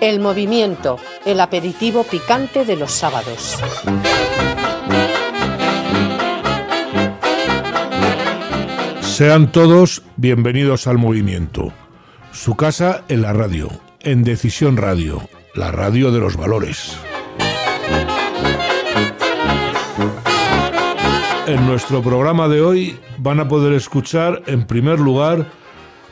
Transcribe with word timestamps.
El 0.00 0.18
movimiento, 0.18 0.96
el 1.26 1.40
aperitivo 1.40 2.04
picante 2.04 2.64
de 2.64 2.74
los 2.74 2.90
sábados. 2.90 3.58
Sean 9.02 9.52
todos 9.52 10.02
bienvenidos 10.16 10.86
al 10.86 10.96
movimiento. 10.96 11.74
Su 12.32 12.56
casa 12.56 13.04
en 13.08 13.20
la 13.20 13.34
radio, 13.34 13.68
en 14.00 14.24
Decisión 14.24 14.78
Radio, 14.78 15.28
la 15.54 15.70
radio 15.70 16.10
de 16.10 16.20
los 16.20 16.38
valores. 16.38 16.96
En 21.46 21.66
nuestro 21.66 22.00
programa 22.02 22.48
de 22.48 22.62
hoy 22.62 22.98
van 23.18 23.38
a 23.40 23.48
poder 23.48 23.74
escuchar 23.74 24.42
en 24.46 24.66
primer 24.66 24.98
lugar 24.98 25.44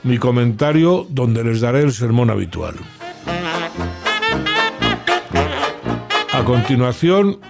mi 0.02 0.18
comentario 0.18 1.06
donde 1.08 1.42
les 1.42 1.62
daré 1.62 1.80
el 1.80 1.92
sermón 1.92 2.28
habitual. 2.28 2.74
A 6.38 6.44
continuación, 6.44 7.40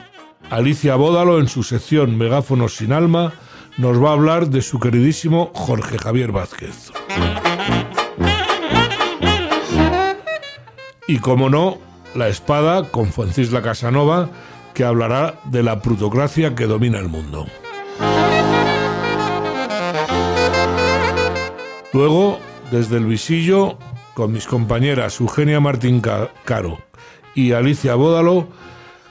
Alicia 0.48 0.97
Bódalo 0.97 1.41
en 1.41 1.48
su 1.48 1.62
sección 1.62 2.16
Megáfonos 2.16 2.77
sin 2.77 2.95
alma 2.95 3.34
nos 3.77 4.02
va 4.02 4.09
a 4.09 4.12
hablar 4.14 4.48
de 4.48 4.62
su 4.62 4.80
queridísimo 4.80 5.51
Jorge 5.55 5.98
Javier 5.98 6.33
Vázquez. 6.33 6.91
Y 11.06 11.19
como 11.19 11.51
no, 11.51 11.77
La 12.14 12.28
Espada 12.28 12.84
con 12.84 13.12
Francisla 13.12 13.61
Casanova, 13.61 14.30
que 14.73 14.84
hablará 14.84 15.39
de 15.45 15.62
la 15.62 15.83
plutocracia 15.83 16.55
que 16.55 16.64
domina 16.64 16.98
el 16.98 17.09
mundo. 17.09 17.47
Luego, 21.92 22.39
desde 22.70 22.97
el 22.97 23.05
visillo, 23.05 23.77
con 24.14 24.33
mis 24.33 24.47
compañeras 24.47 25.20
Eugenia 25.20 25.61
Martín 25.61 26.00
Caro 26.00 26.78
y 27.34 27.52
Alicia 27.52 27.95
Bódalo, 27.95 28.48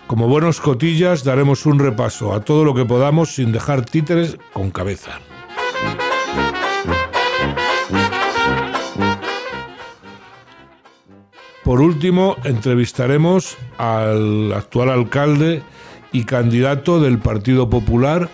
como 0.07 0.29
buenos 0.29 0.61
cotillas 0.61 1.23
daremos 1.23 1.65
un 1.65 1.79
repaso 1.79 2.33
a 2.33 2.39
todo 2.39 2.63
lo 2.63 2.73
que 2.73 2.85
podamos 2.85 3.35
sin 3.35 3.51
dejar 3.51 3.85
títeres 3.85 4.37
con 4.53 4.71
cabeza. 4.71 5.19
Por 11.63 11.81
último, 11.81 12.37
entrevistaremos 12.45 13.57
al 13.77 14.53
actual 14.53 14.89
alcalde 14.89 15.61
y 16.13 16.23
candidato 16.23 17.01
del 17.01 17.19
Partido 17.19 17.69
Popular 17.69 18.29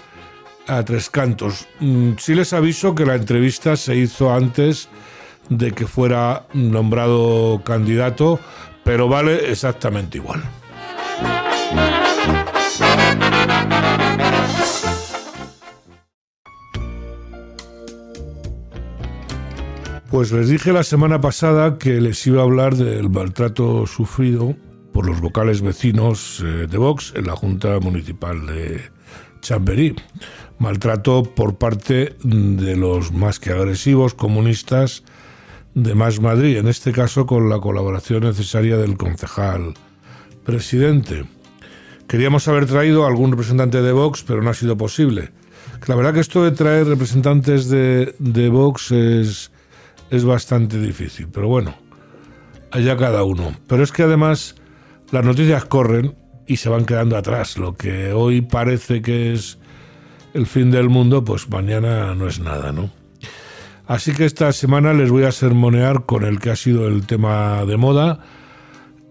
a 0.68 0.84
Tres 0.84 1.10
Cantos. 1.10 1.68
Mm, 1.80 2.12
sí 2.20 2.36
les 2.36 2.54
aviso 2.54 2.94
que 2.94 3.08
la 3.08 3.16
entrevista 3.16 3.76
se 3.76 3.96
hizo 3.96 4.32
antes 4.32 4.88
de 5.50 5.72
que 5.72 5.88
fuera 5.88 6.46
nombrado 6.54 7.64
candidato, 7.66 8.40
pero 8.84 9.08
vale 9.08 9.50
exactamente 9.52 10.20
igual. 10.20 10.44
Pues 20.14 20.32
les 20.32 20.48
dije 20.48 20.72
la 20.72 20.84
semana 20.84 21.20
pasada 21.20 21.80
que 21.80 22.00
les 22.00 22.26
iba 22.28 22.42
a 22.42 22.46
hablar 22.46 22.76
del 22.76 23.10
maltrato 23.10 23.88
sufrido 23.88 24.56
por 24.94 25.08
los 25.08 25.20
vocales 25.20 25.62
vecinos 25.62 26.40
eh, 26.40 26.68
de 26.68 26.78
Vox 26.78 27.14
en 27.16 27.26
la 27.26 27.36
Junta 27.36 27.80
Municipal 27.80 28.46
de 28.46 28.84
Chamberí. 29.42 29.96
Maltrato 30.60 31.24
por 31.24 31.58
parte 31.58 32.16
de 32.24 32.76
los 32.76 33.12
más 33.12 33.40
que 33.40 33.50
agresivos 33.54 34.14
comunistas 34.14 35.04
de 35.74 35.96
Más 35.96 36.22
Madrid, 36.22 36.58
en 36.58 36.68
este 36.68 36.92
caso 36.92 37.26
con 37.26 37.50
la 37.50 37.60
colaboración 37.60 38.24
necesaria 38.24 38.78
del 38.78 38.98
concejal 38.98 39.74
presidente. 40.46 41.26
Queríamos 42.08 42.48
haber 42.48 42.66
traído 42.66 43.06
algún 43.06 43.32
representante 43.32 43.82
de 43.82 43.92
Vox, 43.92 44.24
pero 44.24 44.42
no 44.42 44.50
ha 44.50 44.54
sido 44.54 44.78
posible. 44.78 45.32
La 45.88 45.96
verdad 45.96 46.14
que 46.14 46.20
esto 46.20 46.44
de 46.44 46.52
traer 46.52 46.88
representantes 46.88 47.70
de, 47.70 48.16
de 48.20 48.50
Vox 48.50 48.92
es, 48.92 49.52
es 50.10 50.24
bastante 50.24 50.80
difícil, 50.80 51.28
pero 51.32 51.48
bueno, 51.48 51.76
allá 52.72 52.96
cada 52.98 53.24
uno. 53.24 53.54
Pero 53.68 53.84
es 53.84 53.92
que 53.92 54.04
además 54.04 54.56
las 55.12 55.26
noticias 55.26 55.66
corren 55.66 56.16
y 56.48 56.58
se 56.58 56.70
van 56.70 56.86
quedando 56.86 57.18
atrás. 57.18 57.58
Lo 57.58 57.76
que 57.76 58.14
hoy 58.14 58.42
parece 58.42 59.02
que 59.02 59.34
es 59.34 59.60
el 60.34 60.48
fin 60.48 60.72
del 60.72 60.90
mundo, 60.90 61.24
pues 61.24 61.50
mañana 61.50 62.16
no 62.16 62.28
es 62.28 62.40
nada, 62.40 62.72
¿no? 62.72 62.90
Así 63.86 64.14
que 64.14 64.26
esta 64.26 64.52
semana 64.54 64.94
les 64.94 65.12
voy 65.12 65.24
a 65.24 65.32
sermonear 65.32 66.06
con 66.06 66.24
el 66.24 66.40
que 66.40 66.50
ha 66.50 66.56
sido 66.56 66.88
el 66.88 67.06
tema 67.06 67.66
de 67.66 67.78
moda, 67.78 68.20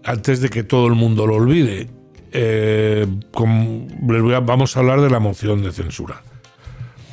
antes 0.03 0.41
de 0.41 0.49
que 0.49 0.63
todo 0.63 0.87
el 0.87 0.95
mundo 0.95 1.27
lo 1.27 1.35
olvide. 1.35 1.89
Eh, 2.35 3.05
vamos 3.31 4.75
a 4.75 4.79
hablar 4.79 5.01
de 5.01 5.09
la 5.09 5.19
moción 5.19 5.61
de 5.61 5.71
censura. 5.71 6.23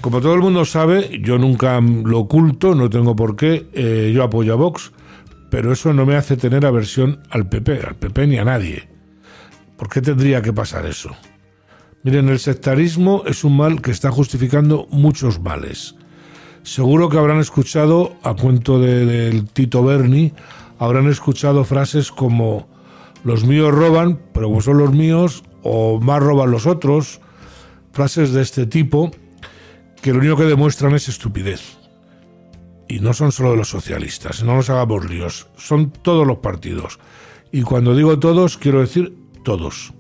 Como 0.01 0.23
todo 0.23 0.33
el 0.35 0.41
mundo 0.41 0.65
sabe, 0.65 1.21
yo 1.23 1.37
nunca 1.37 1.79
lo 1.79 2.21
oculto, 2.21 2.75
no 2.75 2.89
tengo 2.89 3.15
por 3.15 3.37
qué, 3.37 3.69
eh, 3.75 4.11
yo 4.15 4.25
apoyo 4.25 4.55
a 4.55 4.57
Vox, 4.57 4.93
pero 5.51 5.73
eso 5.73 5.93
no 5.93 6.07
me 6.07 6.17
hace 6.17 6.39
tener 6.39 6.65
aversión 6.65 7.21
al 7.29 7.51
PP, 7.51 7.81
al 7.87 7.97
PP 7.97 8.27
ni 8.29 8.39
a 8.39 8.45
nadie. 8.45 8.89
¿Por 9.77 9.91
qué 9.91 10.01
tendría 10.01 10.41
que 10.41 10.55
pasar 10.55 10.87
eso? 10.87 11.11
Miren, 12.03 12.31
el 12.31 12.39
sectarismo 12.39 13.25
es 13.27 13.45
un 13.45 13.59
mal 13.59 13.83
que 13.83 13.91
está 13.91 14.11
justificando 14.11 14.87
muchos 14.91 15.39
males. 15.39 15.97
Seguro 16.63 17.11
que 17.11 17.19
habrán 17.19 17.41
escuchado, 17.41 18.15
a 18.23 18.35
cuento 18.35 18.81
del 18.81 19.45
Tito 19.51 19.85
Berni, 19.85 20.33
habrán 20.79 21.09
escuchado 21.09 21.65
frases 21.65 22.11
como 22.11 22.70
los 23.25 23.45
míos 23.45 23.73
roban, 23.73 24.21
pero 24.33 24.47
como 24.47 24.61
son 24.61 24.79
los 24.79 24.93
míos, 24.93 25.45
o 25.63 26.01
más 26.01 26.23
roban 26.23 26.51
los 26.51 26.67
otros, 26.67 27.21
frases 27.93 28.33
de 28.33 28.43
este 28.43 28.67
tipo 28.67 29.11
que 30.01 30.13
lo 30.13 30.21
único 30.21 30.37
que 30.37 30.45
demuestran 30.45 30.95
es 30.95 31.09
estupidez. 31.09 31.79
Y 32.89 33.01
no 33.01 33.13
son 33.13 33.31
solo 33.33 33.53
de 33.53 33.59
los 33.59 33.69
socialistas, 33.69 34.43
no 34.43 34.57
nos 34.57 34.71
hagamos 34.71 35.09
líos, 35.09 35.49
son 35.57 35.91
todos 35.91 36.27
los 36.27 36.39
partidos. 36.39 36.99
Y 37.53 37.63
cuando 37.63 37.95
digo 37.95 38.19
todos, 38.19 38.57
quiero 38.57 38.81
decir 38.81 39.15
todos. 39.45 39.93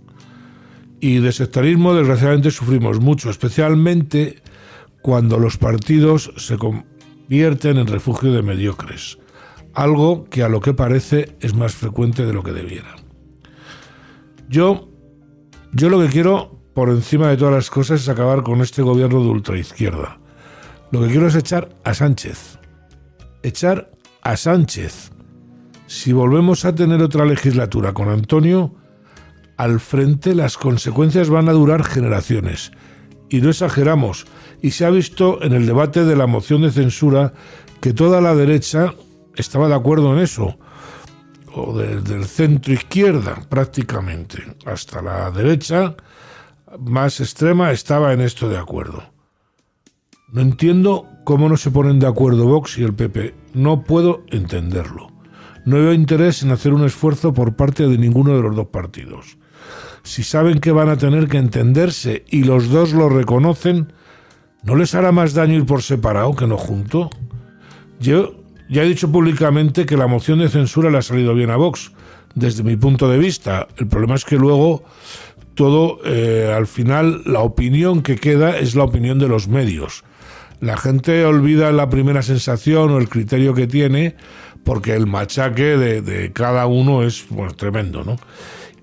Y 1.01 1.19
de 1.19 1.33
sectarismo, 1.33 1.95
desgraciadamente, 1.95 2.51
sufrimos 2.51 3.01
mucho, 3.01 3.31
especialmente 3.31 4.43
cuando 5.03 5.39
los 5.39 5.57
partidos 5.57 6.33
se 6.37 6.59
convierten 6.59 7.79
en 7.79 7.87
refugio 7.87 8.33
de 8.33 8.43
mediocres, 8.43 9.19
algo 9.73 10.25
que 10.25 10.43
a 10.43 10.49
lo 10.49 10.61
que 10.61 10.75
parece 10.75 11.37
es 11.41 11.55
más 11.55 11.75
frecuente 11.75 12.27
de 12.27 12.33
lo 12.33 12.43
que 12.43 12.53
debiera. 12.53 13.00
Yo, 14.51 14.89
yo 15.73 15.89
lo 15.91 16.01
que 16.01 16.09
quiero 16.09 16.59
por 16.75 16.89
encima 16.89 17.29
de 17.29 17.37
todas 17.37 17.55
las 17.55 17.71
cosas 17.71 18.01
es 18.01 18.09
acabar 18.09 18.43
con 18.43 18.61
este 18.63 18.83
gobierno 18.83 19.23
de 19.23 19.29
ultraizquierda. 19.29 20.19
Lo 20.91 21.01
que 21.03 21.07
quiero 21.07 21.29
es 21.29 21.37
echar 21.37 21.69
a 21.85 21.95
Sánchez. 21.95 22.59
Echar 23.45 23.93
a 24.23 24.37
Sánchez. 24.37 25.13
Si 25.87 26.13
volvemos 26.13 26.65
a 26.65 26.75
tener 26.75 27.01
otra 27.01 27.25
legislatura 27.27 27.95
con 27.95 28.09
Antonio 28.09 28.75
al 29.57 29.79
frente, 29.79 30.35
las 30.35 30.57
consecuencias 30.57 31.31
van 31.31 31.49
a 31.49 31.53
durar 31.53 31.85
generaciones. 31.85 32.73
Y 33.29 33.43
no 33.43 33.51
exageramos. 33.51 34.27
Y 34.61 34.73
se 34.73 34.85
ha 34.85 34.91
visto 34.91 35.41
en 35.45 35.53
el 35.53 35.65
debate 35.65 36.05
de 36.05 36.17
la 36.17 36.27
moción 36.27 36.63
de 36.63 36.73
censura 36.73 37.35
que 37.81 37.93
toda 37.93 38.21
la 38.21 38.35
derecha 38.35 38.95
estaba 39.37 39.69
de 39.69 39.77
acuerdo 39.77 40.13
en 40.13 40.19
eso. 40.19 40.59
O 41.55 41.77
desde 41.77 42.15
el 42.15 42.25
centro 42.27 42.73
izquierda, 42.73 43.43
prácticamente. 43.49 44.57
Hasta 44.65 45.03
la 45.03 45.31
derecha 45.31 45.97
más 46.79 47.21
extrema 47.21 47.73
estaba 47.73 48.13
en 48.13 48.21
esto 48.21 48.49
de 48.49 48.59
acuerdo. 48.59 49.03
No 50.33 50.43
entiendo 50.43 51.09
cómo 51.25 51.49
no 51.49 51.57
se 51.57 51.71
ponen 51.71 51.99
de 51.99 52.07
acuerdo 52.07 52.47
Vox 52.47 52.79
y 52.79 52.85
el 52.85 52.95
PP. 52.95 53.35
No 53.55 53.83
puedo 53.83 54.23
entenderlo. 54.29 55.11
No 55.65 55.77
veo 55.77 55.93
interés 55.93 56.43
en 56.43 56.53
hacer 56.53 56.73
un 56.73 56.85
esfuerzo 56.85 57.35
por 57.35 57.57
parte 57.57 57.87
de 57.87 57.99
ninguno 57.99 58.37
de 58.37 58.43
los 58.43 58.55
dos 58.55 58.69
partidos. 58.69 59.39
Si 60.03 60.23
saben 60.23 60.61
que 60.61 60.73
van 60.73 60.89
a 60.89 60.97
tener 60.97 61.29
que 61.29 61.39
entenderse 61.39 62.25
y 62.31 62.45
los 62.45 62.71
dos 62.71 62.93
lo 62.93 63.09
reconocen, 63.09 63.93
¿no 64.63 64.77
les 64.77 64.95
hará 64.95 65.13
más 65.13 65.35
daño 65.35 65.55
ir 65.55 65.67
por 65.67 65.83
separado 65.83 66.35
que 66.35 66.47
no 66.47 66.57
junto? 66.57 67.11
Yo 67.99 68.40
ya 68.71 68.85
he 68.85 68.89
dicho 68.89 69.11
públicamente 69.11 69.85
que 69.85 69.97
la 69.97 70.07
moción 70.07 70.39
de 70.39 70.49
censura 70.49 70.91
le 70.91 70.99
ha 70.99 71.03
salido 71.03 71.35
bien 71.35 71.51
a 71.51 71.57
Vox, 71.57 71.93
desde 72.35 72.63
mi 72.63 72.77
punto 72.77 73.09
de 73.09 73.19
vista. 73.19 73.67
El 73.77 73.89
problema 73.89 74.15
es 74.15 74.25
que 74.25 74.37
luego 74.37 74.85
todo, 75.55 75.99
eh, 76.05 76.55
al 76.57 76.69
final, 76.69 77.23
la 77.27 77.41
opinión 77.41 78.03
que 78.03 78.17
queda 78.17 78.57
es 78.57 78.77
la 78.77 78.85
opinión 78.85 79.19
de 79.19 79.29
los 79.29 79.49
medios. 79.49 80.05
La 80.61 80.77
gente 80.77 81.25
olvida 81.25 81.73
la 81.73 81.91
primera 81.91 82.23
sensación 82.23 82.91
o 82.91 82.99
el 82.99 83.09
criterio 83.09 83.55
que 83.55 83.67
tiene 83.67 84.15
porque 84.65 84.95
el 84.95 85.07
machaque 85.07 85.77
de, 85.77 86.33
cada 86.33 86.67
uno 86.67 87.03
es 87.03 87.27
tremendo, 87.57 88.05
¿no? 88.05 88.19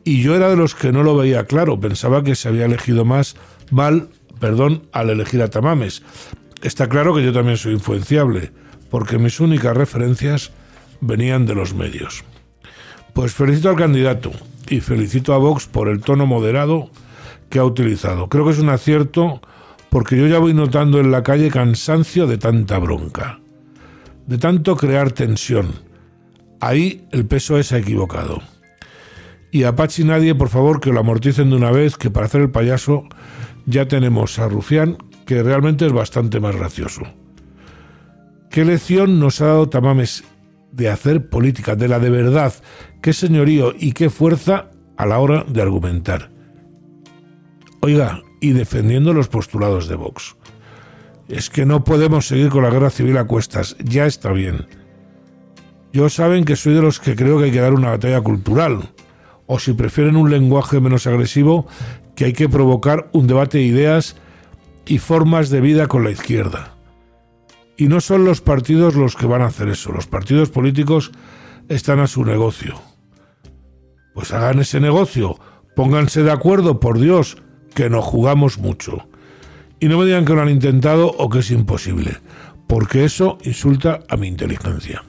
Y 0.04 0.22
yo 0.22 0.36
era 0.36 0.50
de 0.50 0.56
los 0.56 0.75
que 0.75 0.92
no 0.92 1.04
lo 1.04 1.16
veía 1.16 1.45
claro, 1.45 1.80
pensaba 1.80 2.24
que 2.24 2.36
se 2.36 2.48
había 2.48 2.66
elegido 2.66 3.06
más 3.06 3.36
mal, 3.72 4.10
perdón, 4.40 4.83
al 4.92 5.10
elegir 5.10 5.42
a 5.42 5.50
Tamames. 5.50 6.01
Está 6.62 6.90
claro 6.90 7.13
que 7.13 7.24
yo 7.24 7.31
también 7.31 7.57
soy 7.57 7.74
influenciable, 7.74 8.51
porque 8.89 9.18
mis 9.18 9.39
únicas 9.39 9.75
referencias 9.75 10.51
venían 11.01 11.45
de 11.45 11.56
los 11.56 11.74
medios. 11.74 12.24
Pues 13.13 13.34
felicito 13.34 13.69
al 13.69 13.75
candidato 13.75 14.31
y 14.69 14.80
felicito 14.80 15.34
a 15.34 15.38
Vox 15.38 15.66
por 15.66 15.88
el 15.88 16.01
tono 16.01 16.25
moderado 16.25 16.89
que 17.50 17.60
ha 17.60 17.63
utilizado. 17.63 18.30
Creo 18.30 18.45
que 18.45 18.51
es 18.51 18.60
un 18.60 18.69
acierto 18.69 19.42
porque 19.89 20.18
yo 20.18 20.28
ya 20.28 20.39
voy 20.39 20.54
notando 20.54 21.00
en 21.00 21.12
la 21.12 21.24
calle 21.24 21.50
cansancio 21.50 22.28
de 22.28 22.38
tanta 22.38 22.78
bronca, 22.78 23.39
de 24.25 24.38
tanto 24.38 24.75
crear 24.75 25.12
tensión. 25.12 25.72
Ahí 26.60 27.07
el 27.12 27.25
peso 27.25 27.57
es 27.57 27.72
equivocado. 27.72 28.42
Y 29.51 29.63
a 29.63 29.75
Pachi 29.75 30.04
nadie, 30.04 30.36
por 30.36 30.50
favor, 30.50 30.81
que 30.81 30.92
lo 30.92 31.00
amorticen 31.00 31.50
de 31.50 31.56
una 31.56 31.72
vez, 31.72 31.98
que 31.98 32.12
para 32.12 32.25
hacer 32.25 32.42
el 32.42 32.51
payaso 32.51 33.06
ya 33.66 33.88
tenemos 33.88 34.40
a 34.40 34.50
Rufián, 34.50 34.98
que 35.25 35.42
realmente 35.42 35.86
es 35.86 35.94
bastante 35.94 36.40
más 36.40 36.56
gracioso. 36.56 37.04
¿Qué 38.57 38.65
lección 38.65 39.19
nos 39.19 39.39
ha 39.39 39.45
dado 39.45 39.69
Tamames 39.69 40.24
de 40.71 40.89
hacer 40.89 41.30
política, 41.30 41.75
de 41.75 41.88
la 41.88 42.00
de 42.00 42.09
verdad? 42.09 42.51
¿Qué 43.04 43.13
señorío 43.13 43.71
y 43.77 43.92
qué 43.92 44.09
fuerza 44.09 44.71
a 44.98 45.06
la 45.06 45.19
hora 45.19 45.45
de 45.48 45.62
argumentar? 45.62 46.31
Oiga, 47.81 48.24
y 48.42 48.54
defendiendo 48.54 49.13
los 49.13 49.27
postulados 49.27 49.88
de 49.88 49.94
Vox. 49.94 50.38
Es 51.27 51.51
que 51.51 51.68
no 51.68 51.83
podemos 51.83 52.27
seguir 52.27 52.50
con 52.50 52.63
la 52.63 52.71
guerra 52.71 52.89
civil 52.89 53.19
a 53.19 53.27
cuestas, 53.27 53.77
ya 53.77 54.07
está 54.07 54.31
bien. 54.31 54.65
Yo 55.94 56.09
saben 56.09 56.44
que 56.44 56.56
soy 56.56 56.74
de 56.74 56.81
los 56.81 57.00
que 57.00 57.15
creo 57.15 57.38
que 57.38 57.45
hay 57.45 57.51
que 57.51 57.62
dar 57.62 57.75
una 57.75 57.92
batalla 57.92 58.21
cultural, 58.21 58.89
o 59.45 59.59
si 59.59 59.74
prefieren 59.74 60.18
un 60.18 60.31
lenguaje 60.31 60.80
menos 60.80 61.06
agresivo, 61.06 61.68
que 62.15 62.25
hay 62.25 62.33
que 62.33 62.50
provocar 62.50 63.07
un 63.12 63.27
debate 63.27 63.59
de 63.59 63.65
ideas 63.65 64.15
y 64.88 64.98
formas 64.98 65.51
de 65.51 65.62
vida 65.62 65.86
con 65.86 66.04
la 66.04 66.09
izquierda. 66.09 66.77
Y 67.78 67.88
no 67.88 68.02
son 68.02 68.26
los 68.26 68.42
partidos 68.42 68.96
los 68.96 69.16
que 69.16 69.28
van 69.28 69.42
a 69.42 69.48
hacer 69.48 69.70
eso, 69.70 69.92
los 69.92 70.08
partidos 70.08 70.50
políticos 70.50 71.12
están 71.70 72.00
a 72.00 72.08
su 72.08 72.26
negocio. 72.26 72.82
Pues 74.14 74.34
hagan 74.34 74.60
ese 74.60 74.80
negocio, 74.80 75.40
pónganse 75.76 76.24
de 76.24 76.32
acuerdo, 76.32 76.80
por 76.80 77.00
Dios, 77.00 77.38
que 77.76 77.90
nos 77.90 78.04
jugamos 78.04 78.58
mucho. 78.58 79.08
Y 79.80 79.88
no 79.88 80.00
me 80.00 80.06
digan 80.06 80.26
que 80.26 80.34
lo 80.34 80.42
han 80.42 80.50
intentado 80.50 81.08
o 81.08 81.30
que 81.30 81.40
es 81.40 81.52
imposible, 81.52 82.18
porque 82.68 83.06
eso 83.06 83.38
insulta 83.44 84.00
a 84.10 84.18
mi 84.18 84.28
inteligencia. 84.28 85.04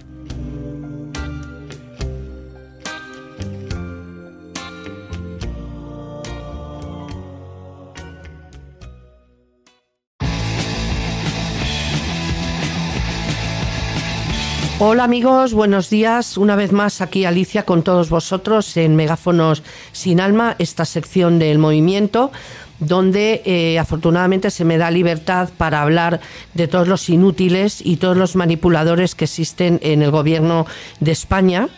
Hola 14.81 15.03
amigos, 15.03 15.55
buenos 15.55 15.91
días. 15.91 16.37
Una 16.37 16.55
vez 16.55 16.71
más 16.71 17.01
aquí 17.01 17.25
Alicia 17.25 17.65
con 17.65 17.83
todos 17.83 18.11
vosotros 18.11 18.77
en 18.77 18.95
Megáfonos 18.95 19.65
sin 19.91 20.21
alma, 20.21 20.55
esta 20.61 20.85
sección 20.85 21.41
del 21.41 21.59
movimiento 21.59 22.31
donde 22.79 23.43
eh, 23.45 23.77
afortunadamente 23.81 24.53
se 24.53 24.65
me 24.65 24.79
da 24.79 24.93
libertad 24.93 25.49
para 25.57 25.83
hablar 25.83 26.21
de 26.55 26.69
todos 26.69 26.87
los 26.87 27.09
inútiles 27.09 27.81
y 27.85 27.97
todos 27.97 28.17
los 28.17 28.37
manipuladores 28.37 29.17
que 29.17 29.25
existen 29.25 29.81
en 29.83 30.01
el 30.03 30.13
gobierno 30.13 30.65
de 31.01 31.11
España. 31.11 31.69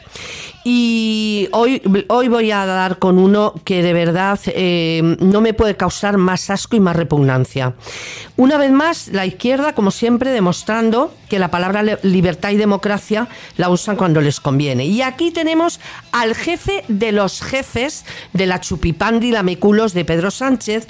Y 0.63 1.49
hoy, 1.53 1.81
hoy 2.09 2.29
voy 2.29 2.51
a 2.51 2.67
dar 2.67 2.99
con 2.99 3.19
uno 3.19 3.55
que 3.65 3.83
de 3.83 3.95
verdad 3.95 4.39
eh, 4.47 5.17
no 5.21 5.41
me 5.41 5.55
puede 5.55 5.77
causar 5.77 6.19
más 6.19 6.51
asco 6.51 6.77
y 6.77 6.81
más 6.81 6.97
repugnancia. 6.97 7.75
Una 8.37 8.59
vez 8.59 8.71
más, 8.71 9.09
la 9.09 9.25
izquierda, 9.25 9.75
como 9.75 9.91
siempre, 9.91 10.33
demostrando 10.33 11.15
que 11.31 11.39
la 11.39 11.51
palabra 11.51 11.83
libertad 12.03 12.51
y 12.51 12.57
democracia 12.57 13.29
la 13.57 13.71
usan 13.71 13.97
cuando 13.97 14.21
les 14.21 14.41
conviene. 14.41 14.85
Y 14.85 15.01
aquí 15.01 15.31
tenemos 15.31 15.81
al 16.13 16.35
jefe 16.35 16.85
de 16.89 17.13
los 17.13 17.41
jefes 17.41 18.05
de 18.35 18.47
la 18.47 18.61
chupipandi 18.61 19.31
la 19.31 19.43
meculos 19.43 19.95
de 19.95 20.05
Pedro 20.05 20.31
Sánchez, 20.31 20.89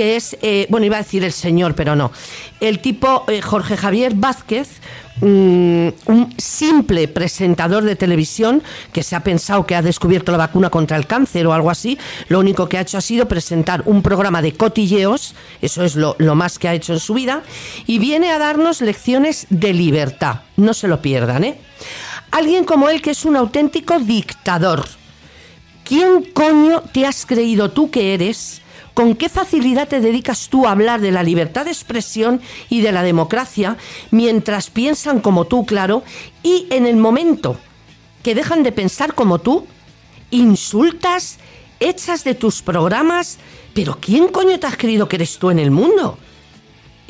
que 0.00 0.16
es, 0.16 0.34
eh, 0.40 0.66
bueno, 0.70 0.86
iba 0.86 0.96
a 0.96 1.02
decir 1.02 1.24
el 1.24 1.32
señor, 1.32 1.74
pero 1.74 1.94
no, 1.94 2.10
el 2.58 2.78
tipo 2.78 3.26
eh, 3.28 3.42
Jorge 3.42 3.76
Javier 3.76 4.14
Vázquez, 4.14 4.80
Mm, 5.20 5.88
un 6.06 6.34
simple 6.38 7.06
presentador 7.06 7.84
de 7.84 7.94
televisión 7.94 8.62
que 8.90 9.02
se 9.02 9.14
ha 9.14 9.22
pensado 9.22 9.66
que 9.66 9.74
ha 9.74 9.82
descubierto 9.82 10.32
la 10.32 10.38
vacuna 10.38 10.70
contra 10.70 10.96
el 10.96 11.06
cáncer 11.06 11.46
o 11.46 11.52
algo 11.52 11.70
así, 11.70 11.98
lo 12.28 12.40
único 12.40 12.70
que 12.70 12.78
ha 12.78 12.80
hecho 12.80 12.96
ha 12.96 13.02
sido 13.02 13.28
presentar 13.28 13.82
un 13.84 14.02
programa 14.02 14.40
de 14.40 14.54
cotilleos, 14.54 15.34
eso 15.60 15.84
es 15.84 15.94
lo, 15.94 16.16
lo 16.18 16.34
más 16.34 16.58
que 16.58 16.68
ha 16.68 16.74
hecho 16.74 16.94
en 16.94 17.00
su 17.00 17.12
vida, 17.12 17.42
y 17.86 17.98
viene 17.98 18.30
a 18.30 18.38
darnos 18.38 18.80
lecciones 18.80 19.46
de 19.50 19.74
libertad. 19.74 20.40
No 20.56 20.72
se 20.72 20.88
lo 20.88 21.02
pierdan, 21.02 21.44
¿eh? 21.44 21.58
Alguien 22.30 22.64
como 22.64 22.88
él 22.88 23.02
que 23.02 23.10
es 23.10 23.26
un 23.26 23.36
auténtico 23.36 23.98
dictador. 23.98 24.88
¿Quién 25.84 26.22
coño 26.32 26.82
te 26.94 27.04
has 27.04 27.26
creído 27.26 27.72
tú 27.72 27.90
que 27.90 28.14
eres? 28.14 28.62
¿Con 29.00 29.14
qué 29.14 29.30
facilidad 29.30 29.88
te 29.88 30.02
dedicas 30.02 30.50
tú 30.50 30.66
a 30.66 30.72
hablar 30.72 31.00
de 31.00 31.10
la 31.10 31.22
libertad 31.22 31.64
de 31.64 31.70
expresión 31.70 32.42
y 32.68 32.82
de 32.82 32.92
la 32.92 33.02
democracia 33.02 33.78
mientras 34.10 34.68
piensan 34.68 35.20
como 35.20 35.46
tú, 35.46 35.64
claro, 35.64 36.02
y 36.42 36.66
en 36.68 36.84
el 36.84 36.96
momento 36.96 37.56
que 38.22 38.34
dejan 38.34 38.62
de 38.62 38.72
pensar 38.72 39.14
como 39.14 39.38
tú, 39.38 39.66
insultas, 40.30 41.38
echas 41.80 42.24
de 42.24 42.34
tus 42.34 42.60
programas, 42.60 43.38
pero 43.72 43.96
¿quién 43.98 44.28
coño 44.28 44.60
te 44.60 44.66
has 44.66 44.76
creído 44.76 45.08
que 45.08 45.16
eres 45.16 45.38
tú 45.38 45.48
en 45.48 45.60
el 45.60 45.70
mundo? 45.70 46.18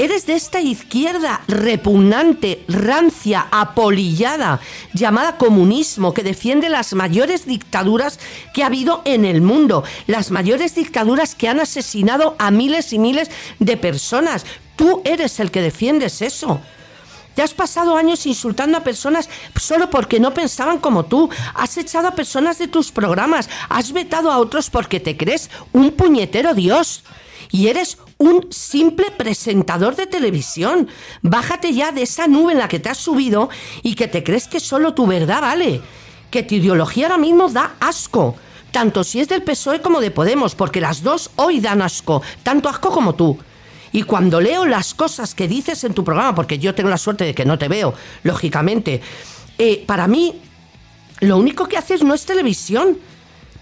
Eres 0.00 0.24
de 0.24 0.32
esta 0.32 0.62
izquierda 0.62 1.42
repugnante, 1.46 2.64
rancia, 2.68 3.48
apolillada, 3.50 4.58
llamada 4.94 5.36
comunismo, 5.36 6.14
que 6.14 6.22
defiende 6.22 6.70
las 6.70 6.94
mayores 6.94 7.44
dictaduras 7.44 8.18
que 8.54 8.62
ha 8.62 8.68
habido 8.68 9.02
en 9.04 9.26
el 9.26 9.42
mundo, 9.42 9.84
las 10.06 10.30
mayores 10.30 10.74
dictaduras 10.74 11.34
que 11.34 11.48
han 11.48 11.60
asesinado 11.60 12.34
a 12.38 12.50
miles 12.50 12.94
y 12.94 12.98
miles 12.98 13.30
de 13.58 13.76
personas. 13.76 14.46
Tú 14.74 15.02
eres 15.04 15.38
el 15.38 15.50
que 15.50 15.60
defiendes 15.60 16.22
eso. 16.22 16.62
Te 17.34 17.42
has 17.42 17.52
pasado 17.52 17.94
años 17.94 18.24
insultando 18.24 18.78
a 18.78 18.82
personas 18.82 19.28
solo 19.54 19.90
porque 19.90 20.18
no 20.18 20.32
pensaban 20.32 20.78
como 20.78 21.04
tú. 21.04 21.28
Has 21.52 21.76
echado 21.76 22.08
a 22.08 22.14
personas 22.14 22.56
de 22.56 22.68
tus 22.68 22.90
programas. 22.90 23.50
Has 23.68 23.92
vetado 23.92 24.32
a 24.32 24.38
otros 24.38 24.70
porque 24.70 24.98
te 24.98 25.18
crees 25.18 25.50
un 25.74 25.90
puñetero 25.90 26.54
Dios 26.54 27.04
y 27.50 27.68
eres 27.68 27.98
un 28.18 28.46
simple 28.50 29.10
presentador 29.10 29.96
de 29.96 30.06
televisión. 30.06 30.88
Bájate 31.22 31.72
ya 31.72 31.92
de 31.92 32.02
esa 32.02 32.26
nube 32.26 32.52
en 32.52 32.58
la 32.58 32.68
que 32.68 32.78
te 32.78 32.88
has 32.88 32.98
subido 32.98 33.50
y 33.82 33.94
que 33.94 34.08
te 34.08 34.22
crees 34.22 34.48
que 34.48 34.60
solo 34.60 34.94
tu 34.94 35.06
verdad 35.06 35.40
vale. 35.40 35.80
Que 36.30 36.42
tu 36.42 36.54
ideología 36.54 37.06
ahora 37.06 37.18
mismo 37.18 37.48
da 37.48 37.74
asco. 37.80 38.36
Tanto 38.70 39.02
si 39.02 39.20
es 39.20 39.28
del 39.28 39.42
PSOE 39.42 39.80
como 39.80 40.00
de 40.00 40.12
Podemos, 40.12 40.54
porque 40.54 40.80
las 40.80 41.02
dos 41.02 41.30
hoy 41.36 41.60
dan 41.60 41.82
asco. 41.82 42.22
Tanto 42.42 42.68
asco 42.68 42.90
como 42.90 43.14
tú. 43.14 43.36
Y 43.92 44.04
cuando 44.04 44.40
leo 44.40 44.66
las 44.66 44.94
cosas 44.94 45.34
que 45.34 45.48
dices 45.48 45.82
en 45.82 45.94
tu 45.94 46.04
programa, 46.04 46.34
porque 46.34 46.58
yo 46.58 46.74
tengo 46.74 46.88
la 46.88 46.98
suerte 46.98 47.24
de 47.24 47.34
que 47.34 47.44
no 47.44 47.58
te 47.58 47.66
veo, 47.66 47.92
lógicamente, 48.22 49.00
eh, 49.58 49.82
para 49.84 50.06
mí 50.06 50.40
lo 51.20 51.36
único 51.36 51.66
que 51.66 51.76
haces 51.76 52.04
no 52.04 52.14
es 52.14 52.24
televisión, 52.24 52.98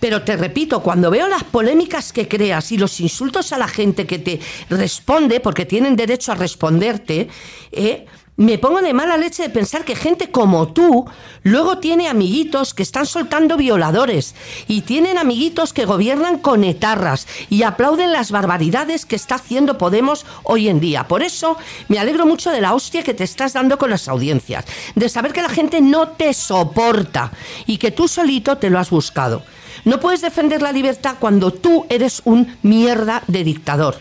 pero 0.01 0.23
te 0.23 0.37
repito, 0.37 0.83
cuando 0.83 1.11
veo 1.11 1.29
las 1.29 1.45
polémicas 1.45 2.13
que 2.13 2.29
creas 2.29 2.73
y 2.73 2.79
los 2.79 3.01
insultos 3.01 3.53
a 3.53 3.59
la 3.59 3.69
gente 3.69 4.07
que 4.07 4.19
te 4.19 4.41
responde, 4.71 5.41
porque 5.41 5.67
tienen 5.67 5.97
derecho 5.97 6.33
a 6.33 6.37
responderte, 6.37 7.29
eh, 7.73 8.07
me 8.39 8.57
pongo 8.57 8.81
de 8.83 8.95
mala 8.95 9.17
leche 9.17 9.43
de 9.43 9.51
pensar 9.51 9.85
que 9.85 9.97
gente 9.97 10.31
como 10.31 10.69
tú 10.69 11.07
luego 11.43 11.79
tiene 11.79 12.09
amiguitos 12.09 12.73
que 12.73 12.85
están 12.85 13.05
soltando 13.05 13.57
violadores 13.57 14.37
y 14.69 14.83
tienen 14.83 15.19
amiguitos 15.19 15.73
que 15.73 15.87
gobiernan 15.87 16.39
con 16.39 16.63
etarras 16.63 17.27
y 17.51 17.65
aplauden 17.65 18.13
las 18.13 18.31
barbaridades 18.31 19.07
que 19.07 19.17
está 19.17 19.35
haciendo 19.35 19.77
Podemos 19.77 20.25
hoy 20.45 20.69
en 20.69 20.79
día. 20.79 21.09
Por 21.09 21.25
eso 21.25 21.59
me 21.89 21.99
alegro 21.99 22.27
mucho 22.27 22.53
de 22.53 22.61
la 22.61 22.75
hostia 22.75 23.03
que 23.03 23.13
te 23.13 23.25
estás 23.25 23.55
dando 23.55 23.77
con 23.77 23.91
las 23.91 24.07
audiencias, 24.07 24.65
de 24.95 25.09
saber 25.09 25.33
que 25.33 25.43
la 25.43 25.49
gente 25.49 25.81
no 25.81 26.11
te 26.11 26.33
soporta 26.33 27.33
y 27.67 27.79
que 27.79 27.91
tú 27.91 28.07
solito 28.07 28.57
te 28.57 28.71
lo 28.71 28.79
has 28.79 28.91
buscado. 28.91 29.43
No 29.89 30.01
puedes 30.01 30.21
defender 30.21 30.61
la 30.61 30.71
libertad 30.71 31.17
cuando 31.19 31.51
tú 31.51 31.87
eres 31.89 32.21
un 32.27 32.59
mierda 32.61 33.23
de 33.27 33.43
dictador. 33.43 33.97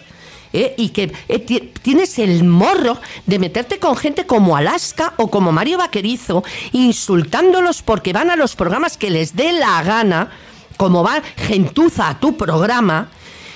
¿eh? 0.52 0.76
Y 0.78 0.90
que 0.90 1.14
eh, 1.30 1.40
tienes 1.82 2.20
el 2.20 2.44
morro 2.44 3.00
de 3.26 3.40
meterte 3.40 3.80
con 3.80 3.96
gente 3.96 4.26
como 4.26 4.58
Alaska 4.58 5.14
o 5.16 5.30
como 5.30 5.54
Mario 5.54 5.78
Vaquerizo, 5.78 6.44
insultándolos 6.74 7.84
porque 7.84 8.12
van 8.12 8.30
a 8.30 8.36
los 8.36 8.58
programas 8.58 8.98
que 8.98 9.10
les 9.10 9.38
dé 9.38 9.54
la 9.54 9.82
gana, 9.82 10.30
como 10.76 11.04
va 11.06 11.22
gentuza 11.38 12.10
a 12.10 12.20
tu 12.20 12.36
programa. 12.36 13.08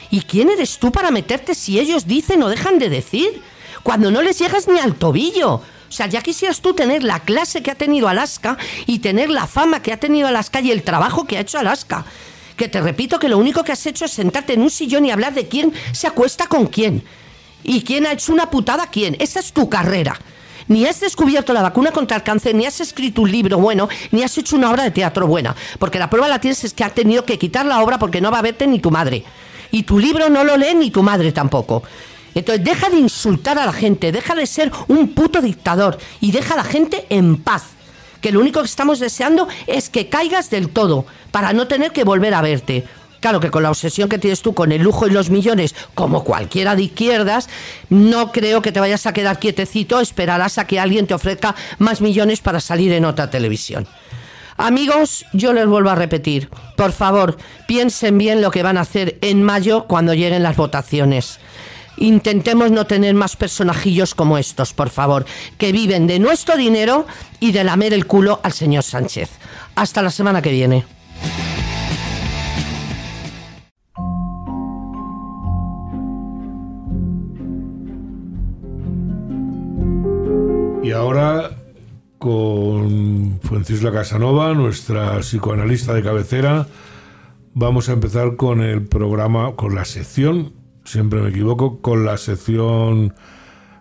¿Y 0.09 0.21
quién 0.21 0.51
eres 0.51 0.79
tú 0.79 0.89
para 0.89 1.11
meterte 1.11 1.53
si 1.53 1.81
ellos 1.81 2.07
dicen 2.07 2.41
o 2.43 2.47
dejan 2.47 2.79
de 2.79 2.87
decir? 2.87 3.41
Cuando 3.83 4.09
no 4.09 4.21
les 4.21 4.39
llegas 4.39 4.69
ni 4.69 4.79
al 4.79 4.95
tobillo. 4.95 5.63
O 5.91 5.93
sea, 5.93 6.07
ya 6.07 6.21
quisieras 6.21 6.61
tú 6.61 6.73
tener 6.73 7.03
la 7.03 7.19
clase 7.19 7.61
que 7.61 7.69
ha 7.69 7.75
tenido 7.75 8.07
Alaska 8.07 8.57
y 8.85 8.99
tener 8.99 9.29
la 9.29 9.45
fama 9.45 9.81
que 9.81 9.91
ha 9.91 9.97
tenido 9.97 10.29
Alaska 10.29 10.61
y 10.61 10.71
el 10.71 10.83
trabajo 10.83 11.27
que 11.27 11.35
ha 11.37 11.41
hecho 11.41 11.59
Alaska. 11.59 12.05
Que 12.55 12.69
te 12.69 12.79
repito 12.79 13.19
que 13.19 13.27
lo 13.27 13.37
único 13.37 13.65
que 13.65 13.73
has 13.73 13.85
hecho 13.85 14.05
es 14.05 14.11
sentarte 14.11 14.53
en 14.53 14.61
un 14.61 14.69
sillón 14.69 15.05
y 15.05 15.11
hablar 15.11 15.33
de 15.33 15.49
quién 15.49 15.73
se 15.91 16.07
acuesta 16.07 16.47
con 16.47 16.67
quién. 16.67 17.03
Y 17.61 17.81
quién 17.83 18.05
ha 18.05 18.13
hecho 18.13 18.31
una 18.31 18.49
putada 18.49 18.83
a 18.83 18.89
quién. 18.89 19.17
Esa 19.19 19.41
es 19.41 19.51
tu 19.51 19.67
carrera. 19.67 20.17
ni 20.69 20.85
has 20.85 21.01
descubierto 21.01 21.51
la 21.51 21.61
vacuna 21.61 21.91
contra 21.91 22.15
el 22.15 22.23
cáncer, 22.23 22.55
ni 22.55 22.65
has 22.65 22.79
escrito 22.79 23.23
un 23.23 23.31
libro 23.31 23.57
bueno, 23.57 23.89
ni 24.11 24.23
has 24.23 24.37
hecho 24.37 24.55
una 24.55 24.71
obra 24.71 24.83
de 24.83 24.91
teatro 24.91 25.27
buena. 25.27 25.53
Porque 25.77 25.99
la 25.99 26.09
prueba 26.09 26.29
la 26.29 26.39
tienes 26.39 26.63
es 26.63 26.73
que 26.73 26.85
has 26.85 26.95
tenido 26.95 27.25
que 27.25 27.37
quitar 27.37 27.65
la 27.65 27.81
obra 27.83 27.99
porque 27.99 28.21
no 28.21 28.31
va 28.31 28.39
a 28.39 28.43
verte 28.43 28.65
ni 28.65 28.79
tu 28.79 28.91
madre. 28.91 29.25
Y 29.71 29.83
tu 29.83 29.99
libro 29.99 30.29
no 30.29 30.45
lo 30.45 30.55
lee 30.55 30.73
ni 30.75 30.89
tu 30.89 31.03
madre 31.03 31.33
tampoco. 31.33 31.83
Entonces 32.35 32.63
deja 32.63 32.89
de 32.89 32.97
insultar 32.97 33.59
a 33.59 33.65
la 33.65 33.73
gente, 33.73 34.11
deja 34.11 34.35
de 34.35 34.45
ser 34.45 34.71
un 34.87 35.13
puto 35.13 35.41
dictador 35.41 35.97
y 36.19 36.31
deja 36.31 36.53
a 36.53 36.57
la 36.57 36.63
gente 36.63 37.05
en 37.09 37.37
paz. 37.37 37.63
Que 38.21 38.31
lo 38.31 38.39
único 38.39 38.59
que 38.61 38.67
estamos 38.67 38.99
deseando 38.99 39.47
es 39.67 39.89
que 39.89 40.09
caigas 40.09 40.49
del 40.49 40.69
todo 40.69 41.05
para 41.31 41.53
no 41.53 41.67
tener 41.67 41.91
que 41.91 42.03
volver 42.03 42.33
a 42.33 42.41
verte. 42.41 42.85
Claro 43.19 43.39
que 43.39 43.51
con 43.51 43.61
la 43.61 43.69
obsesión 43.69 44.09
que 44.09 44.17
tienes 44.17 44.41
tú 44.41 44.55
con 44.55 44.71
el 44.71 44.81
lujo 44.81 45.07
y 45.07 45.11
los 45.11 45.29
millones, 45.29 45.75
como 45.93 46.23
cualquiera 46.23 46.75
de 46.75 46.83
izquierdas, 46.83 47.49
no 47.89 48.31
creo 48.31 48.63
que 48.63 48.71
te 48.71 48.79
vayas 48.79 49.05
a 49.05 49.13
quedar 49.13 49.37
quietecito, 49.37 49.99
esperarás 49.99 50.57
a 50.57 50.65
que 50.65 50.79
alguien 50.79 51.05
te 51.05 51.13
ofrezca 51.13 51.55
más 51.77 52.01
millones 52.01 52.41
para 52.41 52.59
salir 52.59 52.91
en 52.93 53.05
otra 53.05 53.29
televisión. 53.29 53.87
Amigos, 54.57 55.25
yo 55.33 55.53
les 55.53 55.67
vuelvo 55.67 55.89
a 55.89 55.95
repetir, 55.95 56.49
por 56.75 56.91
favor, 56.91 57.37
piensen 57.67 58.17
bien 58.17 58.41
lo 58.41 58.51
que 58.51 58.63
van 58.63 58.77
a 58.77 58.81
hacer 58.81 59.17
en 59.21 59.43
mayo 59.43 59.85
cuando 59.87 60.13
lleguen 60.13 60.43
las 60.43 60.55
votaciones. 60.55 61.39
Intentemos 61.97 62.71
no 62.71 62.85
tener 62.85 63.13
más 63.13 63.35
personajillos 63.35 64.15
como 64.15 64.37
estos, 64.37 64.73
por 64.73 64.89
favor, 64.89 65.25
que 65.57 65.71
viven 65.71 66.07
de 66.07 66.19
nuestro 66.19 66.57
dinero 66.57 67.05
y 67.39 67.51
de 67.51 67.63
lamer 67.63 67.93
el 67.93 68.05
culo 68.05 68.39
al 68.43 68.53
señor 68.53 68.83
Sánchez. 68.83 69.29
Hasta 69.75 70.01
la 70.01 70.09
semana 70.09 70.41
que 70.41 70.51
viene. 70.51 70.85
Y 80.83 80.91
ahora 80.93 81.51
con 82.17 83.39
Francisca 83.41 83.91
Casanova, 83.91 84.53
nuestra 84.53 85.19
psicoanalista 85.21 85.93
de 85.93 86.03
cabecera, 86.03 86.67
vamos 87.53 87.89
a 87.89 87.93
empezar 87.93 88.35
con 88.35 88.61
el 88.61 88.87
programa, 88.87 89.55
con 89.55 89.73
la 89.73 89.85
sección, 89.85 90.53
siempre 90.83 91.21
me 91.21 91.29
equivoco, 91.29 91.81
con 91.81 92.05
la 92.05 92.17
sección, 92.17 93.13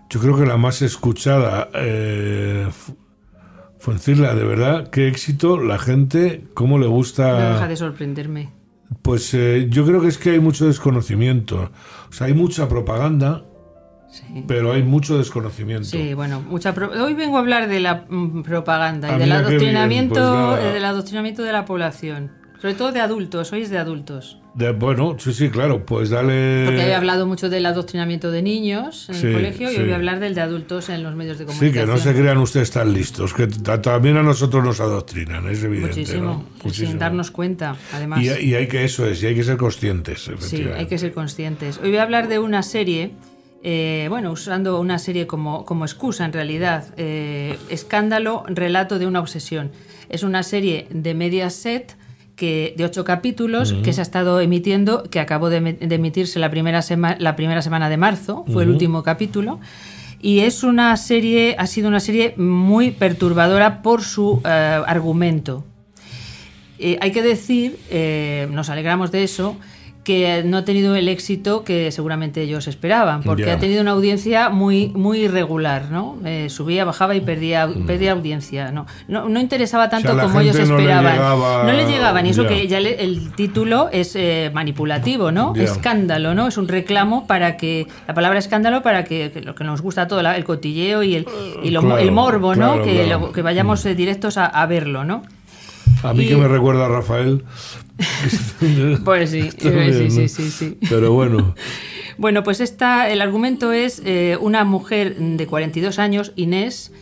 yo 0.08 0.20
creo 0.20 0.36
que 0.36 0.46
la 0.46 0.56
más 0.56 0.82
escuchada. 0.82 1.68
Eh, 1.74 2.68
de 3.86 4.44
verdad, 4.44 4.90
qué 4.90 5.08
éxito, 5.08 5.58
la 5.58 5.78
gente, 5.78 6.44
cómo 6.54 6.78
le 6.78 6.86
gusta... 6.86 7.32
No 7.32 7.54
deja 7.54 7.68
de 7.68 7.76
sorprenderme. 7.76 8.52
Pues 9.02 9.32
eh, 9.34 9.68
yo 9.70 9.86
creo 9.86 10.00
que 10.00 10.08
es 10.08 10.18
que 10.18 10.30
hay 10.30 10.40
mucho 10.40 10.66
desconocimiento. 10.66 11.70
O 12.08 12.12
sea, 12.12 12.26
hay 12.26 12.34
mucha 12.34 12.68
propaganda, 12.68 13.44
pero 14.46 14.72
hay 14.72 14.82
mucho 14.82 15.16
desconocimiento. 15.16 15.88
Sí, 15.88 16.14
bueno, 16.14 16.40
mucha 16.40 16.74
hoy 17.00 17.14
vengo 17.14 17.36
a 17.36 17.40
hablar 17.40 17.68
de 17.68 17.80
la 17.80 18.04
mm, 18.08 18.42
propaganda 18.42 19.16
y 19.16 19.18
del 19.18 19.32
adoctrinamiento, 19.32 20.56
pues 20.58 20.74
del 20.74 20.84
adoctrinamiento 20.84 21.42
de 21.42 21.52
la 21.52 21.64
población. 21.64 22.32
Sobre 22.60 22.74
todo 22.74 22.92
de 22.92 23.00
adultos, 23.00 23.52
es 23.54 23.70
de 23.70 23.78
adultos. 23.78 24.36
De, 24.54 24.72
bueno, 24.72 25.16
sí, 25.18 25.32
sí, 25.32 25.48
claro, 25.48 25.86
pues 25.86 26.10
dale... 26.10 26.64
Porque 26.66 26.88
he 26.88 26.94
hablado 26.94 27.26
mucho 27.26 27.48
del 27.48 27.64
adoctrinamiento 27.64 28.30
de 28.30 28.42
niños 28.42 29.08
en 29.08 29.14
el 29.14 29.32
colegio 29.32 29.72
y 29.72 29.76
hoy 29.76 29.84
voy 29.84 29.92
a 29.92 29.94
hablar 29.94 30.20
del 30.20 30.34
de 30.34 30.42
adultos 30.42 30.90
en 30.90 31.02
los 31.02 31.14
medios 31.14 31.38
de 31.38 31.46
comunicación. 31.46 31.72
Sí, 31.72 31.80
que 31.80 31.86
no 31.86 31.96
se 31.96 32.20
crean 32.20 32.38
ustedes 32.38 32.70
tan 32.70 32.92
listos, 32.92 33.32
que 33.32 33.46
también 33.46 34.18
a 34.18 34.22
nosotros 34.22 34.62
nos 34.62 34.80
adoctrinan, 34.80 35.48
es 35.48 35.64
evidente. 35.64 36.00
Muchísimo, 36.00 36.44
sin 36.70 36.98
darnos 36.98 37.30
cuenta, 37.30 37.76
además. 37.92 38.22
Y, 38.22 38.28
y, 38.28 38.54
hay 38.54 38.66
que, 38.66 38.84
eso 38.84 39.06
es, 39.06 39.22
y 39.22 39.28
hay 39.28 39.34
que 39.34 39.44
ser 39.44 39.56
conscientes. 39.56 40.30
Sí, 40.40 40.66
hay 40.76 40.86
que 40.86 40.98
ser 40.98 41.12
conscientes. 41.12 41.78
Hoy 41.78 41.88
voy 41.88 41.98
a 41.98 42.02
hablar 42.02 42.28
de 42.28 42.40
una 42.40 42.62
serie 42.62 43.12
eh, 43.62 44.06
bueno, 44.08 44.32
usando 44.32 44.80
una 44.80 44.98
serie 44.98 45.26
como, 45.26 45.64
como 45.64 45.84
excusa 45.84 46.24
en 46.24 46.32
realidad. 46.32 46.92
Eh, 46.96 47.56
escándalo, 47.68 48.44
relato 48.48 48.98
de 48.98 49.06
una 49.06 49.20
obsesión. 49.20 49.70
Es 50.08 50.22
una 50.22 50.42
serie 50.42 50.88
de 50.90 51.14
Mediaset 51.14 51.96
que, 52.40 52.72
de 52.74 52.86
ocho 52.86 53.04
capítulos 53.04 53.74
que 53.84 53.92
se 53.92 54.00
ha 54.00 54.02
estado 54.02 54.40
emitiendo, 54.40 55.02
que 55.02 55.20
acabó 55.20 55.50
de, 55.50 55.76
emitirse 55.78 56.38
la 56.38 56.50
primera, 56.50 56.80
la 57.18 57.36
primera 57.36 57.60
semana 57.60 57.90
de 57.90 57.98
marzo, 57.98 58.46
fue 58.50 58.62
el 58.62 58.70
último 58.70 59.02
capítulo. 59.02 59.60
Y 60.22 60.40
es 60.40 60.62
una 60.62 60.96
serie, 60.96 61.54
ha 61.58 61.66
sido 61.66 61.88
una 61.88 62.00
serie 62.00 62.32
muy 62.38 62.92
perturbadora 62.92 63.82
por 63.82 64.02
su 64.02 64.40
eh, 64.46 64.48
argumento. 64.48 65.66
hay 66.78 67.12
que 67.12 67.22
decir, 67.22 67.78
nos 68.50 68.70
alegramos 68.70 69.12
de 69.12 69.22
eso, 69.22 69.58
que 70.10 70.42
no 70.44 70.56
ha 70.56 70.64
tenido 70.64 70.96
el 70.96 71.06
éxito 71.08 71.62
que 71.62 71.92
seguramente 71.92 72.42
ellos 72.42 72.66
esperaban, 72.66 73.22
porque 73.22 73.48
ha 73.48 73.60
tenido 73.60 73.80
una 73.80 73.92
audiencia 73.92 74.48
muy, 74.48 74.88
muy 74.88 75.20
irregular, 75.20 75.84
¿no? 75.92 76.18
Eh, 76.24 76.48
subía, 76.50 76.84
bajaba 76.84 77.14
y 77.14 77.20
perdía, 77.20 77.68
mm. 77.68 77.86
perdía 77.86 78.10
audiencia, 78.10 78.72
¿no? 78.72 78.86
No, 79.06 79.28
no 79.28 79.38
interesaba 79.38 79.88
tanto 79.88 80.18
como 80.18 80.40
ellos 80.40 80.56
esperaban. 80.56 81.16
No 81.16 81.72
le 81.72 81.86
llegaban, 81.86 82.26
y 82.26 82.30
eso 82.30 82.44
que 82.44 82.66
ya 82.66 82.78
el 82.78 83.30
título 83.36 83.88
es 83.92 84.16
eh, 84.16 84.50
manipulativo, 84.52 85.30
¿no? 85.30 85.54
Escándalo, 85.54 86.34
¿no? 86.34 86.48
Es 86.48 86.58
un 86.58 86.66
reclamo 86.66 87.28
para 87.28 87.56
que, 87.56 87.86
la 88.08 88.14
palabra 88.14 88.40
escándalo 88.40 88.82
para 88.82 89.04
que, 89.04 89.30
lo 89.44 89.54
que 89.54 89.62
nos 89.62 89.80
gusta 89.80 90.08
todo, 90.08 90.20
el 90.20 90.44
cotilleo 90.44 91.04
y 91.04 91.14
el, 91.14 91.26
y 91.62 91.68
el 91.68 92.10
morbo, 92.10 92.56
¿no? 92.56 92.82
que, 92.82 93.16
que 93.32 93.42
vayamos 93.42 93.84
mm. 93.84 93.88
eh, 93.88 93.94
directos 93.94 94.38
a, 94.38 94.46
a 94.46 94.66
verlo, 94.66 95.04
¿no? 95.04 95.22
A 96.02 96.14
mí 96.14 96.26
que 96.26 96.36
me 96.36 96.48
recuerda 96.48 96.86
a 96.86 96.88
Rafael. 96.88 97.44
pues 99.04 99.30
sí, 99.30 99.50
sí, 99.50 100.10
sí, 100.10 100.28
sí, 100.28 100.50
sí, 100.50 100.78
Pero 100.88 101.12
bueno. 101.12 101.54
bueno, 102.18 102.42
pues 102.42 102.60
esta, 102.60 103.10
el 103.10 103.20
argumento 103.20 103.72
es 103.72 104.02
eh, 104.04 104.36
una 104.40 104.64
mujer 104.64 105.16
de 105.16 105.46
42 105.46 105.98
años, 105.98 106.32
Inés, 106.36 106.92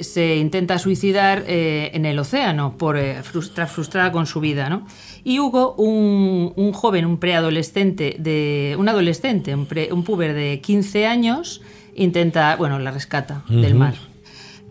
se 0.00 0.36
intenta 0.36 0.78
suicidar 0.78 1.44
eh, 1.46 1.90
en 1.94 2.04
el 2.04 2.18
océano 2.18 2.76
por 2.76 2.98
eh, 2.98 3.22
frustrada 3.22 4.12
con 4.12 4.26
su 4.26 4.40
vida, 4.40 4.68
¿no? 4.68 4.86
Y 5.24 5.38
Hugo, 5.40 5.74
un, 5.76 6.52
un 6.54 6.72
joven, 6.72 7.06
un 7.06 7.18
preadolescente, 7.18 8.16
de, 8.18 8.76
un 8.78 8.88
adolescente, 8.88 9.54
un, 9.54 9.66
un, 9.90 10.04
puber 10.04 10.34
de 10.34 10.60
15 10.60 11.06
años, 11.06 11.62
intenta, 11.94 12.56
bueno, 12.56 12.78
la 12.78 12.90
rescata 12.90 13.42
del 13.48 13.74
mar. 13.74 13.94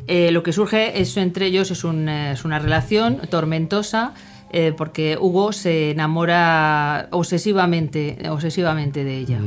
Eh, 0.08 0.32
lo 0.32 0.44
que 0.44 0.54
surge 0.54 1.02
es, 1.02 1.18
entre 1.18 1.48
ellos 1.48 1.72
es, 1.72 1.84
una 1.84 2.60
relación 2.60 3.22
tormentosa 3.30 4.14
eh, 4.56 4.74
porque 4.76 5.18
Hugo 5.20 5.52
se 5.52 5.92
enamora 5.92 7.08
obsesivamente, 7.12 8.18
obsesivamente 8.30 9.04
de 9.04 9.18
ella. 9.18 9.40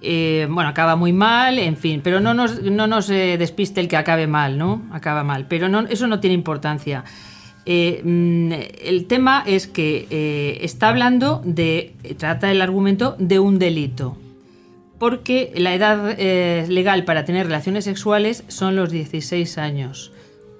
Eh, 0.00 0.46
bueno, 0.50 0.70
acaba 0.70 0.94
muy 0.94 1.12
mal, 1.12 1.58
en 1.58 1.76
fin, 1.76 2.00
pero 2.04 2.20
no 2.20 2.34
nos, 2.34 2.62
no 2.62 2.86
nos 2.86 3.08
despiste 3.08 3.80
el 3.80 3.88
que 3.88 3.96
acabe 3.96 4.26
mal, 4.26 4.58
¿no? 4.58 4.82
Acaba 4.92 5.24
mal, 5.24 5.46
pero 5.48 5.68
no, 5.68 5.80
eso 5.80 6.06
no 6.06 6.20
tiene 6.20 6.34
importancia. 6.34 7.04
Mm, 7.66 8.52
el 8.84 9.06
tema 9.08 9.42
es 9.46 9.66
que 9.66 10.58
está 10.62 10.88
hablando 10.88 11.42
de, 11.44 11.94
trata 12.16 12.50
el 12.50 12.62
argumento 12.62 13.16
de 13.18 13.40
un 13.40 13.58
delito 13.58 14.16
porque 14.98 15.52
la 15.56 15.74
edad 15.74 16.14
eh, 16.18 16.66
legal 16.68 17.04
para 17.04 17.24
tener 17.24 17.46
relaciones 17.46 17.84
sexuales 17.84 18.44
son 18.48 18.76
los 18.76 18.90
16 18.90 19.58
años, 19.58 20.12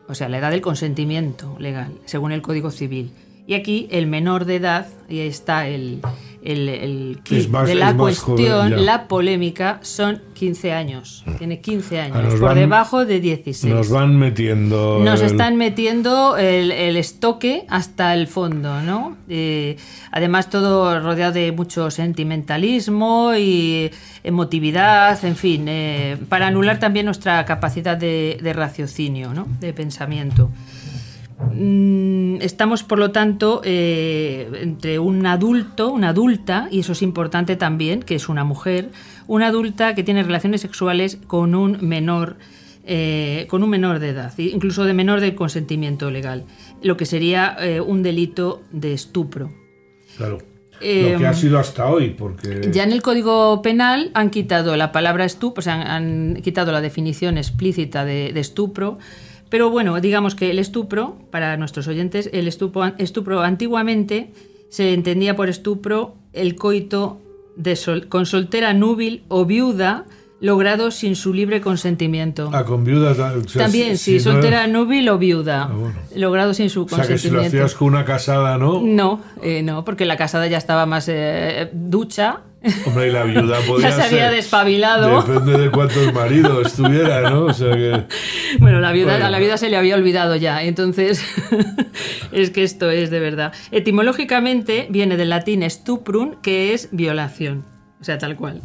o 0.09 0.15
sea, 0.15 0.29
la 0.29 0.39
edad 0.39 0.51
del 0.51 0.61
consentimiento 0.61 1.57
legal, 1.59 1.93
según 2.05 2.33
el 2.33 2.43
Código 2.43 2.71
Civil. 2.71 3.11
Y 3.49 3.55
aquí 3.55 3.89
el 3.91 4.07
menor 4.07 4.45
de 4.45 4.57
edad, 4.57 4.89
y 5.09 5.21
ahí 5.21 5.29
está 5.29 5.69
el, 5.69 6.03
el, 6.43 7.19
de 7.25 7.75
la 7.75 7.97
cuestión, 7.97 8.85
la 8.85 9.09
polémica, 9.09 9.79
son 9.81 10.21
15 10.35 10.73
años. 10.73 11.25
Mm. 11.25 11.33
Tiene 11.37 11.61
15 11.63 11.99
años, 11.99 12.35
por 12.35 12.55
debajo 12.55 13.07
de 13.07 13.21
16. 13.21 13.73
Nos 13.73 13.89
van 13.89 14.19
metiendo. 14.19 15.01
Nos 15.03 15.23
están 15.23 15.57
metiendo 15.57 16.37
el, 16.37 16.71
estoque 16.99 17.65
hasta 17.71 18.13
el 18.13 18.27
fondo, 18.27 18.83
¿no? 18.83 19.17
Eh, 19.31 19.79
además, 20.13 20.51
todo 20.51 21.01
rodeado 21.01 21.33
de 21.33 21.51
mucho 21.51 21.91
sentimentalismo 21.91 23.33
y 23.35 23.91
emotividad, 24.25 25.25
en 25.25 25.37
fin, 25.37 25.65
eh, 25.69 26.19
para 26.29 26.49
anular 26.49 26.79
también 26.79 27.07
nuestra 27.07 27.43
capacidad 27.47 27.97
de, 27.97 28.39
de 28.43 28.53
raciocinio, 28.53 29.33
¿no? 29.33 29.49
De 29.59 29.73
pensamiento. 29.73 30.51
Mm, 31.41 32.41
estamos, 32.41 32.83
por 32.83 32.99
lo 32.99 33.13
tanto, 33.13 33.61
eh, 33.65 34.51
entre 34.61 34.99
un 34.99 35.25
adulto, 35.25 35.91
una 35.91 36.11
adulta, 36.11 36.69
y 36.71 36.81
eso 36.81 36.93
es 36.93 37.03
importante 37.03 37.57
también, 37.57 38.03
que 38.03 38.17
es 38.17 38.29
una 38.29 38.45
mujer, 38.45 38.91
una 39.27 39.49
adulta 39.49 39.95
que 39.95 40.03
tiene 40.03 40.23
relaciones 40.23 40.61
sexuales 40.61 41.19
con 41.27 41.55
un 41.55 41.79
menor, 41.81 42.37
eh, 42.85 43.47
con 43.49 43.63
un 43.63 43.71
menor 43.71 44.01
de 44.01 44.09
edad, 44.11 44.37
incluso 44.39 44.85
de 44.85 44.95
menor 44.95 45.21
de 45.21 45.35
consentimiento 45.37 46.11
legal, 46.11 46.45
lo 46.83 46.97
que 46.97 47.07
sería 47.07 47.57
eh, 47.61 47.81
un 47.81 48.03
delito 48.03 48.63
de 48.73 48.93
estupro. 48.93 49.53
Claro. 50.17 50.39
lo 50.81 51.19
que 51.19 51.27
ha 51.27 51.35
sido 51.35 51.61
hasta 51.61 51.89
hoy, 51.89 52.11
porque... 52.11 52.69
Ya 52.73 52.83
en 52.83 52.91
el 52.91 53.03
Código 53.03 53.63
Penal 53.63 54.11
han 54.15 54.31
quitado 54.31 54.77
la 54.77 54.91
palabra 54.91 55.25
estupro, 55.25 55.61
o 55.61 55.63
sea, 55.63 55.95
han, 55.95 56.41
quitado 56.43 56.73
la 56.73 56.81
definición 56.81 57.39
explícita 57.39 58.05
de, 58.05 58.33
de 58.33 58.41
estupro, 58.41 58.99
pero 59.51 59.71
bueno, 59.71 60.01
digamos 60.01 60.35
que 60.35 60.51
el 60.51 60.59
estupro, 60.59 61.17
para 61.31 61.57
nuestros 61.57 61.89
oyentes, 61.89 62.31
el 62.33 62.49
estupro, 62.49 62.93
estupro 62.99 63.41
antiguamente 63.41 64.33
se 64.69 64.93
entendía 64.93 65.37
por 65.37 65.49
estupro 65.49 66.15
el 66.33 66.55
coito 66.55 67.21
de 67.57 67.77
con 68.09 68.27
soltera 68.27 68.73
núbil 68.73 69.25
o 69.29 69.45
viuda 69.45 70.07
logrado 70.41 70.91
sin 70.91 71.17
su 71.17 71.35
libre 71.35 71.61
consentimiento. 71.61 72.51
Ah, 72.53 72.65
con 72.65 72.85
viuda 72.85 73.15
también, 73.57 73.99
sí, 73.99 74.21
soltera, 74.21 74.67
núbil 74.67 75.09
o 75.09 75.19
viuda. 75.19 75.71
Ah, 75.71 75.93
logrado 76.15 76.55
sin 76.55 76.71
su 76.71 76.87
consentimiento. 76.87 77.03
O 77.03 77.07
sea, 77.07 77.15
que 77.15 77.19
si 77.19 77.31
lo 77.31 77.43
hacías 77.43 77.75
con 77.75 77.89
una 77.89 78.05
casada, 78.05 78.57
¿no? 78.59 78.81
No, 78.81 79.21
eh, 79.43 79.63
no, 79.63 79.85
porque 79.85 80.05
la 80.05 80.17
casada 80.17 80.47
ya 80.47 80.59
estaba 80.59 80.87
más 80.87 81.09
eh, 81.09 81.71
ducha. 81.73 82.43
Hombre, 82.87 83.09
y 83.09 83.11
la 83.13 83.25
viuda 83.25 83.59
podía 83.67 83.91
ya 83.91 83.97
se 83.97 84.03
había 84.03 84.31
despabilado. 84.31 85.23
Depende 85.23 85.59
de 85.59 85.71
cuántos 85.71 86.13
maridos 86.13 86.73
tuviera, 86.77 87.31
¿no? 87.31 87.47
O 87.47 87.55
sea 87.55 87.73
que... 87.73 88.05
Bueno, 88.59 88.81
la 88.81 88.93
viuda, 88.93 89.17
a 89.25 89.31
la 89.31 89.39
viuda 89.39 89.57
se 89.57 89.69
le 89.69 89.77
había 89.77 89.97
olvidado 89.97 90.37
ya, 90.37 90.63
entonces 90.63 91.25
es 92.33 92.51
que 92.51 92.63
esto 92.63 92.91
es 92.91 93.11
de 93.11 93.21
verdad. 93.21 93.53
Etimológicamente 93.73 94.87
viene 94.91 95.17
del 95.17 95.31
latín 95.31 95.69
stuprum, 95.69 96.37
que 96.43 96.75
es 96.75 96.89
violación, 96.93 97.65
o 98.01 98.05
sea, 98.05 98.19
tal 98.19 98.37
cual. 98.37 98.63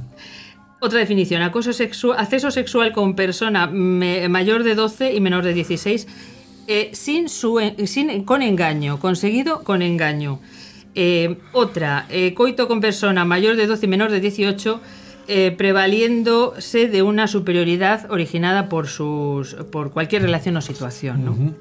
Otra 0.83 0.99
definición, 0.99 1.41
acoso 1.43 1.71
sexual, 1.71 2.19
acceso 2.19 2.51
sexual 2.51 2.91
con 2.91 3.15
persona 3.15 3.67
mayor 3.67 4.63
de 4.63 4.75
12 4.75 5.13
y 5.13 5.21
menor 5.21 5.45
de 5.45 5.53
16 5.53 6.07
eh, 6.67 6.89
sin, 6.91 7.29
su, 7.29 7.57
sin, 7.85 8.25
con 8.25 8.41
engaño, 8.41 8.99
conseguido 8.99 9.63
con 9.63 9.81
engaño. 9.81 10.41
Eh, 10.93 11.37
otra, 11.53 12.05
eh, 12.09 12.33
coito 12.33 12.67
con 12.67 12.81
persona 12.81 13.23
mayor 13.23 13.55
de 13.55 13.65
12 13.65 13.85
y 13.85 13.87
menor 13.87 14.11
de 14.11 14.19
18 14.19 14.81
prevaliéndose 15.55 16.89
de 16.89 17.01
una 17.01 17.29
superioridad 17.29 18.11
originada 18.11 18.67
por, 18.67 18.87
sus, 18.87 19.53
por 19.71 19.91
cualquier 19.91 20.23
relación 20.23 20.57
o 20.57 20.61
situación. 20.61 21.55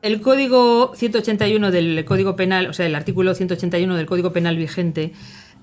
El 0.00 0.20
código 0.20 0.92
181 0.94 1.72
del 1.72 2.04
Código 2.04 2.36
Penal, 2.36 2.68
o 2.68 2.72
sea, 2.72 2.86
el 2.86 2.94
artículo 2.94 3.34
181 3.34 3.96
del 3.96 4.06
Código 4.06 4.32
Penal 4.32 4.56
vigente, 4.56 5.12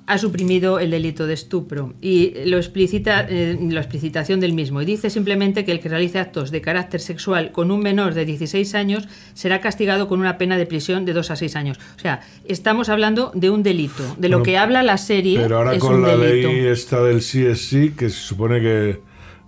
ha 0.07 0.17
suprimido 0.17 0.79
el 0.79 0.91
delito 0.91 1.25
de 1.25 1.33
estupro 1.33 1.93
y 1.99 2.33
lo 2.45 2.57
explicita 2.57 3.25
eh, 3.27 3.57
la 3.59 3.79
explicitación 3.79 4.39
del 4.39 4.53
mismo 4.53 4.81
y 4.81 4.85
dice 4.85 5.09
simplemente 5.09 5.65
que 5.65 5.71
el 5.71 5.79
que 5.79 5.89
realice 5.89 6.19
actos 6.19 6.51
de 6.51 6.61
carácter 6.61 7.01
sexual 7.01 7.51
con 7.51 7.71
un 7.71 7.79
menor 7.79 8.13
de 8.13 8.25
16 8.25 8.75
años 8.75 9.07
será 9.33 9.61
castigado 9.61 10.07
con 10.07 10.19
una 10.19 10.37
pena 10.37 10.57
de 10.57 10.65
prisión 10.65 11.05
de 11.05 11.13
2 11.13 11.31
a 11.31 11.35
6 11.35 11.55
años. 11.55 11.79
O 11.95 11.99
sea, 11.99 12.21
estamos 12.45 12.89
hablando 12.89 13.31
de 13.33 13.49
un 13.49 13.63
delito, 13.63 14.03
de 14.17 14.29
lo 14.29 14.43
que 14.43 14.57
habla 14.57 14.83
la 14.83 14.97
serie. 14.97 15.39
Pero 15.39 15.57
ahora 15.57 15.77
con 15.79 16.01
la 16.01 16.15
ley 16.15 16.65
esta 16.67 17.01
del 17.01 17.19
CSC, 17.19 17.95
que 17.95 18.09
se 18.09 18.19
supone 18.19 18.61
que 18.61 18.99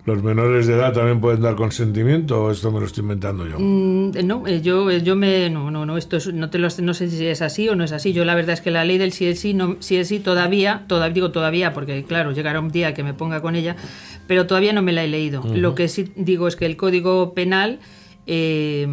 ¿Los 0.08 0.22
menores 0.22 0.66
de 0.66 0.72
edad 0.72 0.94
también 0.94 1.20
pueden 1.20 1.42
dar 1.42 1.54
consentimiento 1.54 2.42
o 2.42 2.50
esto 2.50 2.72
me 2.72 2.80
lo 2.80 2.86
estoy 2.86 3.02
inventando 3.02 3.46
yo? 3.46 3.58
Mm, 3.58 4.12
no, 4.24 4.46
eh, 4.46 4.62
yo, 4.62 4.90
eh, 4.90 5.02
yo 5.02 5.16
me. 5.16 5.50
No, 5.50 5.70
no, 5.70 5.84
no, 5.84 5.98
esto 5.98 6.16
no, 6.32 6.48
te 6.48 6.56
lo, 6.58 6.68
no 6.80 6.94
sé 6.94 7.10
si 7.10 7.26
es 7.26 7.42
así 7.42 7.68
o 7.68 7.76
no 7.76 7.84
es 7.84 7.92
así. 7.92 8.14
Yo 8.14 8.24
la 8.24 8.34
verdad 8.34 8.54
es 8.54 8.62
que 8.62 8.70
la 8.70 8.86
ley 8.86 8.96
del 8.96 9.10
CSI, 9.10 9.52
no, 9.52 9.76
CSI 9.80 10.20
todavía, 10.20 10.84
todavía, 10.86 11.12
digo 11.12 11.30
todavía, 11.30 11.74
porque 11.74 12.04
claro, 12.04 12.32
llegará 12.32 12.58
un 12.58 12.70
día 12.70 12.94
que 12.94 13.02
me 13.02 13.12
ponga 13.12 13.42
con 13.42 13.54
ella, 13.54 13.76
pero 14.26 14.46
todavía 14.46 14.72
no 14.72 14.80
me 14.80 14.92
la 14.92 15.04
he 15.04 15.08
leído. 15.08 15.42
Lo 15.54 15.74
que 15.74 15.88
sí 15.88 16.10
digo 16.16 16.48
es 16.48 16.56
que 16.56 16.64
el 16.64 16.78
Código 16.78 17.34
Penal 17.34 17.78
eh, 18.30 18.86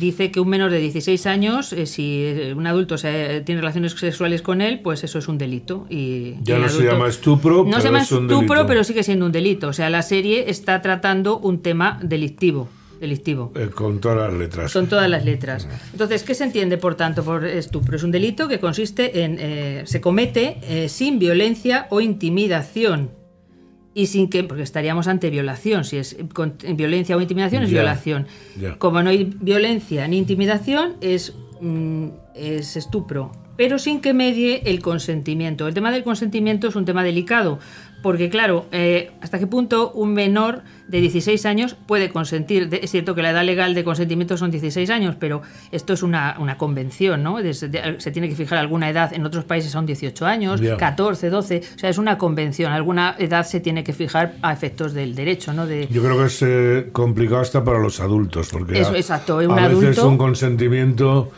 dice 0.00 0.30
que 0.30 0.40
un 0.40 0.48
menor 0.48 0.70
de 0.70 0.78
16 0.78 1.26
años, 1.26 1.74
eh, 1.74 1.84
si 1.84 2.32
un 2.56 2.66
adulto 2.66 2.96
se, 2.96 3.42
tiene 3.42 3.60
relaciones 3.60 3.92
sexuales 3.92 4.40
con 4.40 4.62
él, 4.62 4.80
pues 4.80 5.04
eso 5.04 5.18
es 5.18 5.28
un 5.28 5.36
delito. 5.36 5.86
Y, 5.90 6.36
ya 6.42 6.58
no 6.58 6.66
se 6.66 6.84
llama 6.84 7.06
estupro, 7.06 7.66
no 7.66 7.78
se 7.78 7.88
llama 7.88 8.00
estupro, 8.00 8.66
pero 8.66 8.82
sigue 8.82 9.02
siendo 9.02 9.26
un 9.26 9.32
delito. 9.32 9.68
O 9.68 9.74
sea, 9.74 9.90
la 9.90 10.00
serie 10.00 10.48
está 10.48 10.80
tratando 10.80 11.38
un 11.38 11.60
tema 11.60 11.98
delictivo. 12.02 12.68
Delictivo. 12.98 13.52
Eh, 13.54 13.68
con 13.68 13.98
todas 13.98 14.30
las 14.30 14.32
letras. 14.32 14.72
Con 14.72 14.86
todas 14.86 15.10
las 15.10 15.26
letras. 15.26 15.68
Entonces, 15.92 16.22
¿qué 16.22 16.34
se 16.34 16.44
entiende, 16.44 16.78
por 16.78 16.94
tanto, 16.94 17.22
por 17.22 17.44
estupro? 17.44 17.96
Es 17.96 18.02
un 18.02 18.10
delito 18.10 18.48
que 18.48 18.60
consiste 18.60 19.24
en. 19.24 19.86
se 19.86 20.00
comete 20.00 20.88
sin 20.88 21.18
violencia 21.18 21.86
o 21.90 22.00
intimidación 22.00 23.19
y 23.94 24.06
sin 24.06 24.28
que, 24.30 24.44
porque 24.44 24.62
estaríamos 24.62 25.08
ante 25.08 25.30
violación, 25.30 25.84
si 25.84 25.96
es 25.96 26.16
con, 26.32 26.54
violencia 26.74 27.16
o 27.16 27.20
intimidación 27.20 27.64
es 27.64 27.70
violación. 27.70 28.26
Como 28.78 29.02
no 29.02 29.10
hay 29.10 29.34
violencia 29.40 30.06
ni 30.06 30.18
intimidación 30.18 30.94
es, 31.00 31.34
mm, 31.60 32.08
es 32.34 32.76
estupro, 32.76 33.32
pero 33.56 33.78
sin 33.78 34.00
que 34.00 34.14
medie 34.14 34.62
el 34.66 34.80
consentimiento. 34.80 35.66
El 35.66 35.74
tema 35.74 35.90
del 35.90 36.04
consentimiento 36.04 36.68
es 36.68 36.76
un 36.76 36.84
tema 36.84 37.02
delicado, 37.02 37.58
porque 38.02 38.30
claro, 38.30 38.66
eh, 38.72 39.10
¿hasta 39.20 39.38
qué 39.38 39.46
punto 39.46 39.92
un 39.92 40.14
menor 40.14 40.62
de 40.88 41.00
16 41.00 41.44
años 41.46 41.76
puede 41.86 42.10
consentir? 42.10 42.68
Es 42.82 42.90
cierto 42.90 43.14
que 43.14 43.22
la 43.22 43.30
edad 43.30 43.44
legal 43.44 43.74
de 43.74 43.84
consentimiento 43.84 44.36
son 44.36 44.50
16 44.50 44.88
años, 44.90 45.16
pero 45.18 45.42
esto 45.70 45.92
es 45.92 46.02
una, 46.02 46.36
convención, 46.58 47.22
¿no? 47.22 47.38
se 47.52 48.10
tiene 48.10 48.28
que 48.28 48.34
fijar 48.34 48.58
alguna 48.58 48.90
edad, 48.90 49.12
en 49.12 49.24
otros 49.24 49.44
países 49.44 49.70
son 49.70 49.86
18 49.86 50.26
años, 50.26 50.60
14, 50.78 51.30
12, 51.30 51.62
o 51.76 51.78
sea, 51.78 51.90
es 51.90 51.98
una 51.98 52.18
convención, 52.18 52.72
alguna 52.72 53.16
edad 53.18 53.46
se 53.46 53.60
tiene 53.60 53.84
que 53.84 53.92
fijar 53.92 54.34
a 54.42 54.52
efectos 54.52 54.92
del 54.92 55.14
derecho, 55.14 55.52
¿no? 55.52 55.66
De... 55.66 55.86
Yo 55.88 56.02
creo 56.02 56.18
que 56.18 56.24
es 56.24 56.42
eh, 56.42 56.88
complicado 56.92 57.40
hasta 57.40 57.62
para 57.62 57.78
los 57.78 58.00
adultos, 58.00 58.48
porque 58.50 58.80
exacto, 58.80 59.36
un 59.38 59.58
a 59.58 59.68
veces 59.68 59.98
un 59.98 60.18
consentimiento 60.18 61.30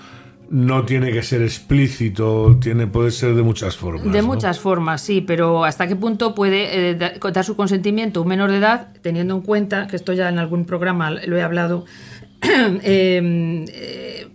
no 0.52 0.84
tiene 0.84 1.12
que 1.12 1.22
ser 1.22 1.40
explícito, 1.40 2.58
tiene, 2.60 2.86
puede 2.86 3.10
ser 3.10 3.34
de 3.34 3.42
muchas 3.42 3.74
formas. 3.74 4.12
De 4.12 4.20
muchas 4.20 4.60
formas, 4.60 5.00
sí, 5.00 5.22
pero 5.22 5.64
¿hasta 5.64 5.88
qué 5.88 5.96
punto 5.96 6.34
puede 6.34 6.90
eh, 6.90 6.94
dar 6.94 7.44
su 7.44 7.56
consentimiento 7.56 8.20
un 8.20 8.28
menor 8.28 8.50
de 8.50 8.58
edad, 8.58 8.88
teniendo 9.00 9.34
en 9.34 9.40
cuenta, 9.40 9.86
que 9.86 9.96
esto 9.96 10.12
ya 10.12 10.28
en 10.28 10.38
algún 10.38 10.66
programa 10.66 11.10
lo 11.10 11.38
he 11.38 11.42
hablado, 11.42 11.86
em, 12.42 13.64
eh, 13.72 14.28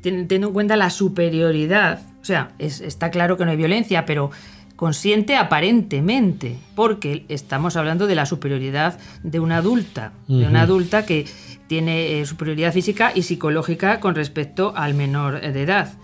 teniendo 0.00 0.46
en 0.46 0.52
cuenta 0.54 0.76
la 0.76 0.88
superioridad? 0.88 2.00
O 2.22 2.24
sea, 2.24 2.52
está 2.58 3.10
claro 3.10 3.36
que 3.36 3.44
no 3.44 3.50
hay 3.50 3.58
violencia, 3.58 4.06
pero 4.06 4.30
consciente 4.76 5.36
aparentemente, 5.36 6.56
porque 6.74 7.26
estamos 7.28 7.76
hablando 7.76 8.06
de 8.06 8.14
la 8.14 8.24
superioridad 8.24 8.98
de 9.22 9.40
una 9.40 9.58
adulta, 9.58 10.14
de 10.26 10.46
una 10.46 10.62
adulta 10.62 11.04
que 11.04 11.26
tiene 11.66 12.20
eh, 12.20 12.26
superioridad 12.26 12.72
física 12.72 13.12
y 13.14 13.22
psicológica 13.22 14.00
con 14.00 14.14
respecto 14.14 14.72
al 14.76 14.94
menor 14.94 15.40
de 15.40 15.62
edad. 15.62 15.94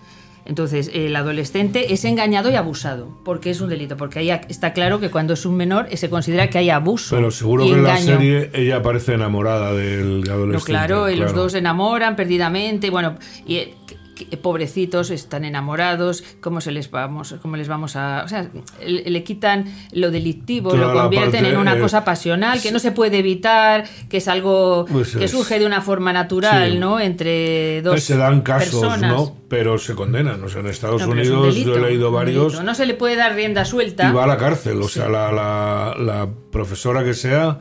Entonces, 0.45 0.91
el 0.93 1.15
adolescente 1.15 1.93
es 1.93 2.03
engañado 2.03 2.51
y 2.51 2.55
abusado, 2.55 3.17
porque 3.23 3.49
es 3.49 3.61
un 3.61 3.69
delito, 3.69 3.95
porque 3.95 4.19
ahí 4.19 4.29
está 4.49 4.73
claro 4.73 4.99
que 4.99 5.09
cuando 5.09 5.33
es 5.33 5.45
un 5.45 5.55
menor 5.55 5.87
se 5.95 6.09
considera 6.09 6.49
que 6.49 6.57
hay 6.57 6.69
abuso. 6.69 7.15
Pero 7.15 7.31
seguro 7.31 7.65
que 7.65 7.71
en 7.71 7.83
la 7.83 7.97
serie 7.97 8.49
ella 8.53 8.77
aparece 8.77 9.13
enamorada 9.13 9.73
del 9.73 10.23
adolescente. 10.29 10.57
No, 10.57 10.59
claro, 10.59 11.09
y 11.09 11.15
los 11.15 11.33
dos 11.33 11.53
se 11.53 11.59
enamoran 11.59 12.17
perdidamente, 12.17 12.89
bueno, 12.89 13.15
y 13.45 13.69
pobrecitos 14.41 15.09
están 15.09 15.45
enamorados, 15.45 16.23
cómo 16.41 16.61
se 16.61 16.71
les 16.71 16.89
vamos, 16.91 17.35
cómo 17.41 17.57
les 17.57 17.67
vamos 17.67 17.95
a, 17.95 18.23
o 18.23 18.27
sea, 18.27 18.49
le, 18.85 19.23
quitan 19.23 19.65
lo 19.91 20.11
delictivo, 20.11 20.75
lo 20.75 20.93
convierten 20.93 21.45
en 21.45 21.57
una 21.57 21.79
cosa 21.79 22.03
pasional 22.03 22.61
que 22.61 22.71
no 22.71 22.79
se 22.79 22.91
puede 22.91 23.19
evitar, 23.19 23.85
que 24.09 24.17
es 24.17 24.27
algo 24.27 24.85
pues 24.89 25.15
que 25.15 25.27
surge 25.27 25.59
de 25.59 25.65
una 25.65 25.81
forma 25.81 26.13
natural, 26.13 26.79
¿no? 26.79 26.99
Entre 26.99 27.81
dos 27.81 28.01
se 28.01 28.17
dan 28.17 28.41
casos, 28.41 28.99
¿no? 28.99 29.37
Pero 29.47 29.77
se 29.77 29.95
condenan, 29.95 30.43
o 30.43 30.49
sea, 30.49 30.61
en 30.61 30.67
Estados 30.67 31.03
Unidos 31.03 31.55
yo 31.55 31.75
he 31.75 31.81
leído 31.81 32.11
varios. 32.11 32.63
No 32.63 32.75
se 32.75 32.85
le 32.85 32.93
puede 32.93 33.15
dar 33.15 33.35
rienda 33.35 33.65
suelta. 33.65 34.09
Y 34.09 34.13
va 34.13 34.23
a 34.23 34.27
la 34.27 34.37
cárcel, 34.37 34.81
o 34.81 34.87
sea, 34.87 35.09
la, 35.09 35.31
la, 35.31 35.95
la 35.97 36.29
profesora 36.51 37.03
que 37.03 37.13
sea 37.13 37.59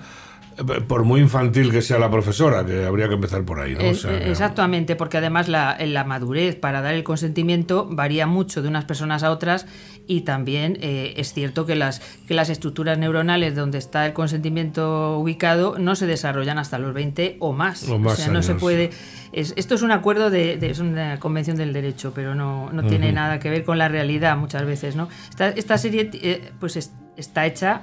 por 0.88 1.04
muy 1.04 1.20
infantil 1.20 1.70
que 1.70 1.82
sea 1.82 1.98
la 1.98 2.10
profesora, 2.10 2.64
que 2.64 2.84
habría 2.84 3.08
que 3.08 3.14
empezar 3.14 3.44
por 3.44 3.60
ahí. 3.60 3.74
¿no? 3.74 3.80
exactamente, 3.80 4.96
porque 4.96 5.18
además 5.18 5.48
la, 5.48 5.76
la, 5.80 6.04
madurez 6.04 6.56
para 6.56 6.82
dar 6.82 6.94
el 6.94 7.04
consentimiento 7.04 7.88
varía 7.90 8.26
mucho 8.26 8.62
de 8.62 8.68
unas 8.68 8.84
personas 8.84 9.22
a 9.22 9.30
otras 9.30 9.66
y 10.06 10.22
también 10.22 10.78
eh, 10.80 11.14
es 11.16 11.32
cierto 11.32 11.66
que 11.66 11.74
las, 11.74 12.00
que 12.26 12.34
las 12.34 12.50
estructuras 12.50 12.98
neuronales 12.98 13.54
donde 13.54 13.78
está 13.78 14.06
el 14.06 14.12
consentimiento 14.12 15.18
ubicado 15.18 15.78
no 15.78 15.94
se 15.94 16.06
desarrollan 16.06 16.58
hasta 16.58 16.78
los 16.78 16.92
20 16.92 17.36
o 17.40 17.52
más. 17.52 17.88
O, 17.88 18.16
sea, 18.16 18.28
no 18.28 18.42
se 18.42 18.54
puede... 18.54 18.90
esto 19.32 19.74
es 19.74 19.82
un 19.82 19.92
acuerdo 19.92 20.30
de, 20.30 20.58
es 20.60 20.78
una 20.80 21.18
convención 21.18 21.56
del 21.56 21.72
derecho, 21.72 22.12
pero 22.14 22.34
no, 22.34 22.70
no 22.72 22.82
tiene 22.84 23.12
nada 23.12 23.38
que 23.38 23.50
ver 23.50 23.64
con 23.64 23.78
la 23.78 23.88
realidad 23.88 24.36
muchas 24.36 24.64
veces, 24.64 24.96
¿no? 24.96 25.08
Esta, 25.30 25.48
esta 25.48 25.78
serie 25.78 26.10
eh, 26.14 26.50
pues 26.58 26.76
está 27.16 27.46
hecha 27.46 27.82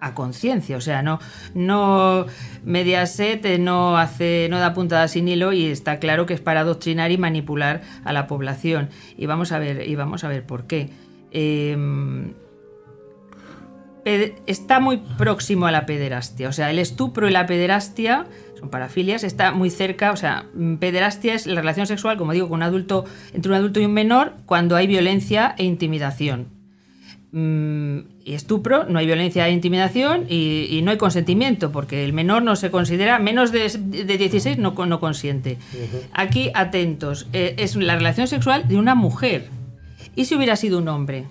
a 0.00 0.14
conciencia, 0.14 0.76
o 0.76 0.80
sea, 0.80 1.02
no, 1.02 1.20
no 1.54 2.26
Mediaset 2.64 3.44
eh, 3.44 3.58
no 3.58 3.98
hace, 3.98 4.48
no 4.50 4.58
da 4.58 4.72
puntada 4.72 5.08
sin 5.08 5.28
hilo 5.28 5.52
y 5.52 5.66
está 5.66 5.98
claro 5.98 6.26
que 6.26 6.34
es 6.34 6.40
para 6.40 6.60
adoctrinar 6.60 7.10
y 7.10 7.18
manipular 7.18 7.82
a 8.04 8.12
la 8.12 8.26
población. 8.26 8.88
Y 9.16 9.26
vamos 9.26 9.52
a 9.52 9.58
ver, 9.58 9.88
y 9.88 9.94
vamos 9.94 10.24
a 10.24 10.28
ver 10.28 10.44
por 10.44 10.66
qué. 10.66 10.90
Em, 11.30 12.32
está 14.46 14.80
muy 14.80 14.98
próximo 15.18 15.66
a 15.66 15.70
la 15.70 15.86
pederastia, 15.86 16.48
o 16.48 16.52
sea, 16.52 16.70
el 16.70 16.78
estupro 16.78 17.28
y 17.28 17.30
la 17.30 17.46
pederastia 17.46 18.26
son 18.58 18.70
parafilias, 18.70 19.24
está 19.24 19.52
muy 19.52 19.70
cerca, 19.70 20.12
o 20.12 20.16
sea, 20.16 20.46
pederastia 20.78 21.34
es 21.34 21.46
la 21.46 21.60
relación 21.60 21.86
sexual, 21.86 22.16
como 22.16 22.32
digo, 22.32 22.48
con 22.48 22.56
un 22.56 22.62
adulto, 22.62 23.04
entre 23.32 23.50
un 23.50 23.56
adulto 23.56 23.80
y 23.80 23.86
un 23.86 23.92
menor, 23.92 24.34
cuando 24.46 24.76
hay 24.76 24.86
violencia 24.86 25.54
e 25.56 25.64
intimidación. 25.64 26.48
Mm, 27.32 28.00
y 28.24 28.34
estupro, 28.34 28.84
no 28.84 28.98
hay 28.98 29.06
violencia 29.06 29.48
e 29.48 29.52
intimidación 29.52 30.26
y, 30.28 30.80
no 30.82 30.90
hay 30.90 30.98
consentimiento, 30.98 31.72
porque 31.72 32.04
el 32.04 32.12
menor 32.12 32.42
no 32.42 32.56
se 32.56 32.70
considera, 32.70 33.18
menos 33.18 33.52
de, 33.52 33.68
16 33.68 34.58
no, 34.58 34.72
no 34.72 35.00
consiente. 35.00 35.58
Aquí, 36.12 36.50
atentos, 36.54 37.28
eh, 37.32 37.54
es 37.58 37.76
la 37.76 37.96
relación 37.96 38.28
sexual 38.28 38.68
de 38.68 38.76
una 38.76 38.94
mujer. 38.94 39.48
¿Y 40.16 40.26
si 40.26 40.34
hubiera 40.34 40.56
sido 40.56 40.78
un 40.78 40.88
hombre 40.88 41.26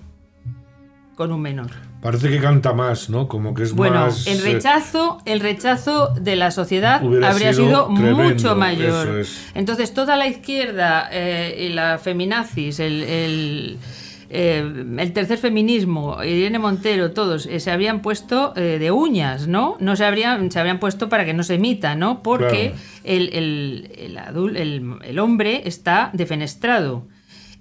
con 1.16 1.32
un 1.32 1.42
menor? 1.42 1.90
parece 2.02 2.30
que 2.30 2.40
canta 2.40 2.74
más, 2.74 3.10
¿no? 3.10 3.28
Como 3.28 3.54
que 3.54 3.64
es 3.64 3.74
bueno, 3.74 4.06
más... 4.06 4.26
el 4.28 4.40
eh, 4.40 4.54
rechazo, 4.54 5.22
el 5.26 5.40
rechazo 5.40 6.14
de 6.20 6.36
la 6.36 6.52
sociedad 6.52 7.02
habría 7.24 7.54
sido 7.54 7.90
mucho 7.90 8.56
mayor. 8.56 9.08
eso 9.08 9.18
es. 9.20 9.52
Entonces, 9.54 9.94
toda 9.94 10.16
la 10.16 10.28
izquierda 10.28 11.10
eh, 11.12 11.68
y 11.68 11.74
la 11.74 11.98
feminazis, 11.98 12.80
el, 12.80 13.04
el, 13.04 13.78
eh, 14.30 14.64
el 14.98 15.14
tercer 15.14 15.38
feminismo, 15.38 16.24
Irene 16.24 16.60
Montero, 16.60 17.12
todos 17.12 17.46
eh, 17.48 17.60
se 17.60 17.72
habrían 17.72 18.02
puesto 18.02 18.54
eh, 18.56 18.78
de 18.80 18.92
uñas, 18.92 19.48
¿no? 19.48 19.76
No 19.80 19.96
se 19.96 20.06
habrían, 20.06 20.52
se 20.52 20.60
habrían 20.60 20.80
puesto 20.80 21.10
para 21.10 21.26
que 21.26 21.34
no 21.34 21.44
se 21.44 21.56
emita, 21.56 21.96
¿no? 21.96 22.22
Porque 22.22 22.74
Claro. 22.74 22.76
el, 23.04 23.30
el- 24.56 25.00
el 25.04 25.20
hombre 25.20 25.64
está 25.66 26.12
defenestrado. 26.14 27.08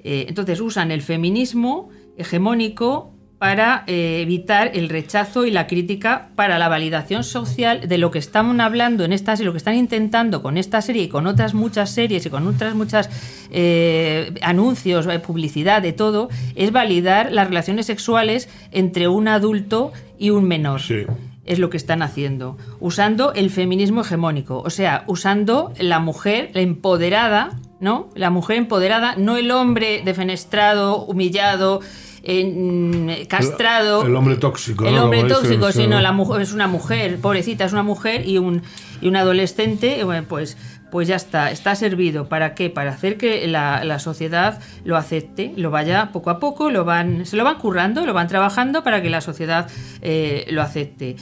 Entonces 0.05 0.61
usan 0.61 0.91
el 0.91 1.03
feminismo 1.03 1.91
hegemónico 2.17 3.13
para 3.39 3.85
eh, 3.87 4.21
evitar 4.21 4.73
el 4.75 4.89
rechazo 4.89 5.47
y 5.47 5.51
la 5.53 5.69
crítica 5.69 6.29
para 6.35 6.59
la 6.59 6.69
validación 6.69 7.23
social 7.23 7.89
de 7.89 7.99
lo 7.99 8.11
que 8.11 8.19
están 8.19 8.61
hablando 8.61 9.05
en 9.05 9.13
esta 9.13 9.37
serie, 9.37 9.47
lo 9.47 9.53
que 9.53 9.59
están 9.59 9.77
intentando 9.77 10.43
con 10.43 10.59
esta 10.59 10.83
serie 10.83 11.05
y 11.05 11.09
con 11.09 11.27
otras 11.29 11.55
muchas 11.55 11.91
series 11.91 12.27
y 12.27 12.31
con 12.31 12.47
otras 12.49 12.75
muchas 12.75 13.09
eh, 13.51 14.35
anuncios, 14.43 15.07
eh, 15.07 15.19
publicidad, 15.21 15.83
de 15.83 15.93
todo, 15.93 16.29
es 16.57 16.73
validar 16.73 17.31
las 17.31 17.47
relaciones 17.47 17.87
sexuales 17.87 18.49
entre 18.73 19.07
un 19.07 19.29
adulto 19.29 19.93
y 20.19 20.31
un 20.31 20.45
menor 20.45 20.81
Sí. 20.81 21.05
es 21.45 21.59
lo 21.59 21.71
que 21.71 21.77
están 21.77 22.03
haciendo, 22.03 22.57
usando 22.81 23.33
el 23.35 23.51
feminismo 23.51 24.01
hegemónico, 24.01 24.61
o 24.61 24.71
sea, 24.71 25.05
usando 25.07 25.73
la 25.79 25.99
mujer 25.99 26.51
la 26.55 26.61
empoderada, 26.61 27.51
¿no? 27.81 28.11
La 28.15 28.31
mujer 28.31 28.57
empoderada, 28.57 29.15
no 29.17 29.37
el 29.37 29.51
hombre 29.51 30.03
defenestrado, 30.05 31.05
humillado, 31.05 31.81
en- 32.23 33.27
castrado. 33.29 34.05
El 34.07 34.15
hombre 34.17 34.37
tóxico, 34.37 34.87
El 34.87 34.95
¿no? 34.95 35.05
hombre 35.05 35.21
Como 35.23 35.35
tóxico, 35.35 35.73
sí. 35.73 35.83
sino 35.83 36.01
la 36.01 36.13
mujer 36.13 36.43
es 36.43 36.53
una 36.53 36.67
mujer, 36.67 37.19
pobrecita, 37.21 37.65
es 37.65 37.73
una 37.73 37.83
mujer 37.83 38.27
y 38.29 38.39
un, 38.39 38.63
y 39.01 39.09
un 39.09 39.17
adolescente, 39.17 40.03
bueno, 40.05 40.27
pues, 40.29 40.57
pues 40.91 41.07
ya 41.09 41.17
está, 41.17 41.51
está 41.51 41.75
servido. 41.75 42.29
¿Para 42.29 42.55
qué? 42.55 42.71
Para 42.71 42.91
hacer 42.93 43.19
que 43.19 43.47
la, 43.47 43.85
la 43.85 43.99
sociedad 43.99 44.61
lo 44.85 44.97
acepte, 44.97 45.53
lo 45.57 45.71
vaya 45.71 46.11
poco 46.13 46.31
a 46.31 46.39
poco, 46.41 46.71
lo 46.71 46.85
van, 46.85 47.27
se 47.27 47.37
lo 47.37 47.45
van 47.45 47.59
currando, 47.59 48.07
lo 48.07 48.15
van 48.15 48.29
trabajando 48.29 48.83
para 48.83 49.03
que 49.03 49.11
la 49.11 49.21
sociedad 49.21 49.69
eh, 50.01 50.47
lo 50.51 50.63
acepte. 50.63 51.17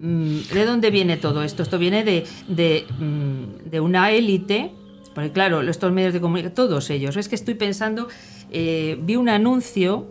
Mm, 0.00 0.38
¿De 0.54 0.64
dónde 0.64 0.90
viene 0.90 1.16
todo 1.16 1.42
esto? 1.42 1.62
Esto 1.62 1.78
viene 1.78 2.04
de, 2.04 2.24
de, 2.48 2.86
mm, 2.98 3.68
de 3.70 3.80
una 3.80 4.10
élite, 4.10 4.72
porque 5.14 5.30
claro, 5.30 5.60
estos 5.60 5.92
medios 5.92 6.14
de 6.14 6.20
comunicación, 6.20 6.54
todos 6.54 6.88
ellos. 6.90 7.16
Es 7.18 7.28
que 7.28 7.34
estoy 7.34 7.54
pensando, 7.54 8.08
eh, 8.50 8.96
vi 9.02 9.16
un 9.16 9.28
anuncio 9.28 10.06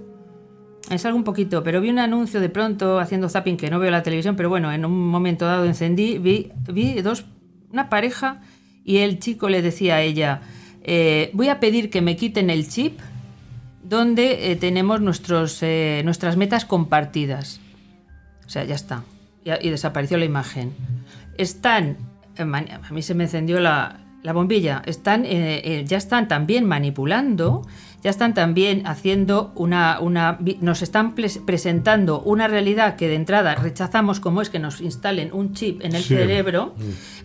es 0.95 1.06
algo 1.06 1.17
un 1.17 1.23
poquito, 1.23 1.63
pero 1.63 1.80
vi 1.80 1.89
un 1.89 1.99
anuncio 1.99 2.41
de 2.41 2.49
pronto 2.49 2.99
haciendo 2.99 3.30
zapping 3.30 3.58
que 3.58 3.69
no 3.69 3.80
veo 3.80 3.91
la 3.91 4.04
televisión, 4.04 4.36
pero 4.36 4.49
bueno, 4.49 4.71
en 4.71 4.86
un 4.86 5.08
momento 5.10 5.45
dado 5.45 5.65
encendí, 5.65 6.17
vi, 6.17 6.51
vi 6.71 7.01
dos, 7.01 7.25
una 7.71 7.89
pareja 7.89 8.41
y 8.84 8.97
el 8.97 9.19
chico 9.19 9.49
le 9.49 9.62
decía 9.62 9.95
a 9.95 10.01
ella, 10.01 10.41
eh, 10.84 11.32
voy 11.34 11.47
a 11.47 11.60
pedir 11.60 11.89
que 11.89 12.01
me 12.01 12.15
quiten 12.15 12.49
el 12.49 12.67
chip 12.67 12.99
donde 13.84 14.51
eh, 14.51 14.56
tenemos 14.56 15.01
nuestros, 15.01 15.62
eh, 15.63 16.01
nuestras 16.04 16.38
metas 16.38 16.65
compartidas. 16.65 17.60
O 18.45 18.49
sea, 18.49 18.63
ya 18.65 18.75
está. 18.75 19.04
Y, 19.45 19.67
y 19.67 19.69
desapareció 19.69 20.17
la 20.17 20.25
imagen. 20.25 20.73
Están, 21.38 21.97
a 22.38 22.91
mí 22.91 23.01
se 23.01 23.13
me 23.13 23.25
encendió 23.25 23.60
la, 23.60 23.99
la 24.23 24.34
bombilla, 24.34 24.82
están, 24.86 25.23
ya 25.23 25.97
están 25.97 26.27
también 26.27 26.65
manipulando, 26.65 27.65
ya 28.04 28.10
están 28.10 28.34
también 28.34 28.88
haciendo 28.88 29.52
una, 29.56 30.00
una 30.00 30.40
nos 30.60 30.82
están 30.82 31.16
pres- 31.16 31.40
presentando 31.46 32.20
una 32.22 32.48
realidad 32.48 32.96
que 32.96 33.08
de 33.08 33.16
entrada 33.16 33.54
rechazamos 33.56 34.20
como 34.20 34.42
es 34.42 34.50
que 34.50 34.58
nos 34.60 34.82
instalen 34.82 35.30
un 35.34 35.54
chip 35.54 35.82
en 35.86 35.96
el 35.96 36.02
Sí. 36.02 36.16
cerebro, 36.16 36.74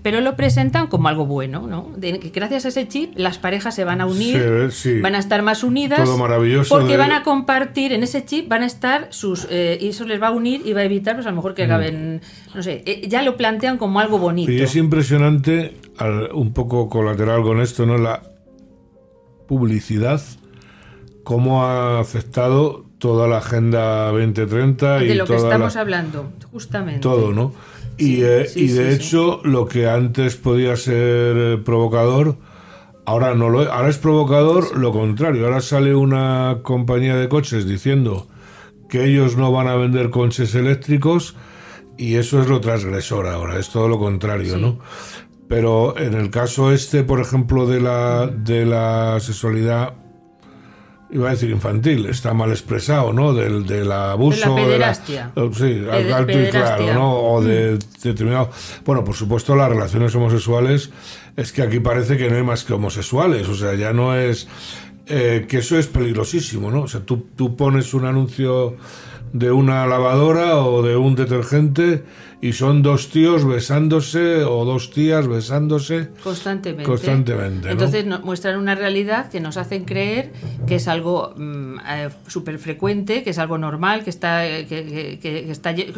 pero 0.03 0.21
lo 0.21 0.37
presentan 0.37 0.87
como 0.87 1.09
algo 1.09 1.25
bueno, 1.27 1.67
¿no? 1.67 1.91
De 1.97 2.19
que 2.19 2.29
gracias 2.31 2.67
a 2.67 2.69
ese 2.69 2.87
chip 2.89 3.13
las 3.17 3.39
parejas 3.39 3.75
se 3.75 3.85
van 3.85 4.01
a 4.03 4.07
unir, 4.07 4.69
Sí, 4.71 4.93
sí. 4.95 5.01
van 5.01 5.15
a 5.15 5.19
estar 5.19 5.41
más 5.43 5.65
unidas, 5.65 6.05
Todo 6.05 6.19
maravilloso 6.19 6.75
porque 6.75 6.93
de- 6.93 6.97
van 6.99 7.13
a 7.13 7.23
compartir 7.23 7.93
en 7.95 8.03
ese 8.03 8.25
chip, 8.25 8.49
van 8.49 8.63
a 8.63 8.67
estar 8.67 9.09
sus 9.11 9.47
eh, 9.51 9.79
y 9.81 9.89
eso 9.89 10.05
les 10.05 10.21
va 10.21 10.29
a 10.29 10.33
unir 10.33 10.61
y 10.65 10.73
va 10.75 10.81
a 10.81 10.85
evitar, 10.85 11.15
pues 11.15 11.27
a 11.27 11.31
lo 11.31 11.37
mejor 11.37 11.55
que 11.55 11.65
acaben, 11.65 12.21
no 12.55 12.63
sé, 12.63 12.83
eh, 12.85 13.07
ya 13.09 13.23
lo 13.23 13.37
plantean 13.37 13.79
como 13.79 13.99
algo 14.01 14.19
bonito. 14.19 14.53
Y 14.53 14.61
es 14.61 14.77
impresionante, 14.77 15.75
al- 15.97 16.31
un 16.33 16.53
poco 16.53 16.89
colateral 16.91 17.43
con 17.43 17.61
esto, 17.61 17.87
¿no? 17.87 17.97
La 17.97 18.23
publicidad, 19.47 20.21
cómo 21.27 21.65
ha 21.65 21.99
afectado 21.99 22.85
toda 22.99 23.27
la 23.27 23.39
Agenda 23.39 24.13
2030 24.13 25.03
y 25.03 25.09
de 25.09 25.15
lo 25.17 25.25
que 25.25 25.35
estamos 25.35 25.75
la- 25.75 25.81
hablando, 25.81 26.31
justamente. 26.53 27.01
todo, 27.01 27.33
¿no? 27.33 27.53
Y, 27.99 28.23
eh, 28.23 28.47
sí, 28.47 28.61
y 28.61 28.69
de 28.69 28.91
sí, 28.97 29.03
hecho, 29.03 29.41
lo 29.43 29.67
que 29.67 29.89
antes 29.89 30.37
podía 30.37 30.77
ser 30.77 31.37
eh, 31.37 31.59
provocador, 31.65 32.37
ahora 33.07 33.35
no 33.35 33.51
lo 33.51 33.63
es. 33.65 33.69
Ahora 33.69 33.89
es 33.89 33.99
provocador 33.99 34.79
lo 34.79 34.93
contrario. 34.93 35.47
Ahora 35.47 35.61
sale 35.61 35.97
una 35.97 36.61
compañía 36.63 37.17
de 37.17 37.29
coches 37.29 37.67
diciendo 37.67 38.29
que 38.89 39.05
ellos 39.07 39.37
no 39.37 39.51
van 39.51 39.67
a 39.67 39.75
vender 39.75 40.11
coches 40.11 40.55
eléctricos 40.55 41.35
y 41.99 42.15
eso 42.15 42.41
es 42.41 42.47
lo 42.47 42.61
transgresor 42.61 43.27
ahora. 43.27 43.59
Es 43.59 43.71
todo 43.71 43.89
lo 43.89 43.99
contrario, 43.99 44.59
¿no? 44.59 44.79
Pero 45.49 45.99
en 45.99 46.15
el 46.15 46.31
caso 46.31 46.71
este, 46.71 47.03
por 47.03 47.19
ejemplo, 47.21 47.67
de 47.67 47.81
la, 47.81 48.29
de 48.29 48.65
la 48.65 49.19
sexualidad, 49.19 49.95
iba 51.11 51.29
a 51.29 51.33
decir 51.33 51.51
infantil, 51.51 52.07
está 52.07 52.35
mal 52.35 52.51
expresado, 52.51 53.13
¿no? 53.13 53.33
Del, 53.33 53.67
del 53.67 53.91
abuso. 53.93 54.55
De 54.55 54.79
la 54.79 54.93
de 54.93 55.35
eh, 55.37 55.51
sí, 55.55 56.13
alto 56.13 56.41
y 56.41 56.51
claro. 56.51 56.83
Mm. 56.85 56.95
¿no? 56.95 57.15
O 57.21 57.43
de 57.43 57.79
determinado. 58.03 58.51
Bueno, 58.85 59.05
por 59.05 59.15
supuesto, 59.15 59.55
las 59.55 59.69
relaciones 59.69 60.15
homosexuales 60.15 60.91
es 61.37 61.53
que 61.53 61.63
aquí 61.63 61.81
parece 61.81 62.17
que 62.17 62.29
no 62.31 62.37
hay 62.37 62.43
más 62.43 62.65
que 62.65 62.73
homosexuales. 62.75 63.49
O 63.49 63.55
sea, 63.55 63.75
ya 63.75 63.93
no 63.93 64.17
es. 64.17 64.49
eh, 65.07 65.47
que 65.49 65.59
eso 65.59 65.79
es 65.79 65.87
peligrosísimo, 65.87 66.71
¿no? 66.71 66.83
O 66.83 66.89
sea, 66.89 67.01
tú, 67.01 67.27
tú 67.37 67.55
pones 67.57 67.95
un 67.95 68.05
anuncio 68.07 68.77
de 69.33 69.51
una 69.53 69.87
lavadora 69.87 70.57
o 70.59 70.83
de 70.83 70.97
un 70.97 71.15
detergente 71.15 72.03
y 72.41 72.53
son 72.53 72.83
dos 72.83 73.09
tíos 73.09 73.47
besándose 73.47 74.45
o 74.45 74.65
dos 74.65 74.91
tías 74.91 75.27
besándose. 75.27 76.09
Constantemente. 76.23 76.85
Constantemente, 76.85 77.67
¿no? 77.67 77.73
Entonces 77.73 78.05
nos 78.05 78.23
muestran 78.25 78.59
una 78.59 78.75
realidad 78.75 79.31
que 79.31 79.41
nos 79.41 79.57
hacen 79.57 79.85
creer 79.85 80.33
que 80.67 80.75
es 80.77 80.87
algo 80.87 81.33
mm, 81.37 81.77
eh, 81.89 82.09
súper 82.27 82.59
frecuente, 82.59 83.23
que 83.23 83.31
es 83.31 83.39
algo 83.39 83.57
normal, 83.59 84.05
que 84.05 84.11
está, 84.11 84.47
eh, 84.47 84.67
que, 84.67 85.19
que- 85.21 85.51
está 85.51 85.75
que- 85.75 85.93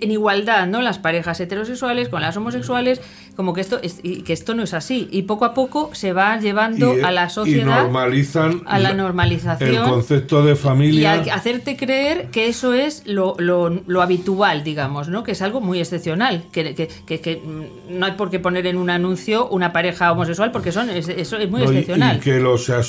en 0.00 0.10
igualdad, 0.12 0.66
¿no? 0.68 0.80
Las 0.80 0.98
parejas 0.98 1.40
heterosexuales 1.40 2.08
con 2.08 2.22
las 2.22 2.36
homosexuales, 2.36 3.00
como 3.34 3.52
que 3.52 3.60
esto, 3.60 3.80
es, 3.82 3.98
y 4.02 4.22
que 4.22 4.32
esto 4.32 4.54
no 4.54 4.62
es 4.62 4.74
así. 4.74 5.08
Y 5.10 5.22
poco 5.22 5.44
a 5.44 5.54
poco 5.54 5.90
se 5.92 6.12
va 6.12 6.38
llevando 6.38 6.98
y, 6.98 7.02
a 7.02 7.10
la 7.10 7.26
y 7.26 7.30
sociedad 7.30 7.82
normalizan 7.82 8.62
a 8.66 8.78
la 8.78 8.90
el 8.90 8.96
normalización. 8.96 9.88
concepto 9.88 10.44
de 10.44 10.52
y 10.52 10.56
familia. 10.56 11.14
a- 11.14 11.34
hacerte 11.34 11.76
creer 11.76 12.28
que 12.30 12.46
eso 12.48 12.74
es 12.74 13.02
lo, 13.06 13.34
lo- 13.38 13.70
lo 13.86 14.02
habitual, 14.02 14.62
digamos, 14.62 15.08
¿no? 15.08 15.24
Que 15.24 15.32
es 15.32 15.42
algo 15.42 15.60
muy 15.60 15.79
excepcional, 15.80 16.44
que, 16.52 16.74
que- 16.74 16.88
que- 17.06 17.20
que, 17.20 17.42
no 17.88 18.06
hay 18.06 18.12
por 18.12 18.30
qué 18.30 18.38
poner 18.38 18.66
en 18.66 18.76
un 18.76 18.90
anuncio 18.90 19.48
una 19.48 19.72
pareja 19.72 20.12
homosexual 20.12 20.50
porque 20.52 20.72
son, 20.72 20.90
es- 20.90 21.08
eso 21.08 21.36
es 21.38 21.50
muy 21.50 21.62
excepcional. 21.62 22.16
Y, 22.16 22.20
que, 22.20 22.40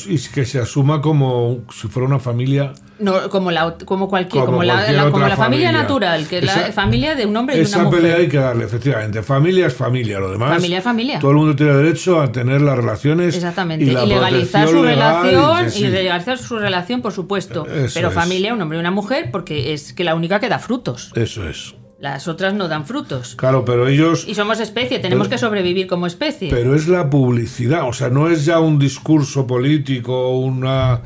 y 0.09 0.17
que 0.33 0.45
se 0.45 0.59
asuma 0.59 1.01
como 1.01 1.59
si 1.73 1.87
fuera 1.87 2.07
una 2.07 2.19
familia. 2.19 2.73
No, 2.99 3.29
como 3.29 3.49
la 3.49 3.77
como 3.85 4.07
cualquier, 4.07 4.41
Como 4.45 4.57
como, 4.57 4.63
la, 4.63 4.73
cualquier 4.73 4.97
la- 4.97 5.03
como 5.11 5.27
la 5.27 5.35
familia, 5.35 5.67
familia. 5.69 5.71
natural, 5.71 6.27
que 6.27 6.37
es 6.37 6.45
la 6.45 6.53
Esa- 6.53 6.71
familia 6.71 7.15
de 7.15 7.25
un 7.25 7.35
hombre 7.35 7.55
y 7.55 7.59
de 7.59 7.63
Esa 7.63 7.77
una 7.79 7.85
mujer. 7.85 8.01
pelea 8.01 8.17
hay 8.17 8.27
que 8.27 8.37
darle, 8.37 8.65
efectivamente. 8.65 9.23
Familia 9.23 9.65
es 9.67 9.73
familia, 9.73 10.19
lo 10.19 10.31
demás. 10.31 10.53
Familia 10.55 10.77
es 10.77 10.83
familia. 10.83 11.19
Todo 11.19 11.31
el 11.31 11.37
mundo 11.37 11.55
tiene 11.55 11.73
derecho 11.73 12.21
a 12.21 12.31
tener 12.31 12.61
las 12.61 12.75
relaciones. 12.77 13.35
Exactamente. 13.35 13.85
Y, 13.85 13.87
legalizar 13.91 14.67
su 14.67 14.83
legal, 14.83 15.23
relación 15.23 15.71
sí. 15.71 15.85
y 15.85 15.87
legalizar 15.87 16.37
su 16.37 16.59
relación, 16.59 17.01
por 17.01 17.11
supuesto. 17.11 17.65
Eso 17.65 17.91
Pero 17.95 18.09
es. 18.09 18.13
familia, 18.13 18.53
un 18.53 18.61
hombre 18.61 18.77
y 18.77 18.81
una 18.81 18.91
mujer, 18.91 19.29
porque 19.31 19.73
es 19.73 19.93
que 19.93 20.03
la 20.03 20.13
única 20.15 20.39
que 20.39 20.49
da 20.49 20.59
frutos. 20.59 21.11
Eso 21.15 21.47
es. 21.47 21.73
Las 22.01 22.27
otras 22.27 22.53
no 22.55 22.67
dan 22.67 22.85
frutos. 22.85 23.35
Claro, 23.35 23.63
pero 23.63 23.87
ellos. 23.87 24.25
Y 24.27 24.33
somos 24.33 24.59
especie, 24.59 24.97
tenemos 24.99 25.27
Pero- 25.27 25.35
que 25.37 25.45
sobrevivir 25.45 25.85
como 25.87 26.07
especie. 26.07 26.49
Pero 26.49 26.73
es 26.75 26.87
la 26.87 27.09
publicidad, 27.11 27.87
o 27.87 27.93
sea, 27.93 28.09
no 28.09 28.27
es 28.27 28.43
ya 28.43 28.59
un 28.59 28.79
discurso 28.79 29.45
político, 29.47 30.29
una 30.39 31.01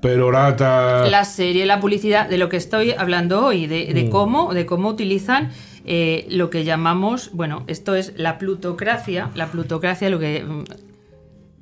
perorata. 0.00 1.06
la 1.08 1.24
serie, 1.24 1.66
la 1.66 1.80
publicidad, 1.80 2.28
de 2.28 2.38
lo 2.38 2.48
que 2.48 2.56
estoy 2.56 2.92
hablando 2.92 3.44
hoy, 3.44 3.66
de, 3.66 4.04
Mm. 4.06 4.10
cómo, 4.10 4.54
de 4.54 4.64
cómo 4.66 4.88
utilizan 4.88 5.50
eh, 5.90 6.26
lo 6.30 6.50
que 6.50 6.64
llamamos, 6.64 7.30
bueno, 7.32 7.64
esto 7.66 7.94
es 7.94 8.12
la 8.16 8.36
plutocracia, 8.38 9.30
la 9.34 9.46
plutocracia, 9.50 10.10
lo 10.10 10.18
que 10.18 10.44
mm, 10.44 10.64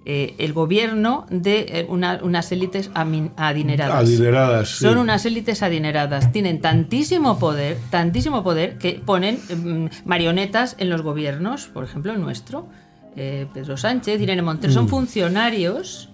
eh, 0.09 0.35
el 0.39 0.53
gobierno 0.53 1.27
de 1.31 1.67
eh, 1.69 1.87
una- 1.89 2.21
unas 2.23 2.53
élites 2.53 2.91
adineradas. 2.95 3.97
Adineradas, 4.09 4.69
sí. 4.71 4.85
Son 4.85 4.99
unas 4.99 5.27
élites 5.27 5.63
adineradas. 5.65 6.31
Tienen 6.31 6.61
tantísimo 6.61 7.39
poder, 7.41 7.77
tantísimo 7.91 8.45
poder 8.45 8.79
que 8.79 9.03
ponen 9.05 9.39
mm, 9.51 9.87
marionetas 10.05 10.77
en 10.79 10.91
los 10.91 11.03
gobiernos, 11.03 11.67
por 11.67 11.83
ejemplo 11.85 12.13
el 12.13 12.21
nuestro. 12.21 12.69
Eh, 13.17 13.47
Pedro 13.53 13.77
Sánchez, 13.77 14.21
Irene 14.21 14.43
Montero, 14.43 14.71
Mm. 14.73 14.75
son 14.75 14.89
funcionarios 14.89 16.11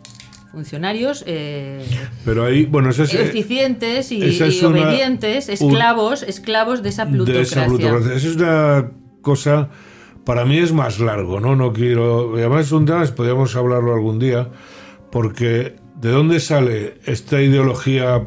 funcionarios 0.53 1.25
eh, 1.27 1.83
Pero 2.27 2.45
ahí, 2.45 2.67
bueno, 2.67 2.91
es, 2.91 2.99
eficientes 2.99 4.13
y, 4.13 4.23
esa 4.23 4.47
es 4.47 4.61
y 4.63 4.65
una- 4.67 4.83
obedientes, 4.83 5.49
esclavos, 5.49 6.23
esclavos 6.23 6.83
de 6.83 6.91
esa 6.91 7.07
de 7.07 7.13
plutocracia. 7.13 7.63
esa 7.63 7.67
plutocracia. 7.67 8.15
Esa 8.15 8.29
es 8.29 8.37
una 8.37 8.91
cosa, 9.23 9.71
para 10.25 10.45
mí 10.45 10.59
es 10.59 10.73
más 10.73 10.99
largo, 11.01 11.41
¿no? 11.41 11.57
No 11.57 11.73
quiero. 11.73 12.35
Además, 12.37 12.67
es 12.67 12.73
un 12.73 12.87
tema, 12.87 13.05
podríamos 13.07 13.55
hablarlo 13.57 13.93
algún 13.95 14.19
día, 14.19 14.49
porque 15.11 15.77
¿de 16.01 16.11
dónde 16.11 16.41
sale 16.41 16.99
esta 17.05 17.41
ideología 17.43 18.27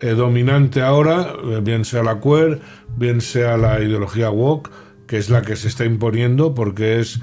eh, 0.00 0.10
dominante 0.10 0.82
ahora? 0.82 1.34
Eh, 1.44 1.60
Bien 1.62 1.84
sea 1.84 2.02
la 2.02 2.20
queer, 2.20 2.60
bien 2.96 3.20
sea 3.20 3.56
la 3.56 3.80
ideología 3.80 4.30
woke, 4.30 4.70
que 5.06 5.18
es 5.18 5.30
la 5.30 5.42
que 5.42 5.56
se 5.56 5.68
está 5.68 5.84
imponiendo, 5.84 6.54
porque 6.54 7.00
es. 7.00 7.20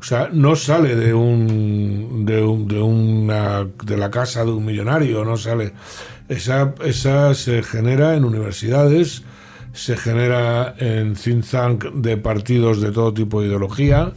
O 0.00 0.04
sea, 0.04 0.30
no 0.32 0.56
sale 0.56 0.96
de 0.96 1.14
un, 1.14 2.24
de 2.26 2.42
un- 2.42 2.66
de 2.66 2.80
una 2.82 3.68
de 3.84 3.96
la 3.96 4.10
casa 4.10 4.44
de 4.44 4.50
un 4.50 4.64
millonario, 4.64 5.24
no 5.24 5.36
sale. 5.36 5.72
Esa, 6.28 6.74
esa 6.84 7.34
se 7.34 7.62
genera 7.62 8.16
en 8.16 8.24
universidades, 8.24 9.22
se 9.72 9.96
genera 9.96 10.74
en 10.78 11.14
think 11.14 11.44
tank 11.48 11.84
de 11.94 12.16
partidos 12.16 12.80
de 12.80 12.92
todo 12.92 13.14
tipo 13.14 13.40
de 13.40 13.48
ideología. 13.48 14.12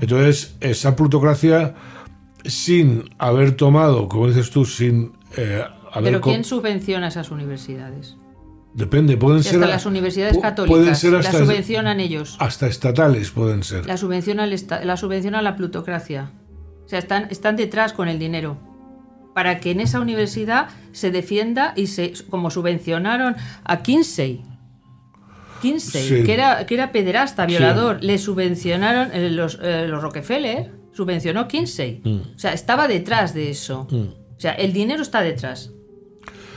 Entonces, 0.00 0.56
esa 0.60 0.96
plutocracia, 0.96 1.74
sin 2.44 3.10
haber 3.18 3.52
tomado, 3.52 4.08
como 4.08 4.28
dices 4.28 4.50
tú, 4.50 4.64
sin 4.64 5.12
eh, 5.36 5.62
haber 5.92 6.12
Pero 6.12 6.20
¿quién 6.20 6.44
subvenciona 6.44 7.08
esas 7.08 7.30
universidades? 7.30 8.16
depende, 8.78 9.16
pueden 9.16 9.42
ser 9.42 9.56
hasta 9.56 9.66
las 9.66 9.86
universidades 9.86 10.38
católicas 10.38 10.78
pueden 10.78 10.94
ser 10.94 11.14
hasta, 11.16 11.38
subvencionan 11.38 11.98
ellos. 12.00 12.36
hasta 12.38 12.68
estatales, 12.68 13.30
pueden 13.30 13.64
ser. 13.64 13.86
La 13.86 13.96
subvenciona, 13.96 14.44
el 14.44 14.66
la 14.84 14.96
subvenciona 14.96 15.42
la 15.42 15.56
plutocracia. 15.56 16.30
O 16.84 16.88
sea, 16.88 17.00
están, 17.00 17.26
están 17.30 17.56
detrás 17.56 17.92
con 17.92 18.08
el 18.08 18.18
dinero. 18.18 18.56
Para 19.34 19.60
que 19.60 19.72
en 19.72 19.80
esa 19.80 20.00
universidad 20.00 20.68
se 20.92 21.10
defienda 21.10 21.72
y 21.76 21.88
se 21.88 22.12
como 22.30 22.50
subvencionaron 22.50 23.36
a 23.64 23.82
Kinsey. 23.82 24.42
Kinsey, 25.60 26.02
Sí. 26.02 26.24
que, 26.24 26.34
era, 26.34 26.66
que 26.66 26.74
era 26.74 26.92
pederasta, 26.92 27.46
violador, 27.46 28.02
le 28.02 28.18
subvencionaron 28.18 29.10
eh, 29.12 29.30
los, 29.30 29.58
eh, 29.62 29.86
los 29.88 30.02
Rockefeller, 30.02 30.72
subvencionó 30.92 31.48
Kinsey. 31.48 32.00
Mm. 32.04 32.20
O 32.34 32.38
sea, 32.38 32.52
estaba 32.52 32.88
detrás 32.88 33.34
de 33.34 33.50
eso. 33.50 33.86
O 33.90 34.40
sea, 34.40 34.52
el 34.52 34.72
dinero 34.72 35.02
está 35.02 35.22
detrás. 35.22 35.72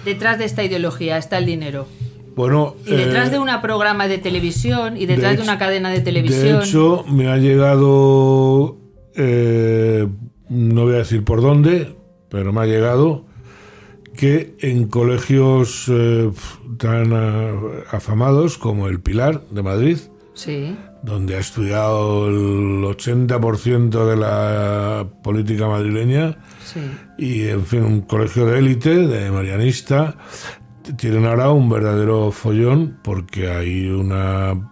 Detrás 0.06 0.40
de 0.40 0.46
esta 0.46 0.64
ideología 0.64 1.18
está 1.18 1.38
el 1.38 1.46
dinero. 1.46 1.88
Bueno, 2.36 2.76
Y 2.86 2.92
detrás 2.92 3.28
eh, 3.28 3.32
de 3.32 3.40
un 3.40 3.50
programa 3.62 4.08
de 4.08 4.18
televisión 4.18 4.98
y 4.98 5.06
detrás 5.06 5.38
de, 5.38 5.44
una 5.44 5.58
cadena 5.58 5.90
de 5.90 6.00
televisión. 6.00 6.60
De 6.60 6.66
hecho, 6.66 7.04
me 7.10 7.28
ha 7.28 7.38
llegado, 7.38 8.78
no 10.50 10.84
voy 10.84 10.94
a 10.94 10.98
decir 10.98 11.24
por 11.24 11.42
dónde, 11.42 11.96
pero 12.30 12.54
me 12.54 12.62
ha 12.62 12.66
llegado 12.66 13.26
que 14.22 14.56
en 14.60 14.88
colegios 14.88 15.86
eh, 15.90 16.32
tan 16.78 17.12
ah, 17.12 17.54
afamados 17.90 18.60
como 18.60 18.88
el 18.88 19.00
Pilar 19.00 19.48
de 19.50 19.64
Madrid, 19.64 19.98
sí. 20.36 20.78
donde 21.02 21.38
ha 21.38 21.40
estudiado 21.40 22.28
el 22.30 22.84
80% 22.84 24.06
de 24.06 24.16
la 24.16 25.08
política 25.24 25.68
madrileña, 25.68 26.38
Sí. 26.64 26.82
y 27.18 27.48
en 27.48 27.66
fin, 27.66 27.84
un 27.84 28.02
colegio 28.02 28.46
de 28.46 28.60
élite, 28.60 29.08
de 29.08 29.32
marianista, 29.32 30.18
tienen 30.98 31.26
ahora 31.26 31.50
un 31.50 31.68
verdadero 31.68 32.32
follón 32.32 33.00
porque 33.04 33.50
hay 33.50 33.90
una 33.90 34.72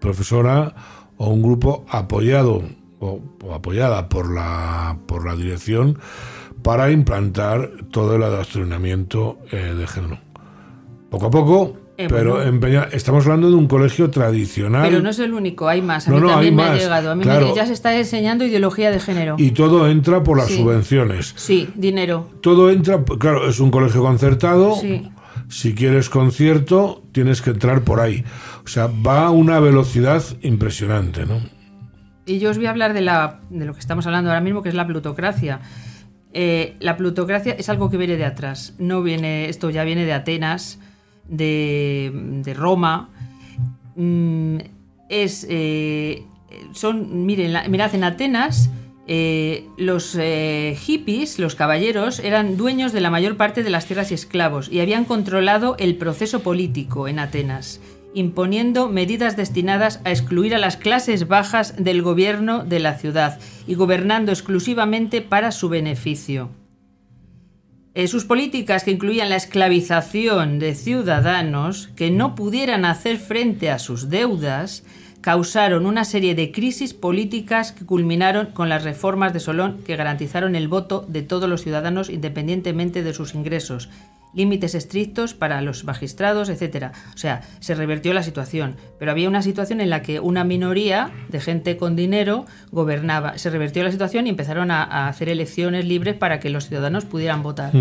profesora 0.00 0.74
o 1.18 1.28
un 1.28 1.42
grupo 1.42 1.84
apoyado 1.90 2.62
o, 3.00 3.20
o 3.44 3.52
apoyada 3.54 4.08
por 4.08 4.32
la, 4.32 4.98
por 5.06 5.26
la 5.26 5.36
dirección 5.36 5.98
para 6.66 6.90
implantar 6.90 7.70
todo 7.92 8.16
el 8.16 8.24
adoctrinamiento 8.24 9.38
eh, 9.52 9.72
de 9.78 9.86
género. 9.86 10.18
Poco 11.08 11.26
a 11.26 11.30
poco, 11.30 11.76
Eh, 11.96 12.08
pero 12.10 12.42
bueno. 12.42 12.86
estamos 12.90 13.24
hablando 13.24 13.48
de 13.48 13.54
un 13.54 13.68
colegio 13.68 14.10
tradicional. 14.10 14.82
Pero 14.90 15.00
no 15.00 15.10
es 15.10 15.18
el 15.20 15.32
único, 15.32 15.68
hay 15.68 15.80
más. 15.80 16.08
A 16.08 16.10
No, 16.10 16.16
mí 16.16 16.22
no, 16.22 16.28
también 16.28 16.56
me 16.56 16.64
ha 16.64 16.70
más, 16.70 16.78
llegado. 16.82 17.12
A 17.12 17.14
mí 17.14 17.20
me- 17.20 17.24
claro. 17.24 17.54
ya 17.54 17.66
se 17.66 17.72
está 17.72 17.96
enseñando 17.96 18.44
ideología 18.44 18.90
de 18.90 18.98
género. 18.98 19.36
y 19.38 19.52
todo 19.52 19.88
entra 19.88 20.24
por 20.24 20.36
las 20.38 20.48
Sí. 20.48 20.56
subvenciones. 20.56 21.34
Sí, 21.36 21.68
dinero. 21.76 22.28
Todo 22.42 22.70
entra, 22.72 23.02
claro, 23.04 23.48
es 23.48 23.60
un 23.60 23.70
colegio 23.70 24.02
concertado. 24.02 24.74
Sí. 24.74 25.08
Si 25.48 25.72
quieres 25.72 26.10
concierto, 26.10 27.04
tienes 27.12 27.40
que 27.42 27.50
entrar 27.50 27.82
por 27.82 28.00
ahí. 28.00 28.24
O 28.64 28.68
sea, 28.68 28.88
va 28.88 29.26
a 29.26 29.30
una 29.30 29.60
velocidad 29.60 30.20
impresionante, 30.42 31.24
¿no? 31.26 31.38
Y 32.26 32.40
yo 32.40 32.50
os 32.50 32.56
voy 32.56 32.66
a 32.66 32.70
hablar 32.70 32.92
de, 32.92 33.02
la, 33.02 33.38
de 33.50 33.64
lo 33.66 33.72
que 33.72 33.78
estamos 33.78 34.04
hablando 34.06 34.30
ahora 34.30 34.40
mismo, 34.40 34.60
que 34.62 34.68
es 34.68 34.74
la 34.74 34.84
plutocracia. 34.84 35.60
Eh, 36.38 36.76
la 36.80 36.98
plutocracia 36.98 37.54
es 37.58 37.70
algo 37.70 37.88
que 37.88 37.96
viene 37.96 38.18
de 38.18 38.26
atrás. 38.26 38.74
No 38.78 39.02
viene, 39.02 39.48
esto 39.48 39.70
ya 39.70 39.84
viene 39.84 40.04
de 40.04 40.12
Atenas, 40.12 40.78
de, 41.26 42.52
Roma. 42.54 43.08
Mm, 43.94 44.58
es, 45.08 45.46
eh, 45.48 46.24
son, 46.72 47.24
miren, 47.24 47.70
mirad, 47.70 47.94
en 47.94 48.04
Atenas 48.04 48.68
eh, 49.06 49.64
los 49.78 50.18
hippies, 50.84 51.38
los 51.38 51.54
caballeros, 51.54 52.18
eran 52.18 52.58
dueños 52.58 52.92
de 52.92 53.00
la 53.00 53.08
mayor 53.08 53.38
parte 53.38 53.62
de 53.62 53.70
las 53.70 53.86
tierras 53.86 54.10
y 54.10 54.14
esclavos 54.14 54.68
y 54.70 54.80
habían 54.80 55.06
controlado 55.06 55.74
el 55.78 55.96
proceso 55.96 56.40
político 56.40 57.08
en 57.08 57.18
Atenas, 57.18 57.80
imponiendo 58.14 58.88
medidas 58.88 59.36
destinadas 59.36 60.00
a 60.04 60.10
excluir 60.10 60.54
a 60.54 60.58
las 60.58 60.76
clases 60.76 61.28
bajas 61.28 61.74
del 61.76 62.02
gobierno 62.02 62.64
de 62.64 62.80
la 62.80 62.94
ciudad 62.94 63.38
y 63.66 63.74
gobernando 63.74 64.32
exclusivamente 64.32 65.20
para 65.20 65.52
su 65.52 65.68
beneficio. 65.68 66.50
Sus 68.06 68.26
políticas 68.26 68.84
que 68.84 68.90
incluían 68.90 69.30
la 69.30 69.36
esclavización 69.36 70.58
de 70.58 70.74
ciudadanos 70.74 71.88
que 71.96 72.10
no 72.10 72.34
pudieran 72.34 72.84
hacer 72.84 73.16
frente 73.16 73.70
a 73.70 73.78
sus 73.78 74.10
deudas 74.10 74.84
causaron 75.22 75.86
una 75.86 76.04
serie 76.04 76.34
de 76.34 76.52
crisis 76.52 76.92
políticas 76.92 77.72
que 77.72 77.86
culminaron 77.86 78.52
con 78.52 78.68
las 78.68 78.84
reformas 78.84 79.32
de 79.32 79.40
Solón 79.40 79.82
que 79.84 79.96
garantizaron 79.96 80.54
el 80.54 80.68
voto 80.68 81.04
de 81.08 81.22
todos 81.22 81.48
los 81.48 81.62
ciudadanos 81.62 82.10
independientemente 82.10 83.02
de 83.02 83.14
sus 83.14 83.34
ingresos, 83.34 83.88
límites 84.36 84.74
estrictos 84.74 85.34
para 85.34 85.60
los 85.62 85.84
magistrados, 85.84 86.48
etc. 86.48 86.92
O 87.14 87.18
sea, 87.18 87.42
se 87.58 87.74
revertió 87.74 88.14
la 88.14 88.22
situación, 88.22 88.76
pero 88.98 89.10
había 89.10 89.28
una 89.28 89.42
situación 89.42 89.80
en 89.80 89.90
la 89.90 90.02
que 90.02 90.20
una 90.20 90.44
minoría 90.44 91.10
de 91.28 91.40
gente 91.40 91.76
con 91.76 91.96
dinero 91.96 92.46
gobernaba. 92.70 93.38
Se 93.38 93.50
revertió 93.50 93.82
la 93.82 93.90
situación 93.90 94.26
y 94.26 94.30
empezaron 94.30 94.70
a, 94.70 94.84
a 94.84 95.08
hacer 95.08 95.28
elecciones 95.28 95.84
libres 95.84 96.14
para 96.14 96.38
que 96.38 96.50
los 96.50 96.68
ciudadanos 96.68 97.04
pudieran 97.04 97.42
votar. 97.42 97.72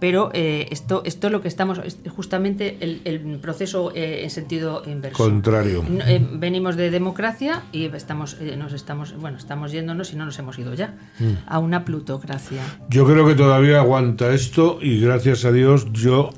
Pero 0.00 0.30
eh, 0.32 0.66
esto, 0.70 1.02
esto 1.04 1.26
es 1.26 1.32
lo 1.32 1.42
que 1.42 1.48
estamos, 1.48 1.78
es 1.84 1.98
justamente 2.08 2.78
el, 2.80 3.02
el 3.04 3.38
proceso 3.38 3.92
eh, 3.94 4.22
en 4.24 4.30
sentido 4.30 4.82
inverso. 4.86 5.22
Contrario. 5.22 5.84
Eh, 6.06 6.26
venimos 6.32 6.76
de 6.76 6.90
democracia 6.90 7.62
y 7.70 7.84
estamos, 7.94 8.36
eh, 8.40 8.56
nos 8.56 8.72
estamos, 8.72 9.14
bueno, 9.16 9.36
estamos 9.36 9.72
yéndonos 9.72 10.12
y 10.12 10.16
no 10.16 10.24
nos 10.24 10.38
hemos 10.38 10.58
ido 10.58 10.74
ya 10.74 10.94
a 11.46 11.58
una 11.58 11.84
plutocracia. 11.84 12.62
Yo 12.88 13.06
creo 13.06 13.26
que 13.26 13.34
todavía 13.34 13.78
aguanta 13.80 14.32
esto 14.32 14.78
y 14.80 15.00
gracias 15.00 15.44
a 15.44 15.52
Dios 15.52 15.86
yo, 15.92 16.30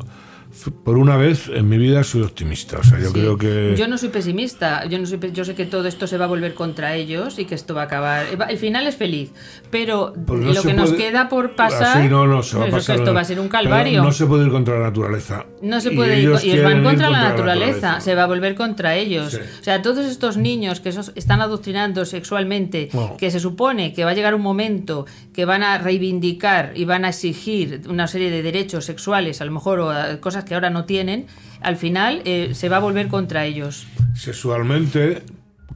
por 0.85 0.99
una 0.99 1.17
vez 1.17 1.49
en 1.49 1.69
mi 1.69 1.79
vida, 1.79 2.05
soy 2.05 2.23
optimista. 2.23 2.79
O 2.79 2.85
sea, 2.85 2.99
yo 3.01 3.07
Sí. 3.09 3.12
creo 3.15 3.38
que... 3.38 3.75
Yo 3.77 3.88
no 3.88 3.97
soy 3.99 4.11
pesimista, 4.11 4.85
yo, 4.87 4.99
no 4.99 5.07
soy 5.07 5.19
yo 5.33 5.45
sé 5.45 5.55
que 5.55 5.65
todo 5.65 5.88
esto 5.88 6.07
se 6.07 6.19
va 6.19 6.27
a 6.27 6.29
volver 6.29 6.55
contra 6.55 6.95
ellos 6.95 7.38
y 7.38 7.47
que 7.47 7.55
esto 7.55 7.75
va 7.75 7.83
a 7.83 7.85
acabar. 7.85 8.27
El 8.49 8.59
final 8.59 8.87
es 8.87 8.97
feliz, 8.97 9.31
pero 9.71 10.12
Pues 10.27 10.41
no 10.41 10.53
lo 10.53 10.62
que 10.62 10.75
nos 10.75 10.93
queda 10.93 11.29
por 11.29 11.55
pasar. 11.57 11.99
Así 11.99 12.09
no, 12.09 12.27
no, 12.27 12.43
se 12.43 12.59
va 12.59 12.67
a 12.67 12.71
pasar. 12.71 12.97
esto 12.97 13.15
va 13.15 13.21
a 13.21 13.25
ser 13.25 13.41
un 13.41 13.49
Pero 13.49 13.62
calvario. 13.62 14.03
No 14.03 14.12
se 14.12 14.27
puede 14.27 14.45
ir 14.45 14.51
contra 14.53 14.79
la 14.79 14.85
naturaleza. 14.85 15.47
No 15.62 15.81
se 15.81 15.93
Y 15.93 15.97
puede 15.97 16.19
ir, 16.21 16.29
ellos 16.29 16.45
y 16.45 16.51
ellos 16.53 16.65
van 16.65 16.79
ir 16.79 16.83
contra 16.85 17.09
la 17.11 17.23
naturaleza, 17.23 18.01
se 18.01 18.15
va 18.15 18.25
a 18.25 18.27
volver 18.27 18.55
contra 18.55 18.95
ellos. 18.95 19.33
Sí. 19.33 19.38
O 19.61 19.65
sea, 19.65 19.81
todos 19.83 20.05
estos 20.07 20.37
niños 20.37 20.81
que 20.81 20.91
esos- 20.91 21.12
están 21.15 21.41
adoctrinando 21.41 22.05
sexualmente, 22.05 22.88
Bueno. 22.93 23.17
que 23.17 23.31
se 23.31 23.41
supone 23.41 23.93
que 23.93 24.05
va 24.05 24.11
a 24.11 24.15
llegar 24.15 24.35
un 24.35 24.43
momento 24.43 25.07
que 25.33 25.45
van 25.45 25.62
a 25.62 25.79
reivindicar 25.79 26.73
y 26.75 26.85
van 26.85 27.05
a 27.05 27.09
exigir 27.09 27.83
una 27.88 28.07
serie 28.07 28.31
de 28.31 28.43
derechos 28.43 28.85
sexuales, 28.85 29.41
a 29.41 29.45
lo 29.45 29.53
mejor 29.53 29.81
o 29.81 29.93
eh, 29.93 30.19
cosas 30.43 30.49
que 30.49 30.55
ahora 30.55 30.71
no 30.71 30.85
tienen, 30.85 31.27
al 31.61 31.77
final 31.77 32.23
eh, 32.25 32.51
se 32.55 32.69
va 32.69 32.77
a 32.77 32.81
volver 32.81 33.09
contra 33.09 33.45
ellos. 33.45 33.87
Sexualmente, 34.15 35.23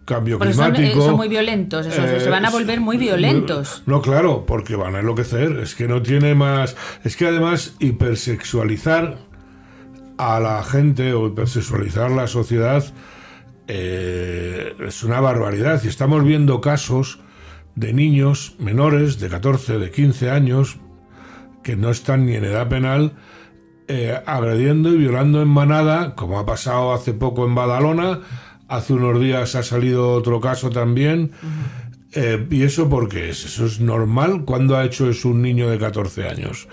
cambio 0.04 0.38
Porque 0.38 0.54
son, 0.54 0.72
eh, 0.72 0.74
climático... 0.74 1.04
son 1.04 1.16
muy 1.16 1.28
violentos, 1.28 1.86
esos, 1.86 2.04
eh, 2.04 2.20
se 2.20 2.30
van 2.30 2.44
a 2.44 2.50
volver 2.50 2.80
muy 2.80 2.96
violentos. 2.96 3.82
No, 3.86 4.00
claro, 4.00 4.44
porque 4.46 4.76
van 4.76 4.94
a 4.94 5.00
enloquecer. 5.00 5.52
Es 5.58 5.74
que 5.74 5.88
no 5.88 6.02
tiene 6.02 6.34
más. 6.34 6.76
Es 7.04 7.16
que 7.16 7.26
además, 7.26 7.74
hipersexualizar 7.80 9.18
a 10.18 10.40
la 10.40 10.62
gente 10.62 11.12
o 11.12 11.26
hipersexualizar 11.26 12.10
la 12.10 12.26
sociedad 12.26 12.84
eh, 13.68 14.74
es 14.86 15.02
una 15.02 15.20
barbaridad. 15.20 15.82
Y 15.84 15.88
estamos 15.88 16.24
viendo 16.24 16.60
casos 16.60 17.18
de 17.74 17.92
niños 17.92 18.54
menores 18.58 19.18
de 19.18 19.28
14, 19.28 19.78
de 19.78 19.90
15 19.90 20.30
años 20.30 20.78
que 21.62 21.76
no 21.76 21.90
están 21.90 22.26
ni 22.26 22.34
en 22.36 22.44
edad 22.44 22.68
penal 22.68 23.12
eh, 23.88 24.20
agrediendo 24.26 24.90
y 24.90 24.98
violando 24.98 25.42
en 25.42 25.48
manada, 25.48 26.14
como 26.14 26.38
ha 26.38 26.46
pasado 26.46 26.92
hace 26.92 27.12
poco 27.12 27.44
en 27.44 27.54
Badalona. 27.54 28.20
Hace 28.68 28.94
unos 28.94 29.20
días 29.20 29.54
ha 29.54 29.62
salido 29.62 30.12
otro 30.12 30.40
caso 30.40 30.70
también. 30.70 31.32
Eh, 32.18 32.46
¿Y 32.50 32.62
eso 32.62 32.88
por 32.88 33.10
qué 33.10 33.28
es? 33.28 33.44
¿Eso 33.44 33.66
es 33.66 33.78
normal? 33.78 34.46
¿Cuándo 34.46 34.74
ha 34.74 34.84
hecho 34.86 35.10
eso 35.10 35.28
un 35.28 35.42
niño 35.42 35.68
de 35.68 35.78
14 35.78 36.26
años? 36.26 36.66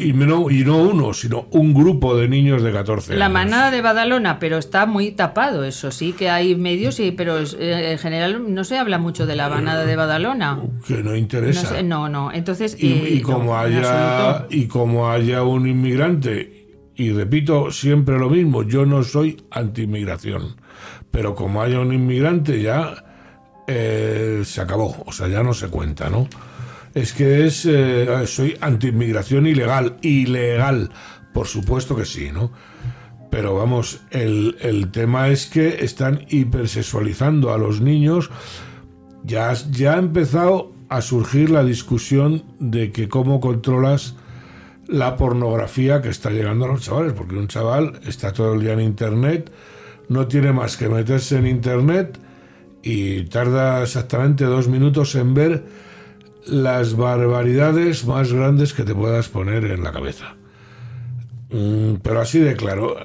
Y, 0.00 0.12
no, 0.12 0.50
y 0.50 0.64
no 0.64 0.78
uno, 0.78 1.14
sino 1.14 1.46
un 1.52 1.72
grupo 1.72 2.16
de 2.16 2.26
niños 2.28 2.64
de 2.64 2.72
14 2.72 3.14
La 3.14 3.26
años. 3.26 3.34
manada 3.34 3.70
de 3.70 3.80
Badalona, 3.80 4.40
pero 4.40 4.58
está 4.58 4.84
muy 4.86 5.12
tapado 5.12 5.62
eso. 5.62 5.92
Sí 5.92 6.14
que 6.14 6.30
hay 6.30 6.56
medios, 6.56 6.96
sí, 6.96 7.12
pero 7.16 7.38
eh, 7.38 7.92
en 7.92 7.98
general 7.98 8.52
no 8.52 8.64
se 8.64 8.76
habla 8.76 8.98
mucho 8.98 9.24
de 9.24 9.36
la 9.36 9.48
manada 9.48 9.86
de 9.86 9.94
Badalona. 9.94 10.58
Que 10.86 10.94
no 10.96 11.10
No, 11.10 11.16
interesa. 11.16 11.68
sé, 11.68 11.82
no, 11.84 12.08
no. 12.08 12.32
Entonces, 12.32 12.76
y, 12.76 12.90
eh, 12.92 13.08
y 13.14 13.20
como 13.22 13.44
no, 13.52 13.58
haya 13.58 14.46
y 14.50 14.66
como 14.66 15.10
haya 15.10 15.44
un 15.44 15.68
inmigrante 15.68 16.66
y 16.96 17.10
repito 17.12 17.70
siempre 17.70 18.18
lo 18.18 18.28
mismo 18.28 18.64
yo 18.64 18.84
no 18.84 19.02
soy 19.04 19.40
anti-inmigración 19.50 20.56
pero 21.10 21.34
como 21.34 21.62
haya 21.62 21.80
un 21.80 21.92
inmigrante 21.92 22.60
ya 22.60 23.04
eh, 23.74 24.42
se 24.44 24.60
acabó. 24.60 25.02
O 25.06 25.12
sea 25.12 25.28
ya 25.28 25.42
no 25.42 25.54
se 25.54 25.68
cuenta 25.68 26.10
no 26.10 26.28
es 26.94 27.14
que 27.14 27.46
es 27.46 27.64
eh, 27.64 28.06
soy 28.26 28.56
anti-inmigración 28.60 29.46
ilegal. 29.46 29.96
Ilegal. 30.02 30.90
Por 31.32 31.46
supuesto 31.46 31.96
que 31.96 32.04
sí 32.04 32.30
no 32.32 32.52
pero 33.32 33.54
vamos 33.54 34.02
el, 34.10 34.58
el 34.60 34.90
tema 34.90 35.28
es 35.28 35.46
que 35.46 35.82
están 35.82 36.26
hipersexualizando 36.28 37.50
a 37.50 37.56
los 37.56 37.80
niños. 37.80 38.30
Ya, 39.24 39.54
ya 39.70 39.94
ha 39.94 39.98
empezado 39.98 40.72
a 40.90 41.00
surgir 41.00 41.48
la 41.48 41.64
discusión 41.64 42.44
de 42.58 42.92
que 42.92 43.08
cómo 43.08 43.40
controlas 43.40 44.16
la 44.86 45.16
pornografía 45.16 46.02
que 46.02 46.10
está 46.10 46.28
llegando 46.28 46.66
a 46.66 46.68
los 46.68 46.82
chavales, 46.82 47.14
porque 47.14 47.36
un 47.36 47.48
chaval 47.48 48.00
está 48.06 48.34
todo 48.34 48.52
el 48.52 48.60
día 48.60 48.74
en 48.74 48.80
internet, 48.80 49.50
no 50.10 50.26
tiene 50.28 50.52
más 50.52 50.76
que 50.76 50.90
meterse 50.90 51.38
en 51.38 51.46
internet 51.46 52.18
y 52.82 53.24
tarda 53.24 53.82
exactamente 53.82 54.44
dos 54.44 54.68
minutos 54.68 55.14
en 55.14 55.34
ver 55.34 55.64
las 56.46 56.96
barbaridades 56.96 58.04
más 58.06 58.32
grandes 58.32 58.72
que 58.72 58.82
te 58.82 58.94
puedas 58.94 59.28
poner 59.28 59.64
en 59.64 59.82
la 59.84 59.92
cabeza. 59.92 60.34
Mm, 61.50 61.96
pero 62.02 62.20
así 62.20 62.40
de 62.40 62.56
claro, 62.56 62.96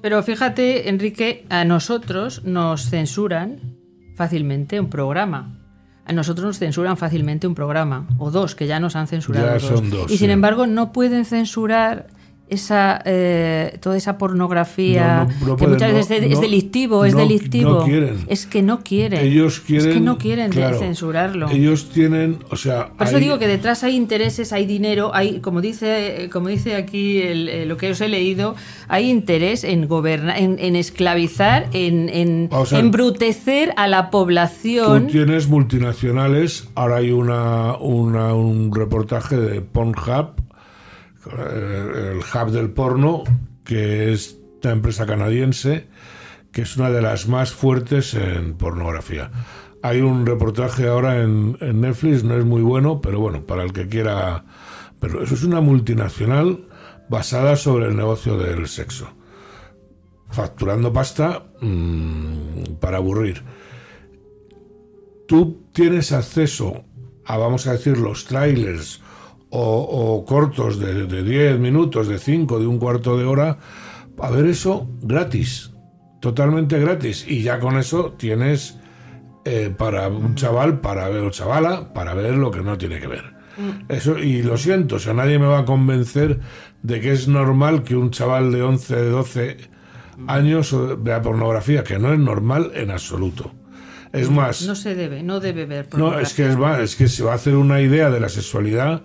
Pero 0.00 0.22
fíjate, 0.22 0.88
Enrique, 0.88 1.44
a 1.50 1.64
nosotros 1.64 2.44
nos 2.44 2.88
censuran 2.88 3.76
fácilmente 4.16 4.80
un 4.80 4.88
programa. 4.88 5.54
A 6.06 6.12
nosotros 6.12 6.46
nos 6.46 6.58
censuran 6.58 6.96
fácilmente 6.96 7.46
un 7.46 7.54
programa, 7.54 8.06
o 8.18 8.30
dos, 8.30 8.54
que 8.54 8.66
ya 8.66 8.80
nos 8.80 8.96
han 8.96 9.08
censurado. 9.08 9.46
Ya 9.46 9.52
dos. 9.54 9.62
son 9.62 9.90
dos, 9.90 10.10
y 10.10 10.16
sin 10.16 10.30
embargo, 10.30 10.66
no 10.66 10.92
pueden 10.92 11.26
censurar 11.26 12.06
esa 12.50 13.00
eh, 13.04 13.76
toda 13.80 13.96
esa 13.96 14.18
pornografía 14.18 15.24
No, 15.28 15.34
no, 15.40 15.46
no 15.48 15.56
que 15.56 15.64
pueden, 15.64 15.74
muchas 15.74 15.92
veces 15.92 16.32
es 16.32 16.40
delictivo, 16.40 17.04
es 17.04 17.14
delictivo. 17.16 17.84
quieren. 17.84 18.18
Es 18.28 18.46
que 18.46 18.62
no 18.62 18.80
quieren. 18.82 19.20
ellos 19.24 19.60
quieren... 19.60 19.88
Es 19.88 19.94
que 19.94 20.00
no 20.00 20.18
quieren 20.18 20.50
claro, 20.50 20.78
censurarlo. 20.78 21.48
Ellos 21.50 21.90
tienen, 21.90 22.38
o 22.50 22.56
sea... 22.56 22.90
Por 22.96 23.06
eso 23.06 23.18
digo 23.18 23.38
que 23.38 23.46
detrás 23.48 23.84
hay 23.84 23.96
intereses, 23.96 24.52
hay 24.52 24.66
dinero, 24.66 25.10
hay, 25.14 25.40
como 25.40 25.60
dice, 25.60 26.28
como 26.32 26.48
dice 26.48 26.76
aquí 26.76 27.18
el- 27.22 27.48
eh, 27.48 27.66
lo 27.66 27.76
que 27.76 27.90
os 27.90 28.00
he 28.00 28.08
leído, 28.08 28.54
hay 28.88 29.10
interés 29.10 29.64
en 29.64 29.86
gobernar, 29.88 30.38
en, 30.38 30.58
en 30.58 30.76
esclavizar, 30.76 31.66
en, 31.72 32.08
en 32.08 32.48
O 32.52 32.64
sea, 32.66 32.78
embrutecer 32.78 33.72
a 33.76 33.86
la 33.88 34.06
Tú 34.06 34.10
población. 34.12 35.06
tienes 35.08 35.48
multinacionales, 35.48 36.68
ahora 36.74 36.96
hay 36.96 37.10
una, 37.10 37.76
una- 37.76 38.34
un 38.34 38.74
reportaje 38.74 39.36
de 39.36 39.60
Pornhub, 39.60 40.30
eh, 40.38 40.42
el 41.26 42.18
hub 42.18 42.50
del 42.50 42.70
porno, 42.70 43.24
que 43.64 44.12
es 44.12 44.38
una 44.62 44.72
empresa 44.72 45.06
canadiense, 45.06 45.86
que 46.52 46.62
es 46.62 46.76
una 46.76 46.90
de 46.90 47.02
las 47.02 47.28
más 47.28 47.52
fuertes 47.52 48.14
en 48.14 48.54
pornografía. 48.54 49.30
Hay 49.82 50.00
un 50.00 50.26
reportaje 50.26 50.88
ahora 50.88 51.22
en, 51.22 51.56
Netflix, 51.60 52.24
no 52.24 52.36
es 52.36 52.44
muy 52.44 52.62
bueno, 52.62 53.00
pero 53.00 53.20
bueno, 53.20 53.44
para 53.46 53.62
el 53.62 53.72
que 53.72 53.88
quiera... 53.88 54.44
Pero 55.00 55.22
eso 55.22 55.34
es 55.34 55.44
una 55.44 55.60
multinacional 55.60 56.66
basada 57.08 57.54
sobre 57.54 57.86
el 57.86 57.96
negocio 57.96 58.36
del 58.36 58.66
sexo. 58.66 59.08
Facturando 60.30 60.92
pasta 60.92 61.44
mm, 61.60 62.74
para 62.80 62.96
aburrir 62.96 63.44
tú 65.28 65.60
tienes 65.72 66.10
acceso 66.10 66.84
a, 67.24 67.36
vamos 67.36 67.68
a 67.68 67.72
decir, 67.72 67.98
los 67.98 68.24
trailers 68.24 69.00
o, 69.50 69.80
o 70.18 70.24
cortos 70.24 70.78
de, 70.78 71.06
de 71.06 71.22
10 71.22 71.58
minutos, 71.58 72.08
de 72.08 72.18
5, 72.18 72.58
de 72.58 72.66
un 72.66 72.78
cuarto 72.78 73.16
de 73.16 73.24
hora, 73.24 73.58
a 74.20 74.30
ver 74.30 74.46
eso 74.46 74.88
gratis, 75.00 75.72
totalmente 76.20 76.78
gratis. 76.78 77.24
Y 77.26 77.42
ya 77.42 77.58
con 77.58 77.78
eso 77.78 78.14
tienes 78.18 78.78
eh, 79.44 79.72
para 79.76 80.08
un 80.08 80.34
chaval, 80.34 80.80
para 80.80 81.08
ver 81.08 81.22
o 81.22 81.30
chavala, 81.30 81.92
para 81.94 82.14
ver 82.14 82.34
lo 82.34 82.50
que 82.50 82.60
no 82.62 82.76
tiene 82.76 83.00
que 83.00 83.06
ver. 83.06 83.38
Eso, 83.88 84.18
y 84.18 84.42
lo 84.42 84.56
siento, 84.56 84.96
o 84.96 84.98
sea, 85.00 85.14
nadie 85.14 85.38
me 85.40 85.46
va 85.46 85.60
a 85.60 85.64
convencer 85.64 86.38
de 86.84 87.00
que 87.00 87.10
es 87.10 87.26
normal 87.26 87.82
que 87.82 87.96
un 87.96 88.12
chaval 88.12 88.52
de 88.52 88.62
11, 88.62 88.94
de 88.94 89.10
12 89.10 89.56
años 90.28 90.76
vea 91.02 91.22
pornografía, 91.22 91.82
que 91.82 91.98
no 91.98 92.12
es 92.12 92.20
normal 92.20 92.70
en 92.74 92.92
absoluto. 92.92 93.52
Es 94.12 94.30
más, 94.30 94.62
No 94.66 94.76
se 94.76 94.94
debe, 94.94 95.22
no 95.24 95.40
debe 95.40 95.66
ver. 95.66 95.88
no, 95.96 96.18
es 96.18 96.34
que 96.34 96.48
es 96.48 96.56
más, 96.56 96.78
es 96.78 96.94
que 96.94 97.08
se 97.08 97.24
va 97.24 97.32
a 97.32 97.34
hacer 97.34 97.56
una 97.56 97.80
idea 97.80 98.10
de 98.10 98.20
la 98.20 98.28
sexualidad 98.28 99.02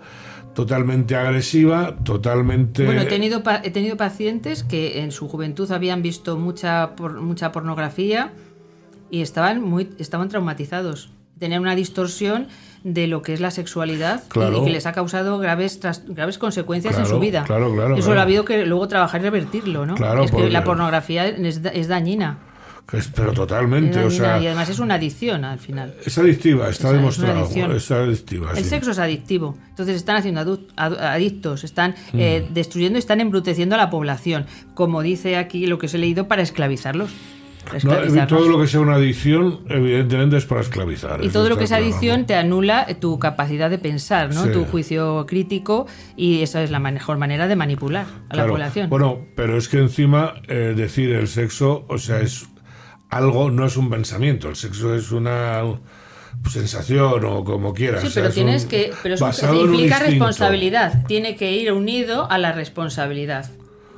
totalmente 0.54 1.16
agresiva, 1.16 1.96
totalmente... 2.04 2.84
Bueno, 2.84 3.02
he 3.02 3.06
tenido, 3.06 3.42
he 3.62 3.70
tenido 3.70 3.96
pacientes 3.96 4.62
que 4.64 5.02
en 5.02 5.12
su 5.12 5.28
juventud 5.28 5.70
habían 5.72 6.02
visto 6.02 6.36
mucha, 6.38 6.94
por- 6.96 7.20
mucha 7.20 7.52
pornografía 7.52 8.32
y 9.10 9.20
estaban, 9.22 9.60
muy, 9.62 9.90
estaban 9.98 10.28
traumatizados. 10.28 11.10
Tenían 11.38 11.62
una 11.62 11.74
distorsión 11.74 12.46
de 12.84 13.06
lo 13.06 13.22
que 13.22 13.32
es 13.34 13.40
la 13.40 13.50
sexualidad 13.50 14.22
y- 14.26 14.28
Claro. 14.28 14.62
y, 14.62 14.64
que 14.66 14.70
les 14.70 14.86
ha 14.86 14.92
causado 14.92 15.38
graves, 15.38 15.80
tras- 15.80 16.04
graves 16.06 16.38
consecuencias 16.38 16.96
en 16.98 17.06
su 17.06 17.18
vida. 17.18 17.44
claro, 17.44 17.72
claro, 17.74 17.96
Eso 17.96 18.14
lo 18.14 18.20
ha 18.20 18.22
habido 18.22 18.44
que 18.44 18.64
luego 18.66 18.86
trabajar 18.88 19.20
y 19.20 19.24
revertirlo, 19.24 19.86
¿no? 19.86 19.94
Claro, 19.94 20.22
es 20.24 20.30
que 20.30 20.36
porque- 20.36 20.50
la 20.50 20.64
pornografía 20.64 21.26
es, 21.26 21.62
da- 21.62 21.70
es 21.70 21.88
dañina. 21.88 22.38
Pero 23.14 23.32
totalmente, 23.32 23.98
o 24.04 24.10
sea, 24.10 24.38
y 24.40 24.46
además 24.46 24.68
es 24.68 24.78
una 24.78 24.94
adicción 24.94 25.44
al 25.44 25.58
final. 25.58 25.94
es 26.04 26.16
adictiva, 26.18 26.68
está 26.68 26.88
Es- 26.88 26.94
demostrado, 26.94 27.48
es 27.76 27.90
adictiva. 27.90 28.50
El 28.52 28.62
sí. 28.62 28.70
sexo 28.70 28.90
es 28.92 28.98
adictivo. 28.98 29.56
Entonces 29.70 29.96
están 29.96 30.16
haciendo 30.16 30.58
adictos, 30.78 31.64
están 31.64 31.92
Mm. 32.12 32.18
eh, 32.20 32.46
destruyendo, 32.52 32.98
están 32.98 33.20
embruteciendo 33.20 33.74
a 33.74 33.78
la 33.78 33.90
población. 33.90 34.46
Como 34.74 35.02
dice 35.02 35.36
aquí 35.36 35.66
lo 35.66 35.78
que 35.78 35.86
os 35.86 35.94
he 35.94 35.98
leído, 35.98 36.28
para 36.28 36.42
esclavizarlos. 36.42 37.10
No, 37.82 38.26
todo 38.26 38.46
lo 38.50 38.60
que 38.60 38.66
sea 38.66 38.80
una 38.80 38.96
adicción, 38.96 39.60
evidentemente, 39.70 40.36
es 40.36 40.44
para 40.44 40.60
esclavizar. 40.60 41.24
y 41.24 41.30
todo 41.30 41.48
lo 41.48 41.56
que 41.56 41.64
es 41.64 41.72
adicción 41.72 42.20
¿no? 42.20 42.26
te 42.26 42.34
anula 42.34 42.86
tu 43.00 43.18
capacidad 43.18 43.70
de 43.70 43.78
pensar, 43.78 44.34
¿no? 44.34 44.44
Sí. 44.44 44.50
Tu 44.52 44.66
juicio 44.66 45.24
crítico 45.26 45.86
y 46.14 46.42
esa 46.42 46.62
es 46.62 46.70
la 46.70 46.78
mejor 46.78 47.16
manera 47.16 47.48
de 47.48 47.56
manipular 47.56 48.04
a 48.28 48.36
la 48.36 48.46
población. 48.46 48.90
Bueno, 48.90 49.20
pero 49.34 49.56
es 49.56 49.68
que 49.70 49.78
encima 49.78 50.34
eh, 50.46 50.74
decir 50.76 51.10
el 51.12 51.26
sexo, 51.26 51.86
o 51.88 51.96
sea, 51.96 52.20
es 52.20 52.46
algo, 53.16 53.50
no 53.50 53.64
es 53.66 53.76
un 53.76 53.90
pensamiento, 53.90 54.48
el 54.48 54.56
sexo 54.56 54.94
es 54.94 55.12
una 55.12 55.62
sensación 56.50 57.24
o 57.24 57.44
como 57.44 57.72
quieras. 57.74 58.00
Sí, 58.02 58.08
o 58.08 58.10
sea, 58.10 58.22
pero 58.22 58.28
es 58.30 58.34
tienes 58.34 58.64
que. 58.66 58.92
Pero 59.02 59.14
eso 59.14 59.54
implica 59.54 59.98
responsabilidad. 60.00 61.04
Tiene 61.06 61.36
que 61.36 61.52
ir 61.52 61.72
unido 61.72 62.30
a 62.30 62.38
la 62.38 62.52
responsabilidad. 62.52 63.50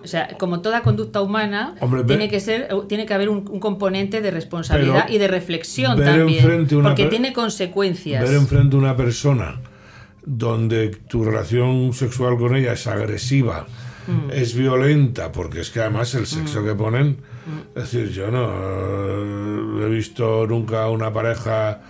O 0.05 0.09
sea, 0.09 0.29
como 0.39 0.61
toda 0.61 0.83
conducta 0.83 1.21
humana, 1.21 1.75
Hombre, 1.81 2.03
ve- 2.03 2.07
tiene 2.07 2.29
que 2.29 2.39
ser, 2.39 2.69
tiene 2.89 3.07
que 3.07 3.15
haber 3.15 3.29
un, 3.29 3.49
un 3.51 3.59
componente 3.59 4.21
de 4.21 4.31
responsabilidad 4.31 5.09
y 5.09 5.19
de 5.19 5.27
reflexión 5.27 5.99
también. 5.99 6.69
una 6.77 6.91
Porque 6.91 7.07
tiene 7.07 7.33
consecuencias. 7.33 8.23
Ver 8.23 8.35
enfrente 8.39 8.77
a 8.77 8.79
una 8.79 8.97
persona 8.97 9.61
donde 10.25 10.89
tu 11.09 11.25
relación 11.25 11.93
sexual 11.93 12.37
con 12.37 12.55
ella 12.55 12.73
es 12.75 12.87
agresiva, 12.87 13.67
Mm. 14.07 14.31
es 14.31 14.55
violenta, 14.55 15.33
porque 15.33 15.61
es 15.61 15.71
que 15.71 15.81
además 15.81 16.15
el 16.15 16.27
sexo 16.27 16.65
que 16.65 16.75
ponen, 16.75 17.19
es 17.75 17.83
decir, 17.91 18.11
yo 18.11 18.31
no 18.31 18.47
eh, 19.81 19.87
he 19.87 19.89
visto 19.89 20.47
nunca 20.47 20.89
una 20.89 21.13
pareja 21.13 21.81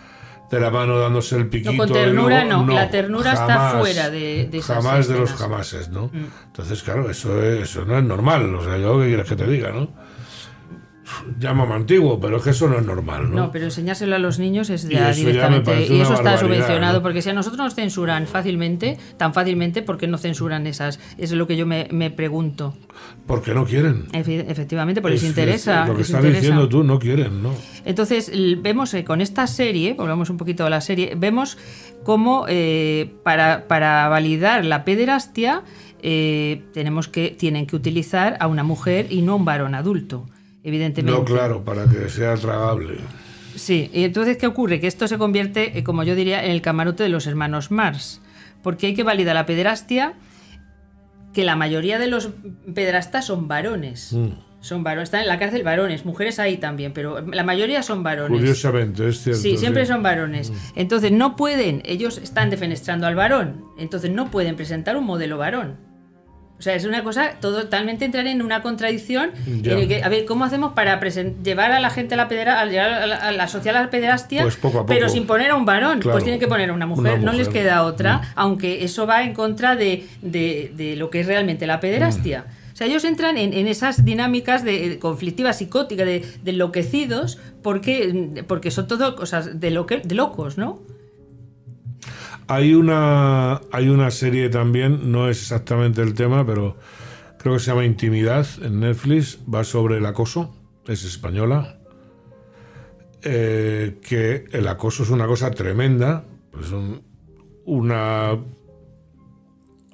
de 0.51 0.61
la 0.61 0.71
mano 0.71 0.99
dándose 0.99 1.37
el 1.37 1.49
piquito. 1.49 1.77
con 1.77 1.89
y 1.91 1.93
ternura 1.93 2.45
luego- 2.45 2.63
no, 2.65 2.75
la 2.75 2.89
ternura 2.91 3.33
está 3.33 3.79
fuera 3.79 4.11
de- 4.11 4.49
de 4.51 4.59
esas 4.59 4.77
Jamás 4.83 5.09
de 5.09 5.19
los. 5.19 5.33
Mm. 5.33 5.37
jamases, 5.37 5.89
¿no? 5.89 6.11
Entonces, 6.47 6.83
claro, 6.83 7.11
eso, 7.11 7.43
es- 7.43 7.63
eso 7.65 7.85
no 7.85 7.99
es 7.99 8.05
normal, 8.05 8.55
o 8.55 8.63
sea, 8.65 8.79
yo 8.79 8.99
qué 9.01 9.07
quieres 9.09 9.29
que 9.29 9.37
te 9.37 9.47
diga, 9.47 9.73
¿no? 9.73 9.89
Llámame 11.39 11.75
antiguo, 11.75 12.19
pero 12.19 12.39
es 12.39 12.43
que 12.43 12.51
eso 12.51 12.69
no 12.69 12.79
es 12.79 12.85
normal, 12.85 13.31
¿no? 13.31 13.37
No, 13.37 13.51
pero 13.53 13.67
enseñárselo 13.67 14.17
a 14.17 14.19
los 14.19 14.39
niños 14.41 14.71
es 14.71 14.89
ya 14.89 15.13
directamente. 15.13 15.87
y 15.87 16.01
eso 16.01 16.15
está 16.15 16.37
subvencionado, 16.37 16.99
¿no? 16.99 17.03
porque 17.03 17.23
si 17.23 17.31
a 17.31 17.33
nosotros 17.33 17.59
nos 17.59 17.75
censuran 17.77 18.27
fácilmente, 18.27 18.99
tan 19.17 19.33
fácilmente, 19.33 19.83
¿por 19.83 19.99
qué 19.99 20.07
no 20.09 20.19
censuran 20.19 20.67
esas? 20.67 20.99
Es 21.17 21.31
lo 21.33 21.47
que 21.47 21.57
yo 21.57 21.65
me, 21.67 21.87
me 21.93 22.11
pregunto. 22.11 22.75
Porque 23.27 23.55
no 23.55 23.65
quieren. 23.65 24.07
Efe- 24.13 24.47
Efectivamente, 24.49 25.01
porque 25.01 25.15
les 25.15 25.23
Es- 25.23 25.29
interesa. 25.29 25.83
es 25.83 25.89
lo 25.89 25.95
que 25.95 25.99
les 25.99 26.09
estás 26.11 26.25
diciendo 26.25 26.69
tú, 26.69 26.83
no 26.83 26.99
quieren, 26.99 27.43
¿no? 27.43 27.53
Entonces, 27.85 28.33
vemos 28.61 28.93
eh, 28.95 29.05
con 29.05 29.21
esta 29.21 29.47
serie, 29.47 29.95
volvamos 29.95 30.29
un 30.31 30.37
poquito 30.39 30.67
a 30.67 30.71
la 30.71 30.81
serie, 30.81 31.15
vemos 31.17 31.57
cómo 32.03 32.47
eh, 32.49 33.13
para, 33.23 33.69
para 33.69 34.09
validar 34.09 34.65
la 34.65 34.85
pederastia 34.85 35.63
eh, 36.03 36.63
tenemos 36.73 37.09
que, 37.09 37.31
tienen 37.31 37.67
que 37.67 37.77
utilizar 37.77 38.37
a 38.41 38.47
una 38.49 38.63
mujer 38.65 39.07
y 39.11 39.23
no 39.23 39.33
a 39.33 39.37
un 39.37 39.45
varón 39.45 39.75
adulto, 39.75 40.27
evidentemente. 40.67 41.17
No, 41.17 41.25
claro, 41.25 41.65
para 41.65 41.87
que 41.87 42.09
sea 42.09 42.35
tragable. 42.35 42.97
Sí, 43.55 43.89
y 43.95 44.03
entonces, 44.03 44.37
¿qué 44.37 44.49
ocurre? 44.49 44.81
Que 44.81 44.89
esto 44.89 45.07
se 45.07 45.17
convierte, 45.17 45.79
eh, 45.79 45.85
como 45.85 46.03
yo 46.03 46.17
diría, 46.17 46.45
en 46.45 46.51
el 46.51 46.61
camarote 46.61 47.05
de 47.05 47.09
los 47.09 47.29
hermanos 47.29 47.71
Mars. 47.71 48.21
Porque 48.63 48.89
hay 48.89 48.95
que 48.95 49.05
validar 49.05 49.37
la 49.37 49.47
pederastia, 49.47 50.15
que 51.33 51.45
la 51.45 51.55
mayoría 51.55 52.01
de 52.01 52.09
los 52.09 52.31
pederastas 52.75 53.27
son 53.27 53.47
varones. 53.47 54.13
Mm. 54.13 54.31
Son 54.61 54.83
varones, 54.83 55.07
están 55.07 55.21
en 55.21 55.29
la 55.29 55.39
cárcel 55.39 55.63
varones, 55.63 56.05
mujeres 56.05 56.41
ahí 56.41 56.57
también, 56.57 56.93
pero 56.93 57.21
la 57.21 57.45
mayoría 57.45 57.85
son 57.85 58.03
varones. 58.03 58.37
Curiosamente, 58.37 59.09
es 59.09 59.23
cierto. 59.23 59.41
Sí, 59.41 59.57
siempre 59.57 59.87
sí. 59.87 59.93
son 59.93 60.03
varones. 60.03 60.53
Entonces 60.75 61.13
no 61.13 61.37
pueden, 61.37 61.83
ellos 61.85 62.19
están 62.19 62.51
defenestrando 62.51 63.07
al 63.07 63.15
varón, 63.15 63.65
entonces 63.79 64.11
no 64.11 64.33
pueden 64.33 64.57
presentar 64.57 64.97
un 64.97 65.05
modelo 65.05 65.39
varón. 65.39 65.86
O 66.59 66.63
sea, 66.63 66.75
es 66.75 66.87
una 66.87 67.05
cosa 67.05 67.33
totalmente 67.41 68.07
entrar 68.07 68.27
en 68.27 68.41
una 68.41 68.63
contradicción. 68.63 69.31
Ya. 69.61 69.73
en 69.73 69.79
el 69.81 69.89
que, 69.89 70.03
a 70.03 70.09
ver, 70.09 70.25
¿cómo 70.25 70.45
hacemos 70.45 70.73
para 70.73 70.99
llevar 71.43 71.71
a 71.73 71.81
la 71.81 71.91
gente 71.91 72.15
a 72.15 72.17
la, 72.17 72.29
pedera, 72.29 72.61
a, 72.61 72.65
llevar 72.67 72.93
a 72.95 73.07
la, 73.07 73.17
a 73.17 73.31
la 73.33 73.47
social 73.47 73.77
a 73.77 73.83
la 73.83 73.91
pederastia, 73.91 74.43
Pues 74.43 74.57
poco 74.57 74.79
a 74.79 74.81
poco. 74.81 74.87
pero 74.87 75.09
sin 75.11 75.27
poner 75.27 75.51
a 75.51 75.55
un 75.57 75.67
varón? 75.67 76.01
Claro. 76.01 76.15
Pues 76.15 76.25
tienen 76.25 76.41
que 76.41 76.49
poner 76.49 76.71
a 76.71 76.73
una 76.73 76.87
mujer, 76.87 77.19
Una 77.19 77.33
no 77.33 77.37
les 77.37 77.49
queda 77.49 77.83
otra, 77.83 78.19
Mm. 78.19 78.21
aunque 78.37 78.85
eso 78.85 79.07
va 79.07 79.23
en 79.23 79.35
contra 79.35 79.77
de, 79.77 80.07
de- 80.23 80.73
de 80.75 80.97
lo 80.97 81.11
que 81.11 81.21
es 81.21 81.27
realmente 81.27 81.67
la 81.67 81.79
pederastia. 81.79 82.47
Mm. 82.49 82.73
O 82.73 82.77
sea, 82.77 82.87
ellos 82.87 83.05
entran 83.05 83.37
en, 83.39 83.53
en 83.55 83.69
esas 83.69 84.05
dinámicas 84.05 84.63
de, 84.65 84.89
de 84.91 84.99
conflictivas, 84.99 85.59
psicóticas, 85.59 86.07
de, 86.07 86.25
de 86.43 86.51
enloquecidos, 86.51 87.39
porque, 87.63 88.33
porque 88.47 88.71
son 88.71 88.87
todo 88.87 89.15
cosas 89.17 89.61
de, 89.61 89.71
loque- 89.71 90.03
de 90.05 90.15
locos, 90.15 90.57
¿no? 90.59 90.81
Hay 92.49 92.75
una, 92.75 93.61
hay 93.73 93.89
una 93.89 94.11
serie 94.11 94.49
también, 94.49 95.11
no 95.11 95.29
es 95.29 95.41
exactamente 95.43 96.01
el 96.03 96.15
tema, 96.15 96.47
pero 96.47 96.77
creo 97.39 97.55
que 97.55 97.61
se 97.61 97.67
llama 97.71 97.85
Intimidad 97.85 98.47
en 98.63 98.81
Netflix, 98.81 99.39
va 99.53 99.65
sobre 99.65 99.99
el 99.99 100.07
acoso, 100.07 100.55
es 100.87 101.05
española, 101.05 101.79
eh, 103.23 103.99
que 104.07 104.45
el 104.53 104.69
acoso 104.69 105.03
es 105.03 105.11
una 105.11 105.27
cosa 105.27 105.51
tremenda, 105.51 106.25
pues 106.53 106.71
un- 106.71 107.03
una 107.65 108.39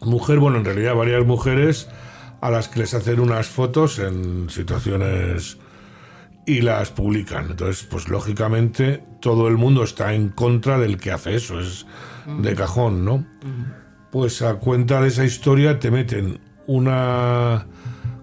mujer, 0.02 0.38
bueno, 0.38 0.58
en 0.58 0.66
realidad 0.66 0.94
varias 0.94 1.24
mujeres 1.24 1.88
a 2.42 2.50
las 2.50 2.68
que 2.68 2.80
les 2.80 2.92
hacen 2.92 3.20
unas 3.20 3.46
fotos 3.46 3.98
en 3.98 4.50
situaciones 4.50 5.56
y 6.44 6.60
las 6.60 6.90
publican. 6.90 7.46
Entonces, 7.50 7.86
pues 7.88 8.08
lógicamente 8.08 9.02
todo 9.22 9.48
el 9.48 9.56
mundo 9.56 9.84
está 9.84 10.12
en 10.12 10.28
contra 10.28 10.78
del 10.78 10.98
que 10.98 11.12
hace 11.12 11.36
eso, 11.36 11.60
es 11.60 11.86
de 12.26 12.54
cajón, 12.54 13.04
¿no? 13.04 13.26
Pues 14.10 14.42
a 14.42 14.54
cuenta 14.54 15.00
de 15.00 15.08
esa 15.08 15.24
historia 15.24 15.78
te 15.78 15.90
meten 15.90 16.40
una, 16.66 17.66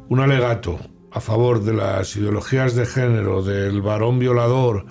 un 0.07 0.19
alegato 0.19 0.79
a 1.11 1.21
favor 1.21 1.63
de 1.63 1.73
las 1.73 2.15
ideologías 2.15 2.75
de 2.75 2.85
género, 2.85 3.41
del 3.41 3.81
varón 3.81 4.19
violador, 4.19 4.85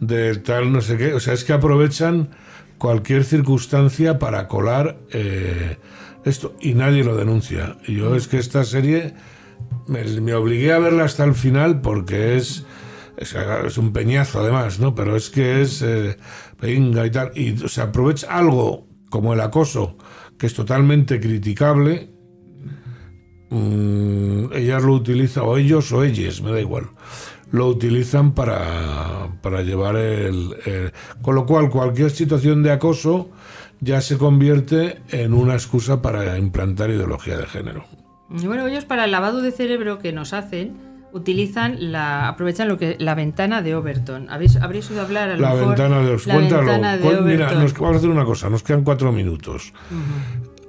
del 0.00 0.42
tal 0.42 0.72
no 0.72 0.80
sé 0.80 0.98
qué. 0.98 1.14
O 1.14 1.20
sea, 1.20 1.34
es 1.34 1.44
que 1.44 1.52
aprovechan 1.52 2.30
cualquier 2.78 3.24
circunstancia 3.24 4.18
para 4.18 4.46
colar 4.48 4.98
eh, 5.10 5.78
esto 6.24 6.54
y 6.60 6.74
nadie 6.74 7.04
lo 7.04 7.16
denuncia. 7.16 7.78
Y 7.86 7.96
yo 7.96 8.14
es 8.14 8.28
que 8.28 8.38
esta 8.38 8.64
serie 8.64 9.14
me, 9.86 10.04
me 10.20 10.34
obligué 10.34 10.72
a 10.72 10.78
verla 10.78 11.04
hasta 11.04 11.24
el 11.24 11.34
final 11.34 11.80
porque 11.80 12.36
es, 12.36 12.64
es, 13.16 13.78
un 13.78 13.92
peñazo 13.92 14.40
además, 14.40 14.78
¿no? 14.80 14.94
Pero 14.94 15.16
es 15.16 15.30
que 15.30 15.62
es 15.62 15.82
eh, 15.82 16.16
venga 16.60 17.06
y 17.06 17.10
tal. 17.10 17.30
Y 17.34 17.56
se 17.68 17.80
aprovecha 17.80 18.26
algo 18.36 18.86
como 19.10 19.32
el 19.34 19.40
acoso, 19.40 19.96
que 20.38 20.46
es 20.46 20.54
totalmente 20.54 21.20
criticable. 21.20 22.10
mm, 23.50 24.52
ellas 24.52 24.82
lo 24.82 24.94
utilizan, 24.94 25.44
o 25.46 25.56
ellos 25.56 25.92
o 25.92 26.02
ellas, 26.02 26.40
me 26.42 26.50
da 26.52 26.60
igual. 26.60 26.86
Lo 27.52 27.68
utilizan 27.68 28.32
para, 28.34 29.28
para 29.42 29.62
llevar 29.62 29.96
el, 29.96 30.54
el- 30.66 30.92
Con 31.22 31.34
lo 31.36 31.46
cual, 31.46 31.70
cualquier 31.70 32.10
situación 32.10 32.62
de 32.62 32.72
acoso 32.72 33.30
ya 33.80 34.00
se 34.00 34.16
convierte 34.18 34.98
en 35.10 35.34
una 35.34 35.54
excusa 35.54 36.00
para 36.02 36.38
implantar 36.38 36.90
ideología 36.90 37.36
de 37.36 37.46
género. 37.46 37.84
Y 38.30 38.46
bueno, 38.46 38.66
ellos 38.66 38.84
para 38.86 39.04
el 39.04 39.10
lavado 39.12 39.42
de 39.42 39.52
cerebro 39.52 39.98
que 39.98 40.12
nos 40.12 40.32
hacen, 40.32 40.72
utilizan 41.14 41.92
la, 41.92 42.28
aprovechan 42.28 42.68
lo 42.68 42.76
que 42.76 42.96
la 42.98 43.14
ventana 43.14 43.62
de 43.62 43.74
Overton. 43.74 44.28
¿Habéis, 44.28 44.56
habréis 44.56 44.90
oído 44.90 45.02
hablar 45.02 45.30
a 45.30 45.36
lo 45.36 45.40
La 45.40 45.54
mejor? 45.54 45.68
ventana 45.68 45.98
de 46.00 46.12
La 46.12 46.34
Cuéntalo. 46.34 46.58
ventana 46.62 46.96
de 46.96 47.20
mira, 47.22 47.46
Overton. 47.46 47.62
nos, 47.62 47.74
vamos 47.74 47.94
a 47.94 47.98
hacer 47.98 48.10
una 48.10 48.24
cosa, 48.24 48.50
nos 48.50 48.62
quedan 48.62 48.82
cuatro 48.84 49.12
minutos. 49.12 49.72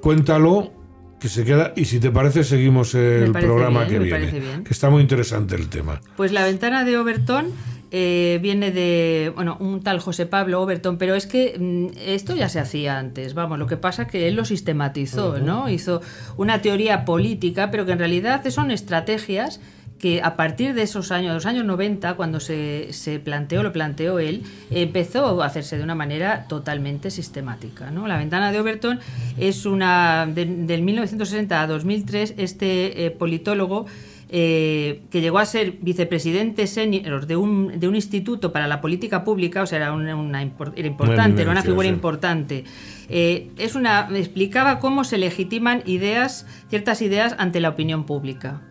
Cuéntalo, 0.01 0.71
que 1.19 1.29
se 1.29 1.43
queda, 1.43 1.73
y 1.75 1.85
si 1.85 1.99
te 1.99 2.11
parece, 2.11 2.43
seguimos 2.43 2.93
el 2.93 3.31
programa 3.31 3.85
bien, 3.85 4.03
que 4.03 4.09
viene. 4.17 4.63
Que 4.63 4.71
está 4.71 4.89
muy 4.89 5.01
interesante 5.01 5.55
el 5.55 5.67
tema. 5.67 5.99
Pues 6.15 6.31
la 6.31 6.45
ventana 6.45 6.83
de 6.83 6.97
Overton 6.97 7.47
eh, 7.91 8.39
viene 8.41 8.71
de, 8.71 9.31
bueno, 9.33 9.57
un 9.59 9.81
tal 9.81 9.99
José 9.99 10.25
Pablo 10.27 10.61
Overton, 10.61 10.97
pero 10.97 11.15
es 11.15 11.25
que 11.25 11.57
mm, 11.57 11.97
esto 12.05 12.35
ya 12.35 12.49
se 12.49 12.59
hacía 12.59 12.99
antes, 12.99 13.33
vamos, 13.33 13.57
lo 13.57 13.67
que 13.67 13.77
pasa 13.77 14.03
es 14.03 14.09
que 14.09 14.27
él 14.27 14.35
lo 14.35 14.45
sistematizó, 14.45 15.39
¿no? 15.39 15.69
Hizo 15.69 16.01
una 16.37 16.61
teoría 16.61 17.05
política, 17.05 17.71
pero 17.71 17.85
que 17.85 17.93
en 17.93 17.99
realidad 17.99 18.43
son 18.49 18.69
estrategias 18.69 19.61
que 19.99 20.21
a 20.21 20.35
partir 20.35 20.73
de 20.73 20.81
esos 20.81 21.11
años, 21.11 21.33
los 21.33 21.45
años 21.45 21.65
90, 21.65 22.15
cuando 22.15 22.39
se, 22.39 22.91
se 22.91 23.19
planteó, 23.19 23.63
lo 23.63 23.71
planteó 23.71 24.19
él, 24.19 24.43
empezó 24.69 25.41
a 25.41 25.45
hacerse 25.45 25.77
de 25.77 25.83
una 25.83 25.95
manera 25.95 26.47
totalmente 26.47 27.09
sistemática. 27.11 27.91
¿no? 27.91 28.05
La 28.07 28.17
ventana 28.17 28.51
de 28.51 28.59
Overton 28.59 28.99
es 29.37 29.65
una, 29.65 30.27
de- 30.27 30.45
del 30.45 30.81
1960 30.81 31.61
a 31.61 31.67
2003, 31.67 32.35
este 32.37 33.05
eh, 33.05 33.11
politólogo 33.11 33.85
eh, 34.27 35.03
que 35.11 35.21
llegó 35.21 35.37
a 35.37 35.45
ser 35.45 35.73
vicepresidente 35.81 36.67
senior 36.67 37.25
de 37.25 37.35
un, 37.37 37.79
de 37.79 37.87
un 37.87 37.95
instituto 37.95 38.51
para 38.51 38.67
la 38.67 38.81
política 38.81 39.23
pública, 39.23 39.61
o 39.61 39.65
sea, 39.65 39.77
era 39.77 39.93
una, 39.93 40.41
era 40.75 40.87
importante, 40.87 41.41
era 41.43 41.51
una 41.51 41.61
figura 41.61 41.87
sí. 41.87 41.93
importante. 41.93 42.63
Eh, 43.07 43.51
es 43.57 43.75
una, 43.75 44.09
explicaba 44.13 44.79
cómo 44.79 45.03
se 45.03 45.17
legitiman 45.19 45.83
ideas, 45.85 46.47
ciertas 46.69 47.01
ideas 47.01 47.35
ante 47.37 47.59
la 47.61 47.69
opinión 47.69 48.05
pública. 48.05 48.61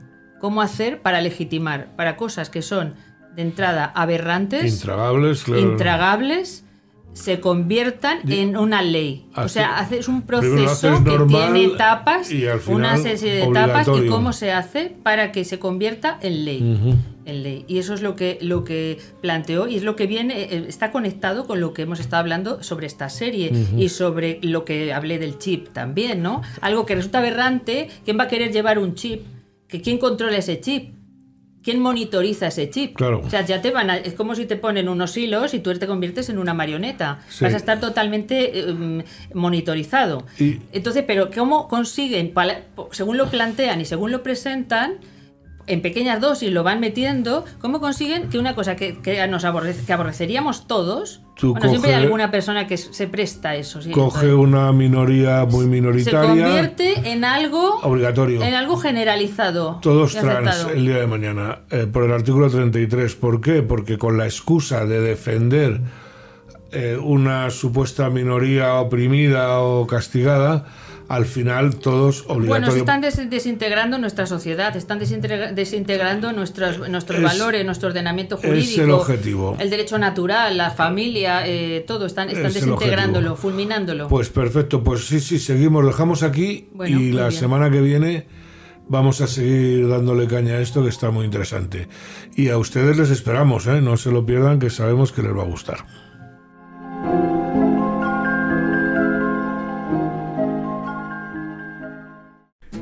Cómo 0.44 0.60
hacer 0.60 1.00
para 1.00 1.22
legitimar, 1.22 1.96
para 1.96 2.18
cosas 2.18 2.50
que 2.50 2.60
son 2.60 2.96
de 3.34 3.40
entrada 3.40 3.86
aberrantes, 3.86 4.74
Intragables, 4.74 5.42
claro. 5.42 5.62
intragables, 5.62 6.64
se 7.14 7.40
conviertan 7.40 8.30
en 8.30 8.58
una 8.58 8.82
ley. 8.82 9.26
o 9.34 9.48
sea, 9.48 9.78
haces 9.78 10.06
un 10.06 10.20
proceso 10.20 11.02
que 11.02 11.18
tiene 11.28 11.64
etapas, 11.64 12.30
y 12.30 12.46
al 12.46 12.60
final 12.60 12.76
una 12.76 12.96
serie 12.98 13.36
de 13.36 13.44
etapas 13.44 13.88
y 13.88 14.06
cómo 14.06 14.34
se 14.34 14.52
hace 14.52 14.94
para 15.02 15.32
que 15.32 15.46
se 15.46 15.58
convierta 15.58 16.18
en 16.20 16.44
ley. 16.44 16.98
En 17.24 17.42
ley. 17.42 17.64
Y 17.66 17.78
eso 17.78 17.94
es 17.94 18.02
lo 18.02 18.14
que, 18.14 18.36
lo 18.42 18.64
que 18.64 18.98
planteó 19.22 19.66
y 19.66 19.76
es 19.76 19.82
lo 19.82 19.96
que 19.96 20.06
viene, 20.06 20.42
eh, 20.42 20.66
está 20.68 20.92
conectado 20.92 21.46
con 21.46 21.58
lo 21.58 21.72
que 21.72 21.80
hemos 21.80 22.00
estado 22.00 22.20
hablando 22.20 22.62
sobre 22.62 22.86
esta 22.86 23.08
serie 23.08 23.50
y 23.78 23.88
sobre 23.88 24.40
lo 24.42 24.66
que 24.66 24.92
hablé 24.92 25.18
del 25.18 25.38
chip 25.38 25.68
también, 25.72 26.22
¿no? 26.22 26.42
Algo 26.60 26.84
que 26.84 26.96
resulta 26.96 27.20
aberrante, 27.20 27.88
¿quién 28.04 28.18
va 28.18 28.24
a 28.24 28.28
querer 28.28 28.52
llevar 28.52 28.78
un 28.78 28.94
chip? 28.94 29.22
¿Que 29.68 29.80
¿Quién 29.80 29.98
controla 29.98 30.36
ese 30.38 30.60
chip? 30.60 30.94
¿Quién 31.62 31.80
monitoriza 31.80 32.48
ese 32.48 32.68
chip? 32.68 32.94
Claro. 32.94 33.22
O 33.24 33.30
sea, 33.30 33.40
ya 33.44 33.62
te 33.62 33.70
van 33.70 33.88
a- 33.88 33.96
es 33.96 34.12
como 34.12 34.34
si 34.34 34.44
te 34.44 34.56
ponen 34.56 34.86
unos 34.88 35.16
hilos 35.16 35.54
y 35.54 35.60
tú 35.60 35.72
te 35.78 35.86
conviertes 35.86 36.28
en 36.28 36.38
una 36.38 36.52
marioneta. 36.52 37.20
Sí. 37.30 37.44
Vas 37.44 37.54
a 37.54 37.56
estar 37.56 37.80
totalmente 37.80 38.58
eh, 38.58 38.72
mm, 38.72 39.00
monitorizado. 39.32 40.26
Y- 40.38 40.58
Entonces, 40.72 41.04
pero 41.06 41.30
¿cómo 41.34 41.68
consiguen, 41.68 42.32
según 42.90 43.16
lo 43.16 43.30
plantean 43.30 43.80
y 43.80 43.86
según 43.86 44.10
lo 44.12 44.22
presentan, 44.22 44.96
en 45.66 45.80
pequeñas 45.82 46.20
dosis 46.20 46.50
lo 46.52 46.62
van 46.62 46.80
metiendo, 46.80 47.44
¿cómo 47.60 47.80
consiguen 47.80 48.28
que 48.28 48.38
una 48.38 48.54
cosa 48.54 48.76
que, 48.76 48.98
que 48.98 49.26
nos 49.28 49.44
aborrece- 49.44 49.84
que 49.86 49.92
aborreceríamos 49.92 50.66
todos, 50.66 51.22
Tú 51.36 51.52
bueno, 51.52 51.68
siempre 51.68 51.90
hay 51.92 51.96
coge- 52.00 52.04
alguna 52.04 52.30
persona 52.30 52.66
que 52.66 52.76
se 52.76 53.08
presta 53.08 53.50
a 53.50 53.56
eso, 53.56 53.82
sí, 53.82 53.90
Coge 53.90 54.26
entonces, 54.26 54.32
una 54.48 54.72
minoría 54.72 55.44
muy 55.46 55.64
se 55.64 55.70
minoritaria. 55.70 56.44
convierte 56.44 57.10
en 57.12 57.24
algo 57.24 57.80
Obligatorio. 57.82 58.42
en 58.42 58.54
algo 58.54 58.76
generalizado. 58.76 59.78
Todos 59.82 60.12
trans 60.12 60.48
aceptado. 60.48 60.70
el 60.74 60.86
día 60.86 60.96
de 60.98 61.06
mañana, 61.06 61.58
eh, 61.70 61.86
por 61.92 62.04
el 62.04 62.12
artículo 62.12 62.48
33. 62.50 63.14
¿Por 63.16 63.40
qué? 63.40 63.62
Porque 63.62 63.98
con 63.98 64.16
la 64.18 64.26
excusa 64.26 64.84
de 64.86 65.00
defender 65.00 65.80
eh, 66.72 66.98
una 67.02 67.50
supuesta 67.50 68.10
minoría 68.10 68.74
oprimida 68.74 69.60
o 69.60 69.86
castigada, 69.86 70.66
al 71.14 71.26
final 71.26 71.76
todos 71.76 72.24
Bueno, 72.26 72.34
se 72.34 72.48
obligatorios. 72.72 72.76
están 72.76 73.00
des- 73.00 73.30
desintegrando 73.30 73.98
nuestra 73.98 74.26
sociedad, 74.26 74.76
están 74.76 74.98
desintegra- 74.98 75.52
desintegrando 75.52 76.32
nuestros, 76.32 76.88
nuestros 76.88 77.18
Es- 77.18 77.24
valores, 77.24 77.64
nuestro 77.64 77.88
ordenamiento 77.88 78.36
es 78.42 78.46
jurídico. 78.46 78.82
el 78.82 78.90
objetivo. 78.90 79.56
El 79.58 79.70
derecho 79.70 79.98
natural, 79.98 80.56
la 80.56 80.70
familia, 80.70 81.46
eh, 81.46 81.84
todo, 81.86 82.06
están, 82.06 82.28
están 82.28 82.46
Es 82.46 82.54
desintegrándolo, 82.54 83.36
fulminándolo. 83.36 84.08
Pues 84.08 84.28
perfecto, 84.30 84.82
pues 84.82 85.06
sí, 85.06 85.20
sí, 85.20 85.38
seguimos, 85.38 85.84
dejamos 85.86 86.22
aquí 86.22 86.68
Bueno, 86.72 87.00
y 87.00 87.12
la 87.12 87.28
bien. 87.28 87.40
semana 87.40 87.70
que 87.70 87.80
viene 87.80 88.26
vamos 88.86 89.20
a 89.22 89.26
seguir 89.26 89.88
dándole 89.88 90.26
caña 90.26 90.54
a 90.54 90.60
esto 90.60 90.82
que 90.82 90.90
está 90.90 91.10
muy 91.10 91.24
interesante. 91.24 91.88
Y 92.36 92.48
a 92.50 92.58
ustedes 92.58 92.98
les 92.98 93.10
esperamos, 93.10 93.66
¿eh? 93.66 93.80
no 93.80 93.96
se 93.96 94.10
lo 94.10 94.26
pierdan 94.26 94.58
que 94.58 94.68
sabemos 94.70 95.10
que 95.12 95.22
les 95.22 95.34
va 95.34 95.42
a 95.42 95.46
gustar. 95.46 95.78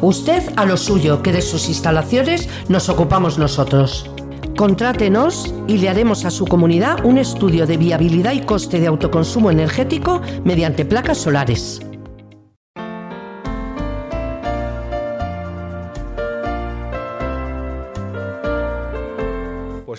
Usted 0.00 0.42
a 0.56 0.64
lo 0.64 0.76
suyo, 0.76 1.22
que 1.22 1.32
de 1.32 1.42
sus 1.42 1.68
instalaciones 1.68 2.48
nos 2.68 2.88
ocupamos 2.88 3.38
nosotros. 3.38 4.10
Contrátenos 4.56 5.54
y 5.68 5.78
le 5.78 5.88
haremos 5.88 6.24
a 6.24 6.30
su 6.30 6.46
comunidad 6.46 7.04
un 7.04 7.18
estudio 7.18 7.66
de 7.66 7.76
viabilidad 7.76 8.32
y 8.32 8.40
coste 8.40 8.80
de 8.80 8.88
autoconsumo 8.88 9.48
energético 9.50 10.20
mediante 10.44 10.84
placas 10.84 11.18
solares. 11.18 11.80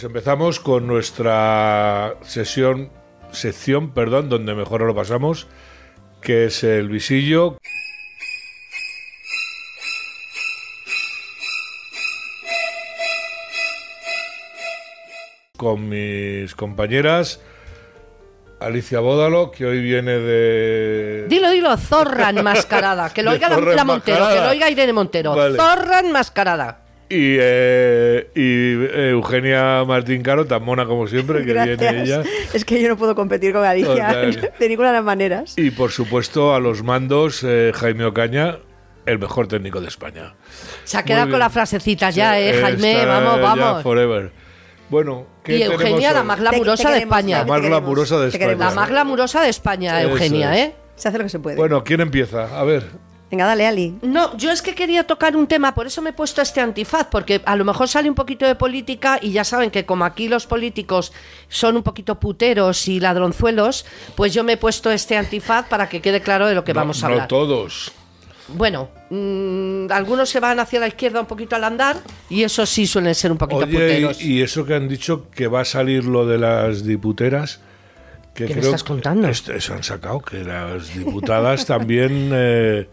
Pues 0.03 0.09
empezamos 0.09 0.59
con 0.59 0.85
nuestra 0.85 2.15
sesión, 2.23 2.91
sección, 3.31 3.93
perdón, 3.93 4.27
donde 4.27 4.53
mejor 4.53 4.81
lo 4.81 4.93
pasamos, 4.93 5.47
que 6.19 6.43
es 6.43 6.65
el 6.65 6.89
visillo. 6.89 7.57
Con 15.55 15.87
mis 15.87 16.53
compañeras, 16.53 17.39
Alicia 18.59 18.99
Bódalo, 18.99 19.51
que 19.51 19.65
hoy 19.65 19.81
viene 19.81 20.19
de... 20.19 21.27
Dilo, 21.29 21.49
dilo, 21.49 21.77
zorra 21.77 22.31
enmascarada. 22.31 23.09
Que 23.13 23.23
lo 23.23 23.31
oiga 23.31 23.47
la, 23.47 23.55
zorra 23.55 23.73
la 23.73 23.85
Montero, 23.85 24.27
que 24.27 24.35
lo 24.35 24.49
oiga 24.49 24.69
Irene 24.69 24.91
Montero. 24.91 25.33
Vale. 25.33 25.55
Zorra 25.55 26.01
enmascarada. 26.01 26.82
Y, 27.13 27.37
eh, 27.39 28.31
y 28.33 28.85
eh, 28.85 29.09
Eugenia 29.11 29.83
Martín 29.85 30.23
Caro, 30.23 30.47
tan 30.47 30.63
mona 30.63 30.87
como 30.87 31.05
siempre, 31.07 31.45
que 31.45 31.53
viene 31.53 32.01
ella. 32.01 32.23
Es 32.53 32.65
que 32.65 32.81
yo 32.81 32.89
no 32.89 32.97
puedo 32.97 33.13
competir 33.13 33.53
con 33.53 33.63
Alicia 33.63 34.07
Total. 34.07 34.53
de 34.59 34.69
ninguna 34.69 34.87
de 34.87 34.93
las 34.95 35.03
maneras. 35.03 35.53
Y 35.55 35.69
por 35.69 35.91
supuesto 35.91 36.55
a 36.55 36.59
los 36.59 36.81
mandos 36.81 37.43
eh, 37.43 37.71
Jaime 37.75 38.05
Ocaña, 38.05 38.57
el 39.05 39.19
mejor 39.19 39.47
técnico 39.47 39.79
de 39.79 39.89
España. 39.89 40.33
Se 40.85 40.97
ha 40.97 41.03
quedado 41.03 41.29
con 41.29 41.37
la 41.37 41.51
frasecita 41.51 42.09
ya, 42.09 42.39
¿eh, 42.39 42.59
Jaime? 42.59 42.93
Está 42.93 43.19
vamos, 43.19 43.35
ya 43.35 43.41
vamos. 43.41 43.83
forever. 43.83 44.31
Bueno, 44.89 45.27
¿qué 45.43 45.57
Y 45.57 45.61
Eugenia, 45.63 46.13
la 46.13 46.23
más 46.23 46.39
glamurosa 46.39 46.89
de 46.89 46.97
España. 46.97 47.39
La 47.39 47.45
más 47.45 47.61
glamurosa 47.61 48.19
de 48.21 48.29
España. 48.29 48.55
La 48.55 48.71
más 48.71 48.89
glamurosa 48.89 49.41
de 49.43 49.49
España, 49.49 50.01
Eugenia, 50.01 50.55
es. 50.57 50.69
¿eh? 50.69 50.75
Se 50.95 51.09
hace 51.09 51.19
lo 51.19 51.25
que 51.25 51.29
se 51.29 51.39
puede. 51.39 51.57
Bueno, 51.57 51.83
¿quién 51.83 52.01
empieza? 52.01 52.59
A 52.59 52.63
ver. 52.63 52.83
Venga, 53.33 53.47
dale, 53.47 53.65
Ali. 53.65 53.95
No, 54.03 54.37
yo 54.37 54.51
es 54.51 54.61
que 54.61 54.75
quería 54.75 55.07
tocar 55.07 55.35
un 55.35 55.47
tema, 55.47 55.73
por 55.73 55.87
eso 55.87 56.03
me 56.03 56.11
he 56.11 56.13
puesto 56.13 56.39
este 56.43 56.61
antifaz, 56.61 57.07
porque 57.09 57.41
a 57.45 57.55
lo 57.55 57.65
mejor 57.65 57.87
sale 57.87 58.07
un 58.07 58.13
poquito 58.13 58.45
de 58.45 58.53
política 58.53 59.17
y 59.19 59.31
ya 59.31 59.43
saben 59.43 59.71
que 59.71 59.87
como 59.87 60.05
aquí 60.05 60.27
los 60.27 60.45
políticos 60.45 61.11
son 61.49 61.75
un 61.77 61.81
poquito 61.81 62.19
puteros 62.19 62.87
y 62.87 62.99
ladronzuelos, 62.99 63.87
pues 64.13 64.35
yo 64.35 64.43
me 64.43 64.53
he 64.53 64.57
puesto 64.57 64.91
este 64.91 65.17
antifaz 65.17 65.67
para 65.67 65.89
que 65.89 65.99
quede 65.99 66.21
claro 66.21 66.45
de 66.45 66.53
lo 66.53 66.63
que 66.63 66.75
No- 66.75 66.81
vamos 66.81 67.03
a 67.03 67.07
no 67.07 67.13
hablar. 67.13 67.27
todos. 67.27 67.91
Bueno, 68.49 68.89
mm, 69.09 69.87
algunos 69.91 70.29
se 70.29 70.39
van 70.39 70.59
hacia 70.59 70.79
la 70.79 70.87
izquierda 70.87 71.19
un 71.19 71.25
poquito 71.25 71.55
al 71.55 71.63
andar 71.63 71.97
y 72.29 72.43
eso 72.43 72.67
sí 72.67 72.85
suelen 72.85 73.15
ser 73.15 73.31
un 73.31 73.39
poquito 73.39 73.61
Oye, 73.63 73.71
puteros. 73.73 74.21
y, 74.21 74.33
y 74.33 74.41
eso 74.43 74.63
que 74.63 74.75
han 74.75 74.87
dicho 74.87 75.25
que 75.31 75.47
va 75.47 75.61
a 75.61 75.65
salir 75.65 76.05
lo 76.05 76.27
de 76.27 76.37
las 76.37 76.83
diputeras. 76.85 77.61
Que 78.35 78.45
¿Qué 78.45 78.53
me 78.53 78.59
creo 78.61 78.69
estás 78.75 78.83
contando? 78.83 79.27
Esto- 79.27 79.53
Eso 79.53 79.73
han 79.73 79.81
sacado, 79.83 80.19
que 80.19 80.43
las 80.43 80.93
diputadas 80.93 81.65
también 81.67 82.29
eh, 82.31 82.87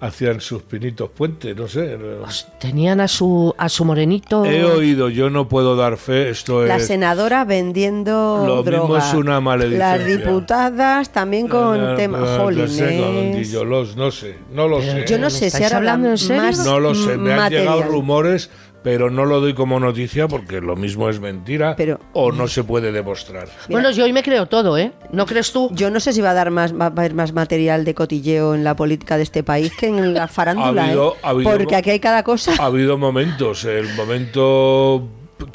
hacían 0.00 0.40
sus 0.40 0.62
pinitos 0.62 1.10
puente, 1.10 1.54
no 1.54 1.66
sé. 1.66 1.98
Pues 2.20 2.46
tenían 2.60 3.00
a 3.00 3.08
su 3.08 3.54
a 3.58 3.68
su 3.68 3.84
morenito. 3.84 4.44
He 4.44 4.64
oído, 4.64 5.08
yo 5.08 5.28
no 5.30 5.48
puedo 5.48 5.74
dar 5.76 5.96
fe, 5.96 6.30
esto 6.30 6.64
La 6.64 6.76
es... 6.76 6.86
senadora 6.86 7.44
vendiendo 7.44 8.44
Lo 8.46 8.62
mismo 8.62 8.96
es 8.96 9.12
una 9.14 9.40
maledicencia. 9.40 9.96
Las 9.98 10.06
diputadas 10.06 11.10
también 11.12 11.48
con 11.48 11.78
Eh, 11.92 11.94
tema 11.96 12.18
eh, 12.18 12.36
jolines. 12.38 13.96
no 13.96 14.10
sé, 14.10 14.36
no 14.52 14.68
lo 14.68 14.80
sé. 14.82 15.04
Yo 15.08 15.18
no 15.18 15.24
¿Me 15.24 15.30
sé 15.30 15.50
si 15.50 15.62
ahora 15.64 15.76
hablando 15.78 16.08
en 16.10 16.18
serio? 16.18 16.42
más 16.42 16.64
No 16.64 16.78
lo 16.80 16.94
sé, 16.94 17.16
me 17.16 17.32
han 17.32 17.50
llegado 17.50 17.82
rumores, 17.82 18.50
pero 18.90 19.10
no 19.10 19.26
lo 19.26 19.38
doy 19.40 19.52
como 19.52 19.78
noticia 19.78 20.28
porque 20.28 20.62
lo 20.62 20.74
mismo 20.74 21.10
es 21.10 21.20
mentira 21.20 21.76
Pero- 21.76 22.00
o 22.14 22.32
no 22.32 22.48
se 22.48 22.64
puede 22.64 22.90
demostrar. 22.90 23.46
Bueno, 23.68 23.90
yo 23.90 24.04
hoy 24.04 24.14
me 24.14 24.22
creo 24.22 24.46
todo, 24.46 24.78
¿eh? 24.78 24.92
¿No 25.12 25.26
crees 25.26 25.52
tú? 25.52 25.68
Yo 25.74 25.90
no 25.90 26.00
sé 26.00 26.14
si 26.14 26.22
va 26.22 26.30
a 26.30 26.34
dar 26.34 26.50
más, 26.50 26.72
va 26.72 26.86
a 26.86 26.88
haber 26.88 27.12
más 27.12 27.34
material 27.34 27.84
de 27.84 27.92
cotilleo 27.94 28.54
en 28.54 28.64
la 28.64 28.74
política 28.76 29.18
de 29.18 29.24
este 29.24 29.42
país 29.42 29.70
que 29.78 29.88
en 29.88 30.14
la 30.14 30.26
farándula, 30.28 30.84
Ha 30.84 30.86
habido- 30.86 31.12
¿eh? 31.12 31.18
ha 31.22 31.28
habido- 31.28 31.50
Porque 31.50 31.76
aquí 31.76 31.90
hay 31.90 32.00
cada 32.00 32.22
cosa. 32.22 32.54
Ha 32.58 32.64
habido 32.64 32.96
momentos, 32.96 33.66
el 33.66 33.92
momento 33.94 35.06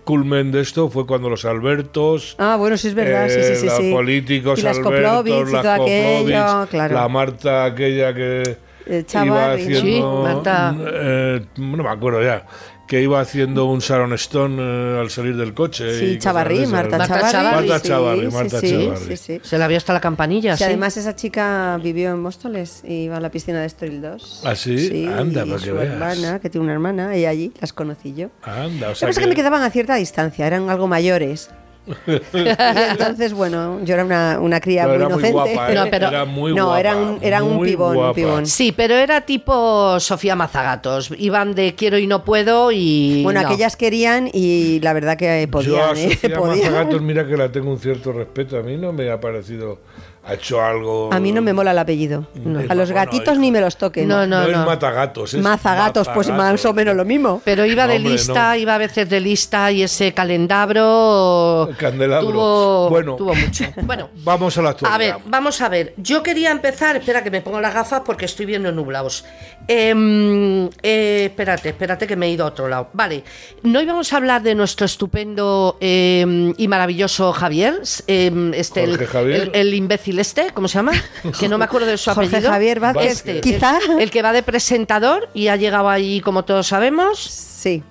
culmen 0.04 0.52
de 0.52 0.62
esto 0.62 0.90
fue 0.90 1.08
cuando 1.08 1.28
los 1.28 1.44
Albertos, 1.44 2.36
Ah, 2.38 2.56
bueno, 2.60 2.78
sí 2.78 2.88
es 2.90 2.94
verdad, 2.94 3.30
sí, 3.30 3.42
sí, 3.42 3.56
sí. 3.56 3.66
eh, 3.66 3.70
los 3.70 3.78
sí. 3.78 3.92
políticos 3.92 4.60
y 4.60 4.62
las 4.62 4.78
Albertos, 4.78 5.52
las 5.52 5.66
aquello, 5.66 6.68
claro. 6.70 6.94
la 6.94 7.08
Marta 7.10 7.66
aquella 7.66 8.14
que 8.14 8.44
Eh, 8.86 8.98
iba 9.00 9.06
Chavarri, 9.08 9.64
¿no? 9.64 9.78
haciendo, 9.78 9.82
Sí, 9.82 10.02
Marta. 10.36 10.76
eh, 10.80 11.46
no 11.58 11.84
me 11.84 11.90
acuerdo 11.90 12.22
ya, 12.22 12.46
que 12.94 13.02
iba 13.02 13.20
haciendo 13.20 13.66
un 13.66 13.80
Sharon 13.80 14.14
Stone 14.14 14.62
eh, 14.62 15.00
al 15.02 15.10
salir 15.10 15.36
del 15.36 15.56
coche. 15.56 15.84
y 15.96 16.00
Sí, 16.00 16.06
cosas 16.06 16.20
Chavarri. 16.20 16.68
Marta 16.68 16.98
Marta 17.00 17.16
Chavarri. 17.32 17.32
Chavarri. 17.32 17.68
Marta 17.68 17.88
Chavarri, 17.88 18.22
sí, 18.22 18.28
Marta 18.36 18.60
sí, 18.60 18.70
Chavarri. 18.72 19.06
sí, 19.06 19.18
sí. 19.18 19.40
Se 19.42 19.58
la 19.58 19.68
vio 19.68 19.78
hasta 19.78 19.94
la 19.94 20.00
campanilla, 20.00 20.54
Y 20.54 20.58
sí. 20.58 20.64
además 20.64 20.96
esa 20.98 21.16
chica 21.16 21.80
vivió 21.82 22.12
en 22.12 22.20
Móstoles 22.22 22.84
y 22.88 23.06
iba 23.06 23.18
a 23.18 23.20
la 23.20 23.32
piscina 23.32 23.62
de 23.62 23.66
Estoril 23.66 24.00
2. 24.04 24.42
¿Ah, 24.46 24.56
sí? 24.56 25.08
Anda, 25.08 25.44
y 25.44 25.50
para 25.50 25.60
que 25.62 25.66
su 25.70 25.74
veas. 25.74 25.88
hermana, 25.94 26.40
que 26.40 26.50
tiene 26.52 26.66
una 26.66 26.74
hermana, 26.74 27.18
y 27.18 27.26
allí 27.26 27.52
las 27.60 27.74
conocí 27.74 28.14
yo. 28.14 28.30
Anda, 28.44 28.88
o 28.88 28.90
Lo 28.92 28.96
sea 28.96 29.08
que 29.08 29.10
pasa 29.10 29.10
es 29.10 29.18
que 29.20 29.28
me 29.28 29.36
quedaban 29.36 29.64
a 29.64 29.72
cierta 29.72 29.96
distancia, 29.96 30.46
eran 30.46 30.70
algo 30.70 30.88
mayores. 30.88 31.50
Y 31.86 32.38
entonces, 32.92 33.34
bueno, 33.34 33.80
yo 33.84 33.94
era 33.96 34.06
una, 34.06 34.40
una 34.40 34.60
cría 34.62 34.86
Pero 34.86 34.94
muy 34.94 35.06
era 35.06 35.10
muy 35.16 35.30
inocente. 35.30 35.54
guapa, 35.56 35.72
¿eh? 35.72 35.76
No, 35.76 35.86
pero- 35.92 36.08
era 36.08 36.26
muy 36.26 36.54
no, 36.54 36.66
guapa, 36.66 36.80
era 36.80 36.96
un, 36.98 37.18
era 37.22 37.44
un 37.44 37.56
muy 37.58 37.70
pibón, 37.70 37.90
un 37.92 37.96
guapa. 37.98 38.14
pibón. 38.16 38.46
Sí, 38.46 38.72
pero 38.72 38.96
era 38.96 39.22
tipo 39.22 40.00
Sofía 40.00 40.36
Mazagatos. 40.36 41.12
Iban 41.18 41.56
de 41.56 41.76
quiero 41.76 41.98
y 41.98 42.08
no 42.08 42.24
puedo 42.24 42.72
y. 42.72 43.22
Bueno, 43.24 43.42
no. 43.42 43.48
aquellas 43.48 43.76
querían 43.76 44.30
y 44.32 44.80
la 44.82 44.94
verdad 44.94 45.18
que 45.18 45.48
Yo 45.52 45.80
a 45.82 45.90
podían, 45.92 45.98
¿eh? 45.98 46.14
Sofía 46.22 46.38
Podían. 46.38 46.72
Mazagatos, 46.72 47.02
mira 47.02 47.28
que 47.28 47.38
la 47.38 47.52
tengo 47.52 47.72
un 47.72 47.80
cierto 47.80 48.12
respeto. 48.14 48.58
A 48.58 48.62
mí 48.64 48.78
no 48.78 48.94
me 48.94 49.12
ha 49.12 49.20
parecido. 49.20 49.80
Ha 50.26 50.36
hecho 50.36 50.62
algo. 50.62 51.10
A 51.12 51.20
mí 51.20 51.34
no 51.34 51.42
me 51.42 51.52
mola 51.52 51.72
el 51.72 51.78
apellido. 51.80 52.26
No. 52.36 52.62
A 52.70 52.76
los 52.76 52.92
gatitos 52.94 53.38
ni 53.38 53.52
me 53.52 53.60
los 53.60 53.76
toquen. 53.76 54.08
No, 54.08 54.26
no. 54.26 54.44
No, 54.44 54.50
es 54.62 54.66
matagatos, 54.66 55.34
es 55.34 55.42
Mazagatos, 55.42 56.08
pues 56.14 56.30
más 56.30 56.64
o 56.66 56.74
menos 56.74 56.96
lo 56.96 57.04
mismo. 57.04 57.42
Pero 57.44 57.66
iba 57.66 57.88
de 57.88 57.96
No, 57.96 58.06
hombre, 58.06 58.12
lista, 58.14 58.50
no. 58.52 58.56
iba 58.56 58.76
a 58.76 58.78
veces 58.78 59.10
de 59.10 59.20
lista 59.20 59.70
y 59.74 59.84
ese 59.84 60.14
calendabro. 60.14 61.68
El 61.70 61.76
candelabro. 61.76 62.30
Tuvo, 62.32 62.90
Bueno. 62.90 63.16
tuvo 63.18 63.36
mucho. 63.36 63.66
Bueno. 63.84 64.10
Vamos 64.24 64.58
a 64.58 64.62
la 64.62 64.70
actualidad. 64.70 64.96
A 64.96 64.98
ver, 64.98 65.16
vamos 65.26 65.60
a 65.62 65.68
ver. 65.68 65.94
Yo 65.98 66.24
quería 66.24 66.52
empezar, 66.52 66.96
espera 66.96 67.22
que 67.24 67.30
me 67.30 67.42
pongo 67.42 67.60
las 67.60 67.74
gafas 67.74 68.02
porque 68.06 68.24
estoy 68.26 68.46
viendo 68.46 68.72
nublados. 68.72 69.26
Em, 69.68 70.68
eh, 70.82 71.26
espérate, 71.26 71.70
espérate 71.70 72.08
que 72.08 72.16
me 72.16 72.28
he 72.28 72.30
ido 72.32 72.46
a 72.46 72.50
otro 72.50 72.68
lado. 72.68 72.90
Vale, 72.94 73.24
no 73.64 73.82
íbamos 73.82 74.14
a 74.14 74.18
hablar 74.18 74.42
de 74.42 74.56
nuestro 74.56 74.86
estupendo 74.86 75.78
em, 75.82 76.54
y 76.58 76.68
maravilloso 76.68 77.34
Javier, 77.34 77.82
em, 78.08 78.54
este, 78.54 78.84
el, 78.84 78.98
Javier. 79.06 79.52
el- 79.54 79.56
el 79.56 79.74
imbécil 79.74 80.13
este, 80.20 80.52
¿cómo 80.54 80.68
se 80.68 80.76
llama? 80.80 80.92
Que 81.40 81.48
no 81.50 81.58
me 81.58 81.66
acuerdo 81.66 81.88
de 81.88 81.98
su 81.98 82.12
Jorge 82.14 82.28
apellido. 82.30 82.52
Javier 82.52 82.80
Vázquez, 82.80 83.12
Este, 83.12 83.42
quizá. 83.42 83.78
El, 83.96 84.02
el 84.02 84.12
que 84.12 84.22
va 84.22 84.34
de 84.34 84.44
presentador 84.44 85.30
y 85.34 85.48
ha 85.48 85.56
llegado 85.56 85.90
ahí, 85.90 86.22
como 86.22 86.44
todos 86.46 86.68
sabemos. 86.68 87.20
Sí. 87.20 87.84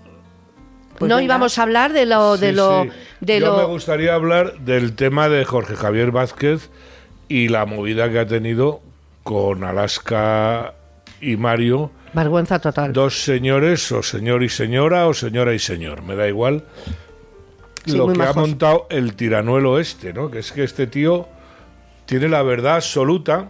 Pues 0.98 1.08
no 1.08 1.16
venga. 1.16 1.24
íbamos 1.24 1.58
a 1.58 1.62
hablar 1.62 1.92
de 1.92 2.06
lo, 2.06 2.36
de 2.36 2.50
Sí, 2.50 2.54
lo, 2.56 2.82
sí. 2.84 2.90
de 3.20 3.40
Yo 3.40 3.46
lo. 3.46 3.56
me 3.58 3.64
gustaría 3.64 4.14
hablar 4.14 4.58
del 4.60 4.94
tema 4.94 5.28
de 5.28 5.44
Jorge 5.44 5.74
Javier 5.74 6.10
Vázquez 6.10 6.70
y 7.28 7.48
la 7.48 7.66
movida 7.66 8.10
que 8.10 8.18
ha 8.20 8.26
tenido 8.26 8.80
con 9.22 9.64
Alaska 9.64 10.74
y 11.20 11.36
Mario. 11.36 11.90
Vergüenza 12.12 12.58
total. 12.58 12.92
Dos 12.92 13.22
señores, 13.24 13.90
o 13.90 14.02
señor 14.02 14.42
y 14.42 14.48
señora, 14.50 15.06
o 15.08 15.14
señora 15.14 15.54
y 15.54 15.58
señor, 15.58 16.02
me 16.02 16.14
da 16.14 16.28
igual. 16.28 16.64
Sí, 17.86 17.96
lo 17.96 18.12
que 18.12 18.22
ha 18.22 18.32
montado 18.34 18.86
el 18.90 19.14
tiranuelo 19.14 19.78
este, 19.78 20.12
¿no? 20.12 20.30
Que 20.30 20.40
es 20.40 20.52
que 20.52 20.62
este 20.62 20.86
tío 20.86 21.26
tiene 22.06 22.28
la 22.28 22.42
verdad 22.42 22.76
absoluta. 22.76 23.48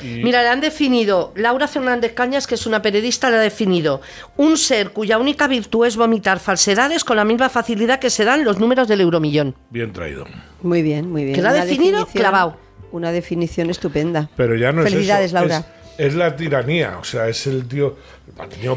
y- 0.00 0.22
Mira, 0.22 0.42
le 0.42 0.48
han 0.48 0.60
definido, 0.60 1.32
Laura 1.34 1.66
Fernández 1.66 2.12
Cañas, 2.14 2.46
que 2.46 2.54
es 2.54 2.66
una 2.66 2.80
periodista, 2.82 3.30
le 3.30 3.36
ha 3.36 3.40
definido 3.40 4.00
un 4.36 4.56
ser 4.56 4.90
cuya 4.90 5.18
única 5.18 5.48
virtud 5.48 5.86
es 5.86 5.96
vomitar 5.96 6.38
falsedades 6.38 7.02
con 7.02 7.16
la 7.16 7.24
misma 7.24 7.48
facilidad 7.48 7.98
que 7.98 8.08
se 8.10 8.24
dan 8.24 8.44
los 8.44 8.58
números 8.60 8.86
del 8.86 9.00
euromillón. 9.00 9.56
Bien 9.70 9.92
traído. 9.92 10.24
Muy 10.62 10.82
bien, 10.82 11.10
muy 11.10 11.24
bien. 11.24 11.34
Que 11.34 11.42
lo 11.42 11.48
ha 11.48 11.52
definido 11.52 12.06
clavado. 12.06 12.56
Una 12.92 13.10
definición 13.12 13.68
estupenda. 13.70 14.30
Pero 14.36 14.54
ya 14.56 14.72
no 14.72 14.82
Felicidades, 14.82 15.26
es 15.26 15.30
eso. 15.32 15.40
Laura. 15.40 15.58
es- 15.98 16.06
es 16.06 16.14
la 16.14 16.36
tiranía. 16.36 16.96
O 17.00 17.04
sea, 17.04 17.28
es 17.28 17.46
el 17.48 17.66
tío. 17.66 17.96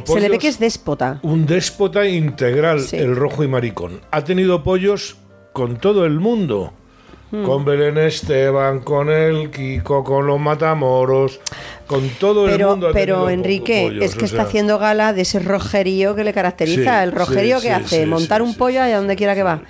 Se 0.06 0.20
le 0.20 0.28
ve 0.28 0.40
que 0.40 0.48
es 0.48 0.58
déspota. 0.60 1.20
un 1.22 1.46
déspota 1.46 2.06
integral, 2.08 2.82
Sí. 2.82 2.98
el 2.98 3.16
rojo 3.16 3.44
y 3.44 3.48
maricón. 3.48 4.02
Ha 4.10 4.24
tenido 4.24 4.64
pollos 4.64 5.18
con 5.54 5.78
todo 5.78 6.04
el 6.06 6.20
mundo. 6.20 6.74
Con 7.32 7.64
Belén 7.64 7.98
Esteban, 7.98 8.82
con 8.82 9.10
el 9.10 9.52
Kiko, 9.52 10.04
con 10.04 10.28
los 10.28 10.38
Matamoros, 10.38 11.40
con 11.92 12.10
todo 12.20 12.46
el 12.46 12.52
Pero, 12.54 12.70
mundo. 12.72 12.88
ha 12.90 12.92
pero 12.94 13.30
Enrique, 13.30 13.84
pollos, 13.88 14.04
es 14.06 14.16
que 14.16 14.24
o 14.24 14.26
está 14.26 14.38
sea. 14.38 14.46
haciendo 14.46 14.80
gala 14.80 15.14
de 15.14 15.22
ese 15.22 15.40
rojerío 15.40 16.16
que 16.16 16.24
le 16.24 16.34
caracteriza. 16.34 16.98
Sí, 17.00 17.04
el 17.04 17.12
rojerío 17.12 17.60
sí, 17.60 17.68
que 17.68 17.74
sí, 17.76 17.82
hace, 17.84 18.00
sí, 18.02 18.06
montar 18.08 18.42
sí, 18.42 18.48
un 18.48 18.56
pollo 18.56 18.82
allá 18.82 18.98
donde 18.98 19.16
quiera 19.16 19.36
que 19.36 19.44
va. 19.44 19.62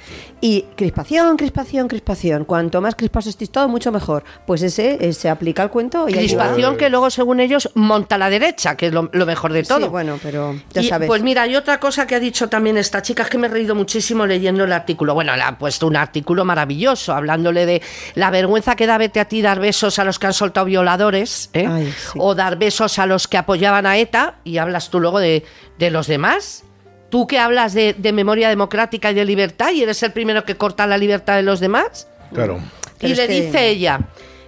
Y 0.43 0.65
crispación, 0.75 1.37
crispación, 1.37 1.87
crispación. 1.87 2.45
Cuanto 2.45 2.81
más 2.81 2.95
crispados 2.95 3.27
estéis 3.27 3.51
todo, 3.51 3.67
mucho 3.67 3.91
mejor. 3.91 4.23
Pues 4.47 4.61
ese 4.63 4.97
eh, 4.99 5.13
se 5.13 5.29
aplica 5.29 5.61
al 5.63 5.69
cuento 5.69 6.07
y. 6.09 6.13
Crispación 6.13 6.77
que 6.77 6.89
luego, 6.89 7.09
según 7.11 7.39
ellos, 7.39 7.69
monta 7.75 8.15
a 8.15 8.17
la 8.17 8.29
derecha, 8.29 8.75
que 8.75 8.87
es 8.87 8.93
lo, 8.93 9.09
lo 9.13 9.25
mejor 9.25 9.53
de 9.53 9.63
todo. 9.63 9.81
Sí, 9.81 9.87
bueno, 9.89 10.19
pero 10.23 10.55
ya 10.73 10.81
Y, 10.81 10.87
sabes. 10.87 11.07
Pues 11.07 11.21
mira, 11.21 11.43
hay 11.43 11.55
otra 11.55 11.79
cosa 11.79 12.07
que 12.07 12.15
ha 12.15 12.19
dicho 12.19 12.49
también 12.49 12.77
esta 12.77 13.01
chica, 13.01 13.23
es 13.23 13.29
que 13.29 13.37
me 13.37 13.47
he 13.47 13.49
reído 13.51 13.75
muchísimo 13.75 14.25
leyendo 14.25 14.63
el 14.63 14.71
artículo. 14.73 15.13
Bueno, 15.13 15.35
le 15.35 15.43
ha 15.43 15.57
puesto 15.57 15.85
un 15.87 15.95
artículo 15.95 16.43
maravilloso, 16.45 17.13
hablándole 17.13 17.65
de 17.67 17.81
la 18.15 18.31
vergüenza 18.31 18.75
que 18.75 18.87
da 18.87 18.97
vete 18.97 19.19
a 19.19 19.25
ti 19.25 19.41
dar 19.41 19.59
besos 19.59 19.99
a 19.99 20.03
los 20.03 20.17
que 20.17 20.27
han 20.27 20.33
soltado 20.33 20.65
violadores, 20.65 21.49
¿eh? 21.53 21.67
Ay, 21.69 21.93
sí. 22.13 22.19
o 22.21 22.35
dar 22.35 22.57
besos 22.57 22.99
a 22.99 23.05
los 23.05 23.27
que 23.27 23.37
apoyaban 23.37 23.85
a 23.85 23.97
ETA, 23.97 24.35
y 24.43 24.57
hablas 24.57 24.89
tú 24.89 24.99
luego 24.99 25.19
de, 25.19 25.43
de 25.79 25.91
los 25.91 26.07
demás. 26.07 26.63
Tú 27.09 27.27
que 27.27 27.39
hablas 27.39 27.73
de, 27.73 27.93
de 27.93 28.13
memoria 28.13 28.47
democrática 28.49 29.11
y 29.11 29.13
de 29.13 29.25
libertad, 29.25 29.71
y 29.71 29.83
eres 29.83 30.01
el 30.03 30.11
primero 30.13 30.45
que 30.45 30.55
corta 30.55 30.87
la 30.87 30.97
libertad 30.97 31.35
de 31.35 31.43
los 31.43 31.59
demás. 31.59 32.07
Claro. 32.33 32.59
Pero 32.97 33.09
y 33.09 33.11
es 33.11 33.17
le 33.17 33.27
que- 33.27 33.41
dice 33.41 33.67
ella, 33.69 33.99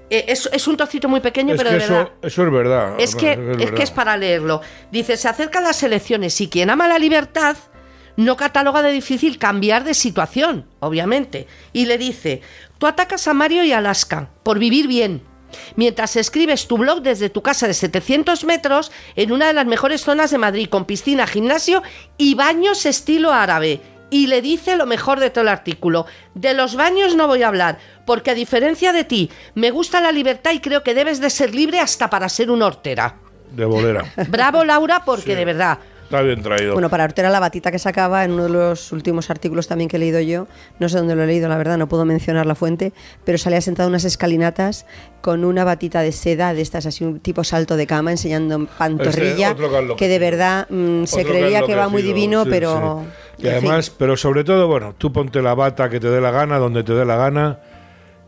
eh, 0.10 0.26
es, 0.28 0.50
es 0.52 0.68
un 0.68 0.78
trocito 0.78 1.10
muy 1.10 1.20
pequeño, 1.20 1.56
Es 1.56 1.58
pero 1.58 1.70
que 1.72 1.76
de 1.76 1.88
verdad. 1.90 2.10
eso, 2.22 2.44
es 2.46 2.52
verdad. 2.52 2.94
Es 3.00 3.16
que, 3.16 3.32
es, 3.34 3.38
verdad. 3.38 3.74
que 3.74 3.84
es 3.84 3.92
para 3.92 4.16
leerlo. 4.16 4.62
Dice, 4.92 5.18
se 5.18 5.28
acercan 5.28 5.64
las 5.64 5.82
elecciones 5.84 6.40
y 6.40 6.48
quien 6.50 6.70
ama 6.70 6.88
la 6.88 7.00
libertad 7.00 7.58
no 8.16 8.38
cataloga 8.38 8.84
de 8.84 8.92
difícil 8.92 9.40
cambiar 9.40 9.84
de 9.84 9.96
situación, 9.96 10.68
obviamente. 10.80 11.48
Y 11.74 11.88
le 11.88 11.98
dice, 11.98 12.42
tú 12.78 12.86
atacas 12.86 13.28
a 13.28 13.34
Mario 13.34 13.64
y 13.64 13.72
a 13.74 13.80
Alaska 13.80 14.30
por 14.44 14.60
vivir 14.60 14.88
bien. 14.88 15.24
Mientras 15.76 16.16
escribes 16.16 16.68
tu 16.68 16.78
blog 16.78 17.02
desde 17.02 17.30
tu 17.30 17.42
casa 17.42 17.68
de 17.68 17.74
700 17.74 18.44
metros 18.46 18.92
en 19.16 19.32
una 19.32 19.48
de 19.48 19.54
las 19.54 19.66
mejores 19.66 20.02
zonas 20.02 20.32
de 20.32 20.38
Madrid, 20.38 20.70
con 20.70 20.86
piscina, 20.86 21.28
gimnasio 21.28 21.84
y 22.18 22.36
baños 22.36 22.86
estilo 22.86 23.32
árabe. 23.32 23.82
Y 24.10 24.28
le 24.28 24.42
dice 24.42 24.76
lo 24.76 24.86
mejor 24.86 25.20
de 25.20 25.32
todo 25.32 25.42
el 25.42 25.48
artículo. 25.48 26.06
De 26.36 26.54
los 26.54 26.76
baños 26.76 27.16
no 27.16 27.28
voy 27.28 27.42
a 27.42 27.48
hablar, 27.48 27.80
porque 28.06 28.32
a 28.32 28.36
diferencia 28.36 28.94
de 28.94 29.06
ti, 29.06 29.32
me 29.56 29.72
gusta 29.72 30.02
la 30.02 30.12
libertad 30.12 30.52
y 30.52 30.60
creo 30.60 30.84
que 30.84 30.94
debes 30.94 31.20
de 31.20 31.32
ser 31.32 31.56
libre 31.56 31.80
hasta 31.80 32.10
para 32.10 32.30
ser 32.30 32.52
una 32.52 32.68
hortera. 32.68 33.16
De 33.52 33.66
bolera. 33.66 34.12
Bravo 34.30 34.64
Laura, 34.64 35.04
porque 35.06 35.36
de 35.36 35.46
verdad. 35.46 35.80
Está 36.14 36.22
bien 36.22 36.44
traído. 36.44 36.74
Bueno, 36.74 36.92
para 36.92 37.06
Ortera 37.06 37.32
la 37.32 37.40
batita 37.40 37.72
que 37.72 37.80
sacaba 37.80 38.24
en 38.24 38.34
uno 38.34 38.44
de 38.44 38.50
los 38.50 38.92
últimos 38.92 39.32
artículos 39.32 39.68
también 39.68 39.90
que 39.90 39.96
he 39.96 40.00
leído 40.00 40.20
yo, 40.20 40.46
no 40.78 40.88
sé 40.88 41.00
dónde 41.00 41.16
lo 41.16 41.24
he 41.24 41.26
leído, 41.26 41.50
la 41.50 41.58
verdad, 41.58 41.80
no 41.80 41.90
puedo 41.90 42.06
mencionar 42.06 42.46
la 42.46 42.54
fuente, 42.54 42.94
pero 43.26 43.40
salía 43.40 43.62
sentado 43.62 43.88
en 43.88 43.94
unas 43.94 44.06
escalinatas 44.06 44.86
con 45.22 45.44
una 45.44 45.64
batita 45.64 46.02
de 46.02 46.12
seda 46.12 46.54
de 46.54 46.62
estas, 46.62 46.86
así 46.86 47.04
un 47.04 47.20
tipo 47.20 47.44
salto 47.44 47.78
de 47.78 47.88
cama, 47.88 48.12
enseñando 48.12 48.68
pantorrilla, 48.78 49.56
Este, 49.58 49.96
que 49.98 50.08
de 50.08 50.20
verdad 50.20 50.68
mm, 50.70 51.06
se 51.06 51.26
creería 51.26 51.64
que 51.64 51.74
va 51.74 51.90
muy 51.90 52.04
divino, 52.04 52.44
sí, 52.44 52.50
pero... 52.52 53.02
sí. 53.02 53.40
Y 53.40 53.42
fin. 53.42 53.52
además, 53.54 53.90
pero 53.90 54.16
sobre 54.16 54.44
todo, 54.44 54.68
bueno, 54.68 54.94
tú 54.96 55.12
ponte 55.12 55.42
la 55.42 55.56
bata 55.56 55.90
que 55.90 56.00
te 56.00 56.12
dé 56.12 56.22
la 56.22 56.30
gana, 56.30 56.60
donde 56.60 56.84
te 56.84 56.94
dé 56.94 57.06
la 57.06 57.16
gana. 57.16 57.60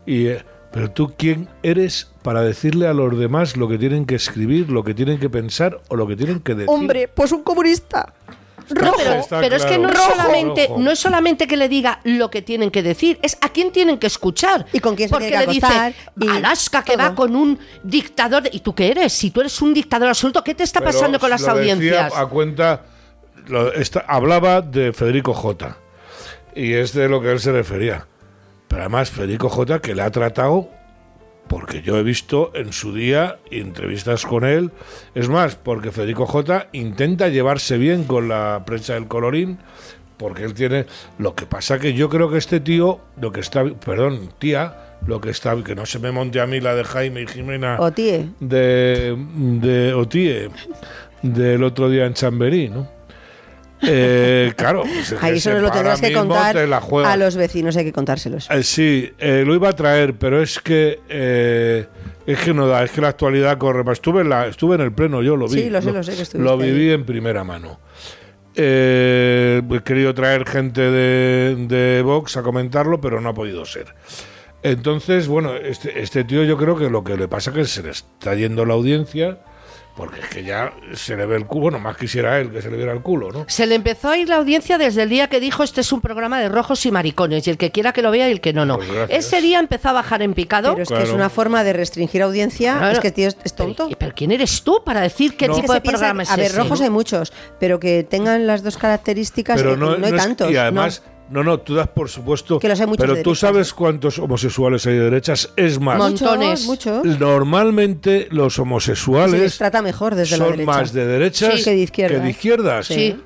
Y, 0.04 0.26
eh, 0.26 0.42
pero 0.72 0.90
tú, 0.90 1.14
¿quién 1.16 1.48
eres 1.62 2.10
para 2.22 2.42
decirle 2.42 2.86
a 2.88 2.92
los 2.94 3.18
demás 3.18 3.56
lo 3.56 3.68
que 3.68 3.78
tienen 3.78 4.04
que 4.06 4.14
escribir, 4.16 4.68
lo 4.70 4.84
que 4.84 4.94
tienen 4.94 5.18
que 5.18 5.30
pensar 5.30 5.80
o 5.88 5.96
lo 5.96 6.06
que 6.06 6.16
tienen 6.16 6.40
que 6.40 6.54
decir? 6.54 6.68
Hombre, 6.70 7.08
pues 7.08 7.32
un 7.32 7.42
comunista. 7.42 8.12
Pero, 8.68 9.54
es 9.54 9.64
que 9.64 9.78
no 9.78 9.88
es, 9.88 9.94
claro. 9.94 10.10
solamente, 10.16 10.66
Rojo. 10.66 10.80
no 10.80 10.90
es 10.90 10.98
solamente 10.98 11.46
que 11.46 11.56
le 11.56 11.68
diga 11.68 12.00
lo 12.02 12.30
que 12.30 12.42
tienen 12.42 12.72
que 12.72 12.82
decir, 12.82 13.16
es 13.22 13.38
a 13.40 13.50
quién 13.50 13.70
tienen 13.70 13.96
que 13.96 14.08
escuchar. 14.08 14.66
Y 14.72 14.80
con 14.80 14.96
quién 14.96 15.08
se 15.08 15.12
Porque 15.12 15.28
tiene 15.28 15.42
que 15.42 15.46
le 15.46 15.52
dice 15.54 15.66
acostar, 15.66 15.94
y 16.20 16.28
Alaska 16.28 16.82
que 16.82 16.94
todo. 16.96 17.02
va 17.08 17.14
con 17.14 17.36
un 17.36 17.58
dictador. 17.84 18.42
de- 18.42 18.50
¿Y 18.52 18.58
tú 18.60 18.74
qué 18.74 18.90
eres? 18.90 19.12
Si 19.12 19.30
tú 19.30 19.40
eres 19.40 19.62
un 19.62 19.72
dictador 19.72 20.08
absoluto, 20.08 20.42
¿qué 20.42 20.52
te 20.56 20.64
está 20.64 20.80
Pero 20.80 20.90
pasando 20.92 21.20
con 21.20 21.30
las 21.30 21.42
lo 21.42 21.54
decía 21.54 21.74
audiencias? 21.74 22.12
A 22.16 22.26
cuenta, 22.26 22.82
lo- 23.46 23.72
esta- 23.72 24.00
hablaba 24.08 24.62
de 24.62 24.92
Federico 24.92 25.32
J. 25.32 25.76
Y 26.56 26.72
es 26.72 26.92
de 26.92 27.08
lo 27.08 27.20
que 27.20 27.30
él 27.30 27.38
se 27.38 27.52
refería. 27.52 28.04
Pero 28.68 28.82
además, 28.82 29.10
Federico 29.10 29.48
J. 29.48 29.80
que 29.80 29.94
le 29.94 30.02
ha 30.02 30.10
tratado, 30.10 30.68
porque 31.48 31.82
yo 31.82 31.96
he 31.96 32.02
visto 32.02 32.50
en 32.54 32.72
su 32.72 32.92
día 32.92 33.38
entrevistas 33.50 34.26
con 34.26 34.44
él. 34.44 34.72
Es 35.14 35.28
más, 35.28 35.54
porque 35.56 35.92
Federico 35.92 36.26
J. 36.26 36.68
intenta 36.72 37.28
llevarse 37.28 37.78
bien 37.78 38.04
con 38.04 38.28
la 38.28 38.64
prensa 38.66 38.94
del 38.94 39.06
colorín. 39.06 39.58
Porque 40.16 40.44
él 40.44 40.54
tiene. 40.54 40.86
Lo 41.18 41.34
que 41.34 41.44
pasa 41.44 41.78
que 41.78 41.92
yo 41.92 42.08
creo 42.08 42.30
que 42.30 42.38
este 42.38 42.58
tío, 42.58 43.00
lo 43.20 43.32
que 43.32 43.40
está. 43.40 43.62
Perdón, 43.64 44.30
tía, 44.38 44.96
lo 45.06 45.20
que 45.20 45.28
está. 45.28 45.54
Que 45.62 45.74
no 45.74 45.84
se 45.84 45.98
me 45.98 46.10
monte 46.10 46.40
a 46.40 46.46
mí 46.46 46.58
la 46.58 46.74
de 46.74 46.84
Jaime 46.84 47.20
y 47.22 47.26
Jimena 47.26 47.76
O 47.78 47.92
tíe. 47.92 48.30
de, 48.40 49.14
de 49.36 49.92
Otie 49.92 50.48
del 51.22 51.62
otro 51.64 51.90
día 51.90 52.06
en 52.06 52.14
Chamberí, 52.14 52.70
¿no? 52.70 52.88
Eh, 53.82 54.52
claro, 54.56 54.82
pues 54.82 55.12
es 55.12 55.22
Ahí 55.22 55.34
nos 55.34 55.62
lo 55.62 55.70
tendrás 55.70 56.00
que 56.00 56.12
contar 56.12 56.56
te 56.56 57.04
a 57.04 57.16
los 57.16 57.36
vecinos, 57.36 57.76
hay 57.76 57.84
que 57.84 57.92
contárselos. 57.92 58.48
Eh, 58.50 58.62
sí, 58.62 59.12
eh, 59.18 59.44
lo 59.46 59.54
iba 59.54 59.68
a 59.68 59.72
traer, 59.74 60.14
pero 60.14 60.42
es 60.42 60.58
que 60.60 61.00
es 62.26 62.38
que 62.40 62.54
no 62.54 62.66
da, 62.66 62.82
es 62.82 62.90
que 62.90 63.00
la 63.00 63.08
actualidad 63.08 63.58
corre 63.58 63.84
más. 63.84 63.98
Estuve 63.98 64.22
en, 64.22 64.30
la, 64.30 64.46
estuve 64.46 64.76
en 64.76 64.80
el 64.80 64.92
pleno, 64.92 65.22
yo 65.22 65.36
lo 65.36 65.46
vi. 65.46 65.62
Sí, 65.62 65.70
lo 65.70 65.80
sé, 65.82 65.92
lo 65.92 66.02
sé 66.02 66.12
que 66.16 66.38
Lo 66.38 66.56
viví 66.56 66.88
ahí. 66.88 66.94
en 66.94 67.04
primera 67.04 67.44
mano. 67.44 67.78
He 68.58 69.62
querido 69.84 70.14
traer 70.14 70.46
gente 70.46 70.80
de, 70.80 71.56
de 71.68 72.02
Vox 72.02 72.38
a 72.38 72.42
comentarlo, 72.42 73.00
pero 73.00 73.20
no 73.20 73.28
ha 73.28 73.34
podido 73.34 73.64
ser. 73.66 73.94
Entonces, 74.62 75.28
bueno, 75.28 75.54
este, 75.54 76.00
este 76.00 76.24
tío 76.24 76.42
yo 76.42 76.56
creo 76.56 76.76
que 76.76 76.90
lo 76.90 77.04
que 77.04 77.16
le 77.16 77.28
pasa 77.28 77.50
es 77.50 77.56
que 77.56 77.64
se 77.66 77.82
le 77.82 77.90
está 77.90 78.34
yendo 78.34 78.64
la 78.64 78.74
audiencia, 78.74 79.38
porque 79.96 80.20
es 80.20 80.26
que 80.28 80.44
ya 80.44 80.72
se 80.92 81.16
le 81.16 81.24
ve 81.26 81.36
el 81.36 81.46
culo, 81.46 81.62
bueno, 81.62 81.78
más 81.78 81.96
quisiera 81.96 82.38
él 82.38 82.50
que 82.50 82.60
se 82.60 82.70
le 82.70 82.76
viera 82.76 82.92
el 82.92 83.00
culo, 83.00 83.32
¿no? 83.32 83.44
Se 83.48 83.66
le 83.66 83.74
empezó 83.74 84.10
a 84.10 84.18
ir 84.18 84.28
la 84.28 84.36
audiencia 84.36 84.76
desde 84.78 85.02
el 85.02 85.08
día 85.08 85.28
que 85.28 85.40
dijo 85.40 85.62
este 85.62 85.80
es 85.80 85.90
un 85.90 86.00
programa 86.00 86.38
de 86.38 86.48
rojos 86.50 86.84
y 86.86 86.90
maricones 86.90 87.46
y 87.46 87.50
el 87.50 87.56
que 87.58 87.70
quiera 87.72 87.92
que 87.92 88.02
lo 88.02 88.10
vea 88.10 88.28
y 88.28 88.32
el 88.32 88.40
que 88.40 88.52
no, 88.52 88.66
no. 88.66 88.76
Pues. 88.76 88.88
Ese 89.08 89.40
día 89.40 89.58
empezó 89.58 89.88
a 89.88 89.92
bajar 89.94 90.20
en 90.22 90.34
picado. 90.34 90.72
Pero 90.72 90.82
es 90.82 90.88
que 90.88 91.02
es 91.02 91.10
una 91.10 91.30
forma 91.30 91.64
de 91.64 91.72
restringir 91.72 92.22
audiencia. 92.22 92.76
Claro. 92.78 92.92
Es 92.92 93.00
que 93.00 93.10
tío 93.10 93.28
es, 93.28 93.54
tonto. 93.56 93.86
Pero, 93.86 93.98
pero 93.98 94.12
¿quién 94.14 94.32
eres 94.32 94.62
tú 94.62 94.82
para 94.84 95.00
decir 95.00 95.36
qué 95.36 95.48
No. 95.48 95.54
Tipo 95.56 95.72
de 95.72 95.80
programa 95.80 96.22
es 96.24 96.30
a 96.30 96.36
ver, 96.36 96.46
ese? 96.46 96.58
rojos 96.58 96.80
hay 96.82 96.90
muchos, 96.90 97.32
pero 97.58 97.80
que 97.80 98.04
tengan 98.04 98.46
las 98.46 98.62
dos 98.62 98.76
características, 98.76 99.56
pero 99.56 99.72
eh, 99.72 99.76
no, 99.76 99.96
no, 99.96 100.04
hay 100.06 100.12
no 100.12 100.16
es- 100.18 100.22
tantos. 100.22 100.50
y 100.50 100.56
además 100.56 101.02
¿no? 101.30 101.42
no. 101.42 101.58
tú 101.60 101.74
das 101.74 101.88
por 101.88 102.08
supuesto 102.08 102.58
Que 102.58 102.68
los 102.68 102.80
hay 102.80 102.86
muchos 102.86 103.00
pero 103.02 103.14
de 103.14 103.22
tú 103.22 103.30
derechas. 103.30 103.40
sabes 103.40 103.72
cuántos 103.74 104.18
homosexuales 104.18 104.86
hay 104.86 104.94
de 104.94 105.04
derechas 105.04 105.52
es 105.56 105.80
más 105.80 105.98
montones. 105.98 106.66
muchos. 106.66 107.04
normalmente 107.18 108.28
los 108.30 108.54
Se 108.54 108.60
les 108.60 108.66
homosexuales 108.66 109.58
trata 109.58 109.82
mejor 109.82 110.14
desde 110.14 110.36
la 110.38 110.44
son 110.44 110.52
derecha. 110.56 110.70
más 110.72 110.92
de 110.92 111.06
derechas 111.06 111.54
Sí. 111.58 111.64
que 111.64 111.70
de 111.70 111.76
izquierdas. 111.82 112.18
que 112.18 112.24
de 112.24 112.30
izquierdas. 112.30 112.86
Sí. 112.86 113.16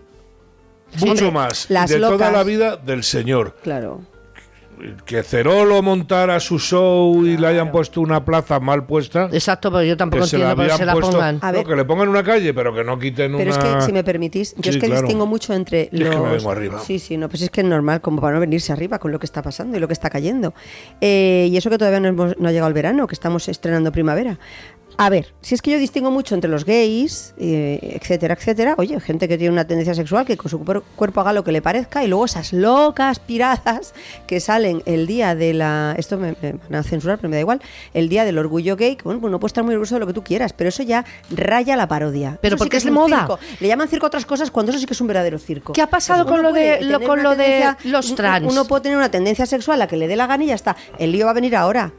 mucho 0.98 1.10
Hombre, 1.12 1.30
más 1.30 1.66
las 1.70 1.88
de 1.90 1.98
toda 1.98 2.10
locas. 2.10 2.32
la 2.32 2.42
vida 2.42 2.76
del 2.76 3.04
señor 3.04 3.56
Claro. 3.62 4.00
Que 5.04 5.22
Cerolo 5.22 5.82
montara 5.82 6.38
su 6.40 6.58
show 6.58 7.24
y 7.26 7.36
le 7.36 7.46
hayan 7.46 7.70
puesto 7.70 8.00
una 8.00 8.24
plaza 8.24 8.60
mal 8.60 8.84
puesta 8.86 9.28
Exacto, 9.32 9.70
pero 9.70 9.84
yo 9.84 9.96
tampoco 9.96 10.22
que 10.24 10.28
se 10.30 10.38
la 10.38 10.50
entiendo 10.52 10.70
por 10.72 10.78
se 10.78 10.84
la 10.86 10.92
puesto 10.92 11.10
pongan. 11.12 11.38
A 11.42 11.46
no, 11.52 11.58
ver. 11.58 11.66
que 11.66 11.76
le 11.76 11.84
pongan 11.84 12.08
una 12.08 12.22
calle 12.22 12.54
pero 12.54 12.74
que 12.74 12.84
no 12.84 12.98
quiten 12.98 13.36
Pero 13.36 13.50
una 13.50 13.50
es 13.50 13.58
que, 13.76 13.80
si 13.82 13.92
me 13.92 14.04
permitís, 14.04 14.54
yo 14.56 14.62
Sí, 14.64 14.68
es 14.70 14.76
que 14.78 14.86
claro. 14.86 15.02
distingo 15.02 15.26
mucho 15.26 15.54
entre 15.54 15.88
Y 15.92 15.96
es 16.02 16.08
los... 16.08 16.14
que 16.16 16.20
me 16.22 16.30
vengo 16.36 16.50
arriba. 16.50 16.78
Sí, 16.80 16.98
sí, 16.98 17.16
no, 17.16 17.28
pues 17.28 17.42
es 17.42 17.50
que 17.50 17.60
es 17.60 17.66
normal, 17.66 18.00
como 18.00 18.20
para 18.20 18.34
no 18.34 18.40
venirse 18.40 18.72
arriba 18.72 18.98
con 18.98 19.12
lo 19.12 19.18
que 19.18 19.26
está 19.26 19.42
pasando 19.42 19.76
y 19.76 19.80
lo 19.80 19.86
que 19.86 19.92
está 19.94 20.10
cayendo. 20.10 20.54
Eh, 21.00 21.48
y 21.50 21.56
eso 21.56 21.70
que 21.70 21.78
todavía 21.78 22.00
no, 22.00 22.08
hemos- 22.08 22.38
no 22.38 22.48
ha 22.48 22.52
llegado 22.52 22.68
el 22.68 22.74
verano, 22.74 23.06
que 23.06 23.14
estamos 23.14 23.48
estrenando 23.48 23.92
primavera. 23.92 24.38
A 25.02 25.08
ver, 25.08 25.32
si 25.40 25.54
es 25.54 25.62
que 25.62 25.70
yo 25.70 25.78
distingo 25.78 26.10
mucho 26.10 26.34
entre 26.34 26.50
los 26.50 26.66
gays, 26.66 27.32
eh, 27.38 27.98
etcétera, 27.98 28.34
etcétera. 28.34 28.74
Oye, 28.76 29.00
gente 29.00 29.28
que 29.28 29.38
tiene 29.38 29.50
una 29.50 29.66
tendencia 29.66 29.94
sexual, 29.94 30.26
que 30.26 30.36
con 30.36 30.50
su 30.50 30.62
cuer- 30.62 30.82
cuerpo 30.94 31.22
haga 31.22 31.32
lo 31.32 31.42
que 31.42 31.52
le 31.52 31.62
parezca, 31.62 32.04
y 32.04 32.08
luego 32.08 32.26
esas 32.26 32.52
locas 32.52 33.18
piradas 33.18 33.94
que 34.26 34.40
salen 34.40 34.82
el 34.84 35.06
día 35.06 35.34
de 35.34 35.54
la. 35.54 35.94
Esto 35.96 36.18
me, 36.18 36.36
me 36.42 36.52
van 36.68 36.74
a 36.74 36.82
censurar, 36.82 37.16
pero 37.16 37.30
me 37.30 37.36
da 37.36 37.40
igual. 37.40 37.62
El 37.94 38.10
día 38.10 38.26
del 38.26 38.36
orgullo 38.36 38.76
gay, 38.76 38.96
que 38.96 39.04
bueno, 39.04 39.20
pues 39.22 39.30
no 39.30 39.40
puedes 39.40 39.52
estar 39.52 39.64
muy 39.64 39.72
orgulloso 39.72 39.94
de 39.94 40.00
lo 40.00 40.06
que 40.06 40.12
tú 40.12 40.22
quieras, 40.22 40.52
pero 40.52 40.68
eso 40.68 40.82
ya 40.82 41.06
raya 41.30 41.76
la 41.76 41.88
parodia. 41.88 42.38
Pero 42.42 42.56
Eso 42.56 42.64
sí 42.64 42.68
porque 42.68 42.82
que 42.82 42.86
es 42.88 42.92
moda. 42.92 43.20
circo. 43.20 43.38
Le 43.60 43.68
llaman 43.68 43.88
circo 43.88 44.04
a 44.04 44.08
otras 44.08 44.26
cosas 44.26 44.50
cuando 44.50 44.68
eso 44.70 44.78
sí 44.80 44.84
que 44.84 44.92
es 44.92 45.00
un 45.00 45.06
verdadero 45.06 45.38
circo. 45.38 45.72
¿Qué 45.72 45.80
ha 45.80 45.86
pasado 45.88 46.24
Pues 46.26 46.34
con 46.36 46.42
lo 46.42 46.52
de- 46.52 46.82
lo- 46.82 47.00
con 47.00 47.22
lo 47.22 47.34
los 47.84 48.14
trans? 48.14 48.46
Uno 48.52 48.66
puede 48.66 48.82
tener 48.82 48.98
una 48.98 49.10
tendencia 49.10 49.46
sexual, 49.46 49.78
la 49.78 49.86
que 49.86 49.96
le 49.96 50.08
dé 50.08 50.16
la 50.16 50.26
gana 50.26 50.44
y 50.44 50.48
ya 50.48 50.54
está. 50.54 50.76
El 50.98 51.12
lío 51.12 51.24
va 51.24 51.30
a 51.30 51.34
venir 51.34 51.56
ahora. 51.56 51.90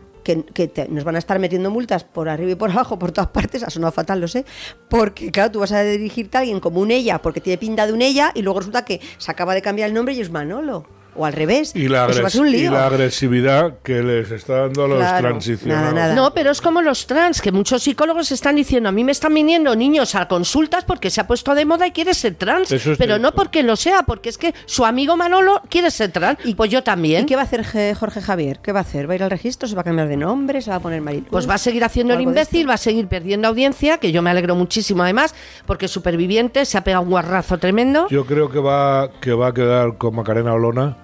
Que, 0.53 0.88
nos 0.89 1.03
van 1.03 1.15
a 1.15 1.19
estar 1.19 1.39
metiendo 1.39 1.69
multas 1.69 2.03
por 2.03 2.29
arriba 2.29 2.51
y 2.51 2.55
por 2.55 2.71
abajo, 2.71 2.99
por 2.99 3.11
todas 3.11 3.29
partes, 3.29 3.63
ha 3.63 3.69
sonado 3.69 3.91
fatal, 3.91 4.21
lo 4.21 4.27
sé, 4.27 4.45
porque 4.89 5.32
claro, 5.32 5.51
tú 5.51 5.59
vas 5.59 5.71
a 5.71 5.84
dirigirte 5.84 6.38
a 6.38 6.41
alguien 6.41 6.59
como 6.59 6.79
un 6.79 6.91
ella, 6.91 7.21
porque 7.21 7.41
tiene 7.41 7.57
pinta 7.57 7.88
de 7.88 7.93
un 7.93 8.01
ella, 8.01 8.32
y 8.36 8.41
luego 8.41 8.59
resulta 8.59 8.86
que 8.86 8.99
se 9.17 9.32
acaba 9.32 9.53
de 9.53 9.61
cambiar 9.61 9.89
el 9.89 9.95
nombre 9.95 10.13
y 10.13 10.21
es 10.21 10.29
Manolo. 10.29 11.01
O 11.16 11.26
al 11.26 11.34
revés. 11.34 11.74
Y 11.76 11.88
la, 11.89 12.07
y 12.09 12.66
agresividad 12.68 13.80
que 13.84 14.01
les 14.01 14.32
está 14.32 14.62
dando 14.62 14.86
a 14.86 14.88
los 14.88 14.97
Claro, 14.99 15.28
transicionados. 15.30 15.93
nada, 15.93 16.07
nada. 16.09 16.16
No, 16.16 16.34
pero 16.34 16.51
es 16.51 16.62
como 16.62 16.82
los 16.82 17.05
trans, 17.07 17.41
que 17.41 17.51
muchos 17.51 17.84
psicólogos 17.84 18.32
están 18.32 18.55
diciendo, 18.55 18.89
a 18.89 18.91
mí 18.91 19.03
me 19.03 19.12
están 19.12 19.34
viniendo 19.34 19.76
niños 19.76 20.16
a 20.16 20.28
consultas 20.28 20.84
porque 20.86 21.09
se 21.09 21.20
ha 21.22 21.28
puesto 21.28 21.53
de 21.55 21.66
moda 21.66 21.88
y 21.88 21.91
quiere 21.91 22.14
ser 22.14 22.36
trans, 22.36 22.72
Eso 22.72 22.91
es 22.93 22.97
pero 22.97 23.16
cierto. 23.16 23.20
no 23.20 23.32
porque 23.34 23.64
lo 23.64 23.76
sea, 23.76 24.03
porque 24.03 24.30
es 24.30 24.38
que 24.38 24.53
su 24.66 24.86
amigo 24.86 25.18
Manolo 25.18 25.62
quiere 25.70 25.91
ser 25.91 26.12
trans, 26.12 26.39
y 26.45 26.55
pues 26.55 26.70
yo 26.72 26.84
también. 26.84 27.24
¿Y 27.24 27.26
qué 27.26 27.36
va 27.36 27.41
a 27.41 27.45
hacer 27.45 27.66
Jorge 27.95 28.22
Javier? 28.22 28.59
¿Qué 28.59 28.72
va 28.72 28.80
a 28.80 28.84
hacer? 28.84 29.09
¿Va 29.09 29.14
a 29.14 29.16
ir 29.16 29.24
al 29.24 29.32
registro? 29.32 29.68
¿Se 29.68 29.76
va 29.76 29.82
a 29.82 29.84
cambiar 29.86 30.07
de 30.07 30.18
nombre? 30.18 30.62
¿Se 30.62 30.70
va 30.70 30.78
a 30.78 30.80
poner 30.80 31.01
Mariluz? 31.01 31.28
Pues 31.30 31.49
va 31.49 31.55
a 31.55 31.57
seguir 31.57 31.84
haciendo 31.84 32.14
¿O 32.14 32.18
el 32.18 32.24
imbécil, 32.24 32.70
va 32.70 32.76
a 32.76 32.78
seguir 32.78 33.07
perdiendo 33.07 33.47
audiencia, 33.47 33.97
que 33.97 34.12
yo 34.12 34.22
me 34.22 34.30
alegro 34.30 34.55
muchísimo 34.55 35.03
además, 35.03 35.36
porque 35.66 35.88
Superviviente 35.88 36.66
se 36.66 36.78
ha 36.78 36.84
pegado 36.84 37.03
un 37.03 37.09
guarrazo 37.09 37.57
tremendo. 37.57 38.07
Yo 38.09 38.26
creo 38.26 38.49
que 38.49 38.59
va, 38.59 39.09
que 39.20 39.34
va 39.34 39.47
a 39.47 39.53
quedar 39.53 39.97
con 39.97 40.16
Macarena 40.16 40.53
Olona 40.53 40.97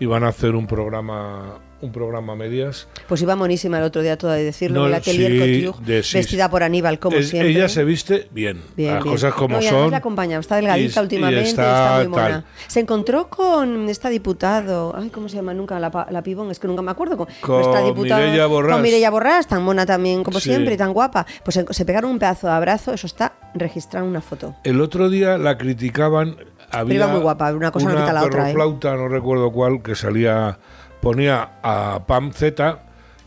y 0.00 0.06
van 0.06 0.24
a 0.24 0.28
hacer 0.28 0.54
un 0.54 0.66
programa 0.66 1.60
un 1.80 1.92
programa 1.92 2.32
a 2.32 2.36
medias. 2.36 2.88
Pues 3.08 3.20
iba 3.20 3.36
monísima 3.36 3.76
el 3.76 3.84
otro 3.84 4.00
día 4.00 4.16
toda 4.16 4.36
de 4.36 4.44
decirlo. 4.44 4.78
No, 4.80 4.84
en 4.86 4.92
la 4.92 4.96
Atelier 4.98 5.32
sí, 5.32 5.64
Couture, 5.66 5.84
de- 5.96 6.02
sí, 6.02 6.16
vestida 6.16 6.48
por 6.48 6.62
Aníbal, 6.62 6.98
como 6.98 7.18
Es- 7.18 7.28
siempre. 7.28 7.50
Ella 7.50 7.68
se 7.68 7.84
viste 7.84 8.26
bien, 8.30 8.62
Bien, 8.74 8.94
las 8.94 9.02
bien. 9.04 9.12
cosas 9.14 9.34
como 9.34 9.56
No, 9.56 9.62
y 9.62 9.66
además 9.66 9.82
son. 9.82 9.90
la 9.90 9.96
acompaña, 9.98 10.38
está 10.38 10.56
delgadita 10.56 11.00
y- 11.00 11.02
y 11.02 11.04
últimamente, 11.04 11.42
está 11.50 11.84
está, 11.84 11.98
muy 11.98 12.08
mona. 12.08 12.22
tal. 12.30 12.44
Se 12.68 12.80
encontró 12.80 13.28
con 13.28 13.90
esta 13.90 14.08
diputado, 14.08 14.94
ay, 14.96 15.10
¿cómo 15.10 15.28
se 15.28 15.36
llama 15.36 15.52
nunca? 15.52 15.78
La, 15.78 16.06
la 16.10 16.22
pibón, 16.22 16.50
es 16.50 16.58
que 16.58 16.68
nunca 16.68 16.80
me 16.80 16.90
acuerdo. 16.90 17.18
Con, 17.18 17.26
Con 17.42 17.84
diputada, 17.84 18.24
Mireia 18.24 18.46
Borràs. 18.48 18.72
Con 18.72 18.80
Mireia 18.82 19.10
Borràs, 19.10 19.46
tan 19.46 19.62
mona 19.62 19.84
también 19.84 20.24
como 20.24 20.40
Sí. 20.40 20.48
siempre 20.50 20.78
tan 20.78 20.94
guapa. 20.94 21.26
Pues 21.44 21.52
se, 21.54 21.66
se 21.68 21.84
pegaron 21.84 22.12
un 22.12 22.18
pedazo 22.18 22.46
de 22.46 22.54
abrazo, 22.54 22.94
eso 22.94 23.06
está 23.06 23.34
registrado 23.52 24.06
en 24.06 24.10
una 24.12 24.22
foto. 24.22 24.56
El 24.64 24.80
otro 24.80 25.10
día 25.10 25.36
la 25.36 25.58
criticaban. 25.58 26.36
Había 26.80 26.94
iba 26.94 27.06
muy 27.08 27.20
guapa, 27.20 27.52
una 27.52 27.70
cosa 27.70 27.92
no 27.92 28.00
quita 28.00 28.12
la 28.12 28.24
otra, 28.24 28.42
¿eh? 28.50 28.52
perroflauta, 28.54 28.96
no 28.96 29.08
recuerdo 29.08 29.50
cuál, 29.52 29.82
que 29.82 29.94
salía, 29.94 30.58
ponía 31.00 31.50
a 31.62 32.04
Pam 32.06 32.32
Z, 32.32 32.78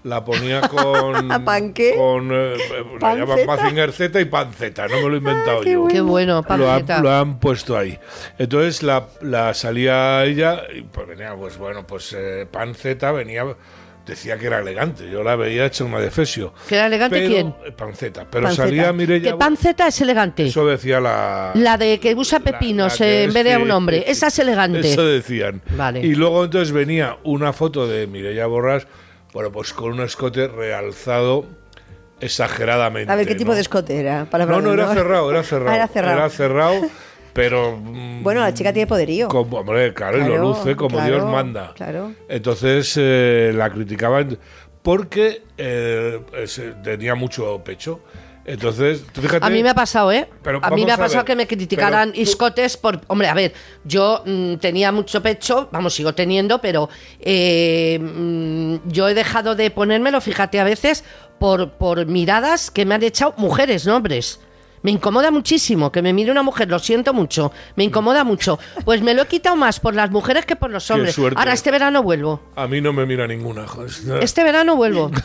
la 0.04 0.24
ponía 0.24 0.62
con. 0.70 1.32
¿A 1.32 1.44
Pam 1.44 1.74
qué? 1.74 1.96
Con. 1.96 2.30
eh, 2.32 2.56
la 2.94 3.00
¿Pam 3.00 3.18
llaman? 3.20 3.46
Mazinger 3.46 3.92
Z 3.92 4.20
y 4.22 4.26
Pan 4.26 4.54
Z, 4.54 4.88
no 4.88 4.96
me 4.98 5.02
lo 5.10 5.16
he 5.16 5.18
inventado 5.18 5.62
qué 5.62 5.72
yo. 5.74 5.82
bueno. 5.82 5.94
Qué 5.94 6.02
bueno, 6.02 6.46
Lo 6.58 6.72
han, 6.72 6.86
lo 7.04 7.12
han 7.12 7.40
puesto 7.40 7.78
ahí. 7.78 7.98
Entonces 8.38 8.84
la, 8.84 9.06
la 9.22 9.54
salía 9.54 10.24
ella 10.24 10.62
y 10.74 10.82
pues 10.84 11.08
venía, 11.08 11.36
pues 11.36 11.58
bueno, 11.58 11.86
pues 11.86 12.14
eh, 12.18 12.48
Pan 12.50 12.74
Z 12.76 13.12
venía, 13.12 13.44
decía 14.08 14.38
que 14.38 14.48
era 14.48 14.60
elegante. 14.60 15.10
Yo 15.12 15.22
la 15.24 15.36
veía 15.36 15.66
hecha 15.66 15.84
una 15.84 16.00
defesio. 16.00 16.54
¿Que 16.68 16.76
era 16.76 16.88
elegante 16.88 17.18
Pero- 17.20 17.30
quién? 17.30 17.48
eh, 17.66 17.72
Panceta. 17.72 18.26
Pero 18.32 18.44
Panceta. 18.46 18.64
salía 18.68 18.94
Mireia. 18.94 19.32
Que 19.34 19.38
panceta 19.38 19.88
es 19.88 20.02
elegante. 20.02 20.48
Eso 20.48 20.66
decía 20.66 21.00
la. 21.00 21.52
La 21.56 21.78
de 21.78 22.00
que 22.00 22.16
usa 22.16 22.40
pepinos 22.40 22.94
la 23.00 23.06
que 23.06 23.22
eh, 23.22 23.24
en 23.26 23.34
vez 23.34 23.44
de 23.44 23.54
a 23.54 23.60
un 23.60 23.70
hombre. 23.72 23.98
sí. 24.00 24.04
Esa 24.08 24.28
es 24.28 24.40
elegante. 24.40 24.80
Eso 24.92 25.06
decían. 25.06 25.62
Vale. 25.76 26.00
Y 26.00 26.16
luego 26.16 26.46
entonces 26.46 26.72
venía 26.72 27.18
una 27.24 27.54
foto 27.54 27.88
de 27.88 28.08
Mireia 28.08 28.48
Borras, 28.48 28.88
bueno, 29.34 29.52
pues 29.52 29.74
con 29.74 29.92
un 29.94 30.02
escote 30.02 30.48
realzado 30.48 31.46
exageradamente. 32.20 33.12
A 33.12 33.16
ver, 33.16 33.28
¿qué 33.28 33.36
tipo 33.36 33.52
¿no? 33.52 33.56
de 33.56 33.62
escote 33.62 34.00
era? 34.00 34.28
No, 34.32 34.62
no, 34.62 34.74
era 34.74 34.86
honor. 34.86 34.96
cerrado, 34.96 35.30
era 35.32 35.44
cerrado. 35.44 35.70
Ah, 35.72 35.76
era 35.76 35.88
cerrado. 35.88 36.18
Era 36.18 36.30
cerrado, 36.30 36.82
pero. 37.38 37.78
mm, 37.78 38.24
Bueno, 38.24 38.42
la 38.42 38.52
chica 38.52 38.74
tiene 38.74 38.88
poderío. 38.88 39.28
Como, 39.28 39.60
hombre, 39.60 39.94
claro, 39.94 40.18
y 40.18 40.28
lo 40.28 40.38
luce 40.40 40.76
como 40.76 40.98
claro, 40.98 41.16
Dios 41.16 41.32
manda. 41.32 41.72
claro. 41.76 42.14
Entonces 42.28 42.96
eh, 42.98 43.52
la 43.54 43.70
criticaban 43.70 44.40
porque 44.82 45.44
eh, 45.56 46.20
tenía 46.84 47.14
mucho 47.14 47.62
pecho. 47.64 48.00
Entonces, 48.44 49.04
tú 49.12 49.22
fíjate. 49.22 49.46
A 49.46 49.50
mí 49.50 49.62
me 49.62 49.70
ha 49.70 49.76
pasado, 49.76 50.12
¿eh? 50.12 50.28
Pero 50.42 50.60
a 50.64 50.72
mí 50.72 50.84
me 50.84 50.94
ha 50.94 50.98
pasado 50.98 51.20
ver, 51.20 51.26
que 51.26 51.36
me 51.36 51.48
criticaran 51.48 52.12
pero 52.12 52.22
iscotes 52.24 52.78
por... 52.78 53.02
Hombre, 53.08 53.28
a 53.28 53.34
ver, 53.34 53.54
yo 53.84 54.24
mm, 54.26 54.56
tenía 54.56 54.92
mucho 54.94 55.22
pecho, 55.22 55.68
vamos, 55.72 55.94
sigo 55.94 56.16
teniendo, 56.16 56.60
pero 56.62 56.90
eh, 57.20 58.00
mm, 58.00 58.90
yo 58.90 59.10
he 59.10 59.14
dejado 59.14 59.54
de 59.54 59.70
ponérmelo, 59.70 60.22
fíjate, 60.22 60.62
a 60.62 60.64
veces 60.64 61.04
por, 61.40 61.74
por 61.74 62.06
miradas 62.06 62.72
que 62.72 62.86
me 62.86 62.96
han 62.96 63.04
echado 63.04 63.34
mujeres, 63.36 63.86
no 63.86 63.98
hombres. 63.98 64.40
Me 64.84 64.92
incomoda 64.92 65.32
muchísimo 65.32 65.92
que 65.92 66.02
me 66.02 66.14
mire 66.14 66.32
una 66.32 66.44
mujer, 66.44 66.70
lo 66.70 66.80
siento 66.80 67.14
mucho, 67.14 67.52
me 67.76 67.84
incomoda 67.84 68.24
mucho. 68.24 68.60
Pues 68.86 69.02
me 69.02 69.14
lo 69.14 69.24
he 69.24 69.28
quitado 69.28 69.56
más 69.56 69.80
por 69.80 69.96
las 69.96 70.12
mujeres 70.12 70.46
que 70.46 70.56
por 70.56 70.70
los 70.70 70.90
hombres. 70.92 71.18
Ahora, 71.36 71.54
este 71.54 71.72
verano 71.72 72.04
vuelvo. 72.04 72.42
A 72.56 72.68
mí 72.68 72.82
no 72.82 72.94
me 72.94 73.06
mira 73.06 73.28
ninguna. 73.28 73.68
joder. 73.68 73.92
Este 74.22 74.44
verano 74.44 74.76
vuelvo. 74.76 75.12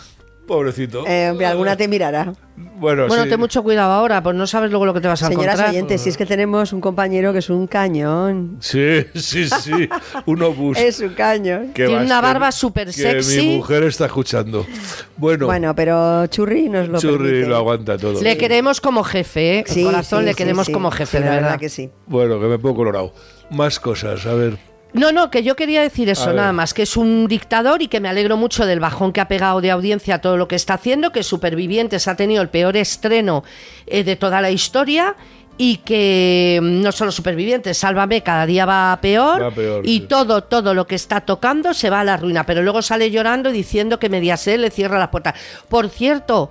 Pobrecito. 0.47 1.07
Eh, 1.07 1.29
hombre, 1.31 1.47
alguna 1.47 1.77
te 1.77 1.87
mirará. 1.89 2.33
bueno, 2.57 3.07
Bueno, 3.07 3.23
sí. 3.25 3.29
ten 3.31 3.39
mucho 3.39 3.63
cuidado 3.63 3.93
ahora, 3.93 4.23
pues 4.23 4.35
no 4.35 4.47
sabes 4.47 4.71
luego 4.71 4.85
lo 4.87 4.93
que 4.93 5.01
te 5.01 5.07
vas 5.09 5.23
a 5.23 5.29
Señoras 5.29 5.47
encontrar. 5.55 5.71
oyentes, 5.71 6.01
si 6.03 6.09
es 6.11 6.17
que 6.17 6.27
tenemos 6.27 6.73
un 6.73 6.81
compañero 6.81 7.33
que 7.33 7.39
es 7.39 7.49
un 7.49 7.67
cañón. 7.69 8.57
Sí, 8.61 9.05
sí, 9.15 9.49
sí. 9.49 9.89
Un 10.27 10.43
obús. 10.43 10.77
Es 10.83 10.99
un 11.01 11.11
cañón. 11.15 11.73
Que 11.73 11.87
Tiene 11.87 12.05
una 12.05 12.21
barba 12.21 12.51
súper 12.51 12.89
que 12.89 12.93
sexy. 12.93 13.41
mi 13.47 13.57
mujer 13.59 13.85
está 13.85 14.07
escuchando. 14.07 14.67
Bueno, 15.17 15.47
Bueno, 15.47 15.75
pero 15.77 16.27
Churri 16.27 16.69
nos 16.69 16.89
lo 16.89 16.99
Churri 16.99 17.29
permite. 17.31 17.49
lo 17.49 17.57
aguanta 17.57 17.97
todo. 17.97 18.21
Le 18.21 18.37
queremos 18.37 18.81
como 18.81 19.05
jefe, 19.05 19.61
¿eh? 19.61 19.65
Sí, 19.67 19.85
Con 19.85 19.93
corazón 19.93 20.19
sí, 20.21 20.25
le 20.27 20.35
queremos 20.35 20.67
sí. 20.67 20.73
como 20.73 20.91
jefe, 20.91 21.21
la 21.21 21.31
verdad. 21.31 21.59
que 21.61 21.69
sí. 21.69 21.89
Bueno, 22.07 22.41
que 22.41 22.47
me 22.47 22.59
pongo 22.59 22.75
colorado. 22.77 23.15
Más 23.51 23.79
cosas, 23.79 24.27
a 24.27 24.35
ver. 24.35 24.59
No, 24.93 25.11
no, 25.11 25.31
que 25.31 25.43
yo 25.43 25.57
quería 25.57 25.81
decir 25.81 26.09
A 26.09 26.13
eso, 26.13 26.27
ver. 26.27 26.37
nada 26.37 26.53
más, 26.53 26.75
que 26.75 26.83
es 26.83 26.97
un 26.97 27.27
dictador 27.27 27.81
y 27.83 27.89
que 27.89 28.01
me 28.01 28.09
alegro 28.09 28.37
mucho 28.37 28.67
del 28.67 28.79
bajón 28.81 29.13
que 29.13 29.21
ha 29.21 29.29
pegado 29.29 29.61
de 29.61 29.71
audiencia 29.71 30.17
a 30.17 30.21
todo 30.21 30.37
lo 30.37 30.49
que 30.49 30.57
está 30.57 30.75
haciendo, 30.75 31.13
que 31.13 31.23
Supervivientes 31.23 32.09
ha 32.09 32.17
tenido 32.17 32.43
el 32.43 32.51
peor 32.51 32.77
estreno 32.77 33.43
eh, 33.87 34.05
de 34.05 34.17
toda 34.17 34.41
la 34.43 34.51
historia 34.51 35.17
y 35.57 35.79
que 35.79 36.61
mm, 36.63 36.83
no 36.83 36.93
solo 36.93 37.11
Supervivientes, 37.11 37.79
Sálvame, 37.79 38.23
cada 38.23 38.45
día 38.47 38.67
va 38.67 38.99
peor, 39.01 39.43
Va 39.43 39.51
peor, 39.51 39.87
y 39.87 40.01
sí. 40.01 40.07
todo, 40.09 40.45
todo 40.45 40.75
lo 40.75 40.87
que 40.87 40.95
está 40.95 41.23
tocando 41.23 41.73
se 41.73 41.89
va 41.89 42.01
a 42.01 42.05
la 42.05 42.17
ruina, 42.17 42.45
pero 42.45 42.63
luego 42.63 42.83
sale 42.83 43.11
llorando 43.11 43.49
y 43.51 43.53
diciendo 43.53 43.99
que 43.99 44.09
Mediaset 44.09 44.59
le 44.59 44.71
cierra 44.71 44.99
las 44.99 45.09
puertas. 45.09 45.35
Por 45.69 45.89
cierto, 45.89 46.51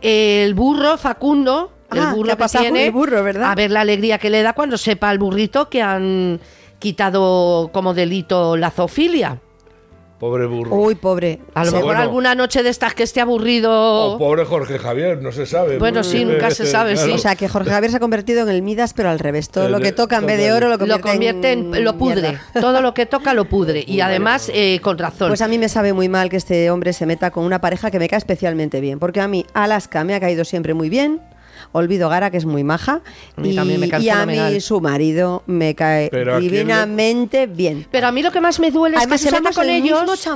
el 0.00 0.54
burro 0.54 0.96
Facundo... 0.96 1.72
Ah, 1.92 1.96
el 1.96 2.02
¿qué 2.02 2.14
burro 2.14 2.36
que 2.36 2.46
tiene, 2.46 2.86
el 2.86 2.92
burro, 2.92 3.24
verdad? 3.24 3.50
a 3.50 3.54
ver 3.56 3.72
la 3.72 3.80
alegría 3.80 4.18
que 4.18 4.30
le 4.30 4.42
da 4.42 4.52
cuando 4.52 4.78
sepa 4.78 5.08
al 5.08 5.18
burrito 5.18 5.68
que 5.68 5.82
han 5.82 6.38
quitado 6.80 7.70
como 7.72 7.94
delito 7.94 8.56
la 8.56 8.70
zoofilia. 8.72 9.38
Pobre 10.18 10.44
burro. 10.44 10.76
Uy, 10.76 10.96
pobre. 10.96 11.40
A 11.54 11.64
lo 11.64 11.70
mejor 11.72 11.86
Bueno. 11.86 12.00
alguna 12.02 12.34
noche 12.34 12.62
de 12.62 12.68
estas 12.68 12.92
que 12.92 13.04
esté 13.04 13.22
aburrido. 13.22 13.72
O 13.72 14.18
pobre 14.18 14.44
Jorge 14.44 14.78
Javier, 14.78 15.22
no 15.22 15.32
se 15.32 15.46
sabe. 15.46 15.78
Bueno, 15.78 16.04
sí, 16.04 16.26
nunca 16.26 16.50
se 16.50 16.66
sabe, 16.66 16.96
sí. 16.98 17.12
O 17.12 17.16
sea, 17.16 17.36
que 17.36 17.48
Jorge 17.48 17.70
Javier 17.70 17.90
se 17.90 17.96
ha 17.96 18.00
convertido 18.00 18.42
en 18.42 18.50
el 18.50 18.60
Midas, 18.60 18.92
pero 18.92 19.08
al 19.08 19.18
revés. 19.18 19.48
Todo 19.48 19.64
El 19.64 19.72
lo 19.72 19.80
que 19.80 19.92
toca 19.92 20.18
en 20.18 20.26
vez 20.26 20.36
de 20.36 20.52
oro 20.52 20.68
lo 20.68 20.76
lo 20.76 20.78
convierte, 20.78 21.10
convierte 21.10 21.52
en. 21.52 21.84
lo 21.84 21.96
pudre. 21.96 22.20
mierda. 22.32 22.60
Todo 22.60 22.82
lo 22.82 22.92
que 22.92 23.06
toca 23.06 23.32
lo 23.32 23.46
pudre. 23.46 23.82
Y 23.86 24.00
además, 24.02 24.50
eh, 24.52 24.78
con 24.82 24.98
razón. 24.98 25.28
Pues 25.28 25.40
a 25.40 25.48
mí 25.48 25.56
me 25.56 25.70
sabe 25.70 25.94
muy 25.94 26.10
mal 26.10 26.28
que 26.28 26.36
este 26.36 26.70
hombre 26.70 26.92
se 26.92 27.06
meta 27.06 27.30
con 27.30 27.44
una 27.44 27.62
pareja 27.62 27.90
que 27.90 27.98
me 27.98 28.06
cae 28.06 28.18
especialmente 28.18 28.82
bien. 28.82 28.98
Porque 28.98 29.22
a 29.22 29.28
mí 29.28 29.46
Alaska 29.54 30.04
me 30.04 30.14
ha 30.14 30.20
caído 30.20 30.44
siempre 30.44 30.74
muy 30.74 30.90
bien. 30.90 31.22
Olvido 31.72 32.08
Gara, 32.08 32.30
que 32.30 32.36
es 32.36 32.44
muy 32.44 32.64
maja. 32.64 33.00
A 33.36 33.40
mí 33.40 33.50
y, 33.50 33.56
también 33.56 33.80
me 33.80 33.88
cae 33.88 34.02
y 34.02 34.08
a 34.08 34.26
mí 34.26 34.60
su 34.60 34.80
marido 34.80 35.42
me 35.46 35.74
cae 35.74 36.08
Pero 36.10 36.34
¿a 36.34 36.38
quién 36.38 36.50
le- 36.50 36.58
divinamente 36.58 37.46
bien. 37.46 37.86
Pero 37.90 38.08
a 38.08 38.12
mí 38.12 38.22
lo 38.22 38.32
que 38.32 38.40
más 38.40 38.58
me 38.60 38.70
duele 38.70 38.96
Además, 38.96 39.20
es 39.20 39.26
que 39.26 39.30
se 39.36 39.40
meta 39.40 39.52
con 39.54 39.68
el 39.70 39.82
mismo 39.82 39.98
ellos. 40.02 40.28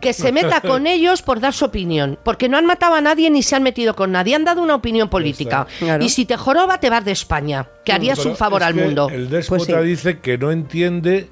Que 0.00 0.12
se 0.12 0.30
meta 0.30 0.60
con 0.60 0.86
ellos 0.86 1.22
por 1.22 1.40
dar 1.40 1.52
su 1.52 1.64
opinión. 1.64 2.18
Porque 2.22 2.48
no 2.48 2.56
han 2.56 2.66
matado 2.66 2.94
a 2.94 3.00
nadie 3.00 3.30
ni 3.30 3.42
se 3.42 3.56
han 3.56 3.62
metido 3.62 3.96
con 3.96 4.12
nadie. 4.12 4.34
Han 4.34 4.44
dado 4.44 4.62
una 4.62 4.74
opinión 4.74 5.08
política. 5.08 5.66
Claro. 5.78 6.04
Y 6.04 6.08
si 6.10 6.24
te 6.24 6.36
joroba, 6.36 6.78
te 6.78 6.90
vas 6.90 7.04
de 7.04 7.12
España. 7.12 7.66
Que 7.84 7.92
harías 7.92 8.18
Pero 8.18 8.30
un 8.30 8.36
favor 8.36 8.62
al 8.62 8.74
mundo. 8.74 9.08
El 9.10 9.28
déspota 9.30 9.64
Pues 9.64 9.80
sí. 9.82 9.88
dice 9.88 10.18
que 10.20 10.38
no 10.38 10.50
entiende 10.50 11.28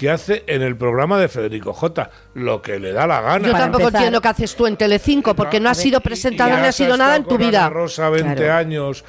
qué 0.00 0.08
hace 0.10 0.44
en 0.46 0.62
el 0.62 0.78
programa 0.78 1.18
de 1.20 1.28
Federico 1.28 1.74
J. 1.74 2.08
Lo 2.32 2.62
que 2.62 2.78
le 2.78 2.90
da 2.92 3.06
la 3.06 3.20
gana. 3.20 3.46
Yo 3.48 3.52
tampoco 3.52 3.88
entiendo 3.88 4.18
qué 4.22 4.28
haces 4.28 4.56
tú 4.56 4.66
en 4.66 4.78
Telecinco, 4.78 5.34
porque 5.36 5.60
no, 5.60 5.68
has 5.68 5.76
sido 5.76 6.00
y 6.02 6.34
ni 6.34 6.40
has 6.40 6.74
sido 6.74 6.96
nada 6.96 7.16
en 7.16 7.24
tu 7.24 7.30
con 7.30 7.38
vida. 7.38 7.66
Ana 7.66 7.68
Rosa 7.68 8.08
20 8.08 8.34
Claro. 8.34 8.54
años. 8.54 9.04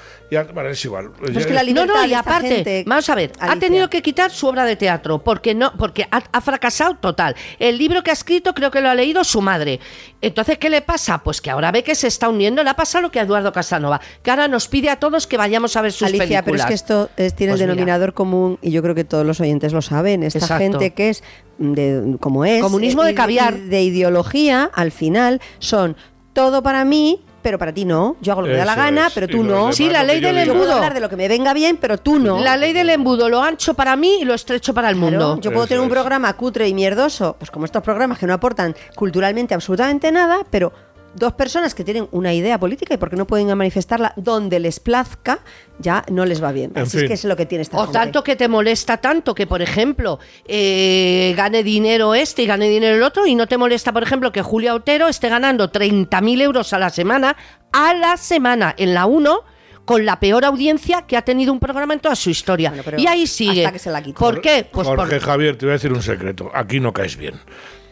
Bueno, 0.54 0.70
es 0.70 0.84
igual. 0.86 1.12
Pero 1.20 1.40
es 1.40 1.46
que 1.46 1.54
la 1.54 1.64
No, 1.64 1.86
no, 1.86 2.06
y 2.06 2.14
aparte, 2.14 2.48
gente, 2.56 2.84
vamos 2.88 3.10
a 3.10 3.16
ver, 3.16 3.32
ha 3.40 3.56
tenido 3.58 3.90
que 3.90 4.02
quitar 4.02 4.32
su 4.32 4.48
obra 4.48 4.64
de 4.66 4.76
teatro, 4.78 5.20
porque 5.20 5.54
no, 5.54 5.74
porque 5.78 6.08
ha, 6.12 6.24
ha 6.32 6.42
fracasado 6.42 6.96
total. 6.96 7.36
El 7.60 7.78
libro 7.78 8.02
que 8.02 8.12
ha 8.12 8.14
escrito 8.14 8.54
creo 8.54 8.72
que 8.72 8.82
lo 8.82 8.90
ha 8.90 8.96
leído 8.96 9.24
su 9.24 9.42
madre. 9.42 9.80
Entonces, 10.22 10.58
¿qué 10.58 10.70
le 10.70 10.82
pasa? 10.82 11.18
Pues 11.20 11.42
que 11.42 11.50
ahora 11.50 11.72
ve 11.72 11.84
que 11.84 11.96
se 11.96 12.08
está 12.08 12.30
uniendo, 12.30 12.64
le 12.64 12.70
ha 12.70 12.76
pasado 12.76 13.02
lo 13.04 13.12
que 13.12 13.20
a 13.20 13.24
Eduardo 13.24 13.52
Casanova, 13.52 14.00
que 14.24 14.30
ahora 14.32 14.48
nos 14.48 14.68
pide 14.68 14.90
a 14.90 14.98
todos 14.98 15.28
que 15.28 15.36
vayamos 15.38 15.76
a 15.76 15.82
ver 15.82 15.92
sus 15.92 16.04
Alicia, 16.08 16.44
pero 16.44 16.56
es 16.58 16.64
películas. 16.64 16.68
que 16.68 16.74
esto 16.74 17.10
es- 17.18 17.36
tiene 17.36 17.54
Pues 17.54 17.62
el 17.62 17.68
mira. 17.68 17.76
denominador 17.76 18.14
común 18.14 18.58
y 18.62 18.72
yo 18.72 18.82
creo 18.82 18.96
que 18.96 19.04
todos 19.04 19.26
los 19.26 19.40
oyentes 19.42 19.74
lo 19.74 19.82
saben. 19.82 20.24
Esta 20.24 20.40
Exacto. 20.40 20.64
gente 20.64 20.81
que 20.90 21.10
es 21.10 21.24
de, 21.60 22.18
como 22.20 22.44
es 22.44 22.64
Comunismo 22.64 23.04
de 23.04 23.14
caviar. 23.14 23.56
de 23.56 23.84
ideología, 23.84 24.72
al 24.74 24.92
final 24.92 25.40
son 25.60 25.96
todo 26.34 26.64
para 26.64 26.84
mí, 26.86 27.22
pero 27.44 27.60
para 27.60 27.72
ti 27.74 27.86
no. 27.86 28.16
Yo 28.22 28.32
hago 28.32 28.42
lo 28.42 28.48
que 28.48 28.54
me 28.54 28.58
da 28.60 28.66
la 28.66 28.76
gana, 28.76 29.08
es. 29.08 29.14
pero 29.14 29.28
tú 29.28 29.44
no. 29.44 29.72
Sí, 29.72 29.90
la 29.90 30.04
ley 30.04 30.20
del 30.20 30.32
diga. 30.36 30.46
Yo 30.46 30.54
puedo 30.54 30.64
embudo. 30.64 30.76
hablar 30.78 30.94
de 30.96 31.00
lo 31.02 31.10
que 31.10 31.16
me 31.18 31.28
venga 31.28 31.54
bien, 31.54 31.78
pero 31.78 31.98
tú 32.00 32.18
no. 32.20 32.40
La 32.40 32.58
ley 32.58 32.74
del 32.74 32.90
embudo, 32.90 33.30
lo 33.30 33.42
ancho 33.44 33.74
para 33.76 33.96
mí 33.96 34.20
y 34.22 34.26
lo 34.26 34.34
estrecho 34.34 34.74
para 34.74 34.90
el 34.90 34.96
Claro, 34.96 35.12
mundo. 35.12 35.38
yo 35.42 35.52
puedo 35.52 35.64
Eso 35.66 35.70
tener 35.70 35.84
un 35.84 35.90
programa 35.90 36.34
cutre 36.34 36.68
y 36.68 36.74
mierdoso, 36.74 37.36
pues 37.38 37.52
como 37.52 37.66
estos 37.66 37.84
programas 37.84 38.18
que 38.18 38.26
no 38.28 38.34
aportan 38.34 38.76
culturalmente 38.96 39.54
absolutamente 39.54 40.12
nada, 40.12 40.40
pero 40.50 40.72
dos 41.16 41.34
personas 41.34 41.76
que 41.76 41.84
tienen 41.84 42.08
una 42.12 42.34
idea 42.34 42.58
política 42.60 42.94
y 42.94 42.98
porque 42.98 43.16
no 43.16 43.28
pueden 43.28 43.48
manifestarla 43.58 44.14
donde 44.16 44.60
les 44.60 44.80
plazca, 44.80 45.40
ya 45.80 46.04
no 46.10 46.26
les 46.26 46.42
va 46.42 46.52
bien. 46.52 46.72
En 46.76 46.84
Así 46.84 47.00
es 47.00 47.04
que 47.06 47.14
es 47.14 47.26
lo 47.26 47.36
que 47.36 47.46
tiene 47.46 47.64
esta 47.64 47.78
O 47.78 47.82
gente. 47.82 47.94
tanto 48.00 48.24
que 48.24 48.36
te 48.36 48.48
molesta 48.48 48.98
tanto 48.98 49.36
que, 49.36 49.46
por 49.48 49.62
ejemplo, 49.62 50.20
eh, 50.48 51.34
gane 51.36 51.64
dinero 51.64 52.16
este 52.16 52.44
y 52.44 52.46
gane 52.46 52.70
dinero 52.70 52.96
el 52.96 53.04
otro 53.04 53.26
y 53.28 53.36
no 53.36 53.48
te 53.48 53.58
molesta, 53.58 53.92
por 53.92 54.04
ejemplo, 54.04 54.32
que 54.32 54.42
Julia 54.42 54.74
Otero 54.76 55.08
esté 55.08 55.28
ganando 55.30 55.72
30.000 55.72 56.42
euros 56.42 56.72
a 56.74 56.80
la 56.80 56.90
semana, 56.90 57.36
a 57.74 57.94
la 57.94 58.18
semana, 58.18 58.74
en 58.78 58.94
la 58.94 59.06
1, 59.06 59.44
con 59.86 60.06
la 60.06 60.20
peor 60.20 60.46
audiencia 60.46 61.02
que 61.02 61.18
ha 61.18 61.24
tenido 61.24 61.52
un 61.52 61.60
programa 61.60 61.94
en 61.94 62.00
toda 62.00 62.16
su 62.16 62.30
historia. 62.30 62.72
Bueno, 62.84 63.00
y 63.00 63.08
ahí 63.08 63.28
sigue. 63.28 63.66
hasta 63.66 63.74
que 63.74 63.80
se 63.80 63.90
la 63.92 64.02
quite. 64.02 64.18
¿Por 64.20 64.40
qué? 64.40 64.66
Pues 64.72 64.88
Jorge 64.88 65.18
por- 65.20 65.26
Javier, 65.26 65.58
te 65.58 65.66
voy 65.66 65.72
a 65.72 65.74
decir 65.74 65.92
un 65.92 66.02
secreto. 66.04 66.52
Aquí 66.54 66.80
no 66.80 66.94
caes 66.94 67.18
bien. 67.18 67.34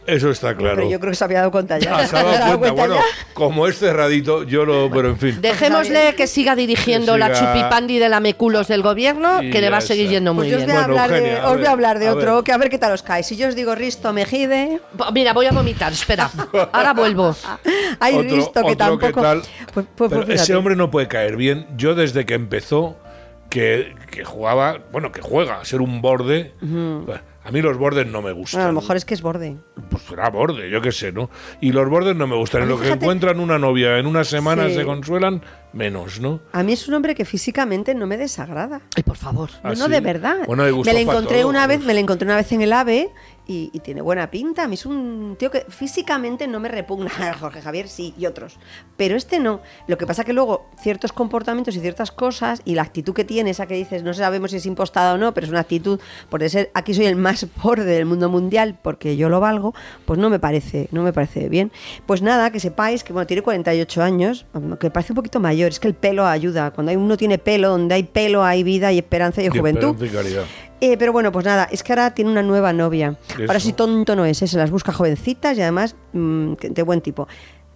Eso 0.06 0.30
está 0.30 0.54
claro. 0.56 0.76
Pero 0.76 0.90
yo 0.90 0.98
creo 0.98 1.10
que 1.12 1.16
se 1.16 1.24
había 1.24 1.38
dado 1.38 1.50
cuenta 1.50 1.78
ya. 1.78 1.94
Ah, 1.96 2.06
se 2.06 2.16
ha 2.16 2.20
¿Se 2.22 2.26
ha 2.36 2.38
dado 2.38 2.58
cuenta. 2.58 2.58
cuenta 2.58 2.72
Bueno, 2.74 2.94
ya? 2.96 3.32
como 3.34 3.66
es 3.66 3.78
cerradito, 3.78 4.42
yo 4.44 4.64
lo. 4.64 4.90
Pero 4.90 5.08
en 5.10 5.18
fin. 5.18 5.40
Dejémosle 5.40 6.14
que 6.16 6.26
siga 6.26 6.56
dirigiendo 6.56 7.12
Que 7.12 7.18
la 7.18 7.32
chupipandi 7.32 7.98
de 7.98 8.08
la 8.08 8.18
Meculos 8.20 8.66
del 8.68 8.82
gobierno, 8.82 9.42
Y 9.42 9.50
que 9.50 9.60
le 9.60 9.70
va 9.70 9.76
a 9.78 9.80
seguir 9.80 10.04
está. 10.06 10.14
yendo 10.14 10.34
muy 10.34 10.48
Pues 10.48 10.52
yo 10.52 10.58
os 10.58 10.64
bien. 10.66 10.76
voy, 10.76 10.84
a 10.84 10.86
Bueno, 10.88 11.02
hablar 11.02 11.10
de, 11.20 11.28
Eugenia, 11.28 11.48
os 11.50 11.56
voy 11.58 11.66
a 11.66 11.70
hablar 11.70 11.98
de 11.98 12.08
a 12.08 12.12
otro, 12.14 12.34
ver. 12.36 12.44
que 12.44 12.52
a 12.52 12.58
ver 12.58 12.70
qué 12.70 12.78
tal 12.78 12.92
os 12.92 13.02
cae. 13.02 13.22
Si 13.22 13.36
yo 13.36 13.48
os 13.48 13.54
digo 13.54 13.74
Risto 13.74 14.12
Mejide, 14.12 14.80
Mira, 15.12 15.32
voy 15.32 15.46
a 15.46 15.52
vomitar, 15.52 15.92
espera. 15.92 16.30
Ahora 16.72 16.92
vuelvo. 16.92 17.36
hay 18.00 18.14
Otro- 18.16 18.36
Risto 18.36 18.52
que 18.62 18.72
otro 18.72 18.76
tampoco. 18.76 19.20
tal. 19.22 19.42
Pues- 19.72 19.86
pues- 19.94 20.10
Pero 20.10 20.24
pues 20.26 20.40
ese 20.42 20.54
hombre 20.56 20.76
no 20.76 20.90
puede 20.90 21.08
caer 21.08 21.36
bien. 21.36 21.66
Yo 21.76 21.94
desde 21.94 22.26
que 22.26 22.34
empezó, 22.34 22.96
que, 23.48 23.94
que 24.10 24.24
jugaba, 24.24 24.78
bueno, 24.92 25.12
que 25.12 25.20
juega 25.20 25.60
a 25.60 25.64
ser 25.64 25.80
un 25.82 26.00
borde. 26.00 26.52
A 27.42 27.50
mí 27.50 27.62
los 27.62 27.78
bordes 27.78 28.06
no 28.06 28.20
me 28.20 28.32
gustan. 28.32 28.58
Bueno, 28.60 28.68
a 28.68 28.72
lo 28.74 28.80
mejor 28.82 28.96
es 28.96 29.04
que 29.06 29.14
es 29.14 29.22
borde. 29.22 29.56
Pues 29.88 30.02
será 30.02 30.28
borde, 30.28 30.68
yo 30.70 30.82
qué 30.82 30.92
sé, 30.92 31.10
¿no? 31.10 31.30
Y 31.60 31.72
los 31.72 31.88
bordes 31.88 32.14
no 32.14 32.26
me 32.26 32.36
gustan. 32.36 32.62
En 32.62 32.68
lo 32.68 32.78
que 32.78 32.88
encuentran 32.90 33.40
una 33.40 33.58
novia 33.58 33.96
en 33.98 34.06
una 34.06 34.24
semana 34.24 34.68
Sí. 34.68 34.74
se 34.74 34.84
consuelan, 34.84 35.42
menos, 35.72 36.20
¿no? 36.20 36.40
A 36.52 36.62
mí 36.62 36.74
es 36.74 36.86
un 36.86 36.94
hombre 36.94 37.14
que 37.14 37.24
físicamente 37.24 37.94
no 37.94 38.06
me 38.06 38.18
desagrada. 38.18 38.82
Ay, 38.94 39.02
por 39.04 39.16
favor. 39.16 39.48
¿Ah, 39.62 39.70
No, 39.70 39.74
no, 39.74 39.84
sí? 39.86 39.90
de 39.90 40.00
verdad. 40.00 40.36
Bueno, 40.46 40.64
me 40.64 40.70
lo 40.70 40.82
para 40.82 41.00
encontré 41.00 41.40
todo, 41.40 41.48
una 41.48 41.66
vez, 41.66 41.80
me 41.82 41.94
lo 41.94 42.00
encontré 42.00 42.26
una 42.26 42.36
vez 42.36 42.52
en 42.52 42.60
el 42.60 42.72
AVE 42.74 43.08
y, 43.50 43.70
y 43.72 43.80
tiene 43.80 44.00
buena 44.00 44.30
pinta. 44.30 44.62
A 44.64 44.68
mí 44.68 44.74
es 44.74 44.86
un 44.86 45.34
tío 45.38 45.50
que 45.50 45.66
físicamente 45.68 46.46
no 46.46 46.60
me 46.60 46.68
repugna. 46.68 47.10
Jorge 47.40 47.60
Javier 47.60 47.88
sí 47.88 48.14
y 48.16 48.26
otros, 48.26 48.58
pero 48.96 49.16
este 49.16 49.40
no. 49.40 49.60
Lo 49.88 49.98
que 49.98 50.06
pasa 50.06 50.22
que 50.24 50.32
luego 50.32 50.66
ciertos 50.80 51.12
comportamientos 51.12 51.74
y 51.74 51.80
ciertas 51.80 52.12
cosas 52.12 52.62
y 52.64 52.74
la 52.76 52.82
actitud 52.82 53.12
que 53.12 53.24
tiene, 53.24 53.50
esa 53.50 53.66
que 53.66 53.74
dices, 53.74 54.02
no 54.04 54.14
sabemos 54.14 54.52
si 54.52 54.58
es 54.58 54.66
impostada 54.66 55.14
o 55.14 55.18
no, 55.18 55.34
pero 55.34 55.46
es 55.46 55.50
una 55.50 55.60
actitud 55.60 55.98
por 56.28 56.48
ser 56.48 56.70
aquí 56.74 56.94
soy 56.94 57.06
el 57.06 57.16
más 57.16 57.46
borde 57.62 57.84
del 57.84 58.06
mundo 58.06 58.28
mundial 58.28 58.78
porque 58.80 59.16
yo 59.16 59.28
lo 59.28 59.40
valgo, 59.40 59.74
pues 60.04 60.18
no 60.20 60.30
me 60.30 60.38
parece, 60.38 60.88
no 60.92 61.02
me 61.02 61.12
parece 61.12 61.48
bien. 61.48 61.72
Pues 62.06 62.22
nada, 62.22 62.50
que 62.52 62.60
sepáis 62.60 63.02
que 63.04 63.12
bueno, 63.12 63.26
tiene 63.26 63.42
48 63.42 64.02
años, 64.02 64.46
que 64.78 64.90
parece 64.90 65.12
un 65.12 65.16
poquito 65.16 65.40
mayor, 65.40 65.70
es 65.70 65.80
que 65.80 65.88
el 65.88 65.94
pelo 65.94 66.24
ayuda. 66.26 66.70
Cuando 66.70 66.90
hay- 66.90 66.96
uno 66.96 67.16
tiene 67.16 67.38
pelo, 67.38 67.70
donde 67.70 67.94
hay 67.96 68.04
pelo 68.04 68.44
hay 68.44 68.62
vida 68.62 68.92
y 68.92 68.98
esperanza 68.98 69.42
y, 69.42 69.46
Y 69.46 69.48
juventud. 69.48 69.90
esperanza 70.00 70.06
y 70.06 70.16
caridad. 70.16 70.44
Eh, 70.80 70.96
pero 70.96 71.12
bueno, 71.12 71.30
pues 71.30 71.44
nada, 71.44 71.68
es 71.70 71.82
que 71.82 71.92
ahora 71.92 72.14
tiene 72.14 72.30
una 72.30 72.42
nueva 72.42 72.72
novia. 72.72 73.16
Ahora 73.40 73.60
sí 73.60 73.72
tonto 73.72 74.16
no 74.16 74.24
es, 74.24 74.40
¿eh? 74.40 74.46
se 74.46 74.56
las 74.56 74.70
busca 74.70 74.92
jovencitas 74.92 75.56
y 75.58 75.62
además 75.62 75.94
mm, 76.12 76.54
de 76.54 76.82
buen 76.82 77.00
tipo. 77.02 77.28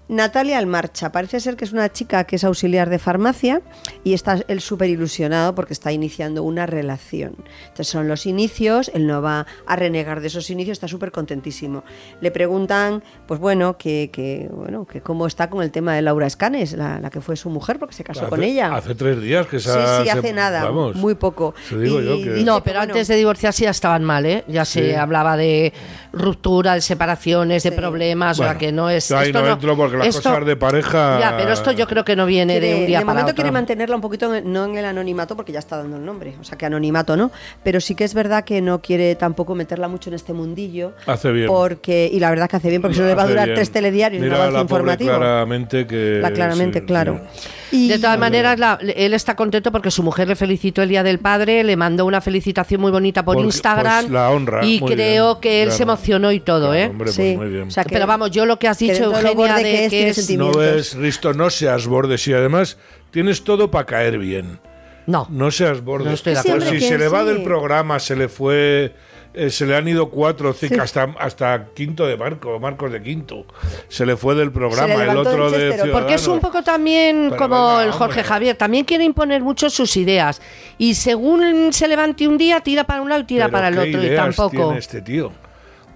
Natalia 0.06 0.58
Almarcha, 0.58 1.10
parece 1.12 1.40
ser 1.40 1.56
que 1.56 1.64
es 1.64 1.72
una 1.72 1.90
chica 1.90 2.24
que 2.24 2.36
es 2.36 2.44
auxiliar 2.44 2.90
de 2.90 2.98
farmacia 2.98 3.62
y 4.04 4.12
está 4.12 4.38
él 4.48 4.60
súper 4.60 4.90
ilusionado 4.90 5.54
porque 5.54 5.72
está 5.72 5.92
iniciando 5.92 6.42
una 6.42 6.66
relación. 6.66 7.34
Entonces 7.62 7.88
son 7.88 8.06
los 8.06 8.26
inicios, 8.26 8.90
él 8.94 9.06
no 9.06 9.22
va 9.22 9.46
a 9.66 9.76
renegar 9.76 10.20
de 10.20 10.26
esos 10.26 10.50
inicios, 10.50 10.74
está 10.76 10.88
súper 10.88 11.10
contentísimo. 11.10 11.84
Le 12.20 12.30
preguntan, 12.30 13.02
pues 13.26 13.40
bueno, 13.40 13.78
que, 13.78 14.10
que, 14.12 14.48
bueno, 14.52 14.84
que 14.86 15.00
cómo 15.00 15.26
está 15.26 15.48
con 15.48 15.62
el 15.62 15.70
tema 15.70 15.94
de 15.94 16.02
Laura 16.02 16.26
Escanes, 16.26 16.74
la, 16.74 17.00
la 17.00 17.08
que 17.08 17.22
fue 17.22 17.34
su 17.36 17.48
mujer 17.48 17.78
porque 17.78 17.94
se 17.94 18.04
casó 18.04 18.20
Hace- 18.22 18.28
con 18.30 18.42
ella. 18.42 18.74
Hace 18.74 18.94
tres 18.94 19.22
días 19.22 19.46
que 19.46 19.58
Sí, 19.58 19.70
esa 19.70 19.98
sí, 20.02 20.04
se- 20.04 20.10
hace 20.18 20.32
nada, 20.34 20.64
vamos, 20.64 20.96
muy 20.96 21.14
poco. 21.14 21.54
Te 21.70 21.78
digo 21.78 22.00
Y 22.02 22.04
yo 22.04 22.34
que. 22.34 22.44
No, 22.44 22.62
pero 22.62 22.80
bueno, 22.80 22.92
antes 22.92 23.08
de 23.08 23.16
divorciarse 23.16 23.64
ya 23.64 23.70
estaban 23.70 24.04
mal, 24.04 24.26
¿eh? 24.26 24.44
Ya 24.48 24.66
se 24.66 24.90
Sí. 24.90 24.94
hablaba 24.94 25.36
de 25.38 25.72
ruptura, 26.12 26.74
de 26.74 26.82
separaciones, 26.82 27.62
de 27.62 27.70
Sí. 27.70 27.76
problemas, 27.76 28.38
o 28.38 28.42
sea 28.42 28.52
Bueno, 28.52 28.60
que 28.60 28.72
no 28.72 28.90
es. 28.90 29.10
esto 29.10 29.42
no 29.42 29.48
entro 29.52 29.76
porque 29.98 30.06
las 30.08 30.16
esto- 30.16 30.30
cosas 30.30 30.46
de 30.46 30.56
pareja- 30.56 31.20
Ya, 31.20 31.36
pero 31.36 31.52
esto 31.52 31.72
yo 31.72 31.86
creo 31.86 32.04
que 32.04 32.16
no 32.16 32.26
viene 32.26 32.54
quiere- 32.54 32.68
de 32.68 32.74
un 32.80 32.86
día 32.86 32.98
de 32.98 33.04
para 33.04 33.14
momento 33.14 33.30
otro. 33.30 33.34
quiere 33.36 33.50
mantenerla 33.50 33.94
un 33.96 34.02
poquito 34.02 34.34
en- 34.34 34.52
no 34.52 34.64
en 34.64 34.76
el 34.76 34.84
anonimato 34.84 35.36
porque 35.36 35.52
ya 35.52 35.58
está 35.58 35.76
dando 35.78 35.96
el 35.96 36.04
nombre, 36.04 36.34
o 36.40 36.44
sea 36.44 36.56
que 36.58 36.66
anonimato 36.66 37.16
no, 37.16 37.30
pero 37.62 37.80
sí 37.80 37.94
que 37.94 38.04
es 38.04 38.14
verdad 38.14 38.44
que 38.44 38.60
no 38.60 38.80
quiere 38.80 39.14
tampoco 39.14 39.54
meterla 39.54 39.88
mucho 39.88 40.10
en 40.10 40.14
este 40.14 40.32
mundillo. 40.32 40.92
Hace 41.06 41.30
bien. 41.32 41.46
Porque 41.48 42.08
y 42.12 42.20
la 42.20 42.30
verdad 42.30 42.48
que 42.48 42.56
hace 42.56 42.68
bien 42.70 42.82
porque 42.82 42.94
eso 42.96 43.04
le 43.04 43.14
va 43.14 43.22
a 43.24 43.26
durar 43.28 43.44
bien. 43.46 43.56
tres 43.56 43.70
telediarios 43.70 44.20
y 44.20 44.22
un 44.24 44.30
Mira 44.30 44.36
avance 44.42 44.52
la 44.52 44.58
pobre 44.66 44.80
informativo. 44.82 45.16
claramente 45.16 45.86
que. 45.86 46.18
La 46.20 46.30
claramente, 46.30 46.80
sí, 46.80 46.86
claro. 46.86 47.20
sí. 47.34 47.48
Y- 47.74 47.88
De 47.88 47.98
todas 47.98 48.18
maneras, 48.18 48.58
la- 48.58 48.78
él 48.96 49.14
está 49.14 49.34
contento 49.36 49.72
porque 49.72 49.90
su 49.90 50.02
mujer 50.02 50.28
le 50.28 50.36
felicitó 50.36 50.82
el 50.82 50.88
Día 50.88 51.02
del 51.02 51.18
Padre, 51.18 51.64
le 51.64 51.76
mandó 51.76 52.06
una 52.06 52.20
felicitación 52.20 52.80
muy 52.80 52.90
bonita 52.90 53.24
por 53.24 53.34
Porque, 53.34 53.46
Instagram. 53.46 54.04
pues, 54.04 54.12
la 54.12 54.30
honra, 54.30 54.64
y 54.64 54.80
muy 54.80 54.92
creo 54.92 55.34
bien, 55.34 55.40
que 55.40 55.62
él 55.62 55.72
se 55.72 55.82
emocionó 55.82 56.30
y 56.32 56.40
todo, 56.40 56.68
Claro, 56.70 56.74
¿eh? 56.74 56.86
hombre, 56.86 57.04
pues 57.06 57.16
Sí, 57.16 57.36
muy 57.36 57.48
bien. 57.48 57.68
o 57.68 57.70
sea, 57.70 57.84
que- 57.84 57.94
Pero 57.94 58.06
vamos, 58.06 58.30
yo 58.30 58.46
lo 58.46 58.58
que 58.58 58.68
has 58.68 58.78
dicho, 58.78 59.04
Eugenia, 59.04 59.32
borde 59.34 59.54
de 59.56 59.62
que 59.62 59.84
es, 59.84 59.90
que 59.90 60.08
es-. 60.10 60.30
No 60.38 60.52
ves, 60.52 60.94
Risto, 60.94 61.34
no 61.34 61.50
seas 61.50 61.86
bordes 61.86 62.26
y 62.28 62.32
además 62.32 62.78
tienes 63.10 63.42
todo 63.44 63.70
para 63.70 63.86
caer 63.86 64.18
bien. 64.18 64.60
No. 65.06 65.26
No 65.30 65.50
seas 65.50 65.82
bordes. 65.82 66.06
No 66.08 66.14
estoy 66.14 66.32
de 66.34 66.40
Ese 66.40 66.50
acuerdo. 66.52 66.70
si 66.70 66.80
se 66.80 66.96
le 66.96 67.08
va 67.08 67.24
del 67.24 67.42
programa, 67.42 67.98
se 67.98 68.16
le 68.16 68.28
fue. 68.28 68.94
Eh, 69.34 69.50
se 69.50 69.66
le 69.66 69.76
han 69.76 69.86
ido 69.88 70.10
cuatro, 70.10 70.52
cinco, 70.52 70.74
Sí. 70.74 70.80
hasta, 70.80 71.14
hasta 71.18 71.66
quinto 71.74 72.06
de 72.06 72.16
Marco, 72.16 72.58
Marcos 72.60 72.92
de 72.92 73.02
quinto. 73.02 73.44
Se 73.88 74.06
le 74.06 74.16
fue 74.16 74.34
del 74.34 74.52
programa, 74.52 74.94
el 75.04 75.16
otro 75.16 75.50
de. 75.50 75.90
Porque 75.92 76.14
es 76.14 76.26
un 76.28 76.40
poco 76.40 76.62
también 76.62 77.26
Pero 77.30 77.36
como 77.42 77.68
venga, 77.68 77.84
el 77.84 77.90
Jorge 77.92 78.20
hombre. 78.20 78.24
Javier, 78.24 78.56
también 78.56 78.84
quiere 78.84 79.04
imponer 79.04 79.42
mucho 79.42 79.68
sus 79.70 79.96
ideas. 79.96 80.40
Y 80.78 80.94
según 80.94 81.72
se 81.72 81.88
levante 81.88 82.26
un 82.28 82.38
día, 82.38 82.60
tira 82.60 82.84
para 82.84 83.02
un 83.02 83.08
lado 83.08 83.22
y 83.22 83.24
tira 83.24 83.46
Pero 83.46 83.52
para 83.52 83.68
el 83.68 83.74
¿qué 83.74 83.80
otro. 83.96 84.04
Y 84.12 84.16
tampoco. 84.16 84.50
tiene 84.50 84.78
este 84.78 85.02
tío? 85.02 85.32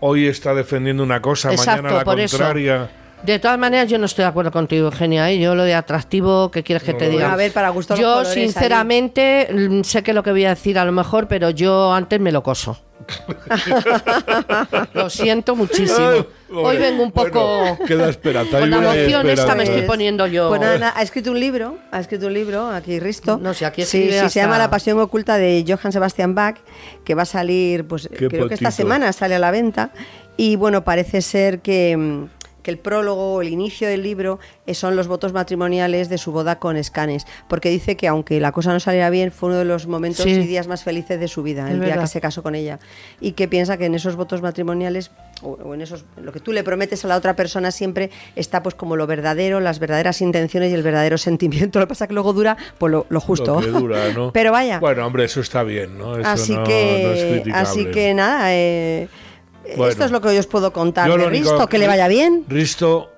Hoy 0.00 0.26
está 0.28 0.54
defendiendo 0.54 1.02
una 1.02 1.20
cosa, 1.20 1.50
Exacto, 1.52 1.82
mañana 1.82 1.98
la 1.98 2.04
por 2.04 2.20
eso. 2.20 2.38
De 3.22 3.38
todas 3.38 3.58
maneras, 3.58 3.88
yo 3.88 3.98
no 3.98 4.06
estoy 4.06 4.22
de 4.22 4.28
acuerdo 4.28 4.50
contigo, 4.52 4.86
Eugenia. 4.86 5.30
¿eh? 5.30 5.38
Yo 5.38 5.54
lo 5.54 5.64
de 5.64 5.74
atractivo, 5.74 6.50
¿qué 6.50 6.62
quieres 6.62 6.82
que 6.82 6.94
te 6.94 7.08
diga? 7.08 7.32
a 7.32 7.36
ver, 7.36 7.52
para 7.52 7.68
gusto 7.70 7.94
los 7.94 8.00
Yo, 8.00 8.12
colores 8.14 8.32
sinceramente, 8.32 9.48
mm, 9.52 9.82
sé 9.82 10.02
que 10.02 10.12
lo 10.12 10.22
que 10.22 10.30
voy 10.30 10.44
a 10.44 10.50
decir 10.50 10.78
a 10.78 10.84
lo 10.84 10.92
mejor, 10.92 11.28
pero 11.28 11.50
yo 11.50 11.92
antes 11.92 12.20
me 12.20 12.32
lo 12.32 12.42
coso. 12.42 12.78
lo 14.94 15.10
siento 15.10 15.56
muchísimo. 15.56 16.08
Ay, 16.08 16.26
Hoy 16.50 16.76
vengo 16.78 17.02
un 17.02 17.12
poco. 17.12 17.60
Bueno, 17.60 17.78
queda 17.86 18.08
esperanza. 18.08 18.60
con 18.60 18.70
la 18.70 18.76
emoción 18.76 19.28
esta 19.28 19.54
me 19.54 19.64
estoy 19.64 19.82
poniendo 19.82 20.26
yo. 20.26 20.48
Pues 20.48 20.60
nada, 20.60 20.78
nada, 20.78 20.92
ha 20.96 21.02
escrito 21.02 21.30
un 21.30 21.40
libro, 21.40 21.76
ha 21.90 22.00
escrito 22.00 22.26
un 22.26 22.34
libro, 22.34 22.70
aquí 22.70 22.98
Risto. 22.98 23.38
No, 23.38 23.54
si 23.54 23.64
aquí 23.64 23.84
sí, 23.84 24.10
sí, 24.10 24.30
se 24.30 24.40
llama 24.40 24.58
La 24.58 24.70
pasión 24.70 24.98
oculta 24.98 25.36
de 25.36 25.64
Johann 25.66 25.92
Sebastian 25.92 26.34
Bach, 26.34 26.56
que 27.04 27.14
va 27.14 27.22
a 27.22 27.26
salir, 27.26 27.86
pues 27.86 28.08
Qué 28.08 28.28
creo 28.28 28.48
que 28.48 28.54
esta 28.54 28.70
semana 28.70 29.12
sale 29.12 29.34
a 29.34 29.38
la 29.38 29.50
venta. 29.50 29.90
Y 30.36 30.56
bueno, 30.56 30.84
parece 30.84 31.20
ser 31.20 31.60
que, 31.60 31.96
mm, 31.96 32.37
que 32.68 32.72
el 32.72 32.78
prólogo 32.78 33.32
o 33.36 33.40
el 33.40 33.48
inicio 33.48 33.88
del 33.88 34.02
libro 34.02 34.38
eh, 34.66 34.74
son 34.74 34.94
los 34.94 35.08
votos 35.08 35.32
matrimoniales 35.32 36.10
de 36.10 36.18
su 36.18 36.32
boda 36.32 36.58
con 36.58 36.76
Escanes, 36.76 37.26
porque 37.48 37.70
dice 37.70 37.96
que 37.96 38.06
aunque 38.08 38.40
la 38.40 38.52
cosa 38.52 38.74
no 38.74 38.78
saliera 38.78 39.08
bien, 39.08 39.32
fue 39.32 39.48
uno 39.48 39.58
de 39.58 39.64
los 39.64 39.86
momentos 39.86 40.24
Sí. 40.24 40.32
y 40.32 40.46
días 40.46 40.68
más 40.68 40.84
felices 40.84 41.18
de 41.18 41.28
su 41.28 41.42
vida, 41.42 41.66
Es 41.66 41.72
el 41.72 41.80
día 41.80 41.96
que 41.98 42.06
se 42.06 42.20
casó 42.20 42.42
con 42.42 42.54
ella. 42.54 42.78
Y 43.22 43.32
que 43.32 43.48
piensa 43.48 43.78
que 43.78 43.86
en 43.86 43.94
esos 43.94 44.16
votos 44.16 44.42
matrimoniales 44.42 45.10
o, 45.40 45.52
o 45.64 45.72
en 45.72 45.80
esos 45.80 46.04
lo 46.20 46.30
que 46.32 46.40
tú 46.40 46.52
le 46.52 46.62
prometes 46.62 47.02
a 47.06 47.08
la 47.08 47.16
otra 47.16 47.34
persona 47.36 47.70
siempre 47.70 48.10
está 48.36 48.62
pues 48.62 48.74
como 48.74 48.96
lo 48.96 49.06
verdadero, 49.06 49.60
las 49.60 49.78
verdaderas 49.78 50.20
intenciones 50.20 50.70
y 50.70 50.74
el 50.74 50.82
verdadero 50.82 51.16
sentimiento. 51.28 51.78
Lo 51.78 51.86
que 51.86 51.88
pasa 51.88 52.04
es 52.04 52.08
que 52.08 52.14
luego 52.14 52.34
dura 52.34 52.58
pues 52.76 52.92
lo, 52.92 53.06
lo 53.08 53.20
justo. 53.20 53.54
Lo 53.54 53.60
que 53.60 53.68
dura, 53.68 54.12
¿no? 54.12 54.30
Pero 54.34 54.52
vaya. 54.52 54.78
Bueno, 54.78 55.06
hombre, 55.06 55.24
eso 55.24 55.40
está 55.40 55.62
bien, 55.62 55.96
¿no? 55.96 56.18
Eso 56.18 56.28
así 56.28 56.54
no- 56.54 56.64
que 56.64 57.02
no 57.06 57.12
es 57.14 57.24
criticable. 57.24 57.62
así 57.68 57.86
que 57.86 58.12
nada, 58.12 58.54
eh, 58.54 59.08
Bueno. 59.76 59.90
esto 59.90 60.04
es 60.04 60.10
lo 60.10 60.20
que 60.20 60.28
hoy 60.28 60.38
os 60.38 60.46
puedo 60.46 60.72
contar 60.72 61.08
Yo 61.08 61.16
de 61.16 61.28
Risto, 61.28 61.66
que 61.66 61.78
le 61.78 61.86
vaya 61.86 62.08
bien. 62.08 62.44
Risto, 62.48 63.12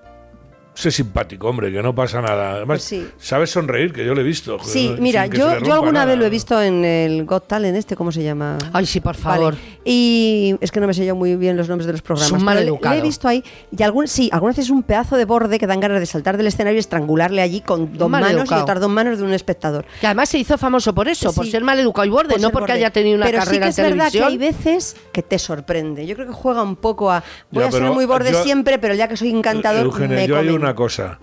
sé 0.80 0.90
simpático, 0.90 1.48
hombre, 1.48 1.70
que 1.72 1.82
no 1.82 1.94
pasa 1.94 2.20
nada. 2.20 2.52
Además, 2.52 2.66
Pues 2.78 2.82
sí. 2.84 3.06
sabes 3.18 3.50
sonreír, 3.50 3.92
que 3.92 4.04
yo 4.04 4.14
le 4.14 4.22
he 4.22 4.24
visto. 4.24 4.58
Sí, 4.64 4.94
mira, 4.98 5.26
yo, 5.26 5.48
alguna 5.48 5.92
nada. 5.92 6.04
vez 6.06 6.18
lo 6.18 6.26
he 6.26 6.30
visto 6.30 6.60
en 6.60 6.84
el 6.84 7.24
Got 7.24 7.46
Talent 7.46 7.76
este, 7.76 7.94
¿cómo 7.96 8.10
se 8.10 8.22
llama? 8.22 8.58
Ay, 8.72 8.86
sí, 8.86 9.00
por 9.00 9.14
Vale. 9.20 9.22
favor. 9.38 9.54
Y 9.84 10.56
es 10.60 10.70
que 10.70 10.80
no 10.80 10.86
me 10.86 10.94
sé 10.94 11.04
yo 11.06 11.14
muy 11.14 11.36
bien 11.36 11.56
los 11.56 11.68
nombres 11.68 11.86
de 11.86 11.92
los 11.92 12.02
programas. 12.02 12.32
un 12.32 12.38
pero 12.38 12.50
le- 12.50 12.54
maleducado. 12.56 12.94
le 12.94 13.00
he 13.00 13.02
visto 13.04 13.28
ahí. 13.28 13.44
Y 13.76 13.82
algún, 13.82 14.08
sí, 14.08 14.28
algunas 14.32 14.56
veces 14.56 14.66
es 14.66 14.70
un 14.70 14.82
pedazo 14.82 15.16
de 15.16 15.24
borde 15.24 15.58
que 15.58 15.66
dan 15.66 15.80
ganas 15.80 16.00
de 16.00 16.06
saltar 16.06 16.36
del 16.36 16.46
escenario 16.46 16.76
y 16.76 16.80
estrangularle 16.80 17.42
allí 17.42 17.60
con 17.60 17.96
dos 17.96 18.08
manos 18.10 18.30
y 18.30 18.32
maleducado. 18.34 18.62
otras 18.62 18.80
dos 18.80 18.90
manos 18.90 19.18
de 19.18 19.24
un 19.24 19.32
espectador. 19.32 19.84
Que 20.00 20.06
además 20.06 20.28
se 20.28 20.38
hizo 20.38 20.56
famoso 20.58 20.94
por 20.94 21.08
eso, 21.08 21.32
por 21.32 21.46
ser 21.46 21.62
mal 21.64 21.78
educado 21.78 22.06
y 22.06 22.10
borde, 22.10 22.34
Por 22.34 22.40
no 22.40 22.50
porque 22.50 22.72
borde. 22.72 22.72
haya 22.74 22.90
tenido 22.90 23.16
una 23.16 23.26
Pero 23.26 23.38
carrera 23.38 23.70
sí 23.72 23.76
que 23.76 23.80
en 23.82 23.86
es 23.86 23.92
verdad 23.96 24.12
que 24.12 24.18
televisión. 24.18 24.28
hay 24.28 24.38
veces 24.38 24.96
que 25.12 25.22
te 25.22 25.38
sorprende. 25.38 26.06
Yo 26.06 26.14
creo 26.14 26.26
que 26.28 26.32
juega 26.32 26.62
un 26.62 26.76
poco 26.76 27.10
a. 27.10 27.22
Voy 27.50 27.62
Ya, 27.64 27.68
a 27.68 27.72
ser 27.72 27.82
muy 27.90 28.06
borde 28.06 28.32
yo- 28.32 28.42
siempre, 28.42 28.78
pero 28.78 28.94
ya 28.94 29.08
que 29.08 29.16
soy 29.16 29.30
encantador, 29.30 29.84
Eugenia, 29.86 30.16
me 30.16 30.26
yo 30.26 30.36
hay. 30.36 30.46
Una 30.70 30.76
cosa. 30.76 31.18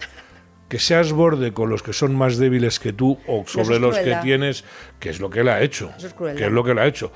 Que 0.68 0.80
seas 0.80 1.14
borde 1.14 1.54
con 1.54 1.70
los 1.70 1.82
que 1.82 1.94
son 1.94 2.14
más 2.14 2.38
débiles 2.38 2.80
que 2.80 2.92
tú 2.92 3.18
o 3.26 3.46
sobre 3.48 3.76
es 3.76 3.82
los 3.82 3.98
que 3.98 4.18
tienes, 4.22 4.66
que 5.00 5.10
es 5.10 5.22
lo 5.22 5.30
que 5.30 5.40
él 5.40 5.48
ha 5.48 5.62
hecho. 5.62 5.92
Eso 5.98 6.08
es 6.08 6.14
crueldad. 6.14 6.38
que 6.38 6.46
es 6.48 6.52
lo 6.52 6.64
que 6.64 6.72
él 6.72 6.80
ha 6.80 6.86
hecho. 6.86 7.12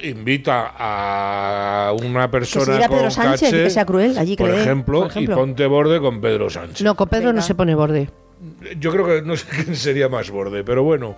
invita 0.00 0.72
a 0.78 1.92
una 1.92 2.30
Que 2.30 2.44
se 2.46 2.58
persona 2.58 2.74
diga 2.76 2.88
con 2.88 2.96
Pedro 2.98 3.10
Sánchez, 3.10 3.40
caché, 3.50 3.64
que 3.64 3.70
sea 3.70 3.84
cruel, 3.84 4.16
allí 4.16 4.36
por 4.36 4.50
ejemplo, 4.50 5.00
por 5.00 5.10
ejemplo. 5.10 5.34
y 5.34 5.36
ponte 5.36 5.66
borde 5.66 6.00
con 6.00 6.20
Pedro 6.22 6.48
Sánchez. 6.48 6.82
No, 6.82 6.94
con 6.94 7.08
Pedro 7.08 7.28
Venga. 7.28 7.40
no 7.40 7.42
se 7.42 7.54
pone 7.54 7.74
borde. 7.74 8.10
Yo 8.78 8.90
creo 8.92 9.06
que 9.06 9.22
no 9.22 9.36
sé 9.36 9.46
quién 9.64 9.76
sería 9.76 10.08
más 10.08 10.30
borde, 10.30 10.62
pero 10.62 10.82
bueno, 10.82 11.16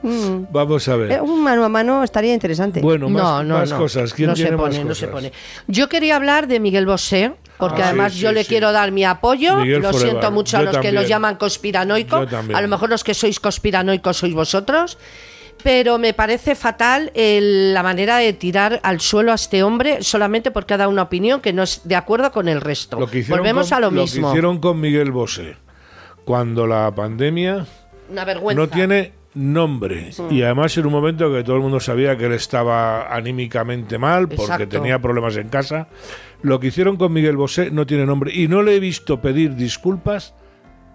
vamos 0.53 0.87
a 0.89 0.97
ver. 0.97 1.13
Eh, 1.13 1.21
un 1.21 1.43
mano 1.43 1.65
a 1.65 1.69
mano 1.69 2.05
estaría 2.05 2.33
interesante. 2.33 2.81
Bueno, 2.81 3.09
más, 3.09 3.23
no, 3.23 3.43
no, 3.45 3.55
más 3.59 3.71
no. 3.71 3.79
cosas. 3.79 4.15
¿Quién 4.15 4.31
no 4.31 4.37
se 4.37 4.43
tiene 4.45 4.57
pone, 4.57 4.77
más 4.79 4.87
no 4.87 4.95
se 4.95 5.07
cosas? 5.07 5.15
pone. 5.31 5.33
Yo 5.67 5.89
quería 5.89 6.17
hablar 6.17 6.47
de 6.47 6.61
Miguel 6.61 6.87
Bosé, 6.87 7.33
porque 7.59 7.83
Ah, 7.83 7.89
además 7.89 8.13
sí, 8.13 8.21
yo 8.21 8.29
sí, 8.29 8.35
le 8.37 8.43
sí. 8.45 8.49
quiero 8.51 8.71
dar 8.71 8.93
mi 8.93 9.05
apoyo. 9.05 9.57
Miguel 9.57 9.83
Lo 9.83 9.91
forever. 9.93 10.11
siento 10.11 10.31
mucho 10.31 10.59
a 10.59 10.63
los 10.63 10.79
que 10.79 10.93
los 10.93 11.09
llaman 11.09 11.39
también. 11.39 12.55
A 12.55 12.61
lo 12.63 12.69
mejor 12.69 12.89
los 12.89 13.03
que 13.03 13.15
sois 13.15 13.41
conspiranoicos 13.41 14.17
sois 14.17 14.35
vosotros. 14.35 14.97
Pero 15.65 15.99
me 15.99 16.15
parece 16.15 16.55
fatal 16.55 17.11
el- 17.15 17.75
la 17.75 17.83
manera 17.83 18.19
de 18.19 18.33
tirar 18.33 18.79
al 18.85 19.01
suelo 19.01 19.33
a 19.33 19.35
este 19.35 19.65
hombre 19.65 20.05
solamente 20.05 20.53
porque 20.53 20.75
ha 20.75 20.77
dado 20.77 20.89
una 20.91 21.03
opinión 21.03 21.41
que 21.41 21.53
no 21.53 21.65
es 21.65 21.81
de 21.83 21.97
acuerdo 21.97 22.31
con 22.31 22.47
el 22.47 22.61
resto. 22.61 23.01
Lo 23.01 23.09
que 23.09 23.25
Volvemos 23.25 23.69
con- 23.71 23.77
a 23.77 23.81
lo 23.81 23.91
que 23.91 23.97
mismo. 23.97 24.29
hicieron 24.29 24.61
con 24.61 24.79
Miguel 24.79 25.11
Bosé 25.11 25.57
cuando 26.29 26.67
la 26.67 26.95
pandemia 26.95 27.65
Una 28.11 28.25
vergüenza. 28.27 28.61
no 28.63 28.69
tiene 28.69 29.13
nombre 29.33 30.11
y 30.31 30.43
además 30.43 30.77
en 30.77 30.85
un 30.85 30.93
momento 30.93 31.33
que 31.33 31.43
todo 31.43 31.57
el 31.57 31.63
mundo 31.63 31.81
sabía 31.81 32.19
que 32.19 32.27
él 32.27 32.33
estaba 32.35 33.15
anímicamente 33.15 33.97
mal 33.97 34.29
porque 34.29 34.43
Exacto. 34.43 34.69
tenía 34.69 34.99
problemas 34.99 35.39
en 35.39 35.49
casa 35.49 35.89
lo 36.43 36.61
que 36.61 36.67
hicieron 36.67 36.99
con 36.99 37.15
Miguel 37.15 37.37
Bosé 37.39 37.71
no 37.71 37.87
tiene 37.87 38.05
nombre 38.05 38.31
y 38.35 38.47
no 38.47 38.63
le 38.63 38.77
he 38.77 38.81
visto 38.81 39.23
pedir 39.23 39.55
disculpas 39.55 40.35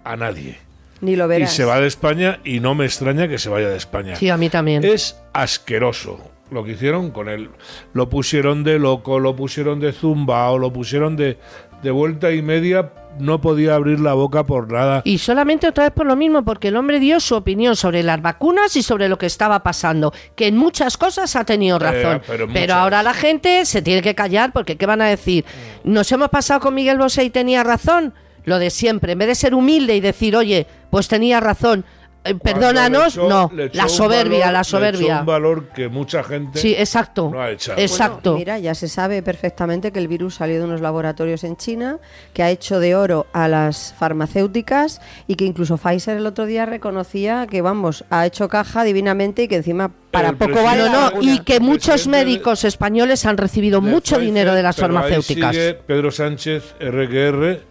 a 0.04 0.16
nadie 0.16 0.58
Ni 1.02 1.16
lo 1.16 1.26
y 1.26 1.30
verás. 1.30 1.54
se 1.54 1.66
va 1.66 1.80
de 1.80 1.88
España 1.88 2.40
y 2.44 2.60
no 2.60 2.76
me 2.76 2.86
extraña 2.86 3.28
que 3.28 3.40
se 3.40 3.50
vaya 3.50 3.70
de 3.70 3.78
España 3.78 4.16
Sí, 4.16 4.30
a 4.30 4.38
mí 4.38 4.50
también. 4.50 4.84
es 4.84 5.20
asqueroso 5.34 6.20
lo 6.52 6.64
que 6.64 6.74
hicieron 6.74 7.10
con 7.10 7.30
él. 7.30 7.50
Lo 7.94 8.10
pusieron 8.10 8.64
de 8.64 8.78
loco, 8.78 9.18
lo 9.18 9.36
pusieron 9.36 9.80
de 9.80 9.92
zumba 9.92 10.52
o 10.52 10.60
lo 10.60 10.72
pusieron 10.72 11.16
de, 11.16 11.40
de 11.84 11.92
vuelta 11.92 12.32
y 12.32 12.42
media. 12.42 12.92
No 13.20 13.42
podía 13.42 13.76
abrir 13.76 14.00
la 14.00 14.16
boca 14.16 14.44
por 14.44 14.72
nada. 14.72 15.04
Y 15.06 15.20
solamente 15.20 15.68
otra 15.68 15.84
vez 15.84 15.94
por 15.94 16.08
lo 16.08 16.16
mismo, 16.16 16.44
porque 16.44 16.70
el 16.70 16.78
hombre 16.78 17.00
dio 17.00 17.20
su 17.20 17.36
opinión 17.36 17.76
sobre 17.76 18.02
las 18.02 18.20
vacunas 18.20 18.76
y 18.76 18.82
sobre 18.82 19.08
lo 19.08 19.20
que 19.20 19.28
estaba 19.28 19.62
pasando, 19.62 20.12
que 20.36 20.48
en 20.48 20.58
muchas 20.58 20.98
cosas 20.98 21.36
ha 21.36 21.44
tenido 21.44 21.78
razón. 21.78 22.24
pero 22.26 22.48
pero 22.52 22.74
ahora 22.74 23.04
la 23.04 23.14
gente 23.14 23.66
se 23.66 23.84
tiene 23.84 24.02
que 24.02 24.16
callar, 24.16 24.52
porque 24.52 24.78
¿qué 24.78 24.88
van 24.88 25.02
a 25.02 25.06
decir? 25.06 25.46
¿Nos 25.84 26.12
hemos 26.12 26.30
pasado 26.30 26.62
con 26.62 26.74
Miguel 26.74 26.98
Bosé 26.98 27.24
y 27.24 27.30
tenía 27.30 27.64
razón? 27.64 28.16
Lo 28.46 28.58
de 28.58 28.72
siempre, 28.72 29.14
en 29.14 29.20
vez 29.20 29.28
de 29.28 29.36
ser 29.36 29.54
humilde 29.54 29.96
y 29.96 30.02
decir, 30.02 30.36
oye, 30.36 30.66
pues 30.90 31.08
tenía 31.08 31.40
razón, 31.40 31.86
eh, 32.26 32.36
perdónanos, 32.36 33.16
echó- 33.18 33.28
no, 33.28 33.52
le 33.54 33.66
echó 33.66 33.78
la 33.78 33.84
un 33.84 33.90
soberbia, 33.90 34.40
valor- 34.40 34.52
la 34.52 34.52
le 34.52 34.60
echó 34.62 34.70
soberbia. 34.70 35.20
un 35.20 35.26
valor 35.26 35.68
que 35.70 35.88
mucha 35.90 36.24
gente 36.24 36.60
Sí, 36.60 36.74
exacto. 36.78 37.30
no 37.34 37.42
ha 37.42 37.52
echado. 37.52 37.80
Exacto. 37.80 38.32
Bueno, 38.32 38.38
mira, 38.40 38.60
ya 38.60 38.76
se 38.76 38.88
sabe 38.88 39.22
perfectamente 39.22 39.92
que 39.92 40.00
el 40.00 40.08
virus 40.08 40.36
salió 40.36 40.58
de 40.60 40.64
unos 40.66 40.82
laboratorios 40.82 41.44
en 41.44 41.58
China, 41.58 41.98
que 42.34 42.44
ha 42.44 42.50
hecho 42.50 42.80
de 42.80 42.96
oro 42.96 43.28
a 43.34 43.48
las 43.48 43.94
farmacéuticas 43.98 45.02
y 45.28 45.36
que 45.36 45.46
incluso 45.46 45.78
Pfizer 45.78 46.18
el 46.18 46.26
otro 46.26 46.46
día 46.46 46.66
reconocía 46.66 47.48
que, 47.48 47.62
vamos, 47.62 48.06
ha 48.10 48.26
hecho 48.26 48.48
caja 48.50 48.84
divinamente 48.84 49.44
y 49.44 49.48
que 49.48 49.56
encima 49.58 49.92
para 50.12 50.30
El 50.30 50.38
poco 50.38 50.62
vale 50.64 50.90
no, 50.90 51.12
y 51.22 51.40
que 51.40 51.60
muchos 51.60 52.08
médicos 52.08 52.64
españoles 52.66 53.26
han 53.26 53.36
recibido 53.38 53.82
mucho 53.82 54.16
Pfizer, 54.16 54.22
dinero 54.26 54.54
de 54.54 54.62
las 54.64 54.76
farmacéuticas. 54.76 55.52
sigue 55.56 55.74
Pedro 55.74 56.12
Sánchez, 56.12 56.76
RQR, 56.80 57.62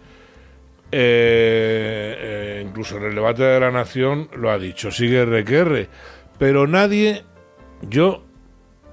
eh, 0.95 2.15
eh, 2.19 2.63
incluso 2.63 2.97
en 2.97 3.05
el 3.05 3.15
debate 3.15 3.41
de 3.41 3.59
la 3.59 3.71
Nación 3.71 4.29
lo 4.35 4.51
ha 4.51 4.59
dicho, 4.59 4.91
sigue 4.91 5.25
RQR. 5.25 5.87
Pero 6.37 6.67
nadie, 6.67 7.23
yo, 7.81 8.23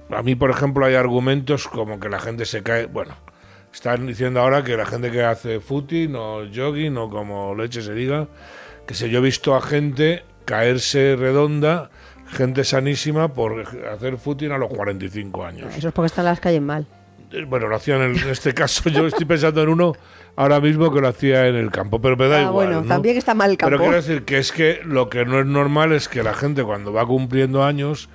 a 0.09 0.23
mí 0.23 0.33
por 0.33 0.49
ejemplo 0.49 0.83
hay 0.83 0.95
argumentos 0.95 1.67
como 1.67 1.99
que 1.99 2.09
la 2.09 2.19
gente 2.19 2.45
se 2.45 2.63
cae, 2.63 2.87
bueno, 2.87 3.15
están 3.71 4.07
diciendo 4.07 4.41
ahora 4.41 4.63
que 4.63 4.75
la 4.75 4.87
gente 4.87 5.11
que 5.11 5.23
hace 5.23 5.59
footing 5.59 6.15
o 6.15 6.47
jogging 6.51 6.97
o 6.97 7.07
como 7.07 7.53
leche 7.53 7.83
se 7.83 7.93
diga, 7.93 8.27
que 8.87 8.95
sé, 8.95 9.11
yo 9.11 9.19
he 9.19 9.21
visto 9.21 9.55
a 9.55 9.61
gente 9.61 10.23
caerse 10.45 11.15
redonda, 11.15 11.91
gente 12.25 12.63
sanísima 12.63 13.31
por 13.31 13.63
hacer 13.93 14.17
footing 14.17 14.51
a 14.51 14.57
los 14.57 14.69
45 14.69 15.45
años. 15.45 15.75
Eso 15.75 15.89
es 15.89 15.93
porque 15.93 16.07
están 16.07 16.25
las 16.25 16.39
calles 16.39 16.63
mal. 16.63 16.87
Eh, 17.31 17.45
Bueno, 17.45 17.67
lo 17.67 17.75
hacían 17.75 18.01
en 18.01 18.15
este 18.27 18.55
caso. 18.55 18.89
Yo 18.89 19.05
estoy 19.05 19.25
pensando 19.25 19.61
en 19.61 19.69
uno 19.69 19.93
ahora 20.35 20.59
mismo 20.59 20.91
que 20.93 21.01
lo 21.01 21.07
hacía 21.07 21.47
en 21.47 21.55
el 21.55 21.71
campo, 21.71 22.01
pero 22.01 22.15
me 22.17 22.27
da 22.27 22.37
Ah, 22.37 22.41
igual. 22.41 22.53
bueno, 22.67 22.81
¿no? 22.81 22.87
también 22.87 23.17
está 23.17 23.33
mal 23.33 23.51
el 23.51 23.57
Pero 23.57 23.71
campo. 23.71 23.83
quiero 23.83 23.95
decir 23.97 24.23
que 24.23 24.37
es 24.37 24.51
que 24.51 24.81
lo 24.85 25.09
que 25.09 25.25
no 25.25 25.39
es 25.39 25.45
normal 25.45 25.91
es 25.91 26.07
que 26.07 26.23
la 26.23 26.33
gente 26.33 26.63
cuando 26.63 26.93
va 26.93 27.05
cumpliendo 27.05 27.63
años 27.63 28.09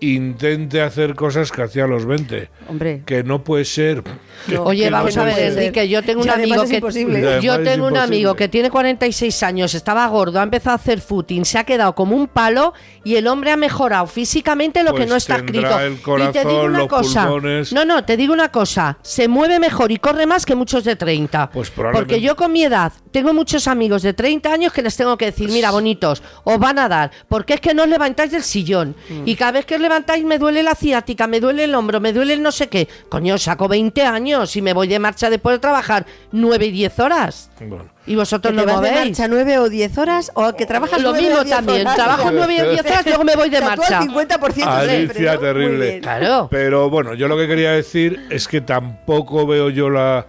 intente 0.00 0.80
hacer 0.80 1.14
cosas 1.14 1.50
que 1.50 1.62
hacía 1.62 1.84
a 1.84 1.86
los 1.86 2.06
20. 2.06 2.48
Hombre. 2.68 3.02
Que 3.04 3.24
no 3.24 3.42
puede 3.42 3.64
ser. 3.64 4.02
No, 4.46 4.62
Oye, 4.64 4.88
vamos 4.90 5.16
no 5.16 5.22
a 5.22 5.24
ver. 5.26 5.52
Enrique, 5.52 5.88
yo 5.88 6.02
tengo 6.02 6.22
un 6.22 6.30
amigo 6.30 6.64
que 6.64 7.40
yo 7.42 7.62
tengo 7.62 7.86
un 7.86 7.96
amigo 7.96 8.34
que 8.34 8.48
tiene 8.48 8.70
46 8.70 9.42
años, 9.42 9.74
estaba 9.74 10.06
gordo, 10.06 10.40
ha 10.40 10.42
empezado 10.42 10.72
a 10.72 10.76
hacer 10.76 11.00
footing, 11.00 11.44
se 11.44 11.58
ha 11.58 11.64
quedado 11.64 11.94
como 11.94 12.16
un 12.16 12.28
palo 12.28 12.72
y 13.04 13.16
el 13.16 13.26
hombre 13.26 13.50
ha 13.50 13.56
mejorado 13.56 14.06
físicamente 14.06 14.82
lo 14.82 14.90
Pues 14.92 15.04
que 15.04 15.10
no 15.10 15.16
está 15.16 15.36
escrito. 15.36 15.78
el 15.80 15.94
y 15.94 16.32
te 16.32 16.40
digo 16.44 16.62
una 16.62 16.78
los 16.78 16.88
cosa, 16.88 17.22
pulmones. 17.28 17.72
no, 17.72 17.84
no, 17.84 18.04
te 18.04 18.16
digo 18.16 18.32
una 18.32 18.50
cosa, 18.50 18.98
se 19.02 19.28
mueve 19.28 19.58
mejor 19.58 19.90
y 19.92 19.96
corre 19.98 20.26
más 20.26 20.46
que 20.46 20.54
muchos 20.54 20.84
de 20.84 20.96
30. 20.96 21.50
Pues 21.50 21.70
probablemente. 21.70 22.12
Porque 22.14 22.20
yo 22.24 22.36
con 22.36 22.52
mi 22.52 22.64
edad 22.64 22.92
tengo 23.10 23.34
muchos 23.34 23.66
amigos 23.66 24.02
de 24.02 24.12
30 24.12 24.52
años 24.52 24.72
que 24.72 24.82
les 24.82 24.96
tengo 24.96 25.16
que 25.16 25.26
decir, 25.26 25.50
mira, 25.50 25.70
bonitos, 25.70 26.22
os 26.44 26.58
van 26.58 26.78
a 26.78 26.88
dar, 26.88 27.10
porque 27.28 27.54
es 27.54 27.60
que 27.60 27.74
no 27.74 27.82
os 27.82 27.88
levantáis 27.88 28.30
del 28.30 28.42
sillón. 28.42 28.94
Mm. 29.08 29.22
Y 29.26 29.34
cada 29.36 29.52
vez 29.52 29.66
que 29.66 29.74
os 29.74 29.80
levantáis 29.88 30.24
me 30.24 30.38
duele 30.38 30.62
la 30.62 30.74
ciática, 30.74 31.26
me 31.26 31.40
duele 31.40 31.64
el 31.64 31.74
hombro, 31.74 32.00
me 32.00 32.12
duele 32.12 32.34
el 32.34 32.42
no 32.42 32.52
sé 32.52 32.68
qué. 32.68 32.88
Coño, 33.08 33.38
saco 33.38 33.68
20 33.68 34.02
años 34.02 34.54
y 34.56 34.62
me 34.62 34.72
voy 34.72 34.86
de 34.88 34.98
marcha 34.98 35.30
después 35.30 35.54
de 35.56 35.58
trabajar 35.60 36.06
9 36.32 36.66
y 36.66 36.70
10 36.70 36.98
horas. 37.00 37.50
Bueno. 37.60 37.88
Y 38.06 38.14
vosotros 38.16 38.52
¿Que 38.52 38.56
no 38.56 38.64
vas 38.64 38.80
de 38.80 38.88
movéis. 38.90 39.06
marcha 39.10 39.28
nueve 39.28 39.58
o 39.58 39.68
diez 39.68 39.98
horas 39.98 40.30
o 40.34 40.52
que 40.54 40.64
trabajas 40.64 41.02
Lo 41.02 41.12
mismo 41.12 41.40
o 41.40 41.44
también, 41.44 41.82
horas? 41.82 41.94
trabajo 41.96 42.30
9 42.32 42.62
o 42.62 42.70
10 42.70 42.86
horas, 42.86 43.06
luego 43.06 43.24
me 43.24 43.36
voy 43.36 43.50
de 43.50 43.58
O 43.58 43.60
sea, 43.60 43.74
tú 43.74 43.82
al 43.82 43.90
marcha. 43.90 44.00
50% 44.00 44.52
siempre, 44.54 44.96
Alicia, 44.96 45.34
¿no? 45.34 45.40
Muy 45.40 45.46
terrible. 45.46 46.00
Claro. 46.00 46.48
Pero 46.50 46.88
bueno, 46.88 47.12
yo 47.14 47.28
lo 47.28 47.36
que 47.36 47.46
quería 47.46 47.72
decir 47.72 48.26
es 48.30 48.48
que 48.48 48.60
tampoco 48.62 49.46
veo 49.46 49.68
yo 49.68 49.90
la 49.90 50.26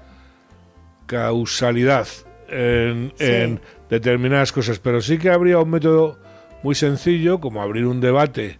causalidad 1.05 2.07
en, 2.49 3.13
Sí. 3.17 3.23
en 3.25 3.61
determinadas 3.89 4.51
cosas, 4.51 4.79
pero 4.79 5.01
sí 5.01 5.17
que 5.17 5.29
habría 5.29 5.59
un 5.59 5.69
método 5.69 6.19
muy 6.63 6.75
sencillo, 6.75 7.39
como 7.39 7.61
abrir 7.61 7.85
un 7.85 8.01
debate 8.01 8.59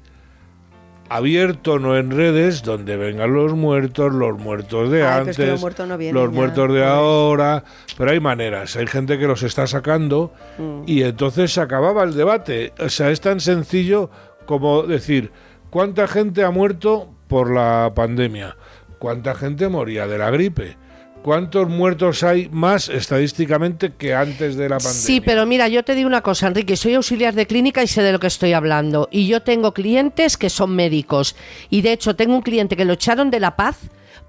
abierto, 1.09 1.79
no 1.79 1.97
en 1.97 2.11
redes, 2.11 2.61
donde 2.63 2.95
vengan 2.97 3.33
los 3.33 3.53
muertos, 3.53 4.13
los 4.13 4.37
muertos 4.39 4.89
de 4.91 5.03
Ay, 5.03 5.09
pero 5.09 5.13
es 5.13 5.19
antes, 5.21 5.37
que 5.37 5.45
los 5.47 5.59
muertos 5.61 5.87
no 5.87 5.97
vienen 5.97 6.15
los 6.23 6.31
ya, 6.31 6.35
muertos 6.35 6.63
de 6.67 6.79
pobres. 6.79 6.87
ahora, 6.87 7.63
pero 7.97 8.11
hay 8.11 8.19
maneras, 8.19 8.75
hay 8.75 8.87
gente 8.87 9.17
que 9.17 9.27
los 9.27 9.43
está 9.43 9.67
sacando 9.67 10.31
Mm. 10.57 10.81
y 10.85 11.03
entonces 11.03 11.51
se 11.53 11.61
acababa 11.61 12.03
el 12.03 12.13
debate. 12.13 12.73
O 12.79 12.89
sea, 12.89 13.09
es 13.11 13.21
tan 13.21 13.39
sencillo 13.39 14.09
como 14.45 14.83
decir, 14.83 15.31
¿cuánta 15.69 16.07
gente 16.07 16.43
ha 16.43 16.51
muerto 16.51 17.09
por 17.27 17.51
la 17.51 17.91
pandemia? 17.95 18.55
¿Cuánta 18.99 19.33
gente 19.35 19.67
moría 19.69 20.07
de 20.07 20.17
la 20.17 20.29
gripe? 20.31 20.77
¿Cuántos 21.21 21.67
muertos 21.67 22.23
hay 22.23 22.47
más 22.49 22.87
estadísticamente 22.87 23.91
que 23.91 24.15
antes 24.15 24.55
de 24.55 24.69
la 24.69 24.77
pandemia? 24.77 24.99
Sí, 25.01 25.19
pero 25.19 25.45
mira, 25.45 25.67
yo 25.67 25.83
te 25.83 25.93
digo 25.93 26.07
una 26.07 26.21
cosa, 26.21 26.47
Enrique, 26.47 26.77
soy 26.77 26.93
auxiliar 26.93 27.33
de 27.33 27.45
clínica 27.45 27.83
y 27.83 27.87
sé 27.87 28.01
de 28.01 28.13
lo 28.13 28.19
que 28.19 28.27
estoy 28.27 28.53
hablando. 28.53 29.09
Y 29.11 29.27
yo 29.27 29.41
tengo 29.41 29.73
clientes 29.73 30.37
que 30.37 30.49
son 30.49 30.75
médicos. 30.75 31.35
Y 31.69 31.81
de 31.81 31.91
hecho 31.91 32.15
tengo 32.15 32.35
un 32.35 32.41
cliente 32.41 32.77
que 32.77 32.85
lo 32.85 32.93
echaron 32.93 33.31
de 33.31 33.41
La 33.41 33.57
Paz 33.57 33.77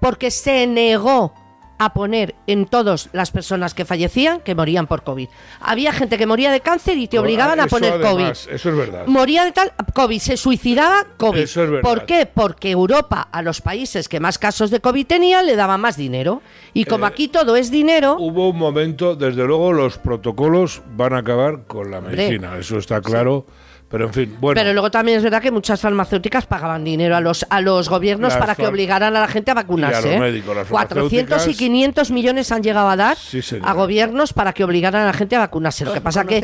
porque 0.01 0.31
se 0.31 0.67
negó 0.67 1.33
a 1.83 1.93
poner 1.93 2.35
en 2.45 2.67
todas 2.67 3.09
las 3.11 3.31
personas 3.31 3.73
que 3.73 3.85
fallecían 3.85 4.41
que 4.41 4.53
morían 4.53 4.85
por 4.85 5.03
COVID. 5.03 5.27
Había 5.61 5.91
gente 5.93 6.19
que 6.19 6.27
moría 6.27 6.51
de 6.51 6.59
cáncer 6.61 6.97
y 6.99 7.07
te 7.07 7.17
obligaban 7.17 7.59
a 7.59 7.65
poner 7.65 7.93
además, 7.93 8.11
COVID. 8.45 8.53
Eso 8.55 8.69
es 8.69 8.75
verdad. 8.77 9.05
Moría 9.07 9.45
de 9.45 9.51
tal 9.51 9.73
COVID, 9.95 10.19
se 10.19 10.37
suicidaba 10.37 11.07
COVID. 11.17 11.39
Eso 11.39 11.63
es 11.63 11.71
verdad. 11.71 11.89
¿Por 11.89 12.05
qué? 12.05 12.27
Porque 12.31 12.69
Europa, 12.69 13.27
a 13.31 13.41
los 13.41 13.61
países 13.61 14.07
que 14.07 14.19
más 14.19 14.37
casos 14.37 14.69
de 14.69 14.79
COVID 14.79 15.07
tenían, 15.07 15.47
le 15.47 15.55
daba 15.55 15.77
más 15.79 15.97
dinero. 15.97 16.43
Y 16.73 16.85
como 16.85 17.05
Eh, 17.05 17.09
aquí 17.09 17.27
todo 17.27 17.55
es 17.55 17.71
dinero, 17.71 18.15
Hubo 18.19 18.49
un 18.49 18.57
momento, 18.57 19.15
desde 19.15 19.43
luego 19.45 19.73
los 19.73 19.97
protocolos 19.97 20.83
van 20.95 21.13
a 21.13 21.17
acabar 21.19 21.63
con 21.65 21.89
la 21.89 21.97
Hombre. 21.97 22.15
medicina, 22.15 22.57
eso 22.59 22.77
está 22.77 23.01
claro. 23.01 23.45
Pero 23.91 24.05
en 24.05 24.13
fin, 24.13 24.37
bueno. 24.39 24.59
Pero 24.59 24.71
luego 24.73 24.89
también 24.89 25.17
es 25.17 25.23
verdad 25.23 25.41
que 25.41 25.51
muchas 25.51 25.81
farmacéuticas 25.81 26.45
pagaban 26.45 26.83
dinero 26.83 27.15
a 27.15 27.19
los 27.19 27.45
a 27.49 27.59
los 27.59 27.89
gobiernos 27.89 28.31
Las 28.33 28.39
para 28.39 28.55
que 28.55 28.65
obligaran 28.65 29.15
a 29.15 29.19
la 29.19 29.27
gente 29.27 29.51
a 29.51 29.53
vacunarse. 29.53 30.07
y 30.07 30.13
a 30.13 30.17
los 30.17 30.17
¿eh? 30.17 30.19
médicos, 30.31 30.55
las 30.55 30.67
400 30.67 31.47
y 31.47 31.49
farmacéuticas- 31.51 31.57
500 31.57 32.11
millones 32.11 32.51
han 32.51 32.63
llegado 32.63 32.89
a 32.89 32.95
dar 32.95 33.17
Sí, 33.17 33.41
a 33.61 33.73
gobiernos 33.73 34.31
para 34.33 34.53
que 34.53 34.63
obligaran 34.63 35.03
a 35.03 35.05
la 35.05 35.13
gente 35.13 35.35
a 35.35 35.39
vacunarse. 35.39 35.83
Lo 35.85 35.93
que 35.93 36.01
pasa 36.01 36.23
que 36.23 36.41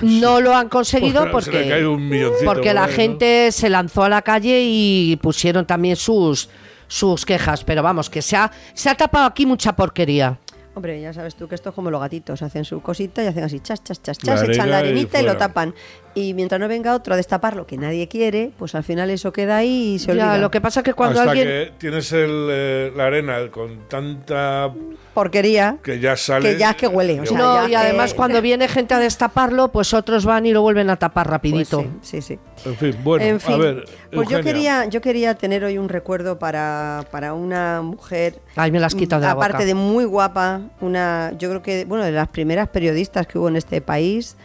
no 0.00 0.40
lo 0.40 0.56
han 0.56 0.68
conseguido 0.68 1.30
Pues, 1.30 1.44
porque, 1.46 1.84
un 1.86 2.74
la 2.74 2.88
gente 2.88 3.52
se 3.52 3.68
lanzó 3.68 4.04
a 4.04 4.08
la 4.08 4.22
calle 4.22 4.60
y 4.62 5.16
pusieron 5.16 5.66
también 5.66 5.96
sus 5.96 6.48
sus 6.88 7.24
quejas. 7.24 7.64
Pero 7.64 7.82
vamos, 7.82 8.10
que 8.10 8.20
se 8.20 8.36
ha, 8.36 8.50
se 8.74 8.90
ha 8.90 8.94
tapado 8.94 9.26
aquí 9.26 9.46
mucha 9.46 9.74
porquería. 9.74 10.38
Hombre, 10.74 11.00
ya 11.02 11.12
sabes 11.12 11.34
tú 11.34 11.48
que 11.48 11.54
esto 11.54 11.68
es 11.68 11.74
como 11.74 11.90
los 11.90 12.00
gatitos, 12.00 12.40
hacen 12.40 12.64
su 12.64 12.80
cosita 12.80 13.22
y 13.22 13.26
hacen 13.26 13.44
así, 13.44 13.60
chas, 13.60 13.84
chas, 13.84 14.00
chas, 14.00 14.24
La 14.24 14.36
chas, 14.36 14.48
echan 14.48 14.70
la 14.70 14.78
arenita 14.78 15.20
y, 15.20 15.24
lo 15.24 15.36
tapan. 15.36 15.74
Y 16.14 16.34
mientras 16.34 16.60
no 16.60 16.68
venga 16.68 16.94
otro 16.94 17.14
a 17.14 17.16
destaparlo 17.16 17.66
que 17.66 17.76
nadie 17.76 18.06
quiere, 18.08 18.50
pues 18.58 18.74
al 18.74 18.84
final 18.84 19.10
eso 19.10 19.32
queda 19.32 19.56
ahí 19.58 19.94
y 19.94 19.98
se 19.98 20.10
olvida. 20.12 20.38
Lo 20.38 20.50
que 20.50 20.60
pasa 20.60 20.80
es 20.80 20.84
que 20.84 20.94
cuando 20.94 21.20
Hasta 21.20 21.30
alguien... 21.30 21.48
que 21.48 21.72
tienes 21.78 22.12
el, 22.12 22.48
eh, 22.50 22.92
la 22.94 23.06
arena 23.06 23.50
con 23.50 23.88
tanta 23.88 24.70
Porquería. 25.14 25.76
que 25.82 26.00
ya 26.00 26.16
sale. 26.16 26.52
Que 26.52 26.58
ya 26.58 26.70
es 26.70 26.76
que 26.76 26.86
huele, 26.86 27.20
o 27.20 27.26
sea, 27.26 27.36
no, 27.38 27.62
ya, 27.66 27.70
y 27.70 27.74
además 27.74 28.12
eh, 28.12 28.16
cuando 28.16 28.40
viene 28.40 28.66
gente 28.68 28.94
a 28.94 28.98
destaparlo, 28.98 29.68
pues 29.72 29.92
otros 29.94 30.24
van 30.24 30.46
y 30.46 30.52
lo 30.52 30.62
vuelven 30.62 30.88
a 30.90 30.96
tapar 30.96 31.26
Pues 31.26 31.30
rapidito. 31.32 31.80
sí, 32.02 32.20
sí, 32.20 32.22
sí. 32.22 32.38
En 32.64 32.76
fin, 32.76 32.96
bueno, 33.02 33.24
en 33.24 33.40
fin, 33.40 33.54
a 33.54 33.58
ver. 33.58 33.84
pues 34.12 34.28
yo 34.28 34.40
quería, 34.42 34.86
yo 34.86 35.00
quería 35.00 35.34
tener 35.34 35.64
hoy 35.64 35.76
un 35.78 35.88
recuerdo 35.88 36.38
para, 36.38 37.04
para 37.10 37.34
una 37.34 37.82
mujer. 37.82 38.38
Ay, 38.56 38.70
me 38.70 38.80
la 38.80 38.86
has 38.86 38.94
quitado 38.94 39.20
de 39.20 39.26
la 39.26 39.32
Aparte 39.32 39.58
boca. 39.58 39.64
de 39.66 39.74
muy 39.74 40.04
guapa, 40.04 40.60
una, 40.80 41.32
yo 41.38 41.48
creo 41.50 41.62
que, 41.62 41.84
bueno, 41.84 42.04
de 42.04 42.12
las 42.12 42.28
primeras 42.28 42.68
periodistas 42.68 43.26
que 43.26 43.38
hubo 43.38 43.48
en 43.48 43.56
este 43.56 43.80
país, 43.80 44.36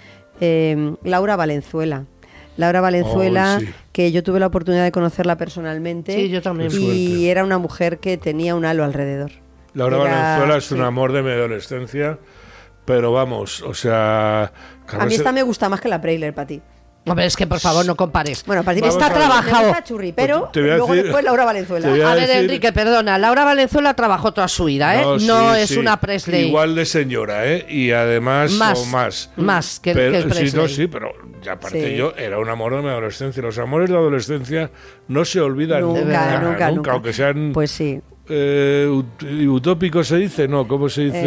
eh, 0.41 0.95
Laura 1.03 1.35
Valenzuela. 1.35 2.05
Laura 2.57 2.81
Valenzuela, 2.81 3.57
Oh, 3.57 3.59
sí. 3.59 3.69
que 3.91 4.11
yo 4.11 4.23
tuve 4.23 4.39
la 4.39 4.47
oportunidad 4.47 4.83
de 4.83 4.91
conocerla 4.91 5.37
personalmente. 5.37 6.13
Sí, 6.15 6.29
yo 6.29 6.41
también. 6.41 6.71
Y 6.73 7.27
era 7.27 7.43
una 7.43 7.59
mujer 7.59 7.99
que 7.99 8.17
tenía 8.17 8.55
un 8.55 8.65
halo 8.65 8.83
alrededor. 8.83 9.31
Laura 9.75 9.97
Era- 9.97 10.05
Valenzuela 10.21 10.57
es 10.57 10.65
sí. 10.65 10.73
un 10.73 10.81
amor 10.81 11.11
de 11.11 11.21
mi 11.21 11.29
adolescencia, 11.29 12.17
pero 12.85 13.11
vamos, 13.11 13.61
o 13.61 13.75
sea. 13.75 14.51
A 14.87 15.05
mí 15.05 15.13
esta 15.13 15.31
me 15.31 15.43
gusta 15.43 15.69
más 15.69 15.79
que 15.81 15.87
la 15.87 16.01
Prailer 16.01 16.33
para 16.33 16.47
ti. 16.47 16.61
Hombre, 17.07 17.25
es 17.25 17.35
que 17.35 17.47
por 17.47 17.59
favor 17.59 17.85
no 17.85 17.95
compares. 17.95 18.43
Bueno, 18.45 18.63
para 18.63 18.75
ti 18.75 18.81
me 18.81 18.87
Está 18.89 19.05
a 19.05 19.09
ver. 19.09 19.17
trabajado. 19.17 19.73
Churri, 19.83 20.11
pero 20.11 20.39
Pues 20.41 20.51
te 20.51 20.61
voy 20.61 20.69
a 20.69 20.77
luego 20.77 20.93
decir- 20.93 21.03
después 21.05 21.23
Laura 21.25 21.45
Valenzuela. 21.45 21.87
A 21.87 22.15
ver, 22.15 22.27
decir- 22.27 22.43
Enrique, 22.43 22.73
perdona. 22.73 23.17
Laura 23.17 23.45
Valenzuela 23.45 23.93
trabajó 23.93 24.33
toda 24.33 24.47
su 24.47 24.65
vida, 24.65 24.95
¿eh? 25.01 25.05
No, 25.21 25.53
sí, 25.55 25.61
es 25.61 25.69
sí. 25.69 25.77
una 25.77 25.99
Presley. 25.99 26.47
Igual 26.47 26.75
de 26.75 26.85
señora, 26.85 27.45
¿eh? 27.47 27.65
Y 27.69 27.91
además, 27.91 28.51
Más, 28.53 28.79
o 28.79 28.85
más. 28.85 29.29
más 29.37 29.79
que 29.79 29.91
el- 29.91 29.97
Pero- 29.97 30.11
que 30.11 30.17
el 30.17 30.23
Sí, 30.23 30.29
Presley. 30.29 30.61
no, 30.61 30.67
sí, 30.67 30.87
pero 30.87 31.11
aparte 31.51 31.89
Sí. 31.91 31.95
yo 31.95 32.13
era 32.17 32.39
un 32.39 32.49
amor 32.49 32.75
de 32.75 32.81
mi 32.81 32.89
adolescencia. 32.89 33.41
Los 33.41 33.57
amores 33.57 33.89
de 33.89 33.95
adolescencia 33.95 34.71
no 35.07 35.23
se 35.25 35.39
olvidan 35.39 35.81
Nunca, 35.81 36.01
nunca, 36.01 36.39
nunca, 36.41 36.71
nunca. 36.71 36.91
aunque 36.91 37.13
sean 37.13 37.51
Pues 37.53 37.71
sí. 37.71 38.01
Eh, 38.29 38.87
ut- 38.89 39.47
utópicos 39.49 40.07
se 40.07 40.17
dice, 40.17 40.47
no, 40.47 40.67
¿cómo 40.67 40.89
se 40.89 41.01
dice? 41.05 41.21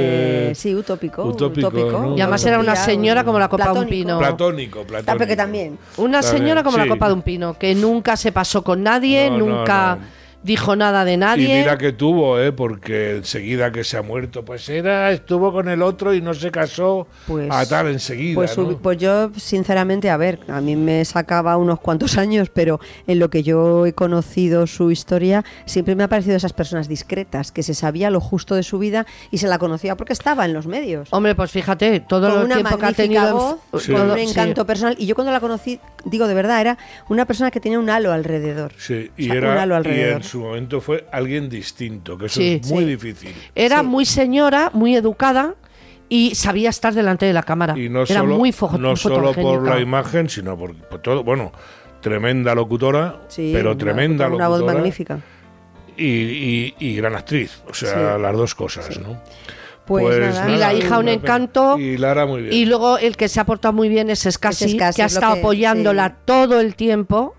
Eh, 0.51 0.55
sí, 0.55 0.75
utópico. 0.75 1.25
Utópico, 1.25 1.69
utópico, 1.69 1.99
¿no? 2.01 2.17
Y 2.17 2.21
además 2.21 2.45
era 2.45 2.59
una 2.59 2.77
señora 2.77 3.25
como 3.25 3.39
la 3.39 3.49
copa 3.49 3.73
de 3.73 3.79
un 3.81 3.87
pino. 3.89 4.19
Platónico, 4.19 4.83
platónico. 4.85 5.25
Ah, 5.25 5.27
que 5.27 5.37
también. 5.37 5.79
Una 5.97 6.21
También, 6.21 6.43
señora 6.43 6.63
como 6.63 6.79
la 6.79 6.87
copa 6.89 7.09
de 7.09 7.15
un 7.15 7.23
pino, 7.23 7.55
que 7.59 7.75
nunca 7.75 8.17
se 8.17 8.33
pasó 8.33 8.63
con 8.63 8.83
nadie, 8.83 9.31
No, 9.31 9.39
no, 9.39 9.47
nunca 9.47 9.97
no. 10.01 10.20
Dijo 10.43 10.74
nada 10.76 11.05
de 11.05 11.12
Y 11.14 11.16
nadie. 11.16 11.59
mira 11.59 11.76
que 11.76 11.93
tuvo, 11.93 12.41
¿eh? 12.41 12.53
Porque 12.53 13.16
enseguida 13.16 13.70
que 13.72 13.84
se 13.84 13.97
ha 13.97 14.03
muerto, 14.03 14.45
pues 14.45 14.68
era, 14.68 15.11
estuvo 15.12 15.53
con 15.53 15.68
el 15.68 15.82
otro 15.82 16.14
y 16.14 16.20
no 16.20 16.32
se 16.34 16.51
casó 16.51 17.07
Pues- 17.26 17.49
a 17.51 17.66
tal 17.68 17.88
enseguida. 17.88 18.34
Pues, 18.34 18.57
pues 18.82 18.99
yo, 18.99 19.30
sinceramente, 19.36 20.09
a 20.11 20.16
ver, 20.16 20.41
a 20.49 20.61
mí 20.61 20.76
me 20.76 21.05
sacaba 21.05 21.57
unos 21.57 21.80
cuantos 21.80 22.16
años, 22.18 22.51
pero 22.53 22.80
en 23.07 23.18
lo 23.18 23.28
que 23.30 23.43
yo 23.43 23.84
he 23.86 23.93
conocido 23.93 24.66
su 24.66 24.91
historia, 24.91 25.45
siempre 25.66 25.95
me 25.95 26.05
ha 26.05 26.09
parecido 26.09 26.36
esas 26.36 26.53
personas 26.53 26.88
discretas, 26.88 27.53
que 27.53 27.62
se 27.62 27.74
sabía 27.74 28.11
lo 28.11 28.20
justo 28.20 28.55
de 28.55 28.62
su 28.62 28.78
vida 28.78 29.07
y 29.30 29.38
se 29.38 29.49
la 29.49 29.59
conocía 29.59 29.97
porque 29.97 30.12
estaba 30.12 30.45
en 30.45 30.53
los 30.53 30.66
medios. 30.66 31.09
Hombre, 31.12 31.34
pues 31.34 31.51
fíjate, 31.51 32.01
todo 32.01 32.30
con 32.30 32.51
el 32.51 32.59
tiempo 32.59 32.78
que 32.78 32.86
ha 32.86 32.93
tenido. 32.93 33.26
en- 33.26 33.32
voz, 33.32 33.82
Sí. 33.82 33.93
con 33.93 34.11
un 34.11 34.16
sí. 34.16 34.22
encanto 34.22 34.64
personal. 34.66 34.97
Y 34.99 35.07
yo 35.07 35.14
cuando 35.14 35.32
la 35.32 35.41
conocí, 35.41 35.78
digo 36.05 36.26
de 36.26 36.34
verdad, 36.34 36.61
era 36.61 36.78
una 37.09 37.26
persona 37.26 37.51
que 37.51 37.61
tenía 37.61 37.78
un 37.78 37.91
halo 37.91 38.12
alrededor. 38.12 38.72
Sí, 38.78 39.11
O 39.11 39.12
y, 39.20 39.24
sea, 39.26 39.32
un 39.32 39.38
era, 39.38 39.62
halo 39.62 39.74
y 39.74 39.76
alrededor. 39.76 40.22
Su 40.31 40.41
momento 40.41 40.81
fue 40.81 41.07
alguien 41.12 41.49
distinto, 41.49 42.16
que 42.16 42.26
eso 42.26 42.41
Sí. 42.41 42.61
es 42.62 42.70
muy 42.70 42.85
Sí. 42.85 42.91
difícil. 42.91 43.35
Era 43.55 43.81
Sí. 43.81 43.87
muy 43.87 44.05
señora, 44.05 44.70
muy 44.72 44.95
educada 44.97 45.55
y 46.09 46.35
sabía 46.35 46.70
estar 46.70 46.95
delante 46.95 47.26
de 47.26 47.33
la 47.33 47.43
cámara. 47.43 47.78
Y 47.78 47.89
no 47.89 48.03
Era 48.03 48.20
solo, 48.20 48.37
muy 48.37 48.53
fo- 48.53 48.78
no 48.78 48.97
solo 48.97 49.33
por 49.33 49.62
la 49.68 49.81
imagen, 49.81 50.28
sino 50.28 50.57
por, 50.57 50.74
por 50.74 51.01
todo. 51.01 51.22
Bueno, 51.24 51.53
tremenda 52.01 52.55
locutora, 52.55 53.20
Sí, 53.28 53.51
pero 53.53 53.70
una- 53.72 53.78
tremenda 53.78 54.24
con 54.26 54.35
Una 54.35 54.49
voz 54.49 54.59
locutora 54.61 54.78
magnífica. 54.78 55.20
y, 55.97 56.05
y- 56.07 56.74
y 56.78 56.97
gran 56.97 57.14
actriz. 57.14 57.62
O 57.68 57.74
sea, 57.74 58.16
Sí. 58.16 58.22
las 58.22 58.33
dos 58.37 58.55
cosas, 58.55 58.99
¿no? 59.01 59.20
Pues, 59.87 60.18
nada. 60.35 60.51
Y 60.51 60.57
la 60.57 60.72
hija 60.72 60.99
un 60.99 61.09
encanto. 61.09 61.76
Y 61.78 61.97
Lara 61.97 62.24
muy 62.24 62.43
bien. 62.43 62.55
Y 62.55 62.64
luego 62.64 62.97
el 62.99 63.16
que 63.16 63.28
se 63.28 63.41
ha 63.41 63.45
portado 63.45 63.72
muy 63.72 63.89
bien 63.89 64.09
es 64.09 64.24
Escasi, 64.24 64.64
Es 64.66 64.70
Escasi, 64.72 64.97
que 64.97 65.03
ha 65.03 65.07
estado 65.07 65.35
que- 65.35 65.41
apoyándola 65.41 66.09
sí. 66.11 66.14
todo 66.26 66.61
el 66.61 66.76
tiempo 66.76 67.35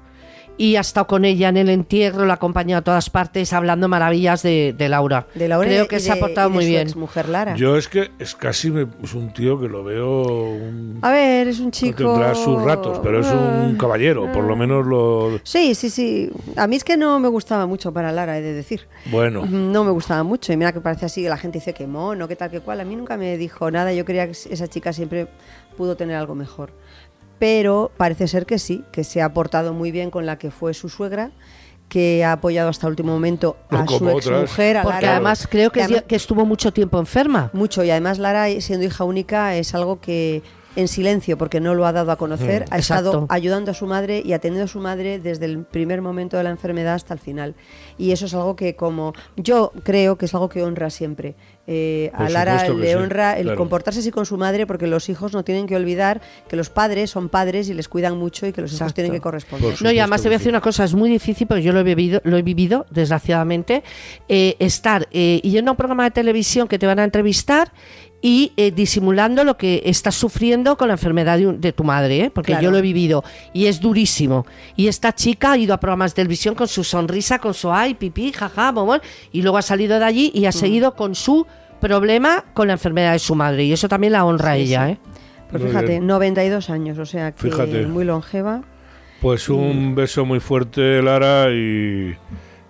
y 0.62 0.76
ha 0.76 0.82
estado 0.82 1.07
con 1.07 1.26
ella 1.26 1.49
en 1.49 1.57
el 1.57 1.70
entierro, 1.70 2.26
la 2.26 2.34
ha 2.34 2.36
acompañado 2.36 2.80
a 2.80 2.84
todas 2.84 3.09
partes, 3.09 3.51
hablando 3.53 3.88
maravillas 3.88 4.43
de, 4.43 4.76
de 4.78 4.89
Laura. 4.89 5.26
De 5.34 5.47
Laura 5.47 5.68
Creo 5.68 5.88
que 5.88 5.99
se 5.99 6.12
ha 6.12 6.18
portado 6.18 6.49
y 6.49 6.51
de 6.51 6.55
muy 6.55 6.64
su 6.66 6.70
bien. 6.70 6.82
exmujer 6.84 7.30
Lara. 7.30 7.55
Yo 7.55 7.78
es 7.78 7.88
que 7.88 8.12
es 8.20 8.36
casi 8.36 8.70
me- 8.70 8.86
es 9.03 9.14
un 9.16 9.34
tío 9.34 9.59
que 9.59 9.68
lo 9.68 9.84
veo. 9.84 10.22
Un, 10.51 10.99
A 11.01 11.09
ver, 11.12 11.47
es 11.47 11.59
un 11.59 11.72
chico. 11.72 11.97
Tendrá 12.03 12.36
sus 12.36 12.62
ratos, 12.62 12.99
pero 13.01 13.22
es 13.22 13.28
un 13.28 13.74
Ah. 13.74 13.76
caballero, 13.80 14.32
por 14.32 14.43
lo 14.43 14.55
menos 14.55 14.86
lo. 14.86 15.39
Sí, 15.43 15.74
sí, 15.74 15.89
sí. 15.89 16.30
A 16.57 16.68
mí 16.68 16.76
es 16.76 16.84
que 16.84 16.95
no 16.95 17.20
me 17.20 17.28
gustaba 17.28 17.66
mucho 17.66 17.91
para 17.91 18.12
Lara, 18.12 18.38
he 18.38 18.41
de 18.41 18.53
decir. 18.53 18.88
Bueno, 19.09 19.45
No 19.47 19.84
me 19.84 19.89
gustaba 19.91 20.22
mucho. 20.24 20.53
Y 20.53 20.57
mira 20.57 20.72
que 20.74 20.80
parece 20.82 21.07
así, 21.07 21.24
la 21.24 21.38
gente 21.38 21.57
dice 21.57 21.74
que 21.74 21.88
mono, 21.88 22.28
que 22.28 22.36
tal, 22.36 22.51
que 22.51 22.59
cual. 22.59 22.80
A 22.82 22.86
mí 22.86 22.95
nunca 22.95 23.18
me 23.18 23.36
dijo 23.38 23.72
nada. 23.72 23.93
Yo 23.93 24.05
creía 24.05 24.28
que 24.28 24.34
esa 24.34 24.68
chica 24.68 24.93
siempre 24.93 25.28
pudo 25.76 25.95
tener 25.95 26.16
algo 26.18 26.36
mejor. 26.36 26.72
Pero 27.41 27.89
parece 27.97 28.27
ser 28.27 28.45
que 28.45 28.59
sí, 28.59 28.83
que 28.91 29.03
se 29.03 29.19
ha 29.19 29.33
portado 29.33 29.73
muy 29.73 29.89
bien 29.91 30.11
con 30.11 30.27
la 30.27 30.37
que 30.37 30.51
fue 30.51 30.75
su 30.75 30.89
suegra, 30.89 31.31
que 31.89 32.23
ha 32.23 32.33
apoyado 32.33 32.69
hasta 32.69 32.85
el 32.85 32.91
último 32.91 33.13
momento 33.13 33.57
a 33.71 33.77
No 33.77 33.87
su 33.87 33.97
como 33.97 34.11
otras. 34.15 34.43
exmujer, 34.43 34.77
a 34.77 34.83
Porque 34.83 35.01
Lara. 35.01 35.15
además 35.15 35.47
creo 35.49 35.71
que, 35.71 35.81
además- 35.81 36.03
que 36.07 36.15
estuvo 36.15 36.45
mucho 36.45 36.71
tiempo 36.71 36.99
enferma. 36.99 37.49
Mucho, 37.53 37.83
y 37.83 37.89
además 37.89 38.19
Lara, 38.19 38.45
siendo 38.61 38.85
hija 38.85 39.03
única, 39.05 39.55
es 39.55 39.73
algo 39.73 39.99
que 39.99 40.43
en 40.76 40.88
silencio, 40.88 41.38
porque 41.38 41.59
no 41.59 41.76
lo 41.76 41.86
ha 41.86 41.91
dado 41.91 42.11
a 42.11 42.15
conocer, 42.15 42.63
Mm. 42.63 42.74
ha 42.74 42.78
estado 42.78 43.26
ayudando 43.30 43.72
a 43.72 43.74
su 43.74 43.88
madre 43.88 44.22
y 44.24 44.34
atendiendo 44.34 44.65
a 44.65 44.67
su 44.67 44.80
madre 44.80 45.19
desde 45.19 45.45
el 45.45 45.63
primer 45.65 46.01
momento 46.01 46.38
de 46.38 46.43
la 46.43 46.49
enfermedad 46.49 46.95
hasta 46.95 47.13
el 47.13 47.19
final. 47.19 47.55
Y 47.97 48.11
eso 48.11 48.26
es 48.26 48.34
algo 48.34 48.55
que, 48.55 48.76
como 48.76 49.13
yo 49.36 49.72
creo 49.84 50.17
que 50.17 50.26
es 50.26 50.34
algo 50.34 50.49
que 50.49 50.63
honra 50.63 50.89
siempre. 50.89 51.36
Eh, 51.67 52.09
a 52.13 52.28
Lara 52.28 52.67
le 52.69 52.89
sí, 52.89 52.95
honra 52.95 53.38
el 53.38 53.43
claro. 53.43 53.57
comportarse 53.57 53.99
así 53.99 54.11
con 54.11 54.26
su 54.26 54.36
madre, 54.36 54.65
porque 54.65 54.88
los 54.88 55.09
hijos 55.09 55.32
no 55.34 55.43
tienen 55.43 55.67
que 55.67 55.76
olvidar 55.76 56.19
que 56.49 56.55
los 56.55 56.69
padres 56.69 57.11
son 57.11 57.30
padres 57.30 57.69
y 57.69 57.74
les 57.74 57.88
cuidan 57.88 58.17
mucho 58.17 58.47
y 58.47 58.51
que 58.51 58.61
los 58.61 58.74
hijos 58.74 58.93
tienen 58.93 59.11
que 59.11 59.22
corresponder. 59.22 59.76
No, 59.82 59.91
y 59.91 59.99
además 59.99 60.22
te 60.22 60.28
voy 60.30 60.36
a 60.36 60.38
decir 60.39 60.47
sí. 60.47 60.49
una 60.49 60.61
cosa, 60.61 60.84
es 60.84 60.95
muy 60.95 61.09
difícil, 61.09 61.47
porque 61.47 61.61
yo 61.61 61.72
lo 61.72 61.80
he 61.80 61.84
vivido, 61.84 62.19
lo 62.24 62.38
he 62.38 62.41
vivido 62.41 62.86
desgraciadamente, 62.89 63.84
eh, 64.28 64.55
estar 64.59 65.07
eh, 65.11 65.39
yendo 65.43 65.72
a 65.72 65.74
un 65.74 65.78
programa 65.78 66.03
de 66.05 66.11
televisión 66.11 66.67
que 66.67 66.80
te 66.80 66.88
van 66.88 66.99
a 66.99 67.03
entrevistar 67.03 67.72
y 68.22 68.53
eh, 68.57 68.72
disimulando 68.72 69.43
lo 69.43 69.57
que 69.57 69.82
estás 69.86 70.13
sufriendo 70.15 70.78
con 70.78 70.88
la 70.89 70.93
enfermedad 70.93 71.38
de, 71.39 71.47
un- 71.47 71.59
de 71.61 71.74
tu 71.74 71.84
madre, 71.84 72.26
¿eh? 72.26 72.30
porque 72.30 72.51
Claro. 72.51 72.65
yo 72.65 72.72
lo 72.72 72.78
he 72.78 72.82
vivido 72.82 73.24
y 73.53 73.65
es 73.65 73.80
durísimo. 73.82 74.45
Y 74.76 74.88
esta 74.88 75.13
chica 75.15 75.53
ha 75.53 75.57
ido 75.57 75.74
a 75.74 75.80
programas 75.80 76.11
de 76.11 76.17
televisión 76.17 76.53
con 76.55 76.67
su 76.67 76.84
sonrisa, 76.84 77.39
con 77.39 77.53
su 77.53 77.72
ay, 77.72 77.95
pipí, 77.95 78.32
jaja, 78.32 78.72
momón, 78.72 79.01
y 79.32 79.41
luego 79.41 79.57
ha 79.57 79.61
salido 79.63 79.97
de 79.97 80.05
allí 80.05 80.32
Mm. 80.34 80.38
y 80.38 80.45
ha 80.45 80.51
seguido 80.51 80.95
con 80.95 81.15
su 81.15 81.47
problema 81.80 82.45
con 82.53 82.67
la 82.67 82.74
enfermedad 82.74 83.13
de 83.13 83.19
su 83.19 83.34
madre. 83.34 83.63
Y 83.65 83.74
eso 83.74 83.88
también 83.89 84.13
la 84.13 84.24
honra 84.24 84.51
a 84.51 84.55
Sí, 84.55 84.61
ella. 84.61 84.86
sí. 84.86 84.91
¿eh? 84.93 84.97
Pues 85.49 85.63
Muy 85.63 85.72
fíjate, 85.72 85.88
bien. 85.88 86.07
92 86.07 86.69
años, 86.69 86.97
o 86.99 87.05
sea 87.05 87.32
que 87.32 87.41
Fíjate. 87.49 87.86
muy 87.88 88.05
longeva. 88.05 88.61
pues 89.19 89.49
un 89.49 89.93
beso 89.95 90.26
muy 90.26 90.39
fuerte, 90.39 91.01
Lara, 91.01 91.51
y, 91.51 92.15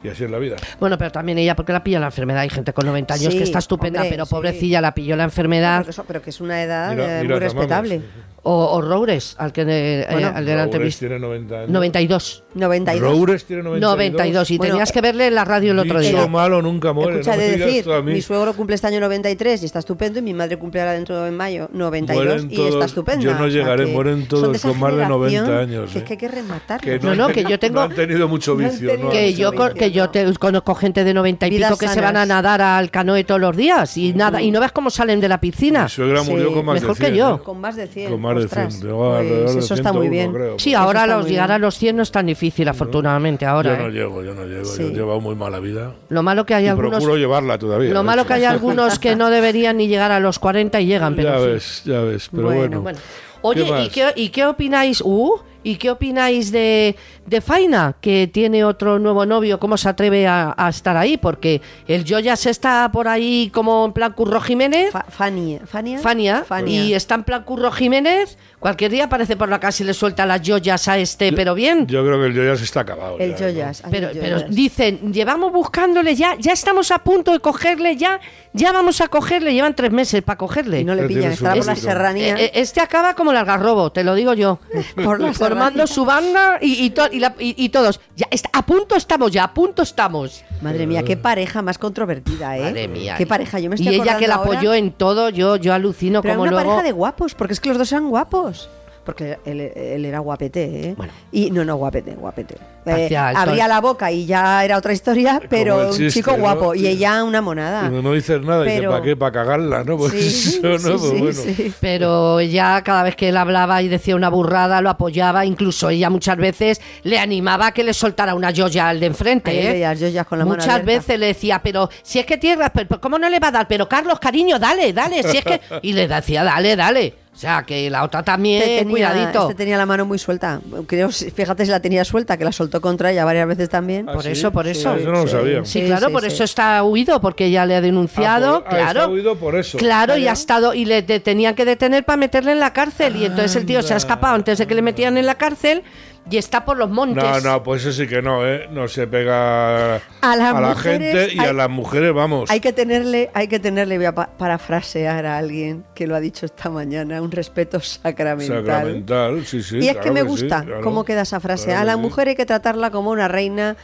y 0.03 0.09
así 0.09 0.23
es 0.23 0.29
la 0.31 0.39
vida. 0.39 0.55
Bueno, 0.79 0.97
pero 0.97 1.11
también 1.11 1.37
ella, 1.37 1.55
porque 1.55 1.71
la 1.73 1.83
pilla 1.83 1.99
la 1.99 2.07
enfermedad. 2.07 2.41
Hay 2.41 2.49
gente 2.49 2.73
con 2.73 2.85
90 2.85 3.13
años 3.13 3.31
Sí, 3.31 3.37
que 3.37 3.43
está 3.43 3.59
estupenda, 3.59 3.99
hombre, 4.01 4.11
pero 4.11 4.25
sí. 4.25 4.31
pobrecilla 4.31 4.81
la 4.81 4.93
pilló 4.93 5.15
la 5.15 5.23
enfermedad. 5.25 5.77
Pero 5.79 5.85
que, 5.85 5.91
eso- 5.91 6.03
pero 6.07 6.21
que 6.21 6.29
es 6.31 6.41
una 6.41 6.61
edad 6.63 6.91
Mira- 6.91 7.19
eh, 7.19 7.21
mira, 7.23 7.35
muy 7.35 7.39
respetable. 7.39 8.01
O, 8.43 8.71
o 8.73 8.81
Roures, 8.81 9.35
al 9.37 9.53
que 9.53 9.61
eh, 9.67 10.07
Bueno, 10.11 10.31
al 10.33 10.43
de 10.43 10.55
la 10.55 10.63
Roures 10.63 10.73
entrevista. 10.73 10.99
tiene 11.01 11.19
90 11.19 11.55
años. 11.59 11.69
92. 11.69 12.43
92. 12.55 12.99
Roures 13.11 13.45
tiene 13.45 13.61
92. 13.61 13.91
92. 13.91 14.49
Y 14.51 14.57
Bueno, 14.57 14.73
tenías 14.73 14.91
que 14.91 15.01
verle 15.01 15.27
en 15.27 15.35
la 15.35 15.45
radio 15.45 15.73
el 15.73 15.77
otro 15.79 15.99
Dicho 15.99 16.17
día. 16.17 16.25
malo 16.27 16.59
nunca 16.59 16.91
muere. 16.91 17.19
Escucha 17.19 17.35
no 17.35 17.41
de 17.43 17.57
decir, 17.57 17.85
mi 18.03 18.19
suegro 18.23 18.55
cumple 18.55 18.73
este 18.77 18.87
año 18.87 18.99
93 18.99 19.61
y 19.61 19.65
está 19.67 19.77
estupendo, 19.77 20.17
y 20.17 20.21
mi 20.23 20.33
madre 20.33 20.57
cumple 20.57 20.79
ahora 20.81 20.93
dentro 20.93 21.21
de 21.23 21.29
mayo 21.29 21.69
92 21.71 22.25
Mueren 22.25 22.51
y 22.51 22.55
todos- 22.55 22.69
está 22.73 22.85
estupenda. 22.85 23.21
yo 23.23 23.35
no 23.35 23.45
O 23.45 23.49
sea 23.51 23.61
llegaré, 23.61 23.85
que 23.85 23.91
mueren 23.91 24.25
todos 24.27 24.59
con 24.59 24.79
más 24.79 24.95
de 24.97 25.05
90 25.05 25.29
generación 25.29 25.59
años, 25.59 25.91
Que 25.91 25.99
¿eh? 25.99 26.01
es 26.01 26.07
que 26.07 26.13
hay 26.13 26.17
que 26.17 26.27
rematarlos. 26.27 26.99
Que 26.99 26.99
No, 27.07 27.13
no, 27.15 27.25
han 27.25 27.33
que 27.33 27.41
yo 27.43 27.43
tenido- 27.43 27.59
tengo- 27.59 27.75
no 27.75 27.81
han 27.81 27.95
tenido 27.95 28.27
mucho 28.27 28.55
vicio. 28.55 28.89
Que 29.11 29.33
yo, 29.35 29.51
que 29.91 29.97
yo 29.97 30.09
te, 30.09 30.33
conozco 30.35 30.75
gente 30.75 31.03
de 31.03 31.13
90 31.13 31.47
y 31.47 31.49
Vidas 31.49 31.69
pico 31.71 31.79
que 31.79 31.87
se 31.87 31.95
sanas. 31.95 32.13
van 32.13 32.17
a 32.17 32.25
nadar 32.25 32.61
al 32.61 32.89
canoe 32.91 33.23
todos 33.23 33.41
los 33.41 33.55
días 33.55 33.97
y 33.97 34.13
nada 34.13 34.41
y 34.41 34.51
no 34.51 34.59
ves 34.59 34.71
cómo 34.71 34.89
salen 34.89 35.19
de 35.19 35.27
la 35.29 35.39
piscina. 35.39 35.83
Mi 35.83 35.89
suegra 35.89 36.23
murió 36.23 36.47
Sí, 36.49 36.53
con 36.53 36.65
más 36.65 36.73
mejor 36.81 36.89
de 36.95 36.95
100. 37.03 37.11
que 37.11 37.17
yo. 37.17 37.35
¿eh? 37.35 37.39
Con 37.43 37.59
más 37.61 37.75
de 37.75 37.87
100. 37.87 38.11
Con 38.11 38.21
más 38.21 38.35
de 38.37 38.43
ostras. 38.45 38.73
100. 38.75 38.87
Llegó 38.87 39.13
alrededor 39.15 39.43
Pues 39.43 39.55
de 39.55 39.59
eso 39.61 39.73
está 39.73 39.93
muy 39.93 40.07
101, 40.07 40.11
bien. 40.11 40.33
creo. 40.33 40.59
Sí, 40.59 40.73
ahora 40.73 41.05
los 41.07 41.27
llegar 41.27 41.51
a 41.51 41.59
los 41.59 41.77
100 41.77 41.95
no 41.97 42.03
es 42.03 42.11
tan 42.11 42.25
difícil, 42.25 42.67
afortunadamente, 42.67 43.45
ahora. 43.45 43.75
Yo 43.77 43.83
no 43.83 43.89
¿eh? 43.89 43.91
llego, 43.91 44.23
yo 44.23 44.33
no 44.33 44.45
llego. 44.45 44.65
Sí. 44.65 44.81
Yo 44.83 44.87
he 44.89 44.93
llevado 44.93 45.19
muy 45.19 45.35
mala 45.35 45.59
vida. 45.59 45.93
Lo 46.09 46.23
malo 46.23 46.45
que 46.45 46.53
hay 46.55 46.65
y 46.65 46.67
algunos 46.67 46.91
procuro 46.91 47.17
llevarla 47.17 47.57
todavía. 47.57 47.91
lo 47.93 47.99
de 47.99 48.05
malo 48.05 48.25
que 48.25 48.33
hay 48.33 48.45
algunos 48.45 48.99
que 48.99 49.15
no 49.15 49.29
deberían 49.29 49.77
ni 49.77 49.87
llegar 49.87 50.11
a 50.11 50.19
los 50.19 50.39
40 50.39 50.79
y 50.81 50.85
llegan, 50.85 51.15
pero 51.15 51.29
Ya 51.39 51.45
ves, 51.45 51.81
ya 51.85 52.01
ves. 52.01 52.29
Pero 52.31 52.43
Bueno, 52.43 52.59
bueno. 52.59 52.81
Bueno. 52.81 52.99
Oye, 53.43 53.63
¿Qué 53.65 53.83
¿y 53.83 53.89
qué, 53.89 54.13
¿y 54.15 54.29
qué 54.29 54.45
opináis? 54.45 55.01
Uh, 55.03 55.35
¿Y 55.63 55.75
qué 55.75 55.91
opináis 55.91 56.51
de, 56.51 56.95
de 57.25 57.41
Faina, 57.41 57.95
que 58.01 58.27
tiene 58.31 58.63
otro 58.63 58.97
nuevo 58.99 59.25
novio? 59.25 59.59
¿Cómo 59.59 59.77
se 59.77 59.89
atreve 59.89 60.25
a, 60.27 60.53
a 60.57 60.69
estar 60.69 60.97
ahí? 60.97 61.17
Porque 61.17 61.61
el 61.87 62.03
Joyas 62.07 62.45
está 62.47 62.89
por 62.91 63.07
ahí 63.07 63.51
como 63.53 63.85
en 63.85 63.93
plan 63.93 64.13
Curro 64.13 64.41
Jiménez. 64.41 64.91
Fa- 64.91 65.05
Fania. 65.09 65.61
Fania. 65.65 65.99
Fania, 65.99 66.43
Fania. 66.43 66.83
y 66.83 66.93
está 66.93 67.15
en 67.15 67.23
plan 67.23 67.43
Curro 67.43 67.71
Jiménez. 67.71 68.37
Cualquier 68.59 68.91
día 68.91 69.05
aparece 69.05 69.35
por 69.37 69.49
la 69.49 69.59
casa 69.59 69.81
y 69.81 69.87
le 69.87 69.93
suelta 69.95 70.25
las 70.25 70.41
joyas 70.47 70.87
a 70.87 70.97
este, 70.99 71.33
pero 71.33 71.55
bien. 71.55 71.87
Yo 71.87 72.03
creo 72.05 72.19
que 72.19 72.27
el 72.27 72.33
Joyas 72.35 72.61
está 72.61 72.81
acabado. 72.81 73.17
El 73.17 73.31
ya, 73.35 73.39
¿no? 73.47 73.51
Joyas. 73.51 73.81
ay, 73.85 73.91
Pero, 73.91 74.09
el 74.09 74.17
pero 74.19 74.35
Joyas. 74.37 74.55
dicen, 74.55 75.13
llevamos 75.13 75.51
buscándole 75.51 76.15
ya, 76.15 76.35
ya 76.37 76.53
estamos 76.53 76.91
a 76.91 76.99
punto 76.99 77.31
de 77.31 77.39
cogerle, 77.39 77.97
ya, 77.97 78.19
ya 78.53 78.71
vamos 78.71 79.01
a 79.01 79.07
cogerle, 79.07 79.53
llevan 79.53 79.75
tres 79.75 79.91
meses 79.91 80.21
para 80.21 80.37
cogerle. 80.37 80.81
Y 80.81 80.83
no 80.83 80.93
le 80.93 81.03
Pero 81.03 81.07
pillan, 81.15 81.35
su 81.35 81.43
por 81.43 81.65
la 81.65 81.75
serranía. 81.75 82.35
Eh, 82.37 82.45
eh, 82.45 82.51
Este 82.55 82.81
acaba 82.81 83.15
como 83.15 83.31
el 83.31 83.37
algarrobo, 83.37 83.91
te 83.91 84.03
lo 84.03 84.13
digo 84.13 84.33
yo. 84.35 84.59
Por 85.03 85.19
la 85.19 85.33
Formando 85.53 85.87
serranía. 85.87 85.93
su 85.95 86.05
banda 86.05 86.57
y, 86.61 86.85
y, 86.85 86.89
to- 86.91 87.09
y 87.11 87.19
la- 87.19 87.35
y- 87.39 87.55
y 87.57 87.69
todos. 87.69 87.99
Ya 88.15 88.27
está, 88.31 88.49
a 88.53 88.65
punto 88.65 88.95
estamos, 88.95 89.31
ya 89.31 89.43
a 89.45 89.53
punto 89.53 89.81
estamos. 89.83 90.43
Madre 90.61 90.85
mía, 90.87 91.03
qué 91.03 91.17
pareja 91.17 91.61
más 91.61 91.77
controvertida, 91.77 92.57
¿eh? 92.57 92.61
Madre 92.61 92.87
mía. 92.87 93.15
Qué 93.17 93.25
pareja, 93.25 93.59
yo 93.59 93.69
me 93.69 93.75
estoy 93.75 93.93
Y 93.95 94.01
ella 94.01 94.17
que 94.17 94.27
la 94.27 94.35
apoyó 94.35 94.73
en 94.73 94.91
todo, 94.91 95.29
yo, 95.29 95.55
yo 95.55 95.73
alucino 95.73 96.21
Pero 96.21 96.33
como 96.35 96.43
una 96.43 96.51
luego. 96.51 96.69
pareja 96.69 96.83
de 96.83 96.91
guapos, 96.91 97.33
porque 97.35 97.53
es 97.53 97.59
que 97.59 97.69
los 97.69 97.77
dos 97.77 97.91
eran 97.91 98.09
guapos. 98.09 98.69
Porque 99.03 99.39
él, 99.45 99.59
él 99.61 100.05
era 100.05 100.19
guapete, 100.19 100.89
¿eh? 100.89 100.93
Bueno. 100.95 101.11
Y 101.31 101.49
no, 101.49 101.65
no, 101.65 101.75
guapete, 101.75 102.11
guapete. 102.13 102.55
Eh, 102.85 103.15
abría 103.15 103.67
la 103.67 103.79
boca 103.79 104.11
y 104.11 104.25
ya 104.25 104.63
era 104.65 104.77
otra 104.77 104.91
historia, 104.93 105.39
pero 105.49 105.89
un 105.89 106.09
chico 106.09 106.31
¿no? 106.31 106.37
guapo. 106.37 106.75
Y 106.75 106.87
ella 106.87 107.23
una 107.23 107.41
monada. 107.41 107.87
Y 107.87 107.91
no, 107.91 108.01
no 108.01 108.13
dices 108.13 108.41
nada, 108.41 108.63
dice, 108.63 108.77
Pero- 108.77 108.91
¿para 108.91 109.03
qué? 109.03 109.15
¿Para 109.15 109.31
cagarla? 109.31 109.83
¿no? 109.83 109.97
Pues 109.97 110.11
Sí, 110.13 110.59
eso, 110.63 110.89
¿no? 110.89 110.97
sí, 110.99 111.15
Pues 111.19 111.37
sí, 111.37 111.43
bueno. 111.43 111.55
sí. 111.55 111.73
Pero 111.79 112.39
ella 112.39 112.81
cada 112.83 113.03
vez 113.03 113.15
que 113.15 113.29
él 113.29 113.37
hablaba 113.37 113.81
y 113.81 113.87
decía 113.87 114.15
una 114.15 114.29
burrada 114.29 114.81
lo 114.81 114.89
apoyaba, 114.89 115.45
incluso 115.45 115.89
ella 115.89 116.09
muchas 116.09 116.37
veces 116.37 116.81
le 117.03 117.19
animaba 117.19 117.67
a 117.67 117.71
que 117.71 117.83
le 117.83 117.93
soltara 117.93 118.33
una 118.35 118.51
joya 118.55 118.89
al 118.89 118.99
de 118.99 119.05
enfrente. 119.07 119.51
Ahí 119.51 119.83
¿eh? 119.83 119.95
joyas 119.99 120.25
con 120.25 120.39
la 120.39 120.45
muchas 120.45 120.83
veces 120.83 121.19
le 121.19 121.27
decía, 121.27 121.59
pero 121.63 121.89
si 122.03 122.19
es 122.19 122.25
que 122.25 122.37
tierra, 122.37 122.71
pero 122.73 122.99
¿cómo 123.01 123.17
no 123.19 123.29
le 123.29 123.39
va 123.39 123.47
a 123.49 123.51
dar? 123.51 123.67
Pero 123.67 123.87
Carlos, 123.87 124.19
cariño, 124.19 124.57
dale, 124.59 124.91
dale, 124.93 125.23
si 125.23 125.37
es 125.37 125.43
que... 125.45 125.61
Y 125.83 125.93
le 125.93 126.07
decía, 126.07 126.43
dale, 126.43 126.75
dale. 126.75 127.13
O 127.33 127.37
sea, 127.41 127.63
que 127.63 127.89
la 127.89 128.03
otra 128.03 128.23
también, 128.23 128.61
Este 128.61 128.77
tenía, 128.79 128.91
cuidadito. 128.91 129.43
este 129.43 129.55
tenía 129.55 129.77
la 129.77 129.85
mano 129.85 130.05
muy 130.05 130.19
suelta. 130.19 130.59
Creo, 130.85 131.09
fíjate 131.09 131.63
si 131.65 131.71
la 131.71 131.79
tenía 131.79 132.03
suelta, 132.03 132.35
que 132.37 132.43
la 132.43 132.51
soltó 132.51 132.81
contra 132.81 133.09
ella 133.11 133.23
varias 133.23 133.47
veces 133.47 133.69
también. 133.69 134.07
Ah, 134.09 134.13
Por 134.13 134.23
sí, 134.23 134.31
eso, 134.31 134.51
por 134.51 134.65
sí, 134.65 134.71
eso. 134.71 134.93
Eso 134.95 135.05
no 135.11 135.21
lo 135.21 135.23
Sí. 135.27 135.29
sabía. 135.31 135.63
Sí, 135.65 135.79
Sí, 135.79 135.85
claro, 135.87 136.07
sí, 136.07 136.13
por 136.13 136.21
sí. 136.23 136.27
eso 136.27 136.43
está 136.43 136.83
huido, 136.83 137.21
porque 137.21 137.45
ella 137.45 137.65
le 137.65 137.77
ha 137.77 137.81
denunciado, 137.81 138.57
Ah, 138.57 138.63
por- 138.65 138.73
ah, 138.73 138.77
claro. 138.77 138.99
está 138.99 139.07
huido 139.13 139.35
por 139.37 139.55
eso. 139.55 139.77
Claro, 139.77 140.17
y 140.17 140.27
ha 140.27 140.33
estado 140.33 140.73
y 140.73 140.83
le 140.83 141.03
te- 141.03 141.21
tenían 141.21 141.55
que 141.55 141.63
detener 141.63 142.03
para 142.03 142.17
meterle 142.17 142.51
en 142.51 142.59
la 142.59 142.73
cárcel 142.73 143.15
y 143.15 143.23
entonces 143.25 143.55
el 143.55 143.65
tío 143.65 143.81
se 143.81 143.93
ha 143.93 143.97
escapado 143.97 144.35
antes 144.35 144.57
de 144.57 144.67
que 144.67 144.75
le 144.75 144.81
metieran 144.81 145.17
en 145.17 145.25
la 145.25 145.35
cárcel 145.35 145.83
y 146.29 146.37
está 146.37 146.63
por 146.65 146.77
los 146.77 146.89
montes. 146.89 147.23
No, 147.23 147.39
no, 147.41 147.63
pues 147.63 147.81
eso 147.85 147.91
sí 147.91 148.07
que 148.07 148.21
no, 148.21 148.45
¿eh? 148.45 148.67
No 148.71 148.87
se 148.87 149.07
pega 149.07 149.95
A 150.21 150.35
la 150.35 150.75
gente 150.75 151.33
y 151.33 151.39
a 151.39 151.51
las 151.53 151.69
mujeres, 151.69 152.13
vamos. 152.13 152.49
Hay 152.49 152.59
que 152.59 152.73
tenerle, 152.73 153.29
hay 153.33 153.47
que 153.47 153.59
tenerle, 153.59 153.97
voy 153.97 154.05
a 154.05 154.15
pa- 154.15 154.29
parafrasear 154.37 155.25
a 155.25 155.37
alguien 155.37 155.83
que 155.95 156.07
lo 156.07 156.15
ha 156.15 156.19
dicho 156.19 156.45
esta 156.45 156.69
mañana, 156.69 157.21
un 157.21 157.31
respeto 157.31 157.79
sacramental. 157.79 158.65
Sacramental, 158.65 159.45
sí, 159.45 159.63
sí. 159.63 159.77
y 159.77 159.87
es 159.87 159.93
claro 159.93 160.03
que 160.03 160.11
me 160.11 160.21
sí, 160.21 160.27
gusta 160.27 160.63
claro. 160.63 160.81
cómo 160.81 161.03
queda 161.03 161.21
esa 161.21 161.39
frase. 161.39 161.65
Claro 161.67 161.81
a 161.81 161.83
la 161.85 161.97
mujer 161.97 162.27
hay 162.29 162.35
que 162.35 162.45
tratarla 162.45 162.91
como 162.91 163.09
una 163.11 163.27
reina, 163.27 163.75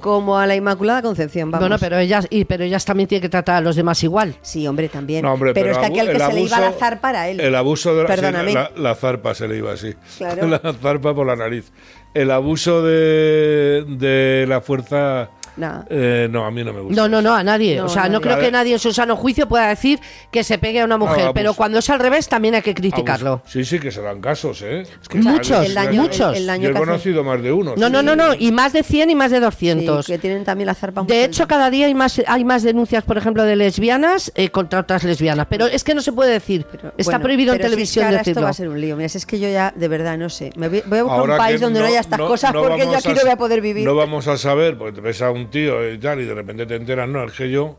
como 0.00 0.38
a 0.38 0.46
la 0.46 0.54
Inmaculada 0.54 1.02
Concepción. 1.02 1.50
Vamos. 1.50 1.62
Bueno, 1.68 1.76
pero 1.80 1.98
ellas, 1.98 2.26
y, 2.30 2.44
pero 2.44 2.64
ellas 2.64 2.84
también 2.84 3.08
tienen 3.08 3.22
que 3.22 3.28
tratar 3.28 3.56
a 3.56 3.60
los 3.60 3.76
demás 3.76 4.02
igual. 4.04 4.34
Sí, 4.42 4.66
hombre, 4.66 4.88
también. 4.88 5.22
No, 5.22 5.32
hombre, 5.32 5.52
pero, 5.54 5.70
es 5.72 5.78
que 5.78 5.86
aquel 5.86 6.06
que 6.06 6.12
el 6.12 6.20
se 6.20 6.32
le 6.32 6.40
iba 6.42 6.60
la 6.60 6.68
abuso- 6.70 6.78
zarpa 6.78 7.00
para 7.00 7.28
él. 7.28 7.40
El 7.40 7.54
abuso 7.54 7.94
de 7.96 8.02
la, 8.02 8.08
Perdóname. 8.08 8.48
sí, 8.50 8.54
la, 8.54 8.70
la 8.76 8.94
zarpa 8.94 9.34
se 9.34 9.48
le 9.48 9.56
iba 9.58 9.72
así. 9.72 9.94
Claro. 10.18 10.46
La 10.48 10.60
zarpa 10.80 11.14
por 11.14 11.26
la 11.26 11.36
nariz. 11.36 11.72
El 12.14 12.30
abuso 12.30 12.82
de, 12.82 13.84
de 13.88 14.46
la 14.48 14.60
fuerza. 14.60 15.30
No. 15.56 15.84
eh, 15.88 16.28
no, 16.30 16.44
a 16.44 16.50
mí 16.50 16.62
no 16.64 16.72
me 16.72 16.80
gusta. 16.80 17.00
No, 17.00 17.08
no, 17.08 17.22
no, 17.22 17.34
a 17.34 17.42
nadie. 17.42 17.76
No, 17.76 17.86
o 17.86 17.88
sea, 17.88 18.02
nadie. 18.02 18.12
no 18.12 18.20
creo 18.20 18.38
que 18.38 18.50
nadie 18.50 18.72
en 18.74 18.78
su 18.78 18.92
sano 18.92 19.16
juicio 19.16 19.48
pueda 19.48 19.68
decir 19.68 19.98
que 20.30 20.44
se 20.44 20.58
pegue 20.58 20.80
a 20.80 20.84
una 20.84 20.98
mujer, 20.98 21.20
abuso. 21.20 21.34
pero 21.34 21.54
cuando 21.54 21.78
es 21.78 21.88
al 21.90 21.98
revés 21.98 22.28
también 22.28 22.54
hay 22.54 22.62
que 22.62 22.74
criticarlo. 22.74 23.30
Abuso. 23.30 23.44
Sí, 23.50 23.64
sí, 23.64 23.78
que 23.78 23.90
se 23.90 24.02
dan 24.02 24.20
casos, 24.20 24.60
¿eh? 24.62 24.82
Es 24.82 25.08
que 25.08 25.18
Muchos, 25.18 25.64
el 25.66 25.74
daño, 25.74 26.02
muchos. 26.02 26.30
el- 26.36 26.42
el 26.42 26.46
daño 26.46 26.62
Yo 26.64 26.70
he 26.70 26.78
conocido 26.78 27.24
más 27.24 27.42
de 27.42 27.52
uno. 27.52 27.74
No, 27.76 27.86
sí. 27.86 27.92
no, 27.92 28.02
no, 28.02 28.14
no, 28.16 28.34
y 28.38 28.52
más 28.52 28.72
de 28.72 28.82
100 28.82 29.10
y 29.10 29.14
más 29.14 29.30
de 29.30 29.38
Sí, 29.38 29.42
200. 29.42 30.06
que 30.06 30.18
tienen 30.18 30.44
también 30.44 30.66
la 30.66 30.74
zarpa 30.74 31.02
De 31.04 31.24
hecho, 31.24 31.46
cada 31.48 31.70
día 31.70 31.86
hay 31.86 31.94
más, 31.94 32.20
hay 32.26 32.44
más 32.44 32.62
denuncias, 32.62 33.02
por 33.04 33.16
ejemplo, 33.18 33.42
de 33.44 33.56
lesbianas 33.56 34.32
eh, 34.34 34.50
contra 34.50 34.80
otras 34.80 35.04
lesbianas. 35.04 35.46
Pero 35.48 35.66
es 35.66 35.84
que 35.84 35.94
no 35.94 36.02
se 36.02 36.12
puede 36.12 36.32
decir. 36.32 36.66
Pero, 36.70 36.88
Está 36.96 37.12
bueno, 37.12 37.22
prohibido 37.24 37.52
en 37.54 37.58
pero 37.58 37.68
si 37.68 37.72
es 37.72 37.76
que 37.76 37.76
televisión 37.76 38.04
ahora 38.06 38.16
Esto 38.18 38.30
decirlo. 38.30 38.44
va 38.44 38.50
a 38.50 38.52
ser 38.54 38.68
un 38.68 38.80
lío. 38.80 38.96
Mira, 38.96 39.08
si 39.08 39.18
es 39.18 39.26
que 39.26 39.38
yo 39.40 39.48
ya, 39.48 39.72
de 39.74 39.88
verdad, 39.88 40.18
no 40.18 40.28
sé. 40.28 40.50
Me 40.56 40.68
voy, 40.68 40.82
voy 40.86 40.98
a 40.98 41.02
buscar 41.02 41.20
Ahora 41.20 41.32
un 41.34 41.38
país 41.38 41.60
donde 41.60 41.80
no, 41.80 41.86
haya 41.86 42.00
estas 42.00 42.18
cosas 42.20 42.52
porque 42.52 42.84
yo 42.84 42.96
aquí 42.96 43.08
no 43.08 43.20
voy 43.22 43.30
a 43.30 43.36
poder 43.36 43.60
vivir. 43.60 43.84
No 43.84 43.94
vamos 43.94 44.26
a 44.28 44.36
saber, 44.36 44.76
porque 44.76 44.92
te 44.96 45.00
ves 45.00 45.22
a 45.22 45.30
un 45.30 45.45
tío 45.46 45.92
y 45.92 45.98
tal, 45.98 46.20
y 46.20 46.24
de 46.24 46.34
repente 46.34 46.66
te 46.66 46.76
enteras, 46.76 47.08
no, 47.08 47.24
es 47.24 47.32
que 47.32 47.50
yo 47.50 47.78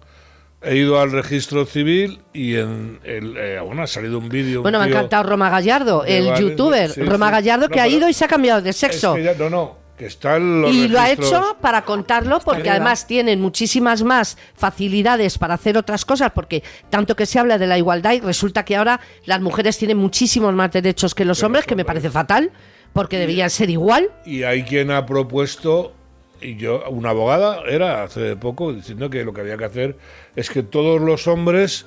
he 0.61 0.76
ido 0.76 0.99
al 0.99 1.11
registro 1.11 1.65
civil 1.65 2.19
y 2.34 2.56
en 2.56 2.99
el, 3.03 3.35
eh, 3.38 3.60
bueno, 3.64 3.84
ha 3.84 3.88
salido 3.88 4.18
un 4.18 4.27
vídeo. 4.30 4.60
un 4.60 4.64
Bueno, 4.64 4.80
me 4.80 4.85
ha 4.85 4.88
encantado 4.88 5.23
Roma 5.23 5.49
Gallardo, 5.49 6.03
el 6.06 6.26
Valencia, 6.26 6.49
youtuber 6.49 6.89
sí, 6.91 7.02
Roma 7.03 7.27
sí. 7.27 7.31
Gallardo, 7.34 7.68
No, 7.68 7.73
que 7.73 7.80
ha 7.80 7.88
ido 7.88 8.10
y 8.10 8.14
se 8.14 8.26
ha 8.26 8.27
cambiado 8.27 8.61
de 8.61 8.72
es 8.72 8.77
sexo. 8.77 9.14
que 9.15 9.23
ya- 9.23 9.35
no, 9.35 9.49
no, 9.52 9.77
que 9.98 10.07
está 10.07 10.38
en 10.38 10.61
los 10.61 10.72
Y 10.73 10.88
lo 10.88 10.99
ha 10.99 11.11
hecho 11.11 11.57
para 11.61 11.84
contarlo 11.84 12.39
porque 12.39 12.69
además 12.69 13.06
tienen 13.07 13.39
muchísimas 13.41 14.03
más 14.03 14.38
facilidades 14.56 15.38
para 15.38 15.53
hacer 15.56 15.77
otras 15.77 16.06
cosas 16.06 16.31
porque 16.34 16.64
tanto 16.89 17.15
que 17.15 17.26
se 17.26 17.39
habla 17.39 17.57
de 17.57 17.65
la 17.68 17.77
igualdad 17.77 18.14
y 18.14 18.19
resulta 18.19 18.64
que 18.65 18.76
ahora 18.76 18.99
las 19.26 19.41
mujeres 19.41 19.77
tienen 19.77 19.98
muchísimos 19.98 20.53
más 20.53 20.72
derechos 20.72 21.14
que 21.15 21.26
los 21.26 21.41
hombres, 21.44 21.65
que 21.65 21.76
me 21.76 21.85
parece 21.85 22.10
fatal 22.10 22.52
porque 22.94 23.18
deberían 23.19 23.49
ser 23.52 23.69
igual. 23.69 24.10
Y 24.26 24.41
hay 24.44 24.64
quien 24.64 24.89
ha 24.91 25.06
propuesto, 25.06 25.94
y 26.41 26.55
yo, 26.57 26.84
una 26.89 27.09
abogada 27.11 27.61
era 27.68 28.03
hace 28.03 28.35
poco 28.35 28.73
diciendo 28.73 29.09
que 29.09 29.23
lo 29.23 29.34
que 29.34 29.41
había 29.41 29.57
que 29.57 29.65
hacer 29.65 29.97
es 30.35 30.49
que 30.49 30.64
todos 30.64 31.01
los 31.01 31.27
hombres 31.27 31.85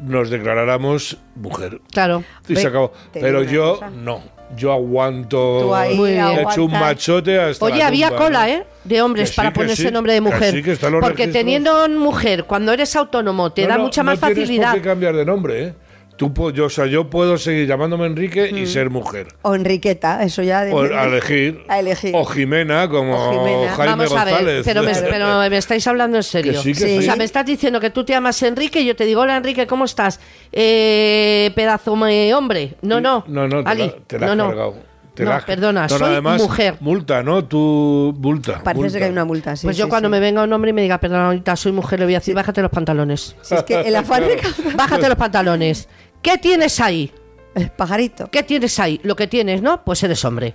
nos 0.00 0.30
declaráramos 0.30 1.18
mujer. 1.36 1.80
Claro. 1.92 2.24
Y 2.48 2.56
se 2.56 2.66
acabó. 2.66 2.92
Pero 3.12 3.42
yo 3.42 3.74
cosa. 3.74 3.90
no. 3.90 4.22
Yo 4.54 4.70
aguanto. 4.72 5.74
He 5.82 6.42
hecho 6.42 6.64
un 6.64 6.72
machote 6.72 7.40
hasta. 7.40 7.64
Oye, 7.64 7.78
la 7.78 7.86
había 7.86 8.08
tumba, 8.08 8.22
cola, 8.24 8.46
¿no? 8.46 8.52
¿eh? 8.52 8.66
De 8.84 9.00
hombres 9.00 9.30
Que 9.30 9.36
para 9.36 9.48
que 9.50 9.54
ponerse 9.54 9.86
sí, 9.88 9.90
nombre 9.90 10.12
de 10.12 10.18
que 10.18 10.20
mujer. 10.22 10.50
sí, 10.54 10.62
que 10.62 10.70
los 10.72 10.78
porque 10.80 11.00
registros. 11.00 11.32
teniendo 11.32 11.88
mujer, 11.88 12.44
cuando 12.44 12.72
eres 12.72 12.94
autónomo, 12.94 13.50
te 13.52 13.62
No, 13.62 13.68
da 13.68 13.76
no, 13.78 13.84
mucha 13.84 14.02
no 14.02 14.10
más 14.10 14.20
tienes 14.20 14.38
facilidad. 14.40 14.72
por 14.72 14.82
qué 14.82 14.88
cambiar 14.88 15.16
de 15.16 15.24
nombre, 15.24 15.62
¿eh? 15.68 15.74
Tú, 16.16 16.32
yo, 16.52 16.66
o 16.66 16.70
sea, 16.70 16.86
yo 16.86 17.08
puedo 17.10 17.36
seguir 17.38 17.66
llamándome 17.66 18.06
Enrique 18.06 18.50
Mm. 18.52 18.58
y 18.58 18.66
ser 18.66 18.90
mujer. 18.90 19.28
O 19.42 19.54
Enriqueta, 19.54 20.22
eso 20.22 20.42
ya 20.42 20.62
de 20.64 20.72
O 20.72 20.80
a 20.82 21.04
elegir. 21.06 21.62
A 21.68 21.80
elegir. 21.80 22.12
O 22.14 22.24
Jimena, 22.24 22.88
como 22.88 23.14
O 23.14 23.32
Jimena. 23.32 23.72
Jaime 23.74 23.90
Vamos 24.06 24.12
a 24.12 24.24
ver, 24.24 24.34
González. 24.34 24.62
pero 24.64 24.82
me, 24.82 24.92
pero 25.10 25.38
me 25.50 25.56
estáis 25.56 25.86
hablando 25.86 26.16
en 26.18 26.22
serio. 26.22 26.52
Que 26.52 26.58
sí, 26.58 26.72
que 26.72 26.80
Sí. 26.80 26.98
O 26.98 27.02
sea, 27.02 27.12
sí. 27.14 27.18
me 27.18 27.24
estás 27.24 27.46
diciendo 27.46 27.80
que 27.80 27.90
tú 27.90 28.04
te 28.04 28.12
llamas 28.12 28.42
Enrique 28.42 28.80
y 28.80 28.86
yo 28.86 28.94
te 28.96 29.04
digo, 29.04 29.22
hola 29.22 29.36
Enrique, 29.36 29.66
¿cómo 29.66 29.84
estás? 29.84 30.20
Eh, 30.52 31.50
pedazo 31.54 31.96
de 31.96 32.34
hombre. 32.34 32.74
No, 32.82 33.00
no. 33.00 33.24
No, 33.26 33.48
no, 33.48 33.62
te 33.64 33.70
Ali, 33.70 33.86
la, 33.86 33.92
te 34.06 34.18
la 34.18 34.26
no, 34.26 34.32
has 34.32 34.36
no. 34.38 34.46
cargado. 34.48 34.91
Te 35.14 35.24
No, 35.24 35.30
la 35.30 35.44
perdona, 35.44 35.82
No, 35.82 35.88
soy 35.98 36.02
además, 36.12 36.40
mujer. 36.40 36.76
Multa, 36.80 37.22
¿no? 37.22 37.44
Tú, 37.44 38.14
multa. 38.18 38.62
Parece 38.62 38.82
multa. 38.84 38.98
que 38.98 39.04
hay 39.04 39.10
una 39.10 39.24
multa, 39.26 39.56
sí. 39.56 39.66
pues 39.66 39.76
yo 39.76 39.84
sí, 39.84 39.90
cuando 39.90 40.08
sí. 40.08 40.10
me 40.10 40.20
venga 40.20 40.42
un 40.42 40.52
hombre 40.52 40.70
y 40.70 40.72
me 40.72 40.80
diga, 40.82 40.98
perdona, 40.98 41.26
ahorita 41.26 41.54
soy 41.56 41.72
mujer, 41.72 41.98
le 41.98 42.06
voy 42.06 42.14
a 42.14 42.18
decir, 42.18 42.34
bájate 42.34 42.62
los 42.62 42.70
pantalones. 42.70 43.36
Si 43.42 43.54
es 43.54 43.62
que 43.64 43.80
el 43.80 43.94
afán 43.96 44.22
de 44.22 44.40
Bájate 44.74 45.08
los 45.08 45.18
pantalones. 45.18 45.88
¿Qué 46.22 46.38
tienes 46.38 46.80
ahí? 46.80 47.12
El 47.54 47.70
pajarito. 47.70 48.30
¿Qué 48.30 48.42
tienes 48.42 48.78
ahí? 48.78 49.00
Lo 49.02 49.14
que 49.14 49.26
tienes, 49.26 49.60
¿no? 49.60 49.84
Pues 49.84 50.02
eres 50.02 50.24
hombre. 50.24 50.54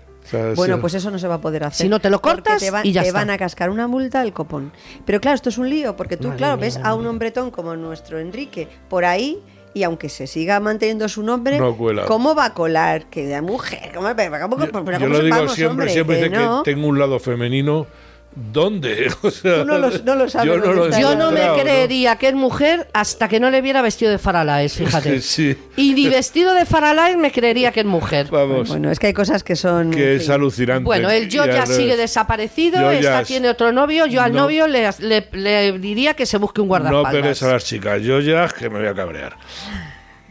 Bueno, 0.55 0.75
sí. 0.75 0.81
pues 0.81 0.93
eso 0.93 1.09
no 1.11 1.19
se 1.19 1.27
va 1.27 1.35
a 1.35 1.41
poder 1.41 1.63
hacer. 1.63 1.85
Si 1.85 1.89
no 1.89 1.99
te 1.99 2.09
lo 2.09 2.21
cortas 2.21 2.59
te, 2.59 2.69
van- 2.71 2.85
y 2.85 2.91
ya 2.91 3.01
te 3.01 3.07
está. 3.07 3.19
van 3.19 3.29
a 3.29 3.37
cascar 3.37 3.69
una 3.69 3.87
multa 3.87 4.21
el 4.23 4.33
copón. 4.33 4.73
Pero 5.05 5.21
claro, 5.21 5.35
esto 5.35 5.49
es 5.49 5.57
un 5.57 5.69
lío, 5.69 5.95
porque 5.95 6.17
tú, 6.17 6.27
Madre 6.27 6.37
claro, 6.37 6.57
mía, 6.57 6.65
ves 6.65 6.79
a 6.83 6.95
un 6.95 7.07
hombretón 7.07 7.49
como 7.51 7.75
nuestro 7.75 8.19
Enrique 8.19 8.67
por 8.89 9.05
ahí 9.05 9.39
y 9.77 9.83
aunque 9.83 10.09
se 10.09 10.27
siga 10.27 10.59
manteniendo 10.59 11.07
su 11.07 11.23
nombre, 11.23 11.57
No. 11.59 11.75
¿cómo 12.07 12.35
va 12.35 12.45
a 12.45 12.53
colar? 12.53 13.05
Que 13.05 13.25
de 13.25 13.41
mujer, 13.41 13.91
¿cómo, 13.93 14.07
¿cómo- 14.09 14.65
Yo, 14.65 14.71
pero 14.71 14.97
yo 14.99 15.05
cómo 15.05 15.13
lo 15.13 15.23
digo 15.23 15.47
siempre, 15.49 15.65
hombre, 15.67 15.89
siempre 15.93 16.19
que 16.21 16.29
no? 16.29 16.63
que 16.63 16.71
tengo 16.73 16.87
un 16.87 16.99
lado 16.99 17.19
femenino. 17.19 17.87
¿Dónde? 18.35 19.11
O 19.23 19.31
sea, 19.31 19.61
Tú 19.61 19.65
no 19.65 19.77
lo- 19.79 19.89
no 20.05 20.15
lo 20.15 20.29
sabes 20.29 20.47
Yo 20.47 20.57
no 20.57 20.71
lo. 20.73 20.99
Yo 20.99 21.15
no 21.15 21.31
me 21.31 21.41
creería 21.59 22.17
que 22.17 22.27
es 22.27 22.35
mujer 22.35 22.87
hasta 22.93 23.27
que 23.27 23.39
no 23.39 23.49
le 23.49 23.61
viera 23.61 23.81
vestido 23.81 24.11
de 24.11 24.19
faralaes, 24.19 24.73
fíjate. 24.73 25.21
Sí. 25.21 25.57
Y 25.75 25.93
ni 25.93 26.07
vestido 26.07 26.53
de 26.53 26.65
faralaes 26.65 27.17
me 27.17 27.31
creería 27.31 27.71
que 27.71 27.79
es 27.79 27.85
mujer. 27.87 28.27
Vamos, 28.29 28.69
Bueno, 28.69 28.91
es 28.91 28.99
que 28.99 29.07
hay 29.07 29.13
cosas 29.13 29.43
que 29.43 29.55
son... 29.55 29.89
que 29.91 30.11
en 30.11 30.17
es 30.17 30.23
fin. 30.25 30.33
alucinante. 30.33 30.83
Bueno, 30.83 31.09
el 31.09 31.29
yo 31.29 31.45
ya 31.47 31.65
sigue 31.65 31.97
desaparecido, 31.97 32.79
Yo 32.79 32.91
esta 32.91 33.23
tiene 33.23 33.49
otro 33.49 33.71
novio, 33.71 34.05
yo 34.05 34.21
al 34.21 34.33
No. 34.33 34.41
novio 34.43 34.67
le, 34.67 34.87
le- 34.99 35.27
le 35.31 35.79
diría 35.79 36.13
que 36.13 36.25
se 36.27 36.37
busque 36.37 36.61
un 36.61 36.67
No 36.67 36.69
guardaespaldas. 36.69 37.13
pegues 37.21 37.43
a 37.43 37.51
las 37.53 37.65
chicas. 37.65 38.01
Yo 38.03 38.19
ya 38.19 38.47
que 38.49 38.69
me 38.69 38.77
voy 38.79 38.87
a 38.87 38.93
cabrear. 38.93 39.35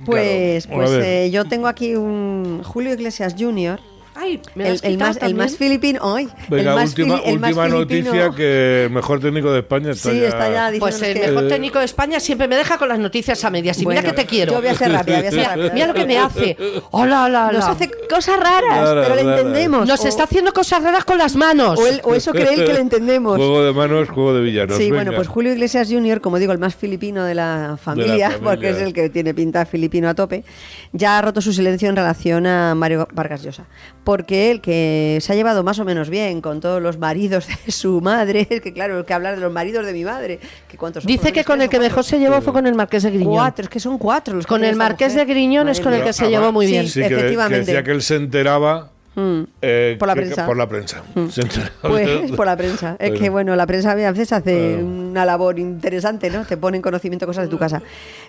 Pues, 0.04 0.66
Claro. 0.66 0.82
Pues 0.82 0.90
eh, 1.04 1.30
yo 1.32 1.44
tengo 1.46 1.66
aquí 1.66 1.94
un 1.96 2.62
Julio 2.62 2.92
Iglesias 2.92 3.34
Jr., 3.38 3.80
Ay, 4.18 4.40
me 4.54 4.64
la 4.64 4.70
El, 4.82 4.98
más, 4.98 5.16
el 5.16 5.20
también. 5.20 5.36
más 5.36 5.56
filipino. 5.56 6.00
Ay, 6.16 6.28
Venga, 6.48 6.70
el 6.70 6.76
más 6.76 6.88
última, 6.90 7.18
fili- 7.18 7.28
el 7.32 7.38
más 7.38 7.50
última 7.50 7.64
filipino- 7.66 7.78
noticia 8.12 8.30
que 8.36 8.84
el 8.84 8.90
mejor 8.90 9.20
técnico 9.20 9.50
de 9.52 9.58
España 9.60 9.90
está 9.90 10.10
Sí, 10.10 10.20
ya... 10.20 10.28
está 10.28 10.50
ya 10.50 10.78
Pues 10.78 11.02
el 11.02 11.14
que- 11.20 11.26
mejor 11.28 11.48
técnico 11.48 11.78
de 11.78 11.84
España 11.84 12.18
siempre 12.20 12.48
me 12.48 12.56
deja 12.56 12.78
con 12.78 12.88
las 12.88 12.98
noticias 12.98 13.44
a 13.44 13.50
medias. 13.50 13.78
Y 13.80 13.84
Bueno, 13.84 14.00
mira 14.00 14.12
que 14.12 14.22
te 14.22 14.26
quiero. 14.26 14.52
Yo 14.52 14.60
voy 14.60 14.68
a 14.70 14.74
ser 14.74 14.90
rápida, 14.92 15.18
voy 15.18 15.26
a 15.26 15.30
ser 15.30 15.38
Mira, 15.40 15.48
rápida. 15.56 15.72
mira 15.74 15.86
lo 15.88 15.94
que 15.94 16.04
me 16.06 16.18
hace. 16.18 16.56
Hola, 16.92 17.24
hola, 17.24 17.50
Nos 17.52 17.64
hola. 17.64 17.72
hace 17.72 17.90
cosas 18.08 18.40
raras, 18.40 18.88
Rara, 18.88 19.02
pero 19.02 19.14
le 19.16 19.22
rara. 19.22 19.38
entendemos. 19.38 19.86
Nos 19.86 20.00
O- 20.04 20.08
está 20.08 20.24
haciendo 20.24 20.52
cosas 20.52 20.82
raras 20.82 21.04
con 21.04 21.18
las 21.18 21.36
manos. 21.36 21.78
o, 21.78 21.86
él- 21.86 22.00
o 22.04 22.14
eso 22.14 22.32
cree 22.32 22.54
él 22.54 22.64
que 22.64 22.72
le 22.72 22.80
entendemos. 22.80 23.36
Juego 23.36 23.62
de 23.64 23.72
manos, 23.72 24.08
juego 24.08 24.32
de 24.34 24.40
villanos. 24.40 24.76
Sí, 24.76 24.84
venga. 24.84 24.96
bueno, 24.96 25.12
pues 25.14 25.28
Julio 25.28 25.52
Iglesias 25.52 25.88
Jr., 25.90 26.20
como 26.20 26.38
digo, 26.38 26.52
el 26.52 26.58
más 26.58 26.74
filipino 26.74 27.24
de 27.24 27.34
la 27.34 27.78
familia, 27.82 28.30
familia. 28.30 28.38
porque 28.42 28.70
es 28.70 28.78
el 28.78 28.92
que 28.92 29.10
tiene 29.10 29.34
pinta 29.34 29.66
filipino 29.66 30.08
a 30.08 30.14
tope, 30.14 30.44
ya 30.92 31.18
ha 31.18 31.22
roto 31.22 31.40
su 31.40 31.52
silencio 31.52 31.88
en 31.88 31.96
relación 31.96 32.46
a 32.46 32.74
Mario 32.74 33.06
Vargas 33.12 33.42
Llosa. 33.42 33.64
Porque 34.06 34.52
él, 34.52 34.60
que 34.60 35.18
se 35.20 35.32
ha 35.32 35.34
llevado 35.34 35.64
más 35.64 35.80
o 35.80 35.84
menos 35.84 36.08
bien 36.10 36.40
con 36.40 36.60
todos 36.60 36.80
los 36.80 36.96
maridos 36.96 37.48
de 37.48 37.72
su 37.72 38.00
madre, 38.00 38.46
es 38.48 38.60
que 38.60 38.72
claro, 38.72 39.04
que 39.04 39.12
hablar 39.12 39.34
de 39.34 39.40
los 39.40 39.52
maridos 39.52 39.84
de 39.84 39.92
mi 39.92 40.04
madre, 40.04 40.38
que 40.68 40.76
cuántos 40.78 41.02
son, 41.02 41.08
Dice 41.08 41.32
que 41.32 41.42
con 41.42 41.60
el 41.60 41.68
que 41.68 41.80
mejor 41.80 42.04
se 42.04 42.20
llevó 42.20 42.40
fue 42.40 42.52
con 42.52 42.68
el 42.68 42.76
Marqués 42.76 43.02
de 43.02 43.10
Griñón. 43.10 43.34
Cuatro, 43.34 43.64
es 43.64 43.68
que 43.68 43.80
son 43.80 43.98
cuatro 43.98 44.36
los 44.36 44.46
que 44.46 44.48
Con 44.48 44.64
el 44.64 44.76
Marqués 44.76 45.16
de. 45.16 45.24
Griñón 45.24 45.68
es 45.68 45.80
con 45.80 45.92
el 45.92 46.04
que 46.04 46.12
se 46.12 46.28
llevó 46.30 46.52
muy 46.52 46.66
Sí, 46.66 46.72
bien. 46.72 46.88
Sí, 46.88 47.02
que, 47.02 47.08
que 47.08 47.14
efectivamente. 47.16 47.58
decía 47.66 47.82
que 47.82 47.90
él 47.90 48.00
se 48.00 48.14
enteraba... 48.14 48.92
Mm. 49.16 49.42
eh, 49.62 49.96
Por 49.98 50.08
la 50.08 50.14
que- 50.14 50.20
prensa. 50.20 50.46
por 50.46 50.56
la 50.58 50.68
prensa. 50.68 51.02
Enteraba. 51.16 51.70
Pues 51.82 52.32
por 52.32 52.44
la 52.46 52.56
prensa. 52.56 52.96
Es 52.98 53.18
que, 53.18 53.30
bueno, 53.30 53.56
la 53.56 53.66
prensa 53.66 53.92
a 53.92 53.94
veces 53.94 54.30
hace 54.32 54.76
una 54.76 55.24
labor 55.24 55.58
interesante, 55.58 56.28
¿no? 56.30 56.44
Te 56.44 56.56
pone 56.58 56.76
en 56.76 56.82
conocimiento 56.82 57.26
cosas 57.26 57.44
de 57.44 57.50
tu 57.50 57.58
casa. 57.58 57.80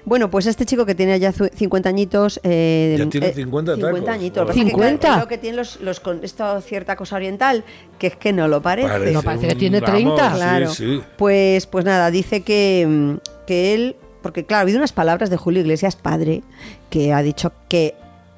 Bueno, 0.05 0.29
pues 0.31 0.45
este 0.45 0.65
chico 0.65 0.85
que 0.85 0.95
tiene 0.95 1.19
ya 1.19 1.33
zu- 1.33 1.51
50 1.53 1.89
añitos. 1.89 2.39
eh, 2.43 2.95
Ya 2.97 3.05
tiene 3.09 3.27
eh, 3.27 3.33
50 3.33 3.73
tacos. 3.75 3.87
50 3.89 4.11
añitos. 4.13 4.37
Lo 4.47 4.53
que 4.53 4.53
Joder. 4.53 4.65
pasa 4.65 4.67
es 4.67 4.73
que, 4.73 4.79
claro, 4.79 4.97
50. 4.97 5.15
Creo 5.15 5.27
que 5.27 5.37
tiene 5.37 5.57
los, 5.57 5.81
los 5.81 5.99
con 5.99 6.23
esto 6.23 6.61
cierta 6.61 6.95
cosa 6.95 7.17
oriental, 7.17 7.65
que 7.99 8.07
es 8.07 8.15
que 8.15 8.31
no 8.31 8.47
lo 8.47 8.61
parece. 8.61 8.87
Parece 8.87 9.11
No, 9.11 9.21
parece 9.23 9.47
que 9.49 9.55
tiene 9.55 9.81
vamos, 9.81 9.93
30. 9.95 10.29
sí, 10.31 10.35
Claro. 10.37 10.69
sí. 10.73 11.01
Pues, 11.17 11.65
pues 11.67 11.83
nada, 11.83 12.09
dice 12.11 12.41
que, 12.43 12.85
mm, 12.87 13.45
que 13.45 13.73
él, 13.73 13.95
porque 14.21 14.45
claro, 14.45 14.59
ha 14.59 14.61
habido 14.61 14.77
unas 14.77 14.93
palabras 14.93 15.29
de 15.29 15.35
Julio 15.37 15.59
Iglesias, 15.61 15.97
padre, 15.97 16.43
que 16.89 17.11
ha 17.13 17.21
dicho 17.21 17.51
que 17.67 17.93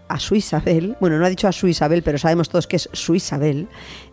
a 0.09 0.19
su 0.19 0.35
Isabel, 0.35 0.97
bueno, 0.99 1.17
no 1.17 1.25
ha 1.25 1.29
dicho 1.29 1.47
a 1.47 1.51
su 1.51 1.67
Isabel, 1.67 2.03
pero 2.03 2.17
sabemos 2.17 2.49
todos 2.49 2.67
que 2.67 2.75
es 2.75 2.89
su 2.93 3.15
Isabel, 3.15 3.67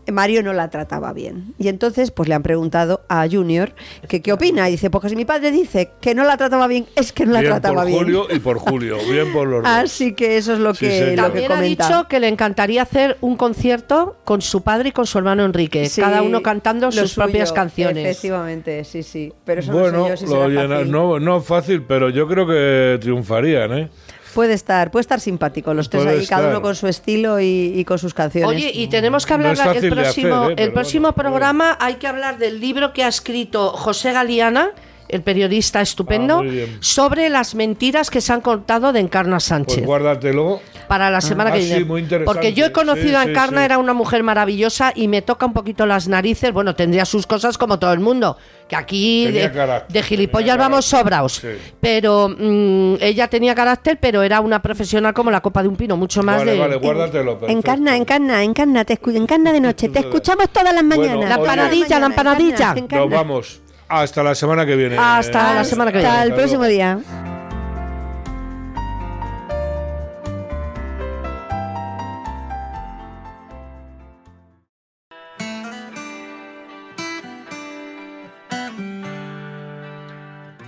eh, 0.07 0.13
Mario 0.13 0.43
no 0.45 0.53
la 0.53 0.71
trataba 0.71 1.13
bien. 1.13 1.55
Y 1.59 1.67
entonces, 1.69 2.13
pues 2.13 2.29
le 2.29 2.35
han 2.37 2.43
preguntado 2.45 3.01
a 3.09 3.27
Junior 3.29 3.73
que 4.09 4.23
qué 4.23 4.33
opina. 4.33 4.69
Y 4.69 4.73
dice, 4.73 4.89
porque 4.91 5.09
si 5.09 5.17
mi 5.17 5.25
padre 5.25 5.51
dice 5.51 5.91
que 6.01 6.15
no 6.15 6.23
la 6.23 6.37
trataba 6.37 6.69
bien, 6.69 6.87
es 6.95 7.13
que 7.13 7.27
no 7.27 7.33
la 7.33 7.41
bien 7.41 7.53
trataba 7.55 7.77
por 7.83 7.87
bien. 7.87 7.99
Julio 7.99 8.27
y 8.31 8.39
por 8.39 8.59
Julio. 8.59 8.99
Bien 9.11 9.33
por 9.33 9.49
los 9.49 9.63
dos. 9.65 9.73
Así 9.73 10.13
que 10.15 10.37
eso 10.37 10.53
es 10.53 10.61
lo 10.61 10.75
Sí, 10.75 10.87
que, 10.87 10.93
señor. 10.99 11.09
lo 11.29 11.33
que 11.33 11.41
También 11.49 11.53
ha 11.53 11.61
dicho 11.61 12.07
que 12.09 12.21
le 12.21 12.29
encantaría 12.29 12.83
hacer 12.83 13.17
un 13.21 13.37
concierto 13.37 14.17
con 14.25 14.43
su 14.43 14.63
padre 14.63 14.91
y 14.91 14.93
con 14.93 15.07
su 15.07 15.19
hermano 15.19 15.45
Enrique, 15.45 15.89
Sí, 15.89 16.01
cada 16.01 16.23
uno 16.23 16.41
cantando 16.43 16.93
sus 16.93 17.15
propias 17.15 17.51
canciones. 17.53 18.05
Efectivamente, 18.07 18.85
sí, 18.85 19.03
sí. 19.03 19.33
Pero 19.45 19.61
eso 19.63 19.73
bueno, 19.73 19.99
no 19.99 20.05
sé 20.05 20.11
yo 20.11 20.17
si 20.19 20.25
lo 20.27 20.31
será 20.49 20.49
llena- 20.63 20.77
fácil. 20.77 20.93
no, 20.93 21.19
no 21.19 21.41
fácil, 21.41 21.83
pero 21.83 22.11
yo 22.11 22.29
creo 22.29 22.47
que 22.47 22.99
triunfarían, 23.01 23.73
¿eh? 23.79 23.89
Puede 24.37 24.53
estar, 24.53 24.91
puede 24.91 25.01
estar 25.01 25.19
simpático 25.19 25.73
los 25.73 25.89
tres 25.89 26.05
Puede 26.05 26.21
ahí, 26.21 26.27
cada 26.27 26.51
uno 26.51 26.61
con 26.61 26.75
su 26.77 26.87
estilo 26.87 27.41
y, 27.41 27.73
y 27.75 27.85
con 27.87 27.99
sus 27.99 28.13
canciones. 28.13 28.49
Oye, 28.51 28.71
y 28.73 28.87
tenemos 28.89 29.25
que 29.25 29.37
No 29.37 29.49
hablar 29.49 29.57
fácil 29.57 29.85
el 29.85 29.91
próximo, 29.91 30.35
hacer, 30.37 30.51
¿eh? 30.51 30.51
el 30.51 30.57
Pero 30.57 30.75
próximo 30.75 31.03
bueno, 31.13 31.15
programa 31.15 31.77
hay 31.81 31.95
que 31.95 32.07
hablar 32.07 32.37
del 32.37 32.61
libro 32.61 32.93
que 32.93 33.03
ha 33.03 33.09
escrito 33.09 33.71
José 33.71 34.13
Galeana, 34.13 34.73
el 35.09 35.23
periodista 35.23 35.81
estupendo, 35.81 36.43
Ah, 36.45 36.67
sobre 36.81 37.31
las 37.31 37.55
mentiras 37.55 38.11
que 38.11 38.21
se 38.21 38.33
han 38.33 38.43
contado 38.43 38.93
de 38.93 39.01
Encarna 39.01 39.41
Sánchez. 39.41 39.77
Pues 39.77 39.87
guárdatelo. 39.87 40.61
Para 40.87 41.11
la 41.11 41.21
semana 41.21 41.51
Ah, 41.51 41.55
que 41.55 41.61
sí, 41.63 41.69
viene. 41.69 41.85
muy 41.85 42.01
interesante. 42.03 42.33
Porque 42.33 42.53
yo 42.55 42.67
he 42.67 42.73
conocido 42.73 43.09
Sí, 43.09 43.15
a 43.15 43.23
sí, 43.25 43.31
Encarna, 43.31 43.61
sí. 43.61 43.65
era 43.65 43.79
una 43.79 43.93
mujer 43.93 44.23
maravillosa 44.23 44.93
y 44.95 45.09
me 45.09 45.23
toca 45.23 45.47
un 45.47 45.53
poquito 45.53 45.87
las 45.87 46.09
narices. 46.09 46.53
Bueno, 46.53 46.75
tendría 46.75 47.05
sus 47.05 47.27
cosas 47.27 47.59
como 47.59 47.79
todo 47.79 47.93
el 47.93 48.01
mundo. 48.01 48.37
Que 48.69 48.75
aquí 48.77 49.31
de, 49.31 49.51
carácter, 49.53 49.93
de 49.93 50.03
gilipollas 50.03 50.57
vamos 50.59 50.85
sobraos. 50.87 51.35
sí. 51.35 51.49
Pero 51.81 52.29
mm, 52.29 52.95
ella 53.01 53.29
tenía 53.29 53.55
carácter, 53.55 53.99
pero 54.01 54.23
era 54.23 54.41
una 54.41 54.61
profesional 54.61 55.15
como 55.15 55.31
la 55.31 55.41
copa 55.41 55.63
de 55.63 55.69
un 55.69 55.77
pino, 55.77 55.97
mucho 55.97 56.23
más 56.23 56.39
Vale, 56.39 56.53
de. 56.53 56.59
vale, 56.59 56.77
guárdatelo. 56.77 57.39
perfecto. 57.39 57.57
Encarna, 57.59 57.97
encarna, 57.97 58.43
encarna, 58.43 58.85
te 58.85 59.01
escu- 59.01 59.15
encarna 59.17 59.53
de 59.53 59.61
noche, 59.61 59.89
te 59.89 60.01
escuchamos 60.01 60.49
todas 60.51 60.75
las 60.75 60.85
Bueno, 60.85 61.03
mañanas. 61.03 61.29
La 61.29 61.35
empanadilla, 61.37 61.99
la 62.01 62.07
empanadilla. 62.07 62.55
encarna, 62.57 62.79
encarna. 62.81 63.05
Nos 63.05 63.11
vamos. 63.15 63.61
Hasta 63.89 64.23
la 64.25 64.35
semana 64.35 64.67
que 64.67 64.75
viene. 64.75 64.97
Hasta 64.99 65.55
la 65.55 65.63
semana 65.65 65.93
que 65.93 65.99
viene. 65.99 66.09
Hasta 66.11 66.25
el 66.25 66.31
Hasta 66.33 66.41
próximo 66.43 66.65
día. 66.65 67.36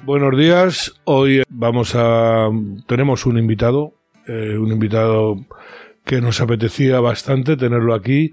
Buenos 0.09 0.39
días. 0.39 0.99
Hoy 1.05 1.43
vamos 1.51 1.95
a 1.95 2.49
tenemos 2.87 3.27
un 3.27 3.37
invitado, 3.37 3.93
eh, 4.27 4.57
un 4.57 4.73
invitado 4.73 5.37
que 6.07 6.23
nos 6.23 6.41
apetecía 6.41 6.99
bastante 7.01 7.59
tenerlo 7.59 7.93
aquí. 7.93 8.33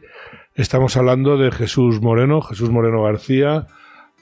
Estamos 0.53 0.95
hablando 0.95 1.35
de 1.35 1.51
Jesús 1.51 1.99
Moreno, 1.99 2.39
Jesús 2.39 2.69
Moreno 2.69 3.03
García, 3.03 3.67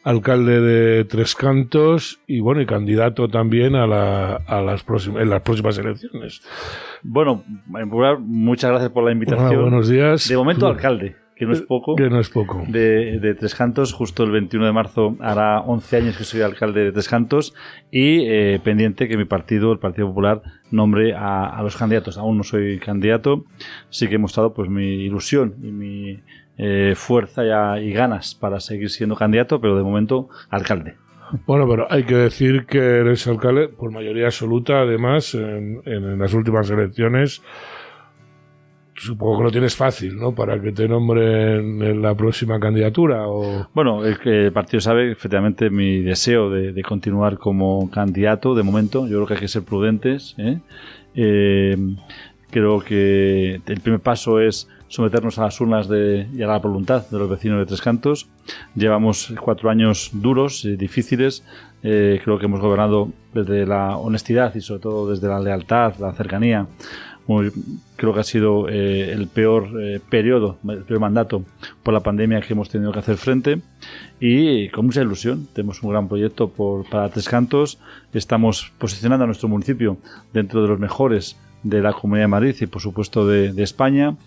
alcalde 0.03 0.61
de 0.61 1.05
Tres 1.05 1.35
Cantos 1.35 2.21
y 2.25 2.39
bueno 2.39 2.59
y 2.59 2.65
candidato 2.65 3.27
también 3.27 3.75
a, 3.75 3.85
la, 3.85 4.33
a 4.33 4.63
las 4.63 4.83
próximas 4.83 5.21
en 5.21 5.29
las 5.29 5.43
próximas 5.43 5.77
elecciones. 5.77 6.41
Bueno, 7.03 7.43
en 7.77 7.87
lugar, 7.87 8.17
muchas 8.17 8.71
gracias 8.71 8.89
por 8.89 9.03
la 9.03 9.11
invitación. 9.11 9.59
Ah, 9.59 9.61
buenos 9.61 9.87
días. 9.87 10.27
De 10.27 10.35
momento, 10.35 10.65
alcalde, 10.65 11.17
que 11.35 11.45
no 11.45 11.53
es 11.53 11.61
poco. 11.61 11.95
Que 11.95 12.09
no 12.09 12.19
es 12.19 12.29
poco. 12.29 12.63
De, 12.67 13.19
de 13.19 13.35
Tres 13.35 13.55
Cantos, 13.55 13.93
justo 13.93 14.23
el 14.23 14.31
21 14.31 14.65
de 14.65 14.71
marzo 14.71 15.17
hará 15.19 15.61
11 15.61 15.97
años 15.97 16.17
que 16.17 16.23
soy 16.23 16.41
alcalde 16.41 16.83
de 16.83 16.91
Tres 16.91 17.07
Cantos 17.07 17.53
y 17.91 18.25
eh, 18.27 18.59
pendiente 18.63 19.07
que 19.07 19.17
mi 19.17 19.25
partido, 19.25 19.71
el 19.71 19.79
Partido 19.79 20.07
Popular, 20.07 20.41
nombre 20.71 21.13
a, 21.13 21.45
a 21.45 21.63
los 21.63 21.75
candidatos. 21.75 22.17
Aún 22.17 22.37
no 22.37 22.43
soy 22.43 22.79
candidato, 22.79 23.45
sí 23.89 24.07
que 24.07 24.15
he 24.15 24.19
mostrado 24.19 24.53
pues 24.53 24.69
mi 24.69 25.03
ilusión 25.03 25.55
y 25.61 25.71
mi 25.71 26.19
eh, 26.57 26.93
fuerza 26.95 27.43
y 27.79 27.91
ganas 27.93 28.35
para 28.35 28.59
seguir 28.59 28.89
siendo 28.91 29.15
candidato, 29.15 29.59
pero 29.59 29.75
de 29.75 29.83
momento 29.83 30.29
alcalde. 30.49 30.95
Bueno, 31.47 31.67
pero 31.67 31.87
hay 31.91 32.03
que 32.03 32.15
decir 32.15 32.67
que 32.67 32.77
eres 32.77 33.25
alcalde 33.25 33.69
por 33.69 33.91
mayoría 33.91 34.25
absoluta, 34.25 34.81
además, 34.81 35.33
en, 35.33 35.81
en 35.85 36.19
las 36.19 36.33
últimas 36.35 36.69
elecciones. 36.69 37.41
Supongo 39.03 39.39
que 39.39 39.43
lo 39.43 39.51
tienes 39.51 39.75
fácil, 39.75 40.15
¿no? 40.15 40.33
Para 40.33 40.61
que 40.61 40.71
te 40.71 40.87
nombren 40.87 41.81
en 41.81 42.01
la 42.01 42.15
próxima 42.15 42.57
candidatura. 42.57 43.27
O... 43.27 43.67
Bueno, 43.73 44.05
el, 44.05 44.17
el 44.23 44.53
partido 44.53 44.79
sabe 44.79 45.11
efectivamente 45.11 45.69
mi 45.69 46.01
deseo 46.01 46.49
de, 46.49 46.71
de 46.71 46.83
continuar 46.83 47.37
como 47.37 47.91
candidato 47.91 48.55
de 48.55 48.63
momento. 48.63 49.05
Yo 49.07 49.17
creo 49.17 49.27
que 49.27 49.33
hay 49.33 49.39
que 49.41 49.47
ser 49.49 49.63
prudentes. 49.63 50.35
¿eh? 50.37 50.59
Eh, 51.15 51.77
creo 52.49 52.79
que 52.79 53.59
el 53.65 53.81
primer 53.81 53.99
paso 53.99 54.39
es 54.39 54.69
someternos 54.87 55.37
a 55.37 55.43
las 55.43 55.59
urnas 55.59 55.89
de, 55.89 56.27
y 56.33 56.41
a 56.41 56.47
la 56.47 56.59
voluntad 56.59 57.09
de 57.09 57.17
los 57.17 57.29
vecinos 57.29 57.59
de 57.59 57.65
Tres 57.65 57.81
Cantos. 57.81 58.29
Llevamos 58.75 59.33
cuatro 59.41 59.69
años 59.69 60.11
duros 60.13 60.63
y 60.63 60.77
difíciles. 60.77 61.43
Eh, 61.81 62.21
creo 62.23 62.39
que 62.39 62.45
hemos 62.45 62.61
gobernado 62.61 63.09
desde 63.33 63.65
la 63.65 63.97
honestidad 63.97 64.55
y 64.55 64.61
sobre 64.61 64.81
todo 64.81 65.09
desde 65.09 65.27
la 65.27 65.39
lealtad, 65.39 65.95
la 65.99 66.13
cercanía. 66.13 66.67
Creo 67.95 68.13
que 68.13 68.19
ha 68.19 68.23
sido 68.23 68.67
eh, 68.67 69.11
el 69.11 69.27
peor 69.27 69.69
eh, 69.81 70.01
periodo, 70.09 70.57
el 70.67 70.83
peor 70.83 70.99
mandato 70.99 71.43
por 71.81 71.93
la 71.93 72.01
pandemia 72.01 72.41
que 72.41 72.53
hemos 72.53 72.69
tenido 72.69 72.91
que 72.91 72.99
hacer 72.99 73.15
frente 73.15 73.61
y 74.19 74.67
con 74.69 74.85
mucha 74.85 75.01
ilusión. 75.01 75.47
Tenemos 75.53 75.81
un 75.83 75.91
gran 75.91 76.09
proyecto 76.09 76.49
por, 76.49 76.87
para 76.89 77.09
Tres 77.09 77.29
Cantos. 77.29 77.79
Estamos 78.13 78.73
posicionando 78.77 79.23
a 79.23 79.27
nuestro 79.27 79.47
municipio 79.47 79.97
dentro 80.33 80.61
de 80.61 80.67
los 80.67 80.79
mejores 80.79 81.37
de 81.63 81.81
la 81.81 81.93
Comunidad 81.93 82.25
de 82.25 82.29
Madrid 82.29 82.55
y 82.59 82.65
por 82.65 82.81
supuesto 82.81 83.25
de, 83.25 83.53
de 83.53 83.63
España 83.63 84.17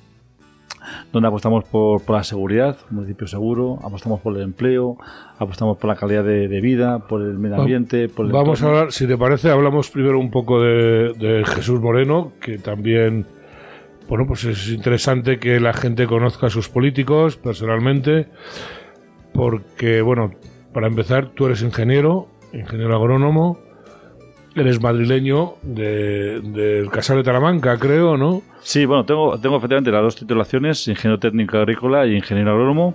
donde 1.12 1.28
apostamos 1.28 1.64
por, 1.64 2.02
por 2.02 2.16
la 2.16 2.24
seguridad, 2.24 2.76
un 2.90 2.96
municipio 2.96 3.26
seguro, 3.26 3.78
apostamos 3.82 4.20
por 4.20 4.36
el 4.36 4.42
empleo, 4.42 4.96
apostamos 5.38 5.78
por 5.78 5.88
la 5.88 5.96
calidad 5.96 6.24
de, 6.24 6.48
de 6.48 6.60
vida, 6.60 7.00
por 7.00 7.22
el 7.22 7.38
medio 7.38 7.56
ambiente, 7.56 8.08
por 8.08 8.26
el 8.26 8.32
Vamos 8.32 8.62
a 8.62 8.66
hablar, 8.66 8.92
si 8.92 9.06
te 9.06 9.16
parece, 9.16 9.50
hablamos 9.50 9.90
primero 9.90 10.18
un 10.18 10.30
poco 10.30 10.60
de, 10.60 11.12
de 11.14 11.44
Jesús 11.44 11.80
Moreno, 11.80 12.32
que 12.40 12.58
también, 12.58 13.26
bueno, 14.08 14.26
pues 14.26 14.44
es 14.44 14.70
interesante 14.70 15.38
que 15.38 15.60
la 15.60 15.72
gente 15.72 16.06
conozca 16.06 16.46
a 16.46 16.50
sus 16.50 16.68
políticos 16.68 17.36
personalmente, 17.36 18.28
porque, 19.32 20.02
bueno, 20.02 20.30
para 20.72 20.86
empezar, 20.86 21.30
tú 21.34 21.46
eres 21.46 21.62
ingeniero, 21.62 22.28
ingeniero 22.52 22.96
agrónomo, 22.96 23.58
eres 24.56 24.80
madrileño 24.80 25.54
de- 25.62 26.40
del 26.40 26.90
Casal 26.90 27.18
de 27.18 27.22
Talamanca, 27.24 27.78
creo, 27.78 28.16
¿no? 28.16 28.42
Sí, 28.62 28.84
bueno, 28.86 29.04
tengo, 29.04 29.38
tengo 29.38 29.56
efectivamente 29.58 29.90
las 29.90 30.02
dos 30.02 30.16
titulaciones, 30.16 30.88
ingeniero 30.88 31.18
técnico 31.20 31.58
agrícola 31.58 32.06
y 32.06 32.16
ingeniero 32.16 32.52
agrónomo. 32.52 32.94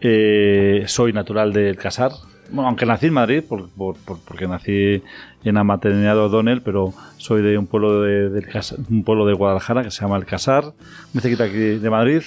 Eh, 0.00 0.84
soy 0.86 1.12
natural 1.12 1.52
del 1.52 1.76
Casar, 1.76 2.10
bueno, 2.50 2.68
aunque 2.68 2.86
nací 2.86 3.06
en 3.06 3.12
Madrid, 3.14 3.42
por, 3.48 3.68
por- 3.70 3.96
por- 3.98 4.18
porque 4.24 4.48
nací 4.48 5.02
en 5.44 5.54
la 5.54 5.62
maternidad 5.62 6.14
de 6.14 6.20
O'Donnell, 6.22 6.62
pero 6.62 6.92
soy 7.16 7.42
de 7.42 7.56
un 7.56 7.66
pueblo 7.66 8.02
de, 8.02 8.28
del 8.30 8.46
Cas- 8.48 8.74
un 8.90 9.04
pueblo 9.04 9.24
de 9.26 9.34
Guadalajara 9.34 9.82
que 9.84 9.90
se 9.90 10.00
llama 10.02 10.16
El 10.16 10.24
Casar, 10.24 10.64
muy 11.12 11.20
cerquita 11.22 11.44
aquí 11.44 11.56
de 11.56 11.90
Madrid. 11.90 12.22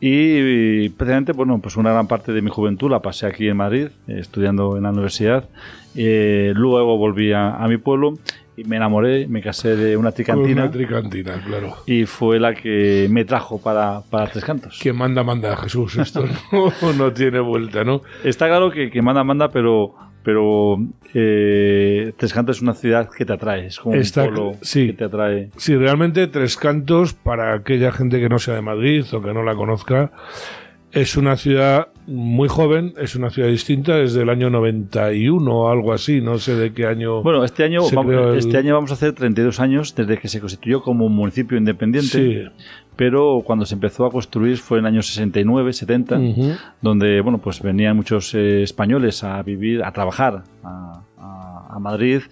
Y, 0.00 0.84
y 0.84 0.88
precisamente, 0.90 1.32
bueno, 1.32 1.58
pues 1.60 1.76
una 1.76 1.90
gran 1.90 2.06
parte 2.06 2.30
de 2.32 2.40
mi 2.40 2.50
juventud 2.50 2.88
la 2.88 3.02
pasé 3.02 3.26
aquí 3.26 3.48
en 3.48 3.56
Madrid, 3.56 3.88
eh, 4.06 4.18
estudiando 4.20 4.76
en 4.76 4.84
la 4.84 4.90
universidad. 4.90 5.48
Eh, 5.96 6.52
luego 6.54 6.96
volví 6.96 7.32
a, 7.32 7.56
a 7.56 7.66
mi 7.68 7.76
pueblo 7.78 8.14
y 8.56 8.64
me 8.64 8.76
enamoré, 8.76 9.26
me 9.28 9.40
casé 9.40 9.76
de 9.76 9.96
una 9.96 10.10
tricantina. 10.12 10.62
una 10.64 10.70
tricantina, 10.70 11.40
claro. 11.46 11.76
y 11.86 12.06
fue 12.06 12.40
la 12.40 12.54
que 12.54 13.06
me 13.10 13.24
trajo 13.24 13.60
para, 13.60 14.00
para 14.10 14.26
Tres 14.28 14.44
Cantos. 14.44 14.78
Quien 14.82 14.96
manda, 14.96 15.22
manda, 15.22 15.56
Jesús. 15.56 15.96
Esto 15.96 16.24
no, 16.52 16.92
no 16.98 17.12
tiene 17.12 17.38
vuelta, 17.40 17.84
¿no? 17.84 18.02
Está 18.24 18.46
claro 18.48 18.70
que, 18.72 18.90
que 18.90 19.00
manda, 19.00 19.22
manda, 19.22 19.48
pero, 19.50 19.94
pero 20.24 20.76
eh, 21.14 22.12
Tres 22.16 22.32
Cantos 22.32 22.56
es 22.56 22.62
una 22.62 22.74
ciudad 22.74 23.08
que 23.16 23.24
te 23.24 23.32
atrae, 23.32 23.66
es 23.66 23.78
como 23.78 23.94
Está- 23.94 24.24
un 24.24 24.28
polo 24.34 24.54
sí. 24.60 24.88
que 24.88 24.92
te 24.94 25.04
atrae. 25.04 25.50
Sí, 25.56 25.76
realmente 25.76 26.26
Tres 26.26 26.56
Cantos, 26.56 27.14
para 27.14 27.54
aquella 27.54 27.92
gente 27.92 28.18
que 28.18 28.28
no 28.28 28.38
sea 28.40 28.54
de 28.54 28.62
Madrid 28.62 29.04
o 29.12 29.22
que 29.22 29.32
no 29.32 29.44
la 29.44 29.54
conozca, 29.54 30.10
es 30.92 31.16
una 31.16 31.36
ciudad 31.36 31.88
muy 32.06 32.48
joven, 32.48 32.94
es 32.98 33.14
una 33.14 33.28
ciudad 33.30 33.48
distinta, 33.50 33.96
desde 33.96 34.22
el 34.22 34.30
año 34.30 34.48
91 34.50 35.50
o 35.54 35.68
algo 35.70 35.92
así, 35.92 36.20
no 36.22 36.38
sé 36.38 36.54
de 36.56 36.72
qué 36.72 36.86
año. 36.86 37.22
Bueno, 37.22 37.44
este 37.44 37.64
año, 37.64 37.80
vamos, 37.94 38.14
el- 38.14 38.38
este 38.38 38.56
año 38.56 38.74
vamos 38.74 38.90
a 38.90 38.94
hacer 38.94 39.12
32 39.12 39.60
años 39.60 39.94
desde 39.94 40.16
que 40.18 40.28
se 40.28 40.40
constituyó 40.40 40.82
como 40.82 41.04
un 41.06 41.14
municipio 41.14 41.58
independiente, 41.58 42.08
sí. 42.08 42.50
pero 42.96 43.42
cuando 43.44 43.66
se 43.66 43.74
empezó 43.74 44.06
a 44.06 44.10
construir 44.10 44.56
fue 44.56 44.78
en 44.78 44.86
el 44.86 44.92
año 44.94 45.02
69, 45.02 45.72
70, 45.74 46.18
Ujú. 46.18 46.52
donde 46.80 47.20
bueno 47.20 47.38
pues 47.38 47.60
venían 47.60 47.94
muchos 47.94 48.34
eh, 48.34 48.62
españoles 48.62 49.22
a 49.22 49.42
vivir, 49.42 49.84
a 49.84 49.92
trabajar 49.92 50.44
a, 50.64 51.02
a- 51.18 51.66
a 51.70 51.78
Madrid. 51.78 52.22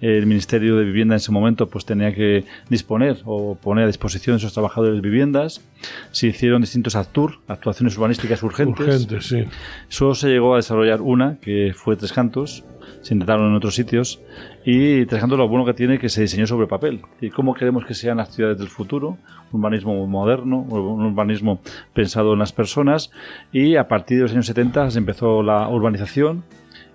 El 0.00 0.26
Ministerio 0.26 0.76
de 0.76 0.84
Vivienda 0.84 1.14
en 1.14 1.16
ese 1.16 1.32
momento 1.32 1.68
pues 1.68 1.86
tenía 1.86 2.14
que 2.14 2.44
disponer 2.68 3.18
o 3.24 3.54
poner 3.54 3.84
a 3.84 3.86
disposición 3.86 4.34
de 4.34 4.38
esos 4.38 4.52
trabajadores 4.52 5.00
viviendas. 5.00 5.62
Se 6.12 6.26
hicieron 6.26 6.60
distintos 6.60 6.96
actur, 6.96 7.38
actuaciones 7.48 7.96
urbanísticas 7.96 8.42
urgentes. 8.42 8.86
Urgente, 8.86 9.22
sí. 9.22 9.44
Solo 9.88 10.14
se 10.14 10.28
llegó 10.28 10.54
a 10.54 10.56
desarrollar 10.56 11.00
una, 11.00 11.38
que 11.40 11.72
fue 11.74 11.96
Tres 11.96 12.12
Cantos. 12.12 12.64
Se 13.00 13.14
intentaron 13.14 13.48
en 13.50 13.54
otros 13.54 13.74
sitios. 13.74 14.20
Y 14.64 15.06
Tres 15.06 15.20
Cantos 15.20 15.38
lo 15.38 15.48
bueno 15.48 15.64
que 15.64 15.74
tiene 15.74 15.94
es 15.94 16.00
que 16.00 16.08
se 16.08 16.20
diseñó 16.20 16.46
sobre 16.46 16.66
papel. 16.66 17.00
¿Y 17.20 17.30
cómo 17.30 17.54
queremos 17.54 17.84
que 17.86 17.94
sean 17.94 18.18
las 18.18 18.34
ciudades 18.34 18.58
del 18.58 18.68
futuro? 18.68 19.16
Un 19.52 19.60
urbanismo 19.60 20.06
moderno, 20.06 20.58
un 20.58 21.06
urbanismo 21.06 21.60
pensado 21.94 22.34
en 22.34 22.38
las 22.38 22.52
personas. 22.52 23.10
Y 23.50 23.76
a 23.76 23.88
partir 23.88 24.18
de 24.18 24.24
los 24.24 24.32
años 24.32 24.46
70 24.46 24.90
se 24.90 24.98
empezó 24.98 25.42
la 25.42 25.68
urbanización 25.68 26.44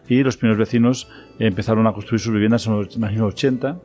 y 0.07 0.23
los 0.23 0.37
primeros 0.37 0.57
vecinos 0.59 1.09
empezaron 1.39 1.87
a 1.87 1.93
construir 1.93 2.19
sus 2.19 2.33
viviendas 2.33 2.65
en 2.67 2.73
los 2.77 2.97
años 3.01 3.21
80 3.33 3.79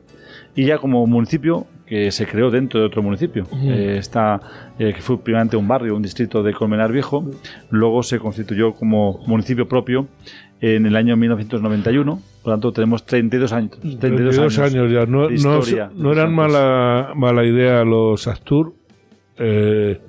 y 0.55 0.64
ya 0.66 0.78
como 0.78 1.06
municipio 1.06 1.66
que 1.86 2.10
se 2.10 2.26
creó 2.26 2.51
dentro 2.51 2.80
de 2.80 2.86
otro 2.86 3.02
municipio. 3.02 3.47
Eh, 3.62 3.97
está, 3.98 4.40
eh, 4.78 4.93
que 4.94 5.01
fue 5.01 5.18
primeramente 5.22 5.56
un 5.56 5.68
barrio, 5.68 5.94
un 5.94 6.02
distrito 6.02 6.43
de 6.43 6.52
Colmenar 6.52 6.90
Viejo, 6.90 7.24
luego 7.70 8.02
se 8.02 8.18
constituyó 8.18 8.72
como 8.74 9.20
municipio 9.26 9.68
propio 9.68 10.09
en 10.60 10.86
el 10.86 10.97
año 10.97 11.16
1991, 11.16 12.20
por 12.43 12.51
lo 12.51 12.52
tanto 12.55 12.72
tenemos 12.72 13.05
32 13.06 13.52
años. 13.52 13.70
32, 13.80 14.01
32 14.01 14.59
años, 14.59 14.90
ya. 14.90 15.06
No, 15.06 15.28
no- 15.44 15.62
no 15.94 16.12
eran 16.12 16.34
mala, 16.34 17.12
mala 17.14 17.44
idea 17.44 17.84
los 17.84 18.26
Astur. 18.26 18.74
eh, 19.38 20.01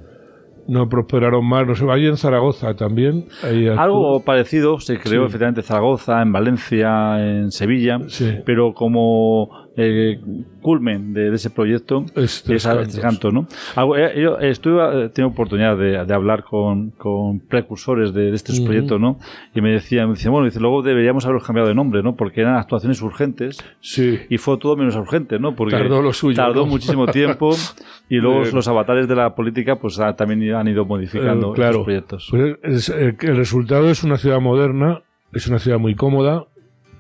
no 0.68 0.90
prosperaron 0.90 1.46
más. 1.48 1.66
No 1.68 1.76
sé, 1.76 1.86
hay 1.90 2.08
en 2.08 2.18
Zaragoza 2.18 2.76
también. 2.76 3.26
Astur. 3.44 3.80
Algo 3.80 4.20
parecido 4.24 4.80
se 4.80 4.98
creó 5.00 5.24
Sí. 5.24 5.28
efectivamente 5.28 5.62
en 5.62 5.66
Zaragoza, 5.68 6.22
en 6.22 6.32
Valencia, 6.32 7.18
en 7.20 7.52
Sevilla, 7.52 8.00
Sí. 8.08 8.36
pero 8.46 8.74
como 8.74 9.67
eh, 9.80 10.20
culmen 10.62 11.14
de, 11.14 11.30
de 11.30 11.36
ese 11.36 11.50
proyecto 11.52 12.04
Es 12.16 12.44
Tres 12.44 12.66
es 12.66 12.68
Cantos. 12.68 12.88
Tres 12.90 13.00
Cantos, 13.00 13.34
¿no? 13.34 13.48
Eh, 13.96 14.20
Yo 14.22 14.40
estuve, 14.40 15.06
eh, 15.06 15.10
tengo 15.10 15.30
oportunidad 15.30 15.78
de, 15.78 16.04
de 16.04 16.14
hablar 16.14 16.44
con, 16.44 16.90
con 16.92 17.40
precursores 17.40 18.12
de, 18.14 18.32
de 18.32 18.36
estos 18.36 18.58
Ujú. 18.58 18.66
proyectos, 18.68 19.00
¿no? 19.00 19.20
Y 19.54 19.62
me 19.62 19.72
decían, 19.72 20.08
me 20.08 20.16
decían, 20.16 20.32
bueno, 20.32 20.46
dice, 20.46 20.60
luego 20.60 20.82
deberíamos 20.82 21.26
haberlos 21.26 21.46
cambiado 21.46 21.70
de 21.70 21.76
nombre, 21.76 22.02
¿no? 22.02 22.16
Porque 22.16 22.42
eran 22.42 22.56
actuaciones 22.56 23.02
urgentes 23.02 23.58
Sí. 23.80 24.20
y 24.30 24.38
fue 24.40 24.58
todo 24.58 24.76
menos 24.76 24.96
urgente, 24.96 25.38
¿no? 25.40 25.56
Porque 25.56 25.76
Tardó 25.76 26.02
lo 26.02 26.12
suyo, 26.12 26.36
Tardó 26.36 26.62
¿no? 26.62 26.66
muchísimo 26.72 27.06
tiempo 27.08 27.52
y 28.10 28.16
luego 28.16 28.42
Bien. 28.42 28.56
los 28.56 28.68
avatares 28.68 29.08
de 29.08 29.16
la 29.16 29.36
política 29.36 29.76
pues 29.78 30.00
ah, 30.00 30.16
también 30.16 30.56
han 30.56 30.68
ido 30.68 30.86
modificando 30.86 31.52
Eh, 31.52 31.56
claro. 31.56 31.70
estos 31.72 31.86
proyectos. 31.86 32.28
Pues 32.32 32.56
es- 32.64 32.90
eh, 32.90 33.16
el 33.22 33.38
resultado 33.38 33.90
es 33.92 34.04
una 34.04 34.18
ciudad 34.18 34.40
moderna, 34.42 35.02
es 35.34 35.48
una 35.48 35.60
ciudad 35.60 35.78
muy 35.78 35.94
cómoda, 35.94 36.46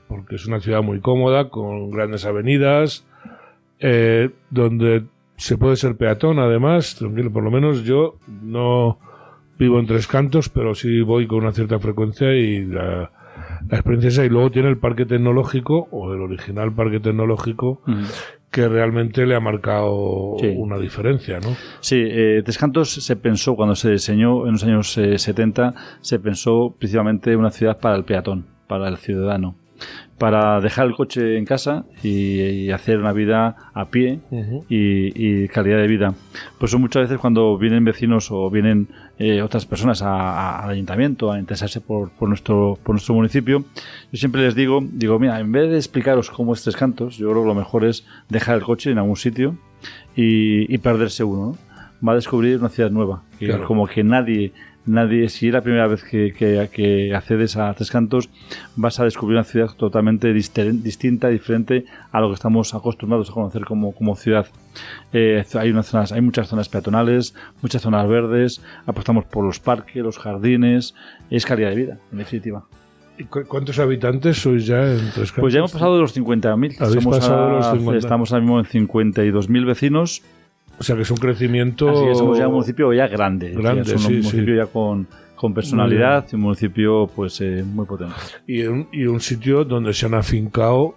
porque 0.07 0.35
es 0.35 0.45
una 0.47 0.59
ciudad 0.59 0.81
muy 0.81 0.99
cómoda, 0.99 1.49
con 1.49 1.91
grandes 1.91 2.25
avenidas, 2.25 3.05
eh, 3.79 4.29
donde 4.49 5.03
se 5.35 5.57
puede 5.57 5.75
ser 5.75 5.95
peatón 5.97 6.39
además, 6.39 6.95
tranquilo, 6.95 7.31
por 7.31 7.43
lo 7.43 7.51
menos 7.51 7.83
yo 7.83 8.15
no 8.41 8.97
vivo 9.59 9.79
en 9.79 9.85
Tres 9.87 10.07
Cantos, 10.07 10.49
pero 10.49 10.73
sí 10.75 11.01
voy 11.01 11.27
con 11.27 11.39
una 11.39 11.51
cierta 11.51 11.79
frecuencia 11.79 12.33
y 12.33 12.65
la, 12.65 13.11
la 13.69 13.77
experiencia 13.77 14.07
es 14.09 14.13
esa. 14.15 14.25
Y 14.25 14.29
luego 14.29 14.51
tiene 14.51 14.69
el 14.69 14.77
parque 14.77 15.05
tecnológico, 15.05 15.87
o 15.91 16.13
el 16.13 16.21
original 16.21 16.73
parque 16.73 16.99
tecnológico, 16.99 17.81
que 18.51 18.67
realmente 18.67 19.25
le 19.25 19.35
ha 19.35 19.39
marcado 19.39 20.37
Sí. 20.39 20.53
una 20.55 20.77
diferencia, 20.77 21.39
¿no? 21.39 21.49
Sí, 21.81 21.97
eh, 21.99 22.41
Tres 22.43 22.57
Cantos 22.57 22.89
se 22.91 23.15
pensó, 23.15 23.55
cuando 23.55 23.75
se 23.75 23.91
diseñó 23.91 24.45
en 24.47 24.53
los 24.53 24.63
años 24.63 24.97
eh, 24.97 25.17
70, 25.19 25.73
se 26.01 26.19
pensó 26.19 26.73
principalmente 26.79 27.35
una 27.35 27.51
ciudad 27.51 27.79
para 27.79 27.95
el 27.95 28.05
peatón, 28.05 28.45
para 28.67 28.87
el 28.87 28.97
ciudadano, 28.97 29.55
para 30.17 30.59
dejar 30.61 30.87
el 30.87 30.95
coche 30.95 31.37
en 31.37 31.45
casa 31.45 31.85
y, 32.03 32.39
y 32.41 32.71
hacer 32.71 32.97
una 32.99 33.13
vida 33.13 33.55
a 33.73 33.85
pie 33.89 34.19
y, 34.67 35.43
y 35.43 35.47
calidad 35.47 35.77
de 35.77 35.87
vida. 35.87 36.13
Por 36.59 36.69
eso 36.69 36.79
muchas 36.79 37.03
veces 37.03 37.19
cuando 37.19 37.57
vienen 37.57 37.83
vecinos 37.85 38.29
o 38.31 38.49
vienen 38.49 38.87
eh, 39.19 39.41
otras 39.41 39.65
personas 39.65 40.01
a- 40.01 40.09
a- 40.15 40.63
al 40.63 40.71
ayuntamiento 40.71 41.31
a 41.31 41.39
interesarse 41.39 41.81
por, 41.81 42.09
por 42.11 42.29
nuestro, 42.29 42.79
por 42.83 42.95
nuestro 42.95 43.13
municipio, 43.13 43.63
yo 44.11 44.17
siempre 44.17 44.41
les 44.41 44.55
digo, 44.55 44.79
digo, 44.91 45.19
mira, 45.19 45.39
en 45.39 45.51
vez 45.51 45.69
de 45.69 45.75
explicaros 45.77 46.29
cómo 46.31 46.53
es 46.53 46.63
Tres 46.63 46.75
Cantos, 46.75 47.17
yo 47.17 47.29
creo 47.29 47.43
que 47.43 47.47
lo 47.49 47.55
mejor 47.55 47.85
es 47.85 48.05
dejar 48.29 48.55
el 48.57 48.63
coche 48.63 48.89
en 48.91 48.97
algún 48.97 49.17
sitio 49.17 49.55
y, 50.15 50.73
y 50.73 50.77
perderse 50.79 51.23
uno, 51.23 51.51
¿no? 51.51 51.57
Va 52.07 52.11
a 52.13 52.15
descubrir 52.15 52.59
una 52.59 52.69
ciudad 52.69 52.91
nueva, 52.91 53.23
Claro. 53.39 53.65
como 53.65 53.87
que 53.87 54.03
nadie, 54.03 54.51
nadie, 54.87 55.29
si 55.29 55.47
es 55.47 55.53
la 55.53 55.61
primera 55.61 55.87
vez 55.87 56.03
que, 56.03 56.33
que- 56.33 56.69
que 56.71 57.13
accedes 57.15 57.55
a 57.57 57.73
Tres 57.73 57.91
Cantos, 57.91 58.29
vas 58.75 58.99
a 58.99 59.03
descubrir 59.03 59.35
una 59.37 59.43
ciudad 59.43 59.69
totalmente 59.77 60.33
distinta, 60.33 61.27
diferente 61.29 61.85
a 62.11 62.19
lo 62.21 62.29
que 62.29 62.35
estamos 62.35 62.73
acostumbrados 62.73 63.29
a 63.29 63.33
conocer 63.33 63.65
como, 63.65 63.93
como 63.93 64.15
ciudad. 64.15 64.47
Eh, 65.13 65.43
hay, 65.55 65.69
unas 65.71 65.87
zonas, 65.87 66.11
hay 66.11 66.21
muchas 66.21 66.47
zonas 66.47 66.69
peatonales, 66.69 67.35
muchas 67.61 67.81
zonas 67.81 68.07
verdes, 68.07 68.61
apostamos 68.85 69.25
por 69.25 69.45
los 69.45 69.59
parques, 69.59 70.01
los 70.03 70.17
jardines, 70.17 70.95
es 71.29 71.45
calidad 71.45 71.69
de 71.69 71.75
vida, 71.75 71.97
en 72.11 72.17
definitiva. 72.19 72.63
¿Y 73.19 73.23
cu- 73.23 73.45
¿Cuántos 73.47 73.79
habitantes 73.79 74.37
sois 74.37 74.67
ya 74.67 74.83
en 74.91 74.97
Tres 75.13 75.31
Cantos? 75.31 75.33
Pues 75.39 75.53
ya 75.53 75.59
hemos 75.59 75.71
pasado 75.71 75.95
de 75.95 76.01
los 76.01 76.15
50.000. 76.15 76.75
Habéis 76.79 77.03
Somos 77.03 77.17
pasado 77.17 77.47
de 77.47 77.53
los 77.55 77.65
a- 77.65 77.71
50. 77.71 77.97
Estamos 77.97 78.31
ahora 78.31 78.41
mismo 78.41 78.59
en 78.59 78.65
52.000 78.65 79.65
vecinos. 79.65 80.21
O 80.79 80.83
sea 80.83 80.95
que 80.95 81.01
es 81.01 81.11
un 81.11 81.17
crecimiento. 81.17 81.89
Así 81.89 82.05
que 82.05 82.15
somos 82.15 82.37
ya 82.37 82.47
un 82.47 82.53
municipio 82.53 82.93
ya 82.93 83.07
grande. 83.07 83.51
Grande, 83.51 83.81
es 83.81 83.93
un 83.93 83.99
sí, 83.99 84.13
municipio 84.13 84.53
sí. 84.53 84.57
ya 84.57 84.65
con, 84.67 85.07
con 85.35 85.53
personalidad 85.53 86.25
y 86.31 86.35
un 86.35 86.41
municipio 86.41 87.09
pues 87.15 87.41
eh, 87.41 87.63
muy 87.65 87.85
potente. 87.85 88.15
Y 88.45 88.63
un, 88.63 88.87
y 88.91 89.05
un 89.05 89.19
sitio 89.19 89.63
donde 89.65 89.93
se 89.93 90.05
han 90.05 90.13
afincado 90.13 90.95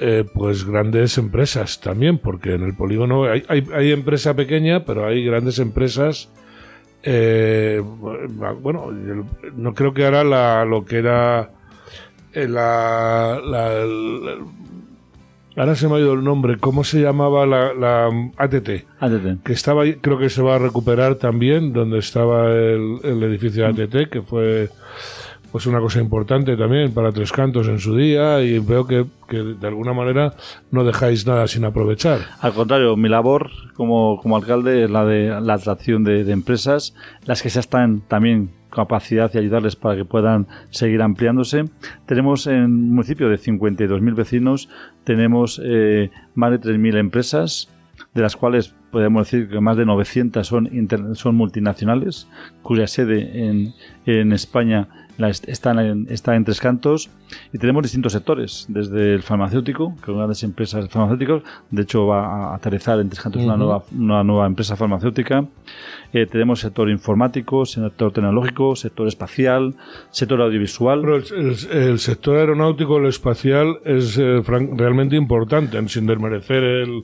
eh, 0.00 0.24
pues 0.32 0.64
grandes 0.64 1.18
empresas 1.18 1.80
también, 1.80 2.18
porque 2.18 2.54
en 2.54 2.62
el 2.62 2.74
polígono 2.76 3.24
hay, 3.24 3.42
hay, 3.48 3.66
hay 3.74 3.90
empresa 3.92 4.34
pequeña, 4.34 4.84
pero 4.84 5.06
hay 5.06 5.24
grandes 5.24 5.58
empresas. 5.58 6.30
eh, 7.02 7.82
bueno, 8.60 8.92
no 9.56 9.74
creo 9.74 9.92
que 9.94 10.04
ahora 10.04 10.22
la, 10.22 10.64
lo 10.64 10.84
que 10.84 10.98
era 10.98 11.50
eh, 12.32 12.46
la, 12.46 13.40
ahora 15.58 15.74
se 15.74 15.88
me 15.88 15.96
ha 15.96 15.98
ido 15.98 16.14
el 16.14 16.24
nombre, 16.24 16.58
¿cómo 16.58 16.84
se 16.84 17.00
llamaba 17.00 17.46
la, 17.46 17.74
la 17.74 18.06
ATT? 18.36 18.68
ATT. 19.00 19.42
que 19.44 19.52
estaba 19.52 19.84
creo 20.00 20.18
que 20.18 20.30
se 20.30 20.42
va 20.42 20.56
a 20.56 20.58
recuperar 20.58 21.16
también 21.16 21.72
donde 21.72 21.98
estaba 21.98 22.50
el, 22.52 22.98
el 23.02 23.22
edificio 23.22 23.70
de 23.72 23.84
ATT 23.84 24.10
que 24.10 24.22
fue 24.22 24.70
pues 25.50 25.66
una 25.66 25.80
cosa 25.80 26.00
importante 26.00 26.56
también 26.56 26.92
para 26.92 27.10
Tres 27.12 27.32
Cantos 27.32 27.68
en 27.68 27.78
su 27.78 27.96
día 27.96 28.42
y 28.42 28.58
veo 28.58 28.86
que, 28.86 29.06
que 29.28 29.38
de 29.38 29.66
alguna 29.66 29.92
manera 29.92 30.34
no 30.70 30.84
dejáis 30.84 31.26
nada 31.26 31.48
sin 31.48 31.64
aprovechar 31.64 32.20
Al 32.40 32.52
contrario, 32.52 32.96
mi 32.96 33.08
labor 33.08 33.50
como, 33.74 34.20
como 34.20 34.36
alcalde 34.36 34.84
es 34.84 34.90
la 34.90 35.04
de 35.04 35.40
la 35.40 35.54
atracción 35.54 36.04
de, 36.04 36.24
de 36.24 36.32
empresas, 36.32 36.94
las 37.24 37.42
que 37.42 37.48
ya 37.48 37.60
están 37.60 38.00
también 38.00 38.50
capacidad 38.70 39.30
y 39.32 39.38
ayudarles 39.38 39.76
para 39.76 39.96
que 39.96 40.04
puedan 40.04 40.46
seguir 40.70 41.02
ampliándose. 41.02 41.64
Tenemos 42.06 42.46
en 42.46 42.64
un 42.64 42.90
municipio 42.90 43.28
de 43.28 43.36
52.000 43.36 44.14
vecinos, 44.14 44.68
tenemos 45.04 45.60
eh, 45.64 46.10
más 46.34 46.50
de 46.50 46.60
3.000 46.60 46.98
empresas, 46.98 47.68
de 48.14 48.22
las 48.22 48.36
cuales 48.36 48.74
podemos 48.90 49.26
decir 49.26 49.48
que 49.48 49.60
más 49.60 49.76
de 49.76 49.84
900 49.84 50.46
son, 50.46 50.88
son 51.14 51.34
multinacionales, 51.34 52.28
cuya 52.62 52.86
sede 52.86 53.48
en, 53.48 53.74
en 54.06 54.32
España 54.32 54.88
está, 55.18 55.72
en, 55.72 56.06
está 56.08 56.36
en 56.36 56.44
Tres 56.44 56.60
Cantos 56.60 57.10
y 57.52 57.58
tenemos 57.58 57.82
distintos 57.82 58.12
sectores, 58.12 58.66
desde 58.68 59.14
el 59.14 59.22
farmacéutico, 59.22 59.94
que 60.02 60.10
una 60.10 60.20
grandes 60.20 60.42
empresas 60.44 60.88
farmacéuticas, 60.88 61.42
de 61.70 61.82
hecho 61.82 62.06
va 62.06 62.52
a 62.52 62.54
aterrizar 62.54 63.00
en 63.00 63.08
Tres 63.08 63.20
Cantos 63.20 63.42
una, 63.42 63.56
nueva, 63.56 63.82
una 63.96 64.22
nueva 64.22 64.46
empresa 64.46 64.76
farmacéutica. 64.76 65.44
Eh, 66.12 66.26
tenemos 66.26 66.60
sector 66.60 66.88
informático, 66.88 67.66
sector 67.66 68.12
tecnológico, 68.12 68.76
sector 68.76 69.08
espacial, 69.08 69.74
sector 70.10 70.40
audiovisual. 70.40 71.00
Pero 71.00 71.16
el, 71.16 71.98
sector 71.98 72.36
aeronáutico, 72.36 72.98
el 72.98 73.06
espacial, 73.06 73.78
es 73.84 74.16
eh, 74.18 74.42
realmente 74.46 75.16
importante, 75.16 75.86
sin 75.88 76.06
desmerecer 76.06 76.62
el, 76.62 77.02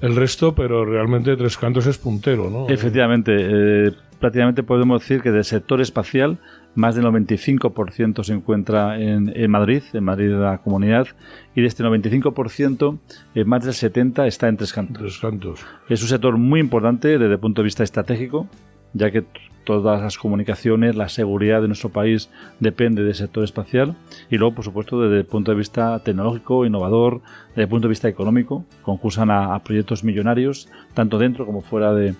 el 0.00 0.16
resto, 0.16 0.54
pero 0.54 0.84
realmente 0.84 1.36
Tres 1.36 1.56
Cantos 1.56 1.86
es 1.86 1.98
puntero, 1.98 2.50
¿no? 2.50 2.68
Efectivamente, 2.68 3.34
eh, 3.38 3.92
prácticamente 4.20 4.62
podemos 4.62 5.00
decir 5.00 5.22
que 5.22 5.30
del 5.30 5.44
sector 5.44 5.80
espacial 5.80 6.38
más 6.74 6.94
del 6.94 7.04
95% 7.04 8.24
se 8.24 8.32
encuentra 8.32 9.00
en, 9.00 9.50
Madrid, 9.50 9.82
en 9.92 10.04
Madrid 10.04 10.30
la 10.30 10.58
comunidad, 10.58 11.08
y 11.54 11.60
de 11.60 11.66
este 11.66 11.84
95%, 11.84 12.98
eh, 13.34 13.44
más 13.44 13.64
del 13.64 13.74
70% 13.74 14.26
está 14.26 14.48
en 14.48 14.56
Tres 14.56 14.72
Cantos. 14.72 15.18
Cantos. 15.18 15.64
Es 15.88 16.02
un 16.02 16.08
sector 16.08 16.36
muy 16.36 16.60
importante 16.60 17.18
desde 17.18 17.32
el 17.32 17.38
punto 17.38 17.62
de 17.62 17.64
vista 17.64 17.84
estratégico, 17.84 18.48
ya 18.92 19.10
que 19.10 19.24
todas 19.64 20.00
las 20.02 20.18
comunicaciones, 20.18 20.94
la 20.94 21.08
seguridad 21.08 21.62
de 21.62 21.68
nuestro 21.68 21.88
país 21.88 22.30
depende 22.60 23.02
del 23.02 23.14
sector 23.14 23.42
espacial 23.42 23.96
y 24.30 24.36
luego, 24.36 24.54
por 24.56 24.64
supuesto, 24.64 25.00
desde 25.00 25.18
el 25.18 25.26
punto 25.26 25.50
de 25.50 25.58
vista 25.58 25.98
tecnológico, 26.00 26.66
innovador, 26.66 27.22
desde 27.50 27.62
el 27.62 27.68
punto 27.68 27.88
de 27.88 27.90
vista 27.90 28.08
económico, 28.08 28.64
concursan 28.82 29.30
a, 29.30 29.58
proyectos 29.60 30.04
millonarios, 30.04 30.68
tanto 30.92 31.18
dentro 31.18 31.46
como 31.46 31.62
fuera 31.62 31.92
de, 31.94 32.14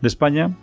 de 0.00 0.08
España 0.08 0.56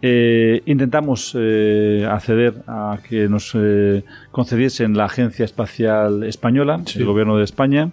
eh, 0.00 0.62
intentamos 0.66 1.36
eh, 1.36 2.06
acceder 2.08 2.62
a 2.68 2.98
que 3.08 3.28
nos 3.28 3.52
eh, 3.56 4.04
concediesen 4.30 4.96
la 4.96 5.06
Agencia 5.06 5.44
Espacial 5.44 6.22
Española, 6.22 6.80
el 6.94 7.04
Gobierno 7.04 7.36
de 7.36 7.42
España, 7.42 7.90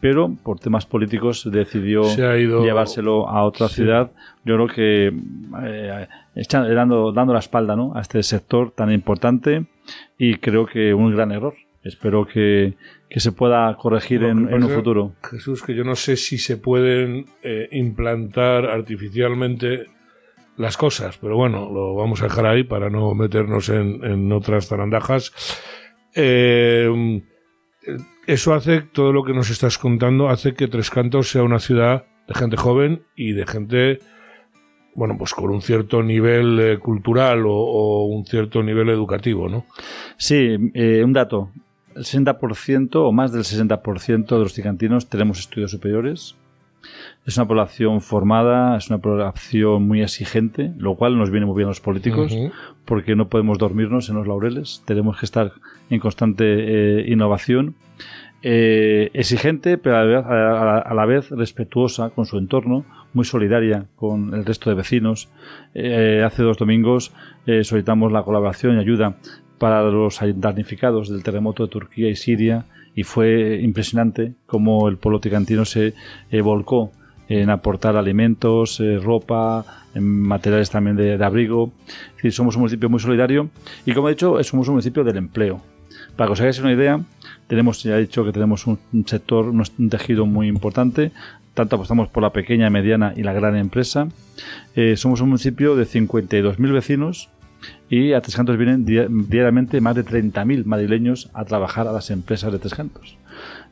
pero 0.00 0.34
por 0.42 0.58
temas 0.58 0.84
políticos 0.86 1.48
decidió 1.50 2.02
llevárselo 2.02 3.28
a 3.28 3.44
otra 3.44 3.68
ciudad. 3.68 4.10
Yo 4.44 4.56
creo 4.56 4.66
que 4.66 5.12
dando, 6.74 7.12
dando 7.12 7.32
la 7.32 7.38
espalda 7.38 7.76
¿no? 7.76 7.92
a 7.94 8.00
este 8.00 8.22
sector 8.24 8.72
tan 8.72 8.90
importante 8.90 9.66
y 10.18 10.34
creo 10.36 10.66
que 10.66 10.92
un 10.92 11.14
gran 11.14 11.30
error. 11.30 11.54
Espero 11.84 12.26
que, 12.26 12.74
se 13.08 13.32
pueda 13.32 13.74
corregir 13.76 14.24
en, 14.24 14.52
en, 14.52 14.64
un 14.64 14.68
futuro. 14.68 15.14
Jesús, 15.22 15.62
que 15.62 15.74
yo 15.74 15.84
no 15.84 15.94
sé 15.94 16.16
si 16.16 16.36
se 16.36 16.56
pueden 16.56 17.26
implantar 17.70 18.66
artificialmente 18.66 19.86
las 20.58 20.76
cosas, 20.76 21.16
pero 21.18 21.36
bueno, 21.36 21.70
lo 21.72 21.94
vamos 21.94 22.20
a 22.20 22.24
dejar 22.24 22.46
ahí 22.46 22.64
para 22.64 22.90
no 22.90 23.14
meternos 23.14 23.68
en, 23.68 24.32
otras 24.32 24.66
zarandajas. 24.66 25.32
Eh, 26.14 27.22
eso 28.26 28.52
hace, 28.52 28.82
todo 28.82 29.12
lo 29.12 29.24
que 29.24 29.32
nos 29.32 29.50
estás 29.50 29.78
contando, 29.78 30.28
hace 30.28 30.54
que 30.54 30.66
Tres 30.66 30.90
Cantos 30.90 31.30
sea 31.30 31.44
una 31.44 31.60
ciudad 31.60 32.04
de 32.26 32.34
gente 32.34 32.56
joven 32.56 33.02
y 33.14 33.32
de 33.32 33.46
gente, 33.46 34.00
bueno, 34.96 35.14
pues 35.16 35.32
con 35.32 35.50
un 35.50 35.62
cierto 35.62 36.02
nivel 36.02 36.58
eh, 36.58 36.78
cultural 36.78 37.44
o, 37.46 38.06
un 38.06 38.26
cierto 38.26 38.62
nivel 38.62 38.88
educativo, 38.88 39.48
¿no? 39.48 39.64
Sí, 40.16 40.56
eh, 40.74 41.02
un 41.04 41.12
dato. 41.12 41.50
El 41.94 42.02
60% 42.04 42.96
o 42.96 43.12
más 43.12 43.32
del 43.32 43.44
60% 43.44 44.26
de 44.26 44.38
los 44.38 44.52
cicantinos 44.52 45.08
tenemos 45.08 45.38
estudios 45.38 45.70
superiores 45.70 46.36
es 47.28 47.36
una 47.36 47.46
población 47.46 48.00
formada, 48.00 48.78
es 48.78 48.88
una 48.88 49.00
población 49.00 49.86
muy 49.86 50.00
exigente, 50.00 50.72
lo 50.78 50.94
cual 50.94 51.18
nos 51.18 51.30
viene 51.30 51.44
muy 51.44 51.56
bien 51.56 51.66
a 51.66 51.72
los 51.72 51.80
políticos, 51.82 52.34
porque 52.86 53.16
no 53.16 53.28
podemos 53.28 53.58
dormirnos 53.58 54.08
en 54.08 54.14
los 54.14 54.26
laureles, 54.26 54.82
tenemos 54.86 55.18
que 55.18 55.26
estar 55.26 55.52
en 55.90 56.00
constante 56.00 56.44
eh, 56.46 57.04
innovación. 57.06 57.74
Eh, 58.40 59.10
exigente, 59.12 59.76
pero 59.76 59.98
a 59.98 60.94
la, 60.94 61.04
vez, 61.04 61.28
respetuosa 61.28 62.08
con 62.08 62.24
su 62.24 62.38
entorno, 62.38 62.86
muy 63.12 63.26
solidaria 63.26 63.84
con 63.96 64.32
el 64.32 64.46
resto 64.46 64.70
de 64.70 64.76
vecinos. 64.76 65.28
Eh, 65.74 66.22
hace 66.24 66.42
dos 66.42 66.56
domingos 66.56 67.12
solicitamos 67.44 68.10
la 68.10 68.22
colaboración 68.22 68.76
y 68.76 68.80
ayuda 68.80 69.16
para 69.58 69.82
los 69.82 70.18
damnificados 70.36 71.10
del 71.10 71.22
terremoto 71.22 71.64
de 71.64 71.70
Turquía 71.70 72.08
y 72.08 72.16
Siria 72.16 72.64
y 72.94 73.02
fue 73.02 73.60
impresionante 73.60 74.32
cómo 74.46 74.88
el 74.88 74.96
pueblo 74.96 75.20
ticantino 75.20 75.66
se 75.66 75.92
volcó 76.42 76.92
en 77.28 77.50
aportar 77.50 77.96
alimentos, 77.96 78.80
eh, 78.80 78.98
ropa, 78.98 79.64
materiales 79.94 80.70
también 80.70 80.96
de, 80.96 81.22
abrigo. 81.22 81.72
somos 82.30 82.56
un 82.56 82.60
municipio 82.60 82.88
muy 82.88 83.00
solidario 83.00 83.50
y, 83.84 83.92
como 83.92 84.08
he 84.08 84.12
dicho, 84.12 84.42
somos 84.44 84.68
un 84.68 84.74
municipio 84.74 85.04
del 85.04 85.16
empleo. 85.16 85.60
Para 86.16 86.28
que 86.28 86.32
os 86.32 86.40
hagáis 86.40 86.58
una 86.58 86.72
idea, 86.72 87.00
tenemos, 87.46 87.82
ya 87.82 87.96
he 87.96 88.00
dicho 88.00 88.24
que 88.24 88.32
tenemos 88.32 88.66
un, 88.66 88.78
sector, 89.06 89.48
un, 89.48 89.90
tejido 89.90 90.26
muy 90.26 90.48
importante. 90.48 91.12
Tanto 91.54 91.76
apostamos 91.76 92.08
por 92.08 92.22
la 92.22 92.32
pequeña, 92.32 92.70
mediana 92.70 93.12
y 93.16 93.22
la 93.22 93.32
gran 93.32 93.56
empresa. 93.56 94.08
Eh, 94.74 94.96
somos 94.96 95.20
un 95.20 95.28
municipio 95.28 95.76
de 95.76 95.84
52.000 95.86 96.72
vecinos 96.72 97.30
y 97.90 98.12
a 98.12 98.20
Tres 98.20 98.36
Cantos 98.36 98.56
vienen 98.56 98.84
diariamente 98.84 99.80
más 99.80 99.96
de 99.96 100.04
30.000 100.04 100.64
madrileños 100.64 101.30
a 101.34 101.44
trabajar 101.44 101.88
a 101.88 101.92
las 101.92 102.10
empresas 102.10 102.52
de 102.52 102.58
Tres 102.58 102.74
Cantos. 102.74 103.16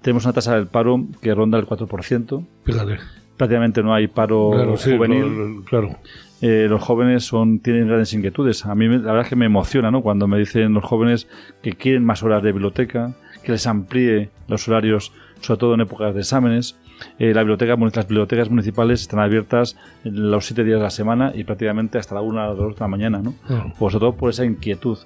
Tenemos 0.02 0.24
una 0.24 0.32
tasa 0.32 0.54
del 0.54 0.66
paro 0.66 1.04
que 1.20 1.34
ronda 1.34 1.58
el 1.58 1.66
4%. 1.66 2.44
Fíjate. 2.64 2.98
Prácticamente 3.36 3.82
no 3.82 3.94
hay 3.94 4.06
paro 4.06 4.76
juvenil. 4.76 5.62
claro. 5.64 5.96
Eh, 6.42 6.66
los 6.68 6.82
jóvenes 6.82 7.24
son 7.24 7.60
tienen 7.60 7.88
grandes 7.88 8.12
inquietudes. 8.12 8.66
A 8.66 8.74
mí 8.74 8.86
la 8.88 8.98
verdad 8.98 9.22
es 9.22 9.28
que 9.28 9.36
me 9.36 9.46
emociona 9.46 9.90
¿no? 9.90 10.02
cuando 10.02 10.26
me 10.26 10.38
dicen 10.38 10.74
los 10.74 10.84
jóvenes 10.84 11.28
que 11.62 11.72
quieren 11.72 12.04
más 12.04 12.22
horas 12.22 12.42
de 12.42 12.52
biblioteca, 12.52 13.14
que 13.42 13.52
les 13.52 13.66
amplíe 13.66 14.28
los 14.46 14.68
horarios, 14.68 15.12
sobre 15.40 15.58
todo 15.58 15.74
en 15.74 15.80
épocas 15.80 16.14
de 16.14 16.20
exámenes. 16.20 16.78
Eh, 17.18 17.32
la 17.34 17.42
biblioteca, 17.42 17.76
las 17.76 18.08
bibliotecas 18.08 18.50
municipales 18.50 19.02
están 19.02 19.20
abiertas 19.20 19.76
los 20.04 20.46
siete 20.46 20.64
días 20.64 20.78
de 20.78 20.84
la 20.84 20.90
semana 20.90 21.32
y 21.34 21.44
prácticamente 21.44 21.98
hasta 21.98 22.14
la 22.14 22.22
una 22.22 22.48
o 22.50 22.54
dos 22.54 22.74
de 22.74 22.80
la 22.80 22.88
mañana. 22.88 23.20
¿no? 23.22 23.34
Pues 23.78 23.92
sobre 23.92 24.00
todo 24.00 24.16
por 24.16 24.30
esa 24.30 24.44
inquietud 24.44 24.98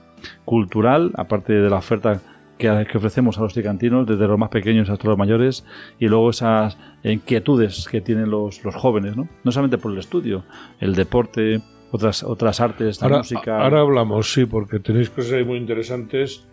cultural, 0.45 1.13
aparte 1.15 1.53
de 1.53 1.71
la 1.71 1.77
oferta 1.77 2.21
que, 2.61 2.97
ofrecemos 2.97 3.39
a 3.39 3.43
los 3.43 3.55
ticantinos, 3.55 4.07
desde 4.07 4.29
los 4.29 4.39
más 4.39 4.51
pequeños 4.51 4.89
hasta 4.91 5.09
los 5.09 5.19
mayores, 5.19 5.65
y 5.99 6.07
luego 6.07 6.31
esas 6.31 6.79
inquietudes 7.03 7.89
que 7.91 8.01
tienen 8.01 8.31
los, 8.31 8.63
los 8.65 8.75
jóvenes, 8.75 9.17
¿no? 9.17 9.29
no 9.43 9.51
solamente 9.51 9.79
por 9.79 9.93
el 9.93 9.99
estudio, 9.99 10.45
el 10.79 10.95
deporte, 10.95 11.61
otras, 11.91 12.23
otras 12.23 12.61
artes, 12.61 13.01
la 13.01 13.09
música. 13.19 13.63
Ahora 13.63 13.81
hablamos, 13.81 14.33
sí, 14.33 14.45
porque 14.45 14.79
tenéis 14.79 15.11
cosas 15.11 15.33
ahí 15.33 15.45
muy 15.45 15.59
interesantes. 15.59 16.47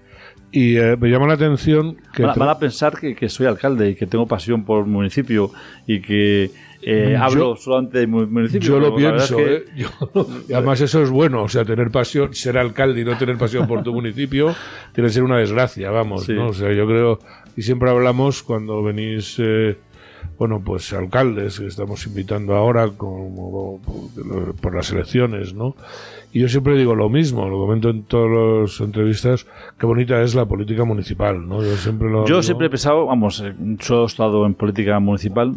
Y 0.52 0.78
eh, 0.78 0.96
me 0.98 1.10
llama 1.10 1.28
la 1.28 1.34
atención 1.34 1.98
que... 2.14 2.24
Van, 2.24 2.50
a 2.50 2.58
pensar 2.58 2.98
que, 2.98 3.16
que, 3.16 3.28
soy 3.28 3.48
alcalde 3.48 3.90
y 3.90 3.96
que 3.96 4.08
tengo 4.08 4.26
pasión 4.26 4.64
por 4.64 4.86
el 4.86 4.90
municipio 4.90 5.52
y 5.86 6.02
que 6.02 6.52
eh, 6.82 7.16
hablo 7.20 7.56
solamente 7.56 8.00
de 8.00 8.08
municipio. 8.08 8.68
Yo 8.68 8.80
lo 8.80 8.96
pienso, 8.96 9.40
¿eh? 9.40 9.66
y 10.48 10.54
además 10.54 10.82
eso 10.82 11.02
es 11.02 11.10
bueno, 11.10 11.44
o 11.44 11.50
sea, 11.50 11.66
tener 11.66 11.92
pasión, 11.92 12.34
ser 12.34 12.58
alcalde 12.58 13.02
y 13.02 13.06
no 13.06 13.18
tener 13.18 13.38
pasión 13.38 13.68
por 13.68 13.84
tu 13.84 13.94
municipio, 13.94 14.56
tiene 14.94 15.10
que 15.10 15.14
ser 15.14 15.24
una 15.24 15.38
desgracia, 15.38 15.90
vamos, 15.92 16.28
¿no? 16.30 16.50
O 16.50 16.54
sea, 16.54 16.72
yo 16.74 16.86
creo, 16.86 17.20
y 17.56 17.62
siempre 17.62 17.90
hablamos 17.90 18.44
cuando 18.44 18.84
venís... 18.84 19.38
Eh, 19.40 19.78
bueno, 20.38 20.62
pues 20.64 20.94
alcaldes 20.94 21.60
que 21.60 21.66
estamos 21.66 22.06
invitando 22.06 22.56
ahora 22.56 22.90
como, 22.90 23.80
por 24.62 24.76
las 24.76 24.92
elecciones, 24.92 25.54
¿no? 25.54 25.76
Y 26.32 26.42
yo 26.42 26.50
siempre 26.50 26.78
digo 26.78 26.94
lo 26.94 27.10
mismo, 27.10 27.50
lo 27.50 27.58
comento 27.58 27.90
en 27.90 28.04
todas 28.04 28.30
las 28.70 28.82
entrevistas, 28.82 29.48
qué 29.80 29.86
bonita 29.86 30.22
es 30.22 30.36
la 30.36 30.46
política 30.46 30.84
municipal, 30.84 31.48
¿no? 31.48 31.64
Yo 31.64 31.76
siempre 31.78 32.10
lo... 32.10 32.28
Yo 32.28 32.44
siempre 32.44 32.68
he 32.68 32.70
pensado, 32.70 33.08
vamos, 33.08 33.44
yo 33.80 34.04
he 34.04 34.06
estado 34.06 34.46
en 34.46 34.54
política 34.54 35.00
municipal, 35.00 35.56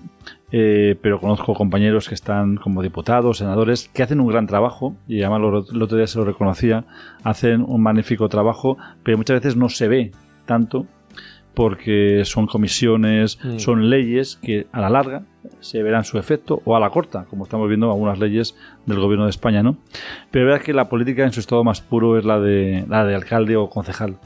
eh, 0.52 0.96
pero 1.02 1.20
conozco 1.20 1.52
compañeros 1.52 2.08
que 2.08 2.14
están 2.14 2.56
como 2.56 2.82
diputados, 2.82 3.38
senadores, 3.38 3.90
que 3.92 4.02
hacen 4.02 4.20
un 4.20 4.28
gran 4.28 4.46
trabajo, 4.46 4.94
y 5.06 5.22
además 5.22 5.66
el 5.74 5.82
otro 5.82 5.98
día 5.98 6.06
se 6.06 6.18
lo 6.18 6.24
reconocía, 6.24 6.86
hacen 7.22 7.62
un 7.66 7.82
magnífico 7.82 8.28
trabajo, 8.30 8.78
pero 9.02 9.18
muchas 9.18 9.40
veces 9.40 9.56
no 9.56 9.68
se 9.68 9.88
ve 9.88 10.12
tanto 10.46 10.86
porque 11.54 12.22
son 12.24 12.46
comisiones, 12.46 13.38
mm. 13.42 13.58
son 13.58 13.90
leyes 13.90 14.38
que 14.42 14.66
a 14.72 14.80
la 14.80 14.90
larga 14.90 15.22
se 15.60 15.82
verán 15.82 16.04
su 16.04 16.18
efecto 16.18 16.62
o 16.64 16.76
a 16.76 16.80
la 16.80 16.90
corta, 16.90 17.24
como 17.28 17.44
estamos 17.44 17.68
viendo 17.68 17.90
algunas 17.90 18.18
leyes 18.18 18.56
del 18.86 19.00
gobierno 19.00 19.24
de 19.24 19.30
España, 19.30 19.62
¿no? 19.62 19.76
Pero 20.30 20.46
verdad 20.46 20.62
que 20.62 20.72
la 20.72 20.88
política 20.88 21.24
en 21.24 21.32
su 21.32 21.40
estado 21.40 21.64
más 21.64 21.80
puro 21.80 22.18
es 22.18 22.24
la 22.24 22.40
de 22.40 22.84
la 22.88 23.04
de 23.04 23.14
alcalde 23.14 23.56
o 23.56 23.68
concejal, 23.68 24.16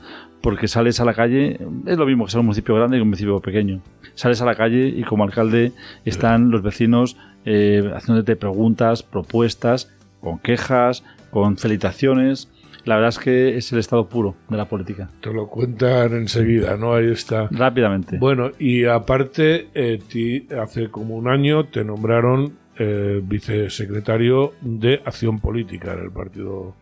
porque 0.41 0.69
sales 0.69 1.01
a 1.01 1.05
la 1.05 1.15
calle, 1.15 1.59
es 1.87 1.97
lo 1.97 2.07
mismo 2.07 2.25
que 2.25 2.33
ser 2.33 2.41
un 2.41 2.47
municipio 2.47 2.75
grande 2.75 2.97
que 2.97 3.03
un 3.03 3.09
municipio 3.09 3.41
pequeño. 3.41 3.81
Sales 4.15 4.41
a 4.43 4.45
la 4.45 4.55
calle 4.55 4.89
y 4.89 5.03
como 5.03 5.25
alcalde 5.25 5.73
están 6.05 6.51
los 6.51 6.63
vecinos 6.63 7.17
eh, 7.45 7.91
haciéndote 7.95 8.37
preguntas, 8.37 9.03
propuestas, 9.03 9.93
con 10.21 10.39
quejas, 10.39 11.05
con 11.31 11.57
felicitaciones 11.57 12.49
la 12.85 12.97
verdad 12.97 13.09
es 13.11 13.19
que 13.19 13.57
es 13.57 13.73
el 13.73 13.79
estado 13.79 14.09
puro 14.09 14.35
de 14.49 14.57
la 14.57 14.67
política. 14.67 15.09
Te 15.21 15.33
lo 15.33 15.49
cuentan 15.49 16.13
enseguida, 16.15 16.77
¿no? 16.77 16.95
Ahí 16.95 17.11
está. 17.11 17.49
Rápidamente. 17.51 18.19
Bueno, 18.19 18.51
y 18.59 18.85
aparte, 18.85 19.69
eh, 19.75 20.01
ti, 20.07 20.47
hace 20.61 20.91
como 20.91 21.17
un 21.17 21.29
año 21.29 21.65
te 21.67 21.85
nombraron 21.85 22.57
eh, 22.79 23.21
vicesecretario 23.23 24.55
de 24.61 25.01
Acción 25.05 25.41
Política 25.41 25.93
en 25.93 26.01
el 26.01 26.11
Partido 26.11 26.75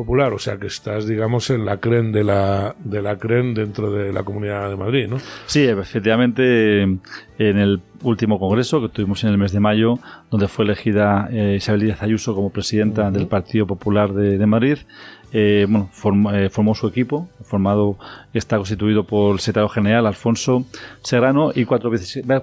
Popular, 0.00 0.32
o 0.32 0.38
sea 0.38 0.56
que 0.56 0.66
estás, 0.66 1.06
digamos, 1.06 1.50
en 1.50 1.66
la 1.66 1.76
CREN 1.76 2.10
de 2.10 2.24
la, 2.24 2.74
de 2.78 3.02
la 3.02 3.18
CREN 3.18 3.52
dentro 3.52 3.92
de 3.92 4.14
la 4.14 4.22
Comunidad 4.22 4.70
de 4.70 4.76
Madrid, 4.76 5.08
¿no? 5.08 5.18
Sí, 5.44 5.62
efectivamente, 5.64 6.84
en 6.84 6.98
el 7.38 7.82
último 8.02 8.38
congreso 8.38 8.80
que 8.80 8.88
tuvimos 8.88 9.22
en 9.24 9.30
el 9.30 9.36
mes 9.36 9.52
de 9.52 9.60
mayo, 9.60 9.98
donde 10.30 10.48
fue 10.48 10.64
elegida 10.64 11.28
eh, 11.30 11.56
Isabel 11.58 11.82
Díaz 11.82 12.02
Ayuso 12.02 12.34
como 12.34 12.48
presidenta 12.48 13.10
del 13.10 13.26
Partido 13.26 13.66
Popular 13.66 14.14
de, 14.14 14.46
Madrid, 14.46 14.78
eh, 15.32 15.66
bueno, 15.68 15.90
eh, 16.32 16.48
formó 16.50 16.74
su 16.74 16.86
equipo, 16.86 17.28
formado, 17.42 17.96
está 18.32 18.56
constituido 18.56 19.04
por 19.04 19.34
el 19.34 19.40
secretario 19.40 19.68
general 19.68 20.06
Alfonso 20.06 20.64
Serrano 21.02 21.52
y 21.54 21.64
cuatro, 21.64 21.90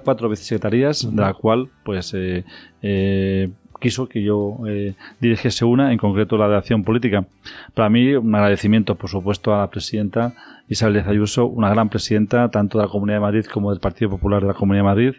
cuatro 0.04 0.28
vicesecretarías, 0.28 1.14
de 1.14 1.20
la 1.20 1.34
cual, 1.34 1.68
pues, 1.84 2.14
eh, 2.14 3.50
quiso 3.80 4.08
que 4.08 4.22
yo 4.22 4.58
eh, 4.66 4.94
dirigiese 5.20 5.64
una, 5.64 5.92
en 5.92 5.98
concreto 5.98 6.36
la 6.36 6.48
de 6.48 6.56
acción 6.56 6.84
política. 6.84 7.26
Para 7.74 7.88
mí, 7.88 8.14
un 8.14 8.34
agradecimiento, 8.34 8.94
por 8.94 9.10
supuesto, 9.10 9.54
a 9.54 9.58
la 9.58 9.70
presidenta 9.70 10.34
Isabel 10.68 11.02
Ayuso, 11.06 11.46
una 11.46 11.70
gran 11.70 11.88
presidenta 11.88 12.50
tanto 12.50 12.78
de 12.78 12.84
la 12.84 12.90
Comunidad 12.90 13.16
de 13.16 13.20
Madrid 13.20 13.44
como 13.46 13.70
del 13.70 13.80
Partido 13.80 14.10
Popular 14.10 14.42
de 14.42 14.48
la 14.48 14.54
Comunidad 14.54 14.82
de 14.82 14.88
Madrid 14.88 15.12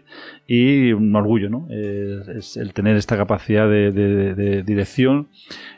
y 0.46 0.92
un 0.92 1.14
orgullo, 1.14 1.50
¿no? 1.50 1.66
es 1.70 2.56
el 2.56 2.72
tener 2.72 2.96
esta 2.96 3.16
capacidad 3.16 3.68
de, 3.68 3.92
de, 3.92 4.34
de, 4.34 4.62
dirección, 4.62 5.28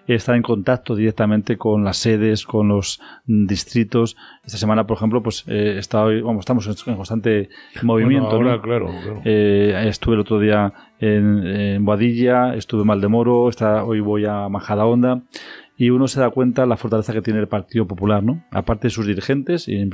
estar 0.07 0.35
en 0.35 0.43
contacto 0.43 0.95
directamente 0.95 1.57
con 1.57 1.85
las 1.85 1.97
sedes, 1.97 2.45
con 2.45 2.69
los 2.69 3.01
distritos. 3.27 4.17
Esta 4.45 4.59
semana, 4.59 4.87
por 4.87 4.97
ejemplo, 4.97 5.23
pues 5.23 5.45
eh, 5.47 5.81
vamos, 5.93 6.41
estamos 6.41 6.87
en 6.87 6.97
constante 6.97 7.49
movimiento. 7.83 8.31
ahora, 8.31 8.61
claro, 8.61 8.91
eh, 9.25 9.85
estuve 9.87 10.15
el 10.15 10.21
otro 10.21 10.39
día 10.39 10.73
en, 10.99 11.47
en 11.47 11.85
Boadilla, 11.85 12.55
estuve 12.55 12.83
en 12.83 12.89
Maldemoro, 12.89 13.49
está, 13.49 13.85
hoy 13.85 14.01
voy 14.01 14.25
a 14.27 14.49
Majada 14.49 14.87
Honda 14.87 15.23
y 15.83 15.91
uno 15.91 16.07
se 16.07 16.21
da 16.21 16.31
cuenta 16.31 16.65
la 16.65 16.77
fortaleza 16.77 17.13
que 17.13 17.23
tiene 17.23 17.41
el 17.41 17.49
Partido 17.49 17.89
Popular, 17.89 18.23
¿no? 18.23 18.45
Aparte 18.53 18.87
de 18.87 18.91
sus 18.91 19.05
dirigentes 19.05 19.67
y 19.67 19.79
en, 19.79 19.91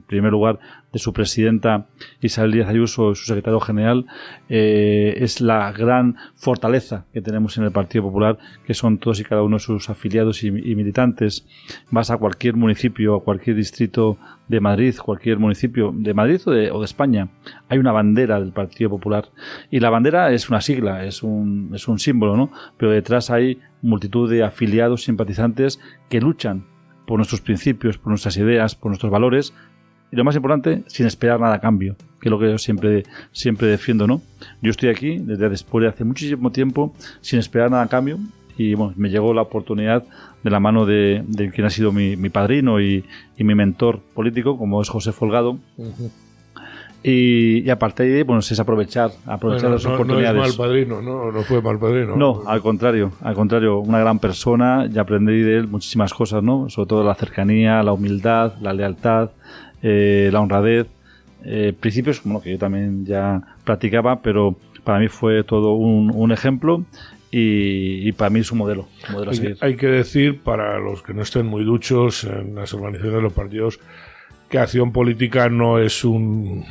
primer 0.00 0.32
lugar 0.32 0.58
de 0.90 0.98
su 0.98 1.12
presidenta 1.12 1.86
Isabel 2.22 2.52
Díaz 2.52 2.70
Ayuso, 2.70 3.14
su 3.14 3.26
secretario 3.26 3.60
general, 3.60 4.06
eh, 4.48 5.16
es 5.18 5.42
la 5.42 5.70
gran 5.72 6.16
fortaleza 6.34 7.04
que 7.12 7.20
tenemos 7.20 7.58
en 7.58 7.64
el 7.64 7.72
Partido 7.72 8.04
Popular, 8.04 8.38
que 8.64 8.72
son 8.72 8.96
todos 8.96 9.20
y 9.20 9.24
cada 9.24 9.42
uno 9.42 9.56
de 9.56 9.60
sus 9.60 9.90
afiliados 9.90 10.42
y, 10.44 10.50
militantes. 10.50 11.46
Vas 11.90 12.10
a 12.10 12.16
cualquier 12.16 12.56
municipio, 12.56 13.16
a 13.16 13.22
cualquier 13.22 13.56
distrito 13.56 14.16
de 14.48 14.60
Madrid, 14.60 14.94
cualquier 14.96 15.38
municipio 15.38 15.92
de 15.94 16.14
Madrid 16.14 16.40
o 16.46 16.52
de, 16.52 16.84
España, 16.86 17.28
hay 17.68 17.76
una 17.76 17.92
bandera 17.92 18.40
del 18.40 18.52
Partido 18.52 18.88
Popular. 18.88 19.28
Y 19.70 19.80
la 19.80 19.90
bandera 19.90 20.32
es 20.32 20.48
una 20.48 20.62
sigla, 20.62 21.04
es 21.04 21.22
un, 21.22 21.72
es 21.74 21.86
un 21.86 21.98
símbolo, 21.98 22.34
¿no? 22.34 22.50
Pero 22.78 22.92
detrás 22.92 23.28
hay 23.28 23.58
multitud 23.82 24.30
de 24.30 24.44
afiliados, 24.44 25.04
simpatizantes 25.04 25.80
que 26.08 26.20
luchan 26.20 26.66
por 27.06 27.18
nuestros 27.18 27.40
principios, 27.40 27.98
por 27.98 28.08
nuestras 28.08 28.36
ideas, 28.36 28.74
por 28.74 28.90
nuestros 28.90 29.10
valores. 29.10 29.54
Y 30.10 30.16
lo 30.16 30.24
más 30.24 30.36
importante, 30.36 30.84
sin 30.86 31.06
esperar 31.06 31.40
nada 31.40 31.56
a 31.56 31.60
cambio, 31.60 31.96
que 32.20 32.28
es 32.28 32.30
lo 32.30 32.38
que 32.38 32.50
yo 32.50 32.58
siempre, 32.58 33.04
siempre 33.32 33.68
defiendo, 33.68 34.06
¿no? 34.06 34.22
Yo 34.62 34.70
estoy 34.70 34.88
aquí 34.88 35.18
desde 35.18 35.48
después 35.48 35.82
de 35.82 35.88
hace 35.88 36.04
muchísimo 36.04 36.50
tiempo, 36.50 36.94
sin 37.20 37.38
esperar 37.38 37.70
nada 37.70 37.82
a 37.82 37.88
cambio, 37.88 38.18
y 38.58 38.74
bueno, 38.74 38.92
me 38.96 39.08
llegó 39.08 39.32
la 39.32 39.42
oportunidad 39.42 40.04
de 40.42 40.50
la 40.50 40.60
mano 40.60 40.84
de, 40.84 41.24
quien 41.54 41.66
ha 41.66 41.70
sido 41.70 41.92
mi, 41.92 42.16
padrino 42.28 42.80
y, 42.80 43.04
mi 43.38 43.54
mentor 43.54 44.00
político, 44.14 44.58
como 44.58 44.82
es 44.82 44.88
José 44.88 45.12
Folgado. 45.12 45.58
Y, 47.02 47.68
aparte 47.70 48.02
de 48.02 48.18
ahí, 48.18 48.22
bueno, 48.22 48.40
es 48.40 48.60
aprovechar, 48.60 49.10
aprovechar 49.26 49.70
las 49.70 49.86
oportunidades. 49.86 50.34
No 50.34 50.44
es 50.44 50.58
mal 50.58 50.66
padrino, 50.66 51.00
¿no? 51.02 51.30
No 51.30 51.42
fue 51.42 51.62
mal 51.62 51.78
padrino. 51.78 52.16
No, 52.16 52.42
al 52.46 52.60
contrario, 52.60 53.12
al 53.22 53.34
contrario, 53.34 53.78
una 53.78 54.00
gran 54.00 54.18
persona 54.18 54.88
y 54.92 54.98
aprendí 54.98 55.40
de 55.40 55.58
él 55.58 55.68
muchísimas 55.68 56.12
cosas, 56.12 56.42
¿no? 56.42 56.68
Sobre 56.68 56.88
todo 56.88 57.04
la 57.04 57.14
cercanía, 57.14 57.82
la 57.82 57.92
humildad, 57.92 58.54
la 58.60 58.72
lealtad, 58.72 59.30
eh, 59.82 60.28
la 60.32 60.40
honradez, 60.40 60.88
eh, 61.44 61.72
principios 61.78 62.20
como 62.20 62.42
que 62.42 62.52
yo 62.52 62.58
también 62.58 63.06
ya 63.06 63.42
practicaba, 63.64 64.20
pero 64.20 64.56
para 64.82 64.98
mí 64.98 65.08
fue 65.08 65.44
todo 65.44 65.74
un, 65.74 66.10
un 66.12 66.32
ejemplo 66.32 66.84
y, 67.30 68.10
para 68.12 68.30
mí 68.30 68.40
es 68.40 68.50
un 68.52 68.58
modelo. 68.58 68.88
hay, 69.60 69.76
que 69.76 69.86
decir, 69.86 70.40
para 70.40 70.78
los 70.78 71.02
que 71.02 71.12
no 71.12 71.22
estén 71.22 71.46
muy 71.46 71.62
duchos 71.62 72.24
en 72.24 72.54
las 72.54 72.72
organizaciones 72.72 73.16
de 73.16 73.22
los 73.22 73.32
partidos, 73.32 73.80
que 74.48 74.58
acción 74.58 74.92
política 74.92 75.48
no 75.48 75.78
es 75.78 76.04
un, 76.04 76.64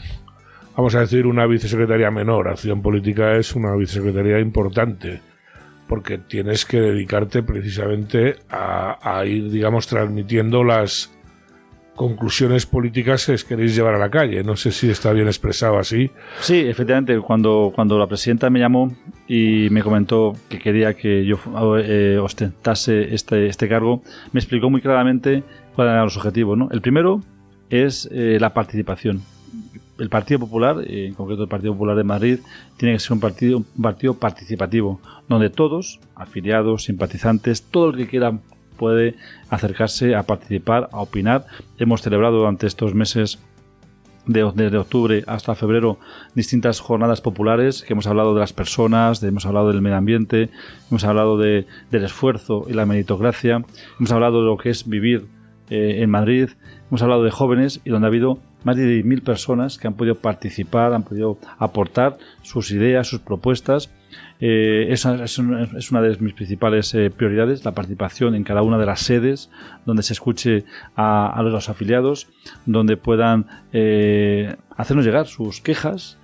vamos 0.76 0.96
a 0.96 1.02
decir, 1.02 1.28
una 1.28 1.46
vicesecretaría 1.46 2.12
menor. 2.12 2.48
Acción 2.48 2.82
política 2.82 3.36
es 3.36 3.56
una 3.56 3.76
vicesecretaría 3.76 4.40
importante, 4.40 5.22
porque 5.88 6.18
tienes 6.18 6.66
que 6.66 6.80
dedicarte 6.80 7.44
precisamente 7.44 8.38
a 8.50 9.24
ir, 9.26 9.50
digamos, 9.50 9.88
transmitiendo 9.88 10.64
las 10.64 11.12
conclusiones 11.98 12.66
políticas 12.66 13.26
que 13.26 13.36
queréis 13.46 13.76
llevar 13.76 13.96
a 13.96 13.98
la 13.98 14.10
calle. 14.10 14.42
No 14.44 14.56
sé 14.56 14.72
si 14.72 14.90
está 14.90 15.12
bien 15.12 15.28
expresado 15.28 15.78
así. 15.78 16.10
Sí, 16.40 16.60
efectivamente, 16.60 17.20
cuando, 17.20 17.74
cuando 17.76 17.98
la 17.98 18.08
presidenta 18.08 18.50
me 18.50 18.60
llamó 18.60 18.96
y 19.28 19.68
me 19.72 19.82
comentó 19.82 20.34
que 20.48 20.60
quería 20.60 20.94
que 20.94 21.26
yo 21.26 21.38
eh, 21.80 22.18
ostentase 22.22 23.14
este, 23.14 23.48
este 23.48 23.68
cargo, 23.68 24.02
me 24.32 24.40
explicó 24.40 24.70
muy 24.70 24.80
claramente 24.80 25.44
cuáles 25.76 25.92
eran 25.92 26.06
los 26.06 26.16
objetivos. 26.16 26.58
¿no? 26.58 26.70
El 26.72 26.82
primero 26.82 27.22
es 27.70 28.10
eh, 28.12 28.38
la 28.40 28.54
participación. 28.54 29.22
El 30.00 30.10
Partido 30.10 30.40
Popular, 30.40 30.78
en 30.86 31.14
concreto 31.16 31.44
el 31.44 31.50
Partido 31.50 31.74
Popular 31.74 31.96
de 31.96 32.04
Madrid, 32.04 32.40
tiene 32.78 32.94
que 32.94 33.00
ser 33.00 33.14
un 33.14 33.20
partido, 33.20 34.14
participativo, 34.14 35.02
donde 35.28 35.50
todos, 35.50 36.00
afiliados, 36.16 36.84
simpatizantes, 36.84 37.64
todo 37.64 37.90
el 37.90 37.98
que 37.98 38.08
quiera 38.08 38.38
puede 38.78 39.16
acercarse 39.50 40.14
a 40.16 40.24
participar, 40.24 40.88
a 40.92 41.02
opinar. 41.02 41.48
Hemos 41.80 42.04
celebrado 42.04 42.38
durante 42.38 42.68
estos 42.68 42.94
meses 42.94 43.40
de, 44.28 44.52
desde 44.54 44.78
octubre 44.78 45.24
hasta 45.26 45.56
febrero 45.56 45.98
distintas 46.36 46.80
jornadas 46.80 47.22
populares 47.22 47.82
que 47.82 47.94
hemos 47.94 48.06
hablado 48.06 48.34
de 48.36 48.42
las 48.42 48.54
personas, 48.54 49.24
hemos 49.24 49.46
hablado 49.48 49.70
del 49.70 49.82
medio 49.82 49.98
ambiente, 49.98 50.50
hemos 50.92 51.04
hablado 51.06 51.38
de, 51.38 51.66
del 51.90 52.04
esfuerzo 52.04 52.66
y 52.70 52.74
la 52.74 52.86
meritocracia, 52.86 53.64
hemos 53.98 54.12
hablado 54.12 54.42
de 54.42 54.46
lo 54.46 54.58
que 54.58 54.70
es 54.70 54.88
vivir 54.88 55.26
eh, 55.70 56.04
en 56.04 56.10
Madrid, 56.10 56.50
hemos 56.90 57.02
hablado 57.02 57.24
de 57.24 57.32
jóvenes 57.32 57.82
y 57.84 57.90
donde 57.90 58.08
ha 58.08 58.10
habido 58.10 58.40
más 58.64 58.76
de 58.76 59.04
mil 59.04 59.22
personas 59.22 59.78
que 59.78 59.88
han 59.88 59.94
podido 59.94 60.16
participar, 60.16 60.94
han 60.94 61.04
podido 61.04 61.38
aportar 61.58 62.18
sus 62.42 62.72
ideas, 62.72 63.08
sus 63.08 63.20
propuestas. 63.20 63.90
Eh, 64.40 64.88
esa 64.90 65.24
es, 65.24 65.38
una 65.40 66.02
de 66.02 66.18
mis 66.20 66.34
principales 66.34 66.94
eh, 66.94 67.10
prioridades, 67.10 67.66
la 67.66 67.72
participación 67.72 68.36
en 68.36 68.44
cada 68.44 68.62
una 68.62 68.78
de 68.78 68.86
las 68.86 69.02
sedes, 69.02 69.50
donde 69.86 70.04
se 70.04 70.14
escuche 70.14 70.66
a, 70.96 71.40
los 71.44 71.70
afiliados, 71.70 72.28
donde 72.66 72.98
puedan 72.98 73.46
eh, 73.74 74.56
hacernos 74.76 75.06
llegar 75.06 75.28
sus 75.28 75.62
quejas, 75.62 76.18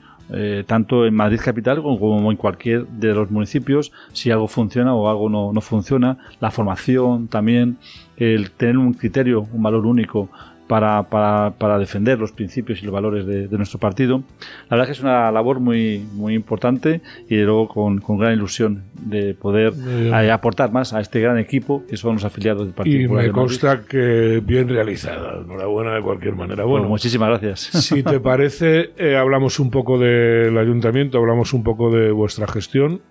tanto 0.66 1.06
en 1.06 1.14
Madrid 1.14 1.40
Capital 1.44 1.84
como, 1.84 2.32
en 2.32 2.38
cualquier 2.38 2.88
de 2.88 3.14
los 3.14 3.30
municipios, 3.30 3.92
si 4.14 4.32
algo 4.32 4.48
funciona 4.48 4.96
o 4.96 5.08
algo 5.08 5.30
no, 5.30 5.54
no 5.54 5.62
funciona, 5.62 6.18
la 6.40 6.50
formación 6.50 7.28
también, 7.28 7.78
el 8.18 8.50
tener 8.50 8.80
un 8.80 8.94
criterio, 8.94 9.48
un 9.52 9.62
valor 9.62 9.86
único 9.86 10.30
para, 10.68 11.04
para, 11.04 11.52
para, 11.58 11.78
defender 11.78 12.20
los 12.20 12.32
principios 12.32 12.82
y 12.82 12.86
los 12.86 12.94
valores 12.94 13.26
de, 13.26 13.48
nuestro 13.58 13.80
partido. 13.80 14.24
La 14.70 14.78
verdad 14.78 14.84
es 14.84 14.88
que 14.88 15.00
es 15.00 15.04
una 15.04 15.32
labor 15.32 15.60
muy, 15.60 16.06
muy 16.14 16.34
importante 16.34 17.02
y 17.30 17.38
luego 17.38 17.68
con, 17.68 18.00
con 18.00 18.18
gran 18.18 18.34
ilusión 18.34 18.84
de 18.94 19.34
poder 19.34 19.74
eh, 19.88 20.32
aportar 20.32 20.72
más 20.72 20.94
a 20.94 21.02
este 21.02 21.20
gran 21.20 21.38
equipo 21.38 21.86
que 21.88 21.98
son 21.98 22.16
los 22.16 22.24
afiliados 22.24 22.66
del 22.66 22.74
Partido 22.74 23.02
Y 23.02 23.08
me 23.08 23.32
consta 23.32 23.82
que 23.82 24.42
bien 24.44 24.70
realizada. 24.70 25.42
Enhorabuena 25.42 25.96
de 25.96 26.02
cualquier 26.02 26.36
manera. 26.36 26.64
Bueno, 26.64 26.88
muchísimas 26.88 27.30
gracias. 27.30 27.60
Si 27.84 28.04
te 28.04 28.20
parece, 28.22 28.92
eh, 28.98 29.18
hablamos 29.18 29.60
un 29.60 29.70
poco 29.70 30.00
del 30.00 30.58
ayuntamiento, 30.58 31.18
hablamos 31.18 31.54
un 31.54 31.64
poco 31.64 31.92
de 31.92 32.12
vuestra 32.12 32.48
gestión 32.48 33.02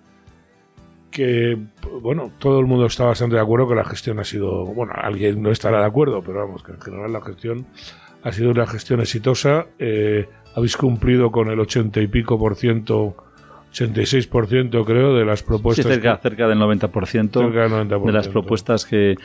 que, 1.13 1.57
bueno, 2.01 2.31
todo 2.39 2.59
el 2.59 2.65
mundo 2.65 2.87
está 2.87 3.05
bastante 3.05 3.35
de 3.35 3.41
acuerdo 3.41 3.69
que 3.69 3.75
la 3.75 3.85
gestión 3.85 4.19
ha 4.19 4.23
sido, 4.23 4.65
bueno, 4.65 4.93
alguien 4.95 5.41
no 5.41 5.51
estará 5.51 5.79
de 5.79 5.85
acuerdo, 5.85 6.21
pero 6.21 6.39
vamos, 6.39 6.63
que 6.63 6.73
en 6.73 6.81
general 6.81 7.13
la 7.13 7.21
gestión 7.21 7.67
ha 8.23 8.31
sido 8.31 8.51
una 8.51 8.65
gestión 8.67 8.99
exitosa. 8.99 9.67
Eh, 9.79 10.27
habéis 10.55 10.75
cumplido 10.75 11.31
con 11.31 11.49
el 11.49 11.59
ochenta 11.59 12.01
y 12.01 12.07
pico 12.07 12.37
por 12.37 12.55
ciento 12.55 13.15
86% 13.73 14.85
creo 14.85 15.15
de 15.15 15.25
las 15.25 15.41
propuestas. 15.41 15.85
Sí, 15.85 15.91
cerca, 15.91 16.17
cerca 16.17 16.47
del 16.47 16.59
90%, 16.59 18.05
de 18.05 18.11
las 18.11 18.27
propuestas 18.27 18.85
que, 18.85 19.15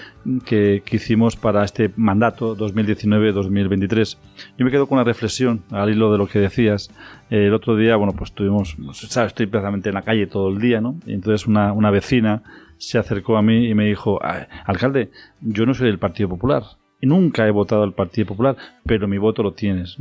que, 0.44 0.82
hicimos 0.90 1.36
para 1.36 1.64
este 1.64 1.90
mandato 1.96 2.56
2019-2023. 2.56 4.16
Yo 4.56 4.64
me 4.64 4.70
quedo 4.70 4.86
con 4.86 4.96
una 4.96 5.04
reflexión 5.04 5.62
al 5.70 5.90
hilo 5.90 6.10
de 6.10 6.18
lo 6.18 6.26
que 6.26 6.38
decías. 6.38 6.90
el 7.28 7.52
otro 7.52 7.76
día, 7.76 7.96
bueno, 7.96 8.14
pues 8.16 8.32
tuvimos, 8.32 8.76
sabes, 8.92 9.28
estoy 9.28 9.46
precisamente 9.46 9.90
en 9.90 9.94
la 9.94 10.02
calle 10.02 10.26
todo 10.26 10.48
el 10.48 10.58
día, 10.58 10.80
¿no? 10.80 10.98
Y 11.06 11.12
entonces 11.12 11.46
una, 11.46 11.72
una 11.72 11.90
vecina 11.90 12.42
se 12.78 12.96
acercó 12.96 13.36
a 13.36 13.42
mí 13.42 13.68
y 13.68 13.74
me 13.74 13.84
dijo, 13.84 14.18
alcalde, 14.64 15.10
yo 15.40 15.66
no 15.66 15.74
soy 15.74 15.88
del 15.88 15.98
Partido 15.98 16.28
Popular 16.30 16.62
nunca 17.06 17.46
he 17.46 17.50
votado 17.50 17.82
al 17.82 17.92
Partido 17.92 18.28
Popular, 18.28 18.56
pero 18.84 19.06
mi 19.08 19.18
voto 19.18 19.42
lo 19.42 19.52
tienes. 19.52 19.96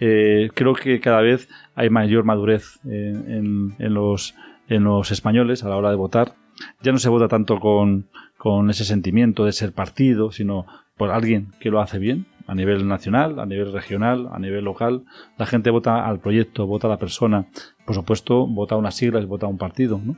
Eh, 0.00 0.50
creo 0.54 0.74
que 0.74 1.00
cada 1.00 1.20
vez 1.20 1.48
hay 1.74 1.90
mayor 1.90 2.24
madurez 2.24 2.78
en, 2.84 3.74
los, 3.78 4.34
en 4.68 4.84
los 4.84 5.10
españoles 5.10 5.64
a 5.64 5.68
la 5.68 5.76
hora 5.76 5.90
de 5.90 5.96
votar. 5.96 6.34
Ya 6.82 6.92
no 6.92 6.98
se 6.98 7.08
vota 7.08 7.28
tanto 7.28 7.58
con, 7.58 8.06
con 8.38 8.70
ese 8.70 8.84
sentimiento 8.84 9.44
de 9.44 9.52
ser 9.52 9.72
partido, 9.72 10.30
sino 10.30 10.66
por 10.96 11.10
alguien 11.10 11.52
que 11.60 11.70
lo 11.70 11.80
hace 11.80 11.98
bien, 11.98 12.26
a 12.46 12.54
nivel 12.54 12.86
nacional, 12.86 13.38
a 13.40 13.46
nivel 13.46 13.72
regional, 13.72 14.28
a 14.32 14.38
nivel 14.38 14.64
local. 14.64 15.04
La 15.38 15.46
gente 15.46 15.70
vota 15.70 16.06
al 16.06 16.20
proyecto, 16.20 16.66
vota 16.66 16.86
a 16.86 16.90
la 16.90 16.98
persona. 16.98 17.46
Por 17.84 17.94
supuesto, 17.94 18.46
vota 18.46 18.74
a 18.74 18.78
unas 18.78 18.94
siglas, 18.94 19.26
vota 19.26 19.46
a 19.46 19.48
un 19.48 19.58
partido, 19.58 20.00
¿no? 20.02 20.16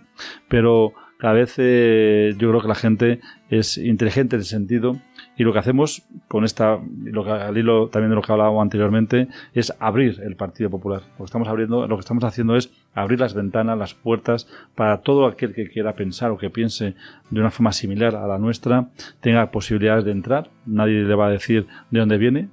Pero 0.49 0.93
cada 1.19 1.35
vez 1.35 1.55
eh, 1.59 2.35
yo 2.39 2.51
creo 2.51 2.61
que 2.61 2.69
la 2.69 2.75
gente 2.75 3.21
es 3.49 3.79
inteligente 3.79 4.37
en 4.37 4.43
ese 4.43 4.51
sentido 4.51 5.01
y 5.37 5.45
lo 5.45 5.53
que 5.53 5.59
hacemos 5.59 6.03
con 6.29 6.45
esta, 6.45 6.79
lo 7.05 7.25
que, 7.25 7.31
al 7.31 7.57
hilo 7.57 7.89
también 7.89 8.11
de 8.11 8.17
lo 8.17 8.23
que 8.23 8.33
hablaba 8.33 8.61
anteriormente, 8.63 9.29
es 9.55 9.73
abrir 9.79 10.21
el 10.25 10.35
Partido 10.37 10.71
Popular. 10.71 11.03
Lo 11.13 11.19
que 11.19 11.25
estamos 11.25 11.49
abriendo, 11.49 11.87
lo 11.87 11.97
que 11.97 12.01
estamos 12.01 12.25
haciendo 12.25 12.57
es 12.57 12.73
abrir 12.95 13.21
las 13.21 13.35
ventanas, 13.35 13.77
las 13.77 13.95
puertas 13.95 14.49
para 14.75 14.99
todo 15.03 15.27
aquel 15.27 15.55
que 15.55 15.69
quiera 15.69 15.95
pensar 15.95 16.31
o 16.31 16.39
que 16.39 16.49
piense 16.49 16.95
de 17.31 17.41
una 17.41 17.51
forma 17.51 17.73
similar 17.73 18.17
a 18.17 18.27
la 18.27 18.39
nuestra, 18.39 18.89
tenga 19.21 19.51
posibilidades 19.51 20.05
de 20.05 20.13
entrar. 20.13 20.49
Nadie 20.65 21.03
le 21.03 21.15
va 21.15 21.27
a 21.27 21.31
decir 21.31 21.67
de 21.91 22.01
dónde 22.01 22.17
viene, 22.17 22.49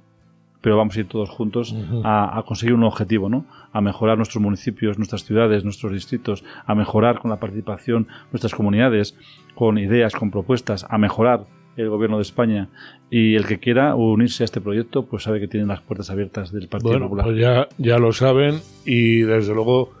pero 0.60 0.76
vamos 0.76 0.96
a 0.96 1.00
ir 1.00 1.08
todos 1.08 1.30
juntos 1.30 1.74
a, 2.04 2.38
a, 2.38 2.42
conseguir 2.42 2.74
un 2.74 2.84
objetivo, 2.84 3.28
¿no? 3.28 3.46
A 3.72 3.80
mejorar 3.80 4.16
nuestros 4.16 4.42
municipios, 4.42 4.98
nuestras 4.98 5.24
ciudades, 5.24 5.64
nuestros 5.64 5.92
distritos, 5.92 6.44
a 6.66 6.74
mejorar 6.74 7.18
con 7.18 7.30
la 7.30 7.40
participación 7.40 8.08
nuestras 8.30 8.54
comunidades, 8.54 9.16
con 9.54 9.78
ideas, 9.78 10.14
con 10.14 10.30
propuestas, 10.30 10.86
a 10.88 10.98
mejorar 10.98 11.44
el 11.76 11.88
gobierno 11.88 12.16
de 12.16 12.22
España 12.22 12.68
y 13.10 13.34
el 13.34 13.46
que 13.46 13.58
quiera 13.58 13.94
unirse 13.94 14.44
a 14.44 14.46
este 14.46 14.60
proyecto, 14.60 15.06
pues 15.06 15.24
sabe 15.24 15.40
que 15.40 15.48
tienen 15.48 15.68
las 15.68 15.80
puertas 15.80 16.10
abiertas 16.10 16.52
del 16.52 16.68
Partido 16.68 16.92
bueno, 16.92 17.06
Popular. 17.06 17.26
Pues 17.26 17.38
ya, 17.38 17.68
ya 17.78 17.98
lo 17.98 18.12
saben 18.12 18.60
y 18.84 19.20
desde 19.20 19.54
luego 19.54 19.92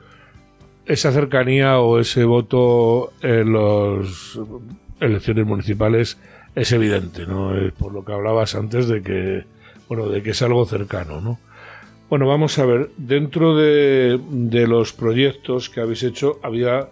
esa 0.86 1.12
cercanía 1.12 1.78
o 1.80 1.98
ese 1.98 2.24
voto 2.24 3.12
en 3.22 3.52
las 3.52 4.38
elecciones 5.00 5.46
municipales 5.46 6.18
es 6.54 6.72
evidente, 6.72 7.26
¿no? 7.26 7.56
Es 7.56 7.72
por 7.72 7.92
lo 7.92 8.04
que 8.04 8.12
hablabas 8.12 8.54
antes 8.54 8.88
de 8.88 9.02
que, 9.02 9.44
bueno, 9.88 10.08
de 10.08 10.22
que 10.22 10.30
es 10.30 10.42
algo 10.42 10.64
cercano, 10.66 11.20
¿no? 11.20 11.38
Bueno, 12.10 12.28
vamos 12.28 12.58
a 12.58 12.66
ver, 12.66 12.90
dentro 12.96 13.56
de, 13.56 14.20
de 14.28 14.66
los 14.68 14.92
proyectos 14.92 15.70
que 15.70 15.80
habéis 15.80 16.02
hecho 16.02 16.38
había 16.42 16.88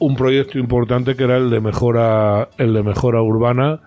un 0.00 0.16
proyecto 0.16 0.58
importante 0.58 1.14
que 1.14 1.22
era 1.24 1.36
el 1.36 1.48
de 1.50 1.60
mejora, 1.60 2.48
el 2.58 2.74
de 2.74 2.82
mejora 2.82 3.22
urbana, 3.22 3.80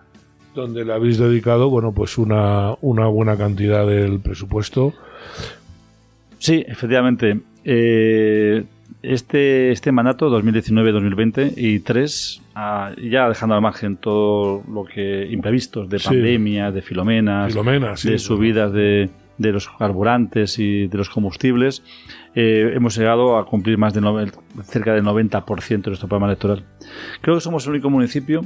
donde 0.55 0.85
le 0.85 0.93
habéis 0.93 1.17
dedicado, 1.17 1.69
bueno, 1.69 1.91
pues 1.91 2.17
una, 2.17 2.75
una 2.81 3.07
buena 3.07 3.35
cantidad 3.35 3.85
del 3.85 4.19
presupuesto. 4.21 4.93
Sí, 6.39 6.63
efectivamente. 6.67 7.39
Eh, 7.65 8.63
este, 9.01 9.71
este 9.71 9.91
mandato 9.91 10.29
2019-2020 10.29 11.53
y 11.57 11.79
tres, 11.79 12.41
ah, 12.55 12.91
ya 13.01 13.27
dejando 13.27 13.55
al 13.55 13.61
margen 13.61 13.97
todo 13.97 14.63
lo 14.71 14.85
que 14.85 15.27
imprevistos 15.29 15.89
de 15.89 15.99
Sí. 15.99 16.07
pandemia, 16.09 16.71
de 16.71 16.81
filomenas, 16.81 17.51
Filomena, 17.51 17.97
sí. 17.97 18.11
de 18.11 18.19
subidas 18.19 18.71
de, 18.71 19.09
de 19.37 19.51
los 19.51 19.67
carburantes 19.67 20.57
y 20.59 20.87
de 20.87 20.97
los 20.97 21.09
combustibles, 21.09 21.83
eh, 22.35 22.71
hemos 22.75 22.97
llegado 22.97 23.37
a 23.37 23.45
cumplir 23.45 23.77
más 23.77 23.93
de 23.93 24.01
noven- 24.01 24.31
cerca 24.63 24.93
del 24.93 25.03
90% 25.03 25.83
de 25.83 25.89
nuestro 25.91 26.07
programa 26.07 26.27
electoral. 26.31 26.63
Creo 27.21 27.35
que 27.35 27.41
somos 27.41 27.65
el 27.65 27.71
único 27.73 27.89
municipio 27.89 28.41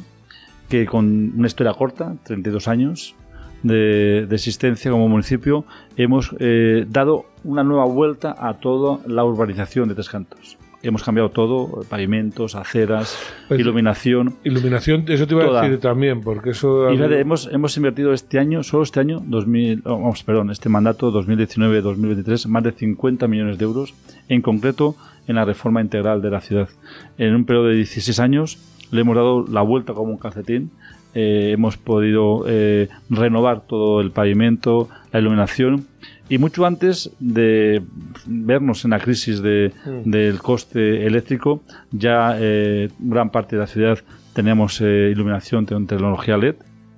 que 0.70 0.86
con 0.86 1.34
una 1.38 1.48
historia 1.48 1.74
corta, 1.74 2.16
32 2.24 2.68
años 2.68 3.16
de, 3.64 4.26
de 4.28 4.36
existencia 4.36 4.92
como 4.92 5.08
municipio, 5.08 5.66
hemos 5.96 6.36
eh, 6.40 6.86
dado 6.90 7.26
una 7.44 7.64
nueva 7.64 7.86
vuelta 7.86 8.36
a 8.38 8.56
toda 8.56 9.00
la 9.08 9.24
urbanización 9.24 9.88
de 9.88 9.96
Tres 9.96 10.10
Cantos. 10.10 10.58
Hemos 10.88 11.04
cambiado 11.04 11.30
todo, 11.32 11.84
pavimentos, 11.90 12.56
aceras, 12.56 13.18
Pues- 13.50 13.60
iluminación. 13.60 14.36
Iluminación, 14.46 15.04
eso 15.10 15.28
te 15.28 15.34
iba 15.34 15.46
Toda. 15.46 15.60
a 15.60 15.64
decir 15.66 15.80
también, 15.82 16.22
porque 16.22 16.52
eso... 16.52 16.90
Y 16.92 16.96
fíjate, 16.96 17.20
hemos, 17.20 17.50
hemos 17.52 17.76
invertido 17.76 18.14
este 18.14 18.40
año, 18.40 18.64
solo 18.64 18.84
este 18.84 19.02
año, 19.02 19.22
2000, 19.26 19.82
oh, 19.86 19.98
vamos, 20.00 20.24
perdón, 20.24 20.50
este 20.50 20.70
mandato 20.70 21.12
2019-2023, 21.12 22.48
más 22.48 22.64
de 22.64 22.72
50 22.72 23.28
millones 23.28 23.58
de 23.58 23.66
euros, 23.66 23.94
en 24.30 24.42
concreto 24.42 24.96
en 25.28 25.36
la 25.36 25.44
reforma 25.46 25.82
integral 25.82 26.22
de 26.22 26.30
la 26.30 26.40
ciudad. 26.40 26.70
En 27.18 27.36
un 27.36 27.46
periodo 27.46 27.66
de 27.68 27.76
16 27.76 28.20
años 28.20 28.58
le 28.92 29.02
hemos 29.02 29.16
dado 29.16 29.46
la 29.46 29.62
vuelta 29.62 29.94
como 29.94 30.12
un 30.12 30.18
calcetín, 30.18 30.72
eh, 31.14 31.52
hemos 31.54 31.78
podido 31.78 32.46
eh, 32.48 32.90
renovar 33.10 33.62
todo 33.62 34.02
el 34.02 34.12
pavimento, 34.12 34.90
la 35.12 35.20
iluminación, 35.20 35.88
y 36.30 36.38
mucho 36.38 36.66
antes 36.66 37.12
de 37.20 37.82
vernos 38.26 38.84
en 38.84 38.92
la 38.92 39.00
crisis 39.00 39.42
de, 39.42 39.72
del 40.04 40.40
coste 40.40 41.06
eléctrico, 41.06 41.62
ya 41.92 42.36
eh, 42.38 42.90
gran 43.00 43.30
parte 43.30 43.56
de 43.56 43.62
la 43.62 43.68
ciudad 43.68 44.00
teníamos 44.34 44.82
eh, 44.82 45.10
iluminación 45.12 45.66
con 45.66 45.88
tecnología 45.88 46.38
LED, 46.38 46.56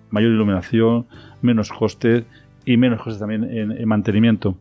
mayor 0.09 0.31
iluminación, 0.31 1.05
menos 1.41 1.69
coste 1.69 2.25
y 2.65 2.77
menos 2.77 3.01
costes 3.01 3.19
también 3.19 3.43
en, 3.43 3.71
en 3.71 3.87
mantenimiento. 3.87 4.57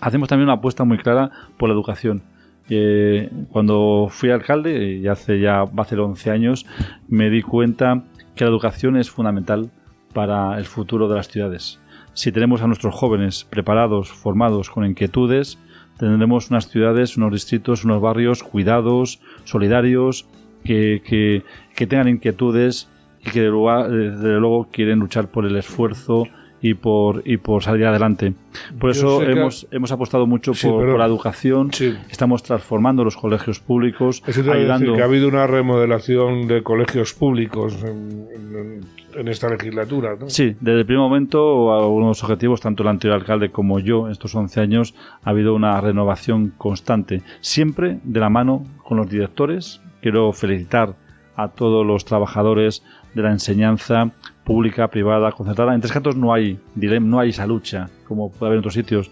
Hacemos 0.00 0.28
también 0.28 0.48
una 0.48 0.58
apuesta 0.58 0.84
muy 0.84 0.96
clara 0.96 1.30
por 1.58 1.68
la 1.68 1.74
educación. 1.74 2.22
Eh, 2.70 3.30
cuando 3.50 4.08
fui 4.10 4.30
alcalde, 4.30 4.94
y 4.94 5.06
hace 5.06 5.38
ya 5.38 5.64
va 5.64 5.82
a 5.82 5.86
ser 5.86 6.00
11 6.00 6.30
años, 6.30 6.66
me 7.08 7.28
di 7.28 7.42
cuenta 7.42 8.02
que 8.34 8.44
la 8.44 8.50
educación 8.50 8.96
es 8.96 9.10
fundamental 9.10 9.70
para 10.12 10.58
el 10.58 10.64
futuro 10.64 11.08
de 11.08 11.16
las 11.16 11.28
ciudades. 11.28 11.80
Si 12.14 12.30
tenemos 12.32 12.62
a 12.62 12.66
nuestros 12.66 12.94
jóvenes 12.94 13.44
preparados, 13.44 14.10
formados, 14.10 14.70
con 14.70 14.86
inquietudes, 14.86 15.58
tendremos 15.98 16.50
unas 16.50 16.68
ciudades, 16.68 17.16
unos 17.16 17.32
distritos, 17.32 17.84
unos 17.84 18.00
barrios 18.00 18.42
cuidados, 18.42 19.20
solidarios, 19.44 20.26
que, 20.64 21.02
que, 21.04 21.42
que 21.74 21.86
tengan 21.86 22.08
inquietudes 22.08 22.88
y 23.20 23.30
que 23.30 23.42
de 23.42 23.48
luego 23.48 24.68
quieren 24.70 25.00
luchar 25.00 25.28
por 25.28 25.44
el 25.44 25.56
esfuerzo 25.56 26.24
y 26.66 26.72
por, 26.72 27.20
y 27.26 27.36
por 27.36 27.62
salir 27.62 27.84
adelante. 27.84 28.32
Por 28.80 28.88
eso 28.88 29.20
sé 29.20 29.26
que- 29.26 29.32
hemos, 29.32 29.66
hemos 29.70 29.92
apostado 29.92 30.26
mucho 30.26 30.54
Sí, 30.54 30.66
por, 30.66 30.80
pero- 30.80 30.92
por 30.92 31.00
la 31.00 31.04
educación. 31.04 31.70
Sí. 31.74 31.94
Estamos 32.08 32.42
transformando 32.42 33.04
los 33.04 33.18
colegios 33.18 33.60
públicos, 33.60 34.22
Eso 34.26 34.40
te 34.40 34.46
iba 34.46 34.54
a 34.54 34.56
decir 34.56 34.72
ayudando. 34.72 34.94
que 34.96 35.02
ha 35.02 35.04
habido 35.04 35.28
una 35.28 35.46
remodelación 35.46 36.48
de 36.48 36.62
colegios 36.62 37.12
públicos 37.12 37.76
en, 37.84 38.28
en- 38.34 38.80
en 39.20 39.28
esta 39.28 39.50
legislatura, 39.50 40.16
¿no? 40.18 40.30
Sí, 40.30 40.56
desde 40.58 40.80
el 40.80 40.86
primer 40.86 41.02
momento, 41.02 41.74
algunos 41.74 42.24
objetivos, 42.24 42.62
tanto 42.62 42.82
el 42.82 42.88
anterior 42.88 43.20
alcalde 43.20 43.50
como 43.50 43.78
yo, 43.78 44.06
en 44.06 44.12
estos 44.12 44.34
11 44.34 44.58
años, 44.60 44.94
ha 45.22 45.30
habido 45.30 45.54
una 45.54 45.78
renovación 45.82 46.52
constante, 46.56 47.22
siempre 47.42 47.98
de 48.04 48.20
la 48.20 48.30
mano 48.30 48.64
con 48.82 48.96
los 48.96 49.08
directores. 49.10 49.82
Quiero 50.00 50.32
felicitar 50.32 50.94
a 51.36 51.48
todos 51.48 51.84
los 51.86 52.06
trabajadores 52.06 52.82
de 53.14 53.22
la 53.22 53.30
enseñanza 53.32 54.10
pública, 54.44 54.88
privada, 54.88 55.32
concertada. 55.32 55.74
En 55.74 55.80
Tres 55.80 55.92
Cantos 55.92 56.16
no 56.16 56.32
hay 56.32 56.58
dilema, 56.74 57.06
no 57.06 57.18
hay 57.18 57.30
esa 57.30 57.46
lucha, 57.46 57.88
como 58.06 58.30
puede 58.30 58.50
haber 58.50 58.56
en 58.56 58.60
otros 58.60 58.74
sitios. 58.74 59.10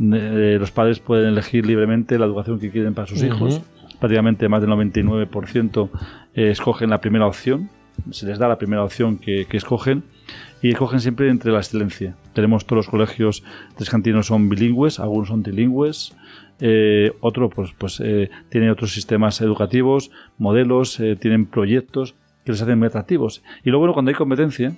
Eh, 0.00 0.56
los 0.58 0.70
padres 0.70 0.98
pueden 0.98 1.28
elegir 1.28 1.64
libremente 1.64 2.18
la 2.18 2.26
educación 2.26 2.58
que 2.58 2.70
quieren 2.70 2.94
para 2.94 3.06
sus 3.06 3.22
hijos. 3.22 3.62
Prácticamente 4.00 4.48
más 4.48 4.60
del 4.60 4.70
99% 4.70 5.88
eh, 6.34 6.50
escogen 6.50 6.90
la 6.90 7.00
primera 7.00 7.26
opción, 7.26 7.70
se 8.10 8.26
les 8.26 8.38
da 8.38 8.48
la 8.48 8.58
primera 8.58 8.82
opción 8.82 9.18
que, 9.18 9.46
que 9.46 9.56
escogen 9.56 10.02
y 10.60 10.70
escogen 10.70 11.00
siempre 11.00 11.28
entre 11.28 11.52
la 11.52 11.58
excelencia. 11.58 12.16
Tenemos 12.32 12.66
todos 12.66 12.78
los 12.78 12.88
colegios 12.88 13.44
trescantinos 13.76 14.26
son 14.26 14.48
bilingües, 14.48 14.98
algunos 14.98 15.28
son 15.28 15.42
trilingües, 15.42 16.14
eh, 16.64 17.12
otro 17.20 17.50
pues, 17.50 17.72
pues 17.76 18.00
eh, 18.00 18.30
tiene 18.48 18.70
otros 18.70 18.92
sistemas 18.92 19.40
educativos, 19.40 20.12
modelos, 20.38 21.00
eh, 21.00 21.16
tienen 21.16 21.46
proyectos 21.46 22.14
que 22.44 22.52
les 22.52 22.62
hacen 22.62 22.78
muy 22.78 22.88
atractivos. 22.88 23.42
Y 23.64 23.70
lo 23.70 23.78
bueno 23.78 23.94
cuando 23.94 24.10
hay 24.10 24.14
competencia, 24.14 24.72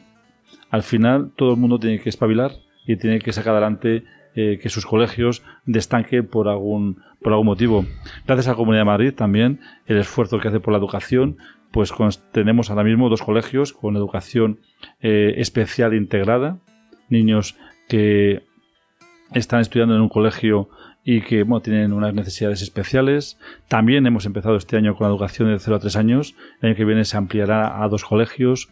al 0.70 0.82
final 0.82 1.32
todo 1.36 1.52
el 1.52 1.60
mundo 1.60 1.78
tiene 1.78 2.00
que 2.00 2.08
espabilar 2.08 2.52
y 2.86 2.96
tiene 2.96 3.18
que 3.18 3.32
sacar 3.32 3.52
adelante 3.52 4.04
eh, 4.36 4.58
que 4.60 4.68
sus 4.68 4.84
colegios 4.84 5.42
destanquen 5.64 6.26
por 6.26 6.48
algún, 6.48 7.02
por 7.22 7.32
algún 7.32 7.46
motivo. 7.46 7.86
Gracias 8.26 8.48
a 8.48 8.50
la 8.50 8.56
Comunidad 8.56 8.80
de 8.80 8.86
Madrid 8.86 9.14
también, 9.14 9.60
el 9.86 9.98
esfuerzo 9.98 10.40
que 10.40 10.48
hace 10.48 10.60
por 10.60 10.72
la 10.72 10.78
educación, 10.78 11.38
pues 11.70 11.92
tenemos 12.32 12.70
ahora 12.70 12.84
mismo 12.84 13.08
dos 13.08 13.22
colegios 13.22 13.72
con 13.72 13.96
educación 13.96 14.60
eh, 15.00 15.34
especial 15.38 15.94
integrada, 15.94 16.58
niños 17.08 17.56
que 17.88 18.42
están 19.32 19.60
estudiando 19.60 19.94
en 19.94 20.00
un 20.00 20.08
colegio 20.08 20.68
y 21.04 21.20
que 21.20 21.44
tienen 21.62 21.92
unas 21.92 22.14
necesidades 22.14 22.62
especiales. 22.62 23.38
También 23.68 24.06
hemos 24.06 24.24
empezado 24.24 24.56
este 24.56 24.76
año 24.76 24.96
con 24.96 25.06
la 25.06 25.10
educación 25.10 25.50
de 25.50 25.58
0 25.58 25.76
a 25.76 25.80
3 25.80 25.96
años. 25.96 26.34
El 26.60 26.70
año 26.70 26.76
que 26.76 26.84
viene 26.84 27.04
se 27.04 27.16
ampliará 27.16 27.82
a 27.82 27.88
dos 27.88 28.04
colegios. 28.04 28.70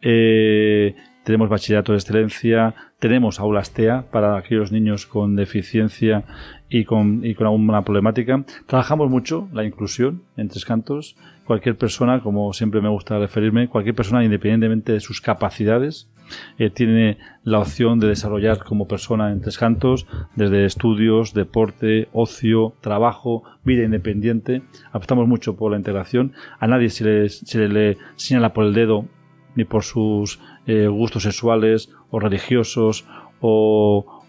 Eh, 0.00 0.94
tenemos 1.24 1.48
bachillerato 1.48 1.92
de 1.92 1.98
excelencia, 1.98 2.74
tenemos 3.00 3.40
aulas 3.40 3.72
TEA 3.72 4.06
para 4.12 4.38
aquellos 4.38 4.70
niños 4.70 5.06
con 5.06 5.34
deficiencia 5.34 6.24
y 6.68 6.84
con, 6.84 7.24
y 7.24 7.34
con 7.34 7.48
alguna 7.48 7.82
problemática. 7.82 8.44
Trabajamos 8.66 9.10
mucho 9.10 9.48
la 9.52 9.64
inclusión 9.64 10.22
en 10.36 10.48
Tres 10.48 10.64
Cantos. 10.64 11.16
Cualquier 11.44 11.76
persona, 11.76 12.20
como 12.20 12.52
siempre 12.52 12.80
me 12.80 12.88
gusta 12.88 13.18
referirme, 13.18 13.68
cualquier 13.68 13.94
persona, 13.94 14.24
independientemente 14.24 14.92
de 14.92 15.00
sus 15.00 15.20
capacidades, 15.20 16.08
eh, 16.58 16.70
tiene 16.70 17.18
la 17.44 17.60
opción 17.60 18.00
de 18.00 18.08
desarrollar 18.08 18.64
como 18.64 18.88
persona 18.88 19.30
en 19.30 19.40
Tres 19.40 19.58
Cantos, 19.58 20.06
desde 20.34 20.64
estudios, 20.64 21.34
deporte, 21.34 22.08
ocio, 22.12 22.74
trabajo, 22.80 23.44
vida 23.64 23.84
independiente. 23.84 24.62
Apostamos 24.92 25.28
mucho 25.28 25.56
por 25.56 25.72
la 25.72 25.78
integración. 25.78 26.32
A 26.58 26.66
nadie 26.66 26.90
se 26.90 27.04
le, 27.04 27.28
se 27.28 27.68
le 27.68 27.98
señala 28.16 28.52
por 28.52 28.64
el 28.64 28.74
dedo 28.74 29.06
ni 29.56 29.64
por 29.64 29.82
sus 29.82 30.38
eh, 30.66 30.86
gustos 30.86 31.24
sexuales 31.24 31.90
o 32.10 32.20
religiosos 32.20 33.06
o, 33.40 34.22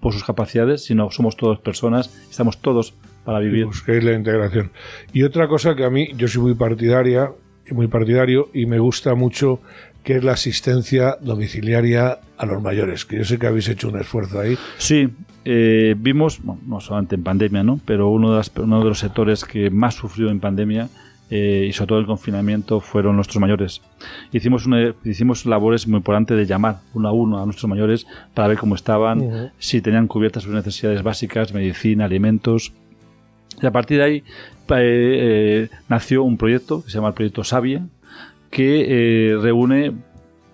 por 0.00 0.12
sus 0.12 0.24
capacidades, 0.24 0.84
sino 0.84 1.10
somos 1.10 1.36
todos 1.36 1.58
personas, 1.58 2.16
estamos 2.30 2.58
todos 2.58 2.94
para 3.24 3.40
vivir. 3.40 3.66
Busquéis 3.66 4.04
la 4.04 4.12
integración. 4.12 4.70
Y 5.12 5.24
otra 5.24 5.48
cosa 5.48 5.74
que 5.74 5.84
a 5.84 5.90
mí, 5.90 6.10
yo 6.16 6.28
soy 6.28 6.42
muy 6.42 6.54
partidaria, 6.54 7.32
muy 7.72 7.88
partidario 7.88 8.50
y 8.54 8.66
me 8.66 8.78
gusta 8.78 9.16
mucho 9.16 9.60
que 10.06 10.16
es 10.18 10.22
la 10.22 10.32
asistencia 10.34 11.18
domiciliaria 11.20 12.20
a 12.38 12.46
los 12.46 12.62
mayores, 12.62 13.04
que 13.04 13.16
yo 13.16 13.24
sé 13.24 13.38
que 13.40 13.48
habéis 13.48 13.68
hecho 13.68 13.88
un 13.88 13.98
esfuerzo 13.98 14.38
ahí. 14.38 14.56
Sí, 14.78 15.08
eh, 15.44 15.96
vimos, 15.98 16.38
bueno, 16.44 16.60
no 16.64 16.78
solamente 16.80 17.16
en 17.16 17.24
pandemia, 17.24 17.64
¿no? 17.64 17.80
pero 17.84 18.08
uno 18.10 18.30
de, 18.30 18.36
las- 18.36 18.52
uno 18.56 18.78
de 18.78 18.84
los 18.88 19.00
sectores 19.00 19.44
que 19.44 19.68
más 19.68 19.94
sufrió 19.96 20.30
en 20.30 20.38
pandemia 20.38 20.88
eh, 21.28 21.66
y 21.68 21.72
sobre 21.72 21.88
todo 21.88 21.98
el 21.98 22.06
confinamiento 22.06 22.78
fueron 22.78 23.16
nuestros 23.16 23.40
mayores. 23.40 23.82
Hicimos, 24.30 24.64
una- 24.66 24.94
hicimos 25.04 25.44
labores 25.44 25.88
muy 25.88 25.96
importantes 25.96 26.36
de 26.36 26.46
llamar 26.46 26.76
uno 26.94 27.08
a 27.08 27.12
uno 27.12 27.42
a 27.42 27.44
nuestros 27.44 27.68
mayores 27.68 28.06
para 28.32 28.46
ver 28.46 28.58
cómo 28.58 28.76
estaban, 28.76 29.50
si 29.58 29.80
tenían 29.80 30.06
cubiertas 30.06 30.44
sus 30.44 30.52
necesidades 30.54 31.02
básicas, 31.02 31.52
medicina, 31.52 32.04
alimentos. 32.04 32.72
Y 33.60 33.66
a 33.66 33.72
partir 33.72 33.98
de 33.98 34.04
ahí 34.04 34.16
eh, 34.16 34.24
eh, 34.70 35.68
nació 35.88 36.22
un 36.22 36.36
proyecto 36.36 36.84
que 36.84 36.90
se 36.90 36.94
llama 36.98 37.08
el 37.08 37.14
Proyecto 37.14 37.42
Sabia, 37.42 37.86
que 38.56 38.86
eh, 38.88 39.36
reúne, 39.36 39.92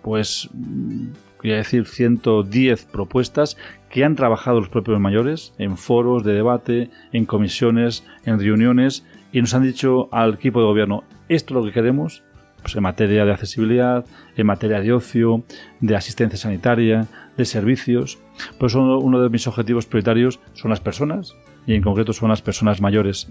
pues, 0.03 0.51
voy 0.53 1.53
a 1.53 1.59
decir, 1.59 1.87
110 1.87 2.87
propuestas 2.87 3.57
que 3.91 4.05
han 4.05 4.17
trabajado 4.17 4.59
los 4.59 4.69
propios 4.69 4.99
mayores 4.99 5.55
en 5.57 5.77
foros 5.77 6.25
de 6.25 6.33
debate, 6.33 6.91
en 7.13 7.27
comisiones, 7.27 8.05
en 8.25 8.41
reuniones, 8.41 9.07
y 9.31 9.41
nos 9.41 9.55
han 9.55 9.63
dicho 9.63 10.09
al 10.11 10.35
equipo 10.35 10.59
de 10.59 10.67
gobierno, 10.67 11.05
esto 11.29 11.55
es 11.55 11.61
lo 11.61 11.65
que 11.65 11.73
queremos, 11.73 12.25
pues 12.61 12.75
en 12.75 12.83
materia 12.83 13.25
de 13.25 13.31
accesibilidad, 13.35 14.05
en 14.37 14.47
materia 14.47 14.81
de 14.81 14.93
ocio, 14.93 15.45
de 15.79 15.95
asistencia 15.95 16.37
sanitaria, 16.37 17.07
de 17.37 17.45
servicios. 17.45 18.19
Por 18.59 18.67
eso 18.71 18.99
uno 18.99 19.21
de 19.21 19.31
mis 19.31 19.47
objetivos 19.47 19.87
prioritarios 19.87 20.41
son 20.55 20.71
las 20.71 20.81
personas, 20.81 21.37
y 21.67 21.75
en 21.75 21.83
concreto 21.83 22.13
son 22.13 22.29
las 22.31 22.43
personas 22.43 22.81
mayores. 22.81 23.29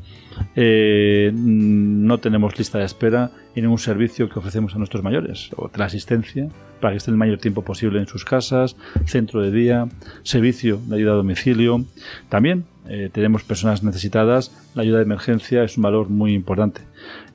Eh, 0.56 1.32
mm, 1.34 2.06
no 2.06 2.18
tenemos 2.20 2.58
lista 2.58 2.78
de 2.78 2.86
espera 2.86 3.32
en 3.56 3.64
ningún 3.64 3.78
servicio 3.78 4.30
que 4.30 4.40
ofrecemos 4.40 4.74
a 4.76 4.78
nuestros 4.78 5.04
mayores, 5.04 5.50
o 5.56 5.68
teleasistencia, 5.70 6.48
para 6.80 6.94
que 6.94 6.98
estén 6.98 7.14
el 7.14 7.18
mayor 7.18 7.38
tiempo 7.40 7.64
posible 7.64 8.00
en 8.00 8.08
sus 8.08 8.26
casas, 8.26 8.76
centro 9.06 9.42
de 9.42 9.52
día, 9.52 9.88
servicio 10.24 10.80
de 10.88 10.96
ayuda 10.96 11.12
a 11.12 11.16
domicilio. 11.16 11.84
También 12.30 12.66
eh, 12.88 13.10
tenemos 13.12 13.44
personas 13.44 13.84
necesitadas, 13.84 14.52
la 14.76 14.82
ayuda 14.84 14.98
de 14.98 15.04
emergencia 15.04 15.64
es 15.64 15.78
un 15.78 15.84
valor 15.84 16.10
muy 16.10 16.34
importante. 16.34 16.82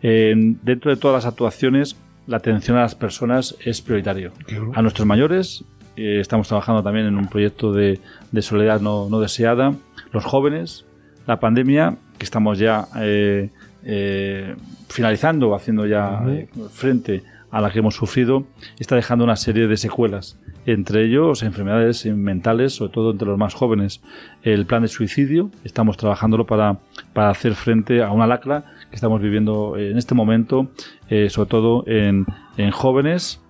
En- 0.03 0.59
dentro 0.63 0.91
de 0.91 0.97
todas 0.97 1.25
las 1.25 1.31
actuaciones, 1.33 1.97
la 2.27 2.39
atención 2.39 2.77
a 2.77 2.81
las 2.81 2.95
personas 2.95 3.55
es 3.65 3.81
prioritario. 3.83 4.33
A 4.75 4.83
nuestros 4.83 5.07
mayores, 5.07 5.65
eh, 5.97 6.19
estamos 6.21 6.49
trabajando 6.49 6.83
también 6.83 7.07
en 7.07 7.17
un 7.17 7.29
proyecto 7.29 7.73
de, 7.73 8.01
de 8.33 8.43
soledad 8.43 8.81
no, 8.81 9.09
no 9.09 9.21
deseada, 9.21 9.75
los 10.13 10.25
jóvenes, 10.25 10.86
la 11.27 11.39
pandemia, 11.41 11.97
que 12.19 12.25
estamos 12.25 12.59
ya 12.59 12.87
eh, 12.97 13.51
eh, 13.85 14.55
finalizando, 14.89 15.55
haciendo 15.55 15.87
ya 15.87 16.23
eh, 16.29 16.49
frente 16.71 17.23
a 17.51 17.61
la 17.61 17.71
que 17.71 17.79
hemos 17.79 17.95
sufrido, 17.95 18.45
está 18.79 18.97
dejando 18.97 19.25
una 19.25 19.37
serie 19.37 19.67
de 19.67 19.77
secuelas, 19.77 20.39
entre 20.67 21.05
ellos 21.05 21.43
enfermedades 21.43 22.05
mentales, 22.07 22.75
sobre 22.75 22.93
todo 22.93 23.13
entre 23.13 23.29
los 23.29 23.39
más 23.39 23.55
jóvenes. 23.55 24.03
El 24.43 24.67
plan 24.67 24.83
de 24.83 24.89
suicidio, 24.89 25.51
estamos 25.65 25.97
trabajándolo 25.97 26.45
para, 26.47 26.79
para 27.13 27.31
hacer 27.31 27.55
frente 27.55 28.03
a 28.03 28.11
una 28.11 28.27
lacra 28.27 28.65
que 28.91 28.97
estamos 28.97 29.21
viviendo 29.23 29.77
en 29.79 29.97
este 29.97 30.15
momento, 30.15 30.69
eh, 31.09 31.31
sobre 31.31 31.49
todo 31.49 31.85
en, 31.87 32.27
en 32.57 32.71
jóvenes. 32.73 33.41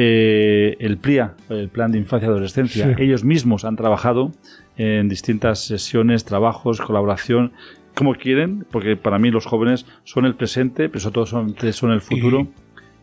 Eh, 0.00 0.76
el 0.78 0.98
PLIA, 0.98 1.34
el 1.48 1.68
Plan 1.70 1.90
de 1.90 1.98
Infancia 1.98 2.26
y 2.26 2.30
Adolescencia, 2.30 2.94
Sí. 2.96 3.02
ellos 3.02 3.24
mismos 3.24 3.64
han 3.64 3.74
trabajado 3.74 4.30
en 4.78 5.08
distintas 5.08 5.64
sesiones, 5.64 6.24
trabajos, 6.24 6.80
colaboración, 6.80 7.52
como 7.94 8.14
quieren, 8.14 8.64
porque 8.70 8.96
para 8.96 9.18
mí 9.18 9.30
los 9.30 9.44
jóvenes 9.44 9.84
son 10.04 10.24
el 10.24 10.36
presente, 10.36 10.88
pero 10.88 11.00
sobre 11.00 11.14
todo 11.14 11.26
son, 11.26 11.56
son 11.72 11.90
el 11.90 12.00
futuro, 12.00 12.46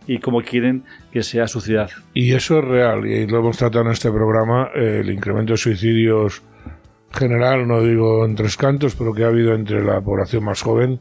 y, 0.07 0.19
como 0.19 0.41
quieren 0.41 0.83
que 1.11 1.21
sea 1.21 1.47
su 1.47 1.59
ciudad. 1.59 1.89
Y 2.13 2.31
eso 2.33 2.59
es 2.59 2.65
real, 2.65 3.05
y 3.05 3.27
lo 3.27 3.39
hemos 3.39 3.57
tratado 3.57 3.85
en 3.85 3.91
este 3.91 4.09
programa, 4.09 4.69
el 4.73 5.09
incremento 5.11 5.53
de 5.53 5.57
suicidios 5.57 6.41
general, 7.11 7.67
no 7.67 7.81
digo 7.81 8.25
en 8.25 8.35
tres 8.35 8.55
cantos, 8.55 8.95
pero 8.95 9.13
que 9.13 9.23
ha 9.23 9.27
habido 9.27 9.53
entre 9.53 9.83
la 9.83 9.99
población 10.01 10.45
más 10.45 10.61
joven, 10.61 10.99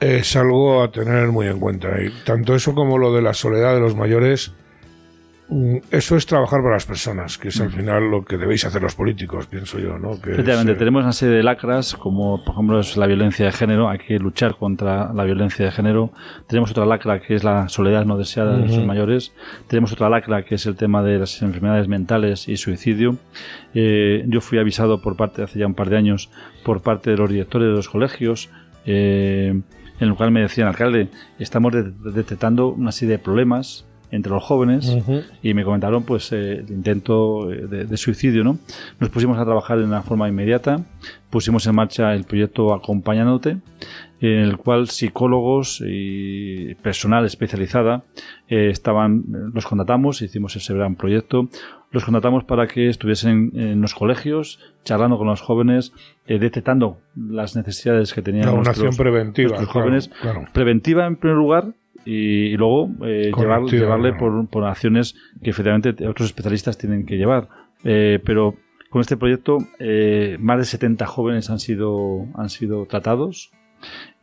es 0.00 0.34
algo 0.34 0.82
a 0.82 0.90
tener 0.90 1.28
muy 1.28 1.46
en 1.46 1.60
cuenta. 1.60 2.00
Y 2.02 2.10
tanto 2.24 2.54
eso 2.54 2.74
como 2.74 2.96
lo 2.96 3.12
de 3.12 3.22
la 3.22 3.34
soledad 3.34 3.74
de 3.74 3.80
los 3.80 3.96
mayores, 3.96 4.52
eso 5.90 6.16
es 6.16 6.26
trabajar 6.26 6.60
para 6.62 6.74
las 6.74 6.86
personas, 6.86 7.36
que 7.38 7.48
es 7.48 7.60
al 7.60 7.70
final 7.70 8.10
lo 8.10 8.24
que 8.24 8.36
debéis 8.36 8.64
hacer 8.64 8.80
los 8.82 8.94
políticos, 8.94 9.46
pienso 9.46 9.78
yo, 9.78 9.98
¿no? 9.98 10.10
Que 10.20 10.30
es, 10.30 10.34
Efectivamente, 10.34 10.72
eh, 10.72 10.76
tenemos 10.76 11.02
una 11.02 11.12
serie 11.12 11.34
de 11.36 11.42
lacras, 11.42 11.94
como 11.94 12.44
por 12.44 12.54
ejemplo 12.54 12.78
es 12.80 12.96
la 12.96 13.06
violencia 13.06 13.46
de 13.46 13.52
género, 13.52 13.88
hay 13.88 13.98
que 13.98 14.18
luchar 14.18 14.56
contra 14.56 15.12
la 15.12 15.24
violencia 15.24 15.64
de 15.64 15.72
género. 15.72 16.12
Tenemos 16.46 16.70
otra 16.70 16.86
lacra 16.86 17.20
que 17.20 17.34
es 17.34 17.42
la 17.42 17.68
soledad 17.68 18.04
no 18.04 18.16
deseada 18.16 18.52
de 18.52 18.58
nuestros 18.60 18.86
mayores. 18.86 19.32
Tenemos 19.66 19.92
otra 19.92 20.08
lacra 20.08 20.44
que 20.44 20.54
es 20.54 20.66
el 20.66 20.76
tema 20.76 21.02
de 21.02 21.18
las 21.18 21.42
enfermedades 21.42 21.88
mentales 21.88 22.48
y 22.48 22.56
suicidio. 22.56 23.16
Eh, 23.74 24.24
yo 24.28 24.40
fui 24.40 24.58
avisado 24.58 25.02
por 25.02 25.16
parte, 25.16 25.42
hace 25.42 25.58
ya 25.58 25.66
un 25.66 25.74
par 25.74 25.90
de 25.90 25.96
años, 25.96 26.30
por 26.64 26.82
parte 26.82 27.10
de 27.10 27.16
los 27.16 27.28
directores 27.28 27.68
de 27.68 27.74
los 27.74 27.88
colegios, 27.88 28.50
eh, 28.86 29.48
en 30.00 30.08
el 30.08 30.14
cual 30.14 30.30
me 30.30 30.40
decían, 30.40 30.68
alcalde, 30.68 31.08
estamos 31.38 31.72
de- 31.72 31.90
detectando 32.12 32.68
una 32.68 32.92
serie 32.92 33.16
de 33.16 33.22
problemas 33.22 33.84
entre 34.10 34.32
los 34.32 34.42
jóvenes 34.42 34.96
y 35.42 35.54
me 35.54 35.64
comentaron 35.64 36.02
pues 36.04 36.32
eh, 36.32 36.64
el 36.66 36.70
intento 36.70 37.52
eh, 37.52 37.66
de, 37.66 37.84
de 37.84 37.96
suicidio 37.96 38.44
no 38.44 38.58
nos 38.98 39.10
pusimos 39.10 39.38
a 39.38 39.44
trabajar 39.44 39.78
de 39.78 39.84
una 39.84 40.02
forma 40.02 40.28
inmediata 40.28 40.84
pusimos 41.30 41.66
en 41.66 41.74
marcha 41.74 42.14
el 42.14 42.24
proyecto 42.24 42.74
acompañándote 42.74 43.58
en 44.20 44.40
el 44.40 44.58
cual 44.58 44.88
psicólogos 44.88 45.82
y 45.86 46.74
personal 46.76 47.24
especializada 47.24 48.04
eh, 48.48 48.68
estaban 48.70 49.24
los 49.54 49.66
contratamos 49.66 50.22
hicimos 50.22 50.56
ese 50.56 50.74
gran 50.74 50.96
proyecto 50.96 51.48
los 51.92 52.04
contratamos 52.04 52.44
para 52.44 52.66
que 52.66 52.88
estuviesen 52.88 53.52
en, 53.54 53.80
los 53.80 53.94
colegios 53.94 54.60
charlando 54.84 55.18
con 55.18 55.26
los 55.26 55.40
jóvenes 55.40 55.92
eh, 56.26 56.38
detectando 56.38 56.98
las 57.14 57.56
necesidades 57.56 58.12
que 58.12 58.22
tenían 58.22 58.46
La 58.46 58.52
nuestros, 58.52 58.78
vacunación 58.78 58.96
preventiva, 58.96 59.48
nuestros 59.50 59.70
claro, 59.70 59.86
jóvenes 59.86 60.10
claro. 60.20 60.44
preventiva 60.52 61.06
en 61.06 61.16
primer 61.16 61.36
lugar 61.36 61.74
y, 62.04 62.46
y 62.52 62.56
luego 62.56 62.90
eh, 63.04 63.30
llevar- 63.42 63.60
llevarle 63.78 64.10
por, 64.18 64.48
por 64.48 64.64
acciones 64.64 65.14
que 65.42 65.50
efectivamente 65.50 65.90
otros 66.06 66.28
especialistas 66.28 66.78
tienen 66.78 67.06
que 67.06 67.16
llevar. 67.16 67.48
Eh, 67.84 68.18
pero 68.24 68.56
con 68.90 69.00
este 69.00 69.16
proyecto 69.16 69.58
eh, 69.78 70.36
más 70.40 70.58
de 70.58 70.64
70 70.64 71.06
jóvenes 71.06 71.48
han 71.50 71.58
sido, 71.60 72.26
han 72.34 72.48
sido 72.50 72.86
tratados 72.86 73.50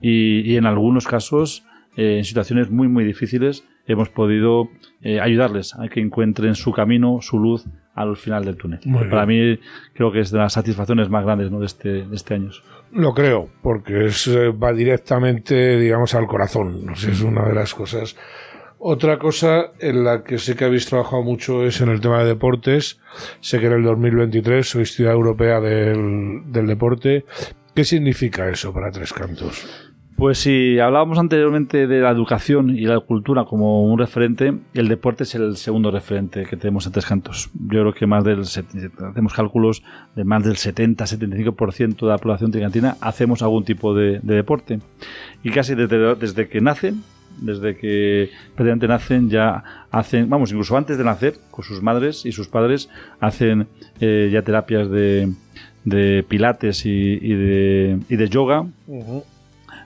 y, 0.01 0.41
y 0.41 0.57
en 0.57 0.65
algunos 0.65 1.07
casos, 1.07 1.63
eh, 1.95 2.17
en 2.19 2.23
situaciones 2.25 2.69
muy 2.69 2.87
muy 2.87 3.03
difíciles, 3.03 3.63
hemos 3.87 4.09
podido 4.09 4.69
eh, 5.01 5.19
ayudarles 5.21 5.73
a 5.75 5.87
que 5.87 6.01
encuentren 6.01 6.53
su 6.55 6.71
camino, 6.73 7.19
su 7.21 7.39
luz 7.39 7.65
al 7.95 8.15
final 8.17 8.45
del 8.45 8.57
túnel. 8.57 8.79
Para 9.09 9.25
mí 9.25 9.57
creo 9.93 10.11
que 10.11 10.19
es 10.19 10.29
de 10.29 10.37
las 10.37 10.53
satisfacciones 10.53 11.09
más 11.09 11.23
grandes 11.23 11.49
¿no? 11.49 11.59
de, 11.59 11.65
este, 11.65 11.89
de 12.05 12.15
este 12.15 12.35
año. 12.35 12.49
Lo 12.97 13.13
creo, 13.13 13.47
porque 13.61 14.07
es, 14.07 14.25
eh, 14.25 14.49
va 14.49 14.73
directamente, 14.73 15.77
digamos, 15.77 16.15
al 16.15 16.25
corazón. 16.25 16.93
Es 16.95 17.21
una 17.21 17.47
de 17.47 17.53
las 17.53 17.75
cosas. 17.75 18.15
Otra 18.79 19.19
cosa 19.19 19.71
en 19.79 20.03
la 20.03 20.23
que 20.23 20.39
sé 20.39 20.55
que 20.55 20.65
habéis 20.65 20.87
trabajado 20.87 21.21
mucho 21.21 21.63
es 21.63 21.79
en 21.79 21.89
el 21.89 22.01
tema 22.01 22.23
de 22.23 22.29
deportes. 22.29 22.99
Sé 23.39 23.59
que 23.59 23.67
en 23.67 23.73
el 23.73 23.83
2023 23.83 24.67
sois 24.67 24.95
ciudad 24.95 25.13
europea 25.13 25.59
del, 25.59 26.41
del 26.51 26.65
deporte. 26.65 27.23
¿Qué 27.75 27.83
significa 27.83 28.49
eso 28.49 28.73
para 28.73 28.89
Tres 28.89 29.13
Cantos? 29.13 29.86
Pues 30.17 30.39
si 30.39 30.79
hablábamos 30.79 31.19
anteriormente 31.19 31.85
de 31.85 31.99
la 31.99 32.09
educación 32.09 32.71
y 32.71 32.85
la 32.85 32.99
cultura 32.99 33.45
como 33.45 33.83
un 33.83 33.99
referente, 33.99 34.51
el 34.73 34.87
deporte 34.87 35.25
es 35.25 35.35
el 35.35 35.55
segundo 35.57 35.91
referente 35.91 36.43
que 36.45 36.57
tenemos 36.57 36.87
en 36.87 36.91
Tres 36.91 37.05
Cantos. 37.05 37.51
Yo 37.53 37.81
creo 37.81 37.93
que 37.93 38.07
más 38.07 38.23
del 38.23 38.39
hacemos 38.41 39.33
cálculos 39.35 39.83
de 40.15 40.23
más 40.23 40.43
del 40.43 40.55
70-75% 40.55 41.99
de 41.99 42.07
la 42.07 42.17
población 42.17 42.49
tricantina 42.49 42.97
hacemos 42.99 43.43
algún 43.43 43.63
tipo 43.63 43.93
de, 43.93 44.19
de 44.23 44.35
deporte. 44.35 44.79
Y 45.43 45.51
casi 45.51 45.75
desde, 45.75 46.15
desde 46.15 46.49
que 46.49 46.61
nacen, 46.61 47.03
desde 47.39 47.77
que 47.77 48.31
prácticamente 48.55 48.87
nacen 48.87 49.29
ya 49.29 49.63
hacen, 49.91 50.31
vamos, 50.31 50.49
incluso 50.49 50.75
antes 50.75 50.97
de 50.97 51.03
nacer, 51.03 51.35
con 51.51 51.63
sus 51.63 51.83
madres 51.83 52.25
y 52.25 52.31
sus 52.31 52.47
padres, 52.47 52.89
hacen 53.19 53.67
eh, 53.99 54.31
ya 54.33 54.41
terapias 54.41 54.89
de, 54.89 55.31
de 55.85 56.25
pilates 56.27 56.87
y, 56.87 56.89
y 56.89 57.35
de, 57.35 57.99
y 58.09 58.15
de 58.15 58.29
yoga 58.29 58.65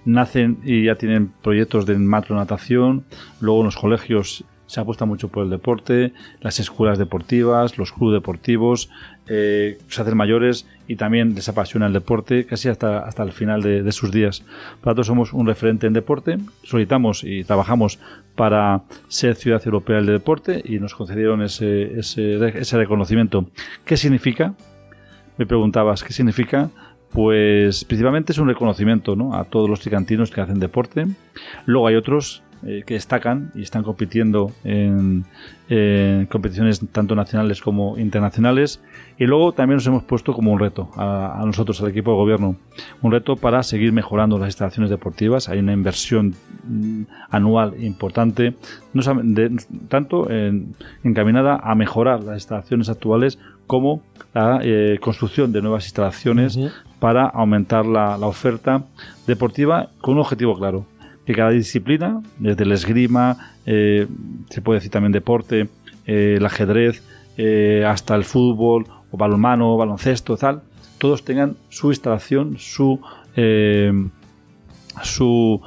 nacen 0.06 0.60
y 0.64 0.86
ya 0.86 0.96
tienen 0.96 1.32
proyectos 1.42 1.86
de 1.86 1.98
matronatación, 1.98 3.06
luego 3.40 3.62
en 3.62 3.66
los 3.66 3.78
colegios 3.78 4.46
se 4.72 4.80
apuesta 4.80 5.04
mucho 5.04 5.28
por 5.28 5.44
el 5.44 5.50
deporte, 5.50 6.14
las 6.40 6.62
escuelas 6.62 6.98
deportivas, 6.98 7.78
los 7.78 7.92
clubes 7.92 8.22
deportivos, 8.22 8.90
eh, 9.28 9.78
se 9.90 10.02
hacen 10.02 10.16
mayores 10.16 10.66
y 10.88 10.96
también 10.96 11.36
les 11.36 11.50
apasiona 11.50 11.88
el 11.88 11.94
deporte 11.94 12.46
casi 12.46 12.70
hasta, 12.70 13.00
hasta 13.00 13.22
el 13.24 13.34
final 13.34 13.62
de, 13.62 13.92
sus 13.92 14.14
días. 14.14 14.46
Lo 14.78 14.86
tanto, 14.86 15.04
somos 15.04 15.34
un 15.34 15.46
referente 15.46 15.88
en 15.88 15.94
deporte, 15.94 16.38
solicitamos 16.64 17.26
y 17.26 17.44
trabajamos 17.44 18.00
para 18.38 18.84
ser 19.10 19.36
ciudad 19.36 19.62
europea 19.66 19.98
del 19.98 20.06
deporte 20.06 20.64
y 20.64 20.80
nos 20.80 20.96
concedieron 20.96 21.42
ese, 21.42 22.00
ese, 22.00 22.36
ese 22.58 22.78
reconocimiento. 22.78 23.50
¿Qué 23.84 23.98
significa? 23.98 24.54
Me 25.38 25.46
preguntabas, 25.46 26.02
¿qué 26.02 26.14
significa? 26.14 26.70
Pues 27.14 27.84
principalmente 27.84 28.32
es 28.32 28.38
un 28.38 28.48
reconocimiento 28.48 29.16
¿no? 29.16 29.36
a 29.36 29.44
todos 29.44 29.70
los 29.70 29.82
tricantinos 29.82 30.32
que 30.32 30.42
hacen 30.42 30.60
deporte. 30.60 31.08
Luego 31.66 31.88
hay 31.88 31.96
otros 31.96 32.42
eh, 32.64 32.84
que 32.86 32.94
destacan 32.94 33.52
y 33.56 33.64
están 33.64 33.82
compitiendo 33.82 34.52
en, 34.64 35.26
competiciones 36.30 36.82
tanto 36.92 37.16
nacionales 37.16 37.62
como 37.62 37.98
internacionales. 37.98 38.82
Y 39.18 39.26
luego 39.26 39.52
también 39.52 39.78
nos 39.78 39.88
hemos 39.88 40.04
puesto 40.04 40.34
como 40.34 40.52
un 40.52 40.60
reto 40.60 40.92
a, 40.96 41.42
nosotros, 41.46 41.82
al 41.82 41.90
equipo 41.90 42.12
de 42.12 42.18
gobierno, 42.18 42.56
un 43.02 43.12
reto 43.12 43.36
para 43.36 43.64
seguir 43.64 43.94
mejorando 43.94 44.38
las 44.38 44.50
instalaciones 44.50 44.90
deportivas. 44.90 45.50
Hay 45.50 45.60
una 45.60 45.74
inversión 45.74 46.36
mm, 46.68 47.04
anual 47.30 47.82
importante, 47.82 48.56
no, 48.94 49.02
tanto 49.88 50.28
encaminada 51.04 51.56
a 51.64 51.74
mejorar 51.74 52.22
las 52.24 52.36
instalaciones 52.36 52.90
actuales 52.90 53.40
como 53.66 54.04
la 54.34 54.60
eh, 54.62 55.00
construcción 55.02 55.52
de 55.54 55.62
nuevas 55.62 55.86
instalaciones 55.86 56.60
para 57.02 57.26
aumentar 57.26 57.84
la, 57.88 58.16
oferta 58.28 58.84
deportiva 59.26 59.90
con 60.02 60.14
un 60.14 60.20
objetivo 60.20 60.56
claro, 60.56 60.86
que 61.26 61.34
cada 61.34 61.50
disciplina, 61.50 62.22
desde 62.38 62.64
el 62.64 62.72
esgrima, 62.74 63.56
eh, 63.66 64.06
se 64.52 64.62
puede 64.62 64.78
decir 64.78 64.92
también 64.92 65.12
deporte, 65.12 65.68
eh, 66.06 66.36
el 66.38 66.46
ajedrez, 66.46 67.04
hasta 67.88 68.14
el 68.14 68.24
fútbol, 68.24 68.86
o 69.10 69.18
balonmano, 69.18 69.76
baloncesto, 69.76 70.38
tal, 70.38 70.62
todos 71.00 71.26
tengan 71.26 71.58
su 71.70 71.90
instalación, 71.90 72.58
su, 72.60 73.00
su 75.02 75.60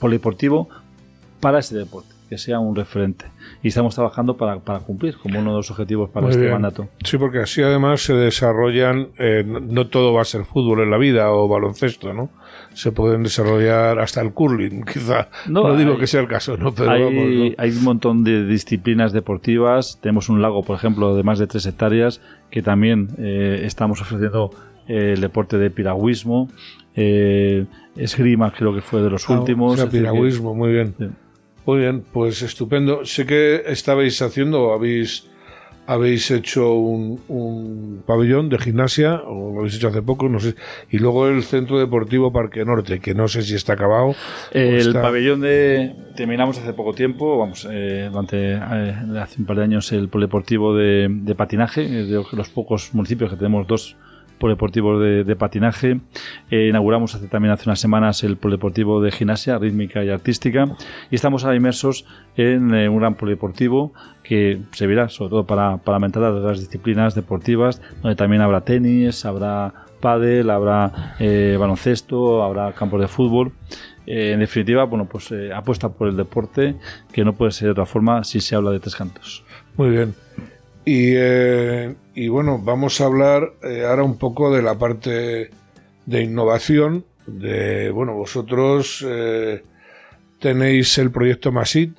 polideportivo 0.00 0.68
para 1.38 1.60
ese 1.60 1.76
deporte, 1.76 2.12
que 2.28 2.36
sea 2.36 2.58
un 2.58 2.74
referente 2.74 3.26
y 3.62 3.68
estamos 3.68 3.94
trabajando 3.94 4.36
para, 4.36 4.60
para 4.60 4.80
cumplir 4.80 5.18
como 5.18 5.38
uno 5.38 5.50
de 5.50 5.56
los 5.58 5.70
objetivos 5.70 6.08
para 6.10 6.30
este 6.30 6.50
mandato. 6.50 6.88
Sí, 7.04 7.18
porque 7.18 7.40
así 7.40 7.62
además 7.62 8.02
se 8.02 8.14
desarrollan, 8.14 9.08
eh, 9.18 9.44
no 9.44 9.88
todo 9.88 10.14
va 10.14 10.22
a 10.22 10.24
ser 10.24 10.44
fútbol 10.44 10.80
en 10.80 10.90
la 10.90 10.96
vida 10.96 11.30
o 11.30 11.46
baloncesto, 11.46 12.14
¿no? 12.14 12.30
Se 12.72 12.92
pueden 12.92 13.22
desarrollar 13.22 13.98
hasta 13.98 14.22
el 14.22 14.32
curling, 14.32 14.84
quizá. 14.92 15.28
No, 15.46 15.76
digo 15.76 15.98
que 15.98 16.06
sea 16.06 16.20
el 16.20 16.28
caso, 16.28 16.56
¿no? 16.56 16.74
Pero 16.74 16.90
hay, 16.90 17.54
hay 17.58 17.70
un 17.70 17.84
montón 17.84 18.24
de 18.24 18.46
disciplinas 18.46 19.12
deportivas. 19.12 19.98
Tenemos 20.00 20.28
un 20.30 20.40
lago, 20.40 20.62
por 20.62 20.76
ejemplo, 20.76 21.14
de 21.14 21.22
más 21.22 21.38
de 21.38 21.46
tres 21.46 21.66
hectáreas 21.66 22.22
que 22.50 22.62
también 22.62 23.08
eh, 23.18 23.62
estamos 23.64 24.00
ofreciendo 24.00 24.50
eh, 24.88 25.12
el 25.14 25.20
deporte 25.20 25.58
de 25.58 25.70
piragüismo. 25.70 26.48
esgrima 26.94 28.52
creo 28.52 28.74
que 28.74 28.80
fue 28.80 29.02
de 29.02 29.10
los 29.10 29.28
ah, 29.28 29.38
últimos. 29.38 29.78
O 29.78 29.90
piragüismo, 29.90 30.54
muy 30.54 30.72
bien. 30.72 30.94
Muy 31.66 31.80
bien, 31.80 32.04
pues 32.12 32.42
estupendo. 32.42 33.04
Sé 33.04 33.26
que 33.26 33.62
estabais 33.66 34.20
haciendo, 34.22 34.72
habéis, 34.72 35.28
habéis 35.86 36.30
hecho 36.30 36.72
un, 36.74 38.02
pabellón 38.06 38.48
de 38.48 38.58
gimnasia, 38.58 39.22
o 39.26 39.52
lo 39.52 39.60
habéis 39.60 39.76
hecho 39.76 39.88
hace 39.88 40.02
poco, 40.02 40.28
no 40.28 40.40
sé, 40.40 40.54
y 40.90 40.98
luego 40.98 41.28
el 41.28 41.42
Centro 41.42 41.78
Deportivo 41.78 42.32
Parque 42.32 42.64
Norte, 42.64 43.00
que 43.00 43.14
no 43.14 43.28
sé 43.28 43.42
si 43.42 43.54
está 43.54 43.74
acabado. 43.74 44.14
el 44.52 44.92
pabellón 44.92 45.42
de 45.42 45.94
terminamos 46.16 46.58
hace 46.58 46.72
poco 46.72 46.94
tiempo, 46.94 47.38
vamos, 47.38 47.68
eh, 47.70 48.08
durante 48.10 48.54
eh, 48.54 48.94
hace 49.20 49.40
un 49.40 49.46
par 49.46 49.58
de 49.58 49.64
años 49.64 49.92
el 49.92 50.08
polideportivo 50.08 50.74
de, 50.74 51.08
de 51.10 51.34
patinaje, 51.34 51.86
de 51.86 52.24
los 52.32 52.48
pocos 52.48 52.94
municipios 52.94 53.30
que 53.30 53.36
tenemos 53.36 53.66
dos 53.66 53.96
polideportivo 54.40 54.98
de, 54.98 55.36
patinaje. 55.36 56.00
Eh, 56.50 56.66
inauguramos 56.68 57.14
hace, 57.14 57.28
también 57.28 57.52
hace 57.52 57.68
unas 57.68 57.78
semanas 57.78 58.24
el 58.24 58.36
polideportivo 58.36 59.00
de 59.00 59.12
gimnasia 59.12 59.56
rítmica 59.58 60.02
y 60.02 60.08
artística. 60.08 60.66
Y 61.12 61.14
estamos 61.14 61.44
inmersos 61.44 62.06
en 62.36 62.74
eh, 62.74 62.88
un 62.88 62.98
gran 62.98 63.14
polideportivo 63.14 63.92
que 64.24 64.60
servirá 64.72 65.08
sobre 65.08 65.30
todo 65.30 65.46
para, 65.46 65.76
para 65.76 65.96
aumentar 65.96 66.22
las 66.22 66.58
disciplinas 66.58 67.14
deportivas, 67.14 67.80
donde 68.02 68.16
también 68.16 68.42
habrá 68.42 68.62
tenis, 68.62 69.24
habrá 69.24 69.72
pádel, 70.00 70.50
habrá 70.50 71.14
eh, 71.18 71.56
baloncesto, 71.60 72.42
habrá 72.42 72.72
campos 72.72 73.00
de 73.00 73.08
fútbol. 73.08 73.52
en 74.06 74.40
definitiva, 74.40 74.84
bueno, 74.84 75.04
pues 75.04 75.32
apuesta 75.54 75.90
por 75.90 76.08
el 76.08 76.16
deporte, 76.16 76.74
que 77.12 77.24
no 77.24 77.34
puede 77.34 77.52
ser 77.52 77.66
de 77.66 77.72
otra 77.72 77.86
forma 77.86 78.24
si 78.24 78.40
se 78.40 78.56
habla 78.56 78.70
de 78.70 78.80
tres 78.80 78.96
cantos. 78.96 79.44
Muy 79.76 79.90
bien. 79.90 80.14
Y, 80.84 81.12
eh, 81.14 81.94
y 82.14 82.28
bueno, 82.28 82.58
vamos 82.58 83.00
a 83.00 83.06
hablar 83.06 83.52
eh, 83.62 83.84
ahora 83.84 84.02
un 84.02 84.18
poco 84.18 84.54
de 84.54 84.62
la 84.62 84.78
parte 84.78 85.50
de 86.06 86.22
innovación. 86.22 87.04
De, 87.26 87.90
bueno, 87.90 88.14
vosotros 88.14 89.04
eh, 89.06 89.62
tenéis 90.40 90.96
el 90.98 91.10
proyecto 91.10 91.52
Masit. 91.52 91.98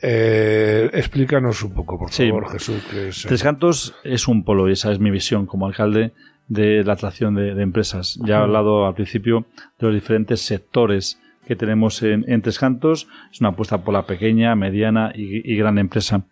explícanos 0.00 1.62
un 1.62 1.74
poco, 1.74 1.98
por 1.98 2.10
favor, 2.10 2.50
Jesús. 2.50 2.82
Tres 3.26 3.42
Cantos 3.42 3.94
es 4.02 4.26
un 4.26 4.44
polo 4.44 4.68
y 4.68 4.72
esa 4.72 4.90
es 4.90 4.98
mi 4.98 5.10
visión 5.10 5.46
como 5.46 5.66
alcalde 5.66 6.12
de 6.48 6.82
la 6.82 6.94
atracción 6.94 7.34
de, 7.34 7.54
de 7.54 7.62
empresas. 7.62 8.18
Ya 8.24 8.38
he 8.38 8.42
hablado 8.42 8.86
al 8.86 8.94
principio 8.94 9.46
de 9.78 9.86
los 9.86 9.94
diferentes 9.94 10.40
sectores 10.40 11.20
que 11.46 11.56
tenemos 11.56 12.02
en, 12.02 12.42
Tres 12.42 12.58
Cantos. 12.58 13.08
Es 13.30 13.40
una 13.40 13.50
apuesta 13.50 13.82
por 13.84 13.94
la 13.94 14.06
pequeña, 14.06 14.54
mediana 14.54 15.12
y, 15.14 15.56
gran 15.56 15.78
empresa. 15.78 16.24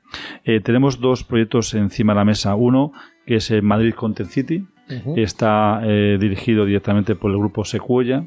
Eh, 0.45 0.61
tenemos 0.61 1.01
dos 1.01 1.25
proyectos 1.25 1.75
encima 1.75 2.13
de 2.13 2.19
la 2.19 2.25
mesa. 2.25 2.55
Uno, 2.55 2.93
que 3.27 3.37
es 3.37 3.51
el 3.51 3.63
Madrid 3.63 3.95
Content 3.95 4.31
City, 4.31 4.67
está 5.17 5.81
eh, 5.85 6.19
dirigido 6.21 6.65
directamente 6.65 7.15
por 7.15 7.31
el 7.31 7.39
grupo 7.39 7.65
Secuoya 7.65 8.25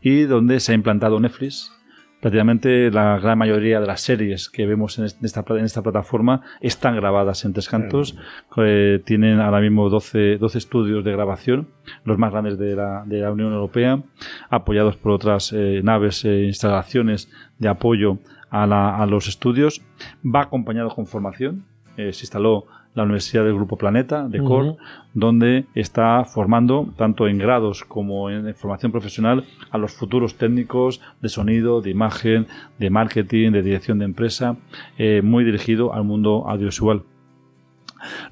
y 0.00 0.22
donde 0.22 0.58
se 0.60 0.72
ha 0.72 0.74
implantado 0.74 1.20
Netflix 1.20 1.77
prácticamente 2.20 2.90
la 2.90 3.18
gran 3.18 3.38
mayoría 3.38 3.80
de 3.80 3.86
las 3.86 4.00
series 4.00 4.48
que 4.48 4.66
vemos 4.66 4.98
en 4.98 5.04
esta, 5.04 5.44
en 5.48 5.64
esta 5.64 5.82
plataforma 5.82 6.42
están 6.60 6.96
grabadas 6.96 7.44
en 7.44 7.52
Tres 7.52 7.68
Cantos. 7.68 8.16
Eh, 8.56 9.00
tienen 9.04 9.40
ahora 9.40 9.60
mismo 9.60 9.88
12, 9.88 10.38
12, 10.38 10.58
estudios 10.58 11.04
de 11.04 11.12
grabación, 11.12 11.68
los 12.04 12.18
más 12.18 12.32
grandes 12.32 12.58
de 12.58 12.74
la, 12.76 13.04
de 13.06 13.20
la 13.20 13.32
Unión 13.32 13.52
Europea, 13.52 14.02
apoyados 14.50 14.96
por 14.96 15.12
otras 15.12 15.52
eh, 15.52 15.80
naves 15.82 16.24
e 16.24 16.44
instalaciones 16.44 17.30
de 17.58 17.68
apoyo 17.68 18.18
a, 18.50 18.66
la, 18.66 18.96
a, 18.96 19.06
los 19.06 19.28
estudios. 19.28 19.82
Va 20.24 20.42
acompañado 20.42 20.88
con 20.90 21.06
formación. 21.06 21.64
Se 21.96 22.04
instaló 22.04 22.66
la 22.98 23.04
Universidad 23.04 23.44
del 23.44 23.54
Grupo 23.54 23.76
Planeta, 23.76 24.28
de 24.28 24.42
COR, 24.42 24.76
donde 25.14 25.66
está 25.76 26.24
formando, 26.24 26.92
tanto 26.96 27.28
en 27.28 27.38
grados 27.38 27.84
como 27.84 28.28
en 28.28 28.52
formación 28.56 28.90
profesional, 28.90 29.44
a 29.70 29.78
los 29.78 29.92
futuros 29.92 30.34
técnicos 30.34 31.00
de 31.22 31.28
sonido, 31.28 31.80
de 31.80 31.90
imagen, 31.90 32.48
de 32.80 32.90
marketing, 32.90 33.52
de 33.52 33.62
dirección 33.62 34.00
de 34.00 34.04
empresa, 34.04 34.56
eh, 34.98 35.22
muy 35.22 35.44
dirigido 35.44 35.94
al 35.94 36.02
mundo 36.02 36.48
audiovisual. 36.48 37.04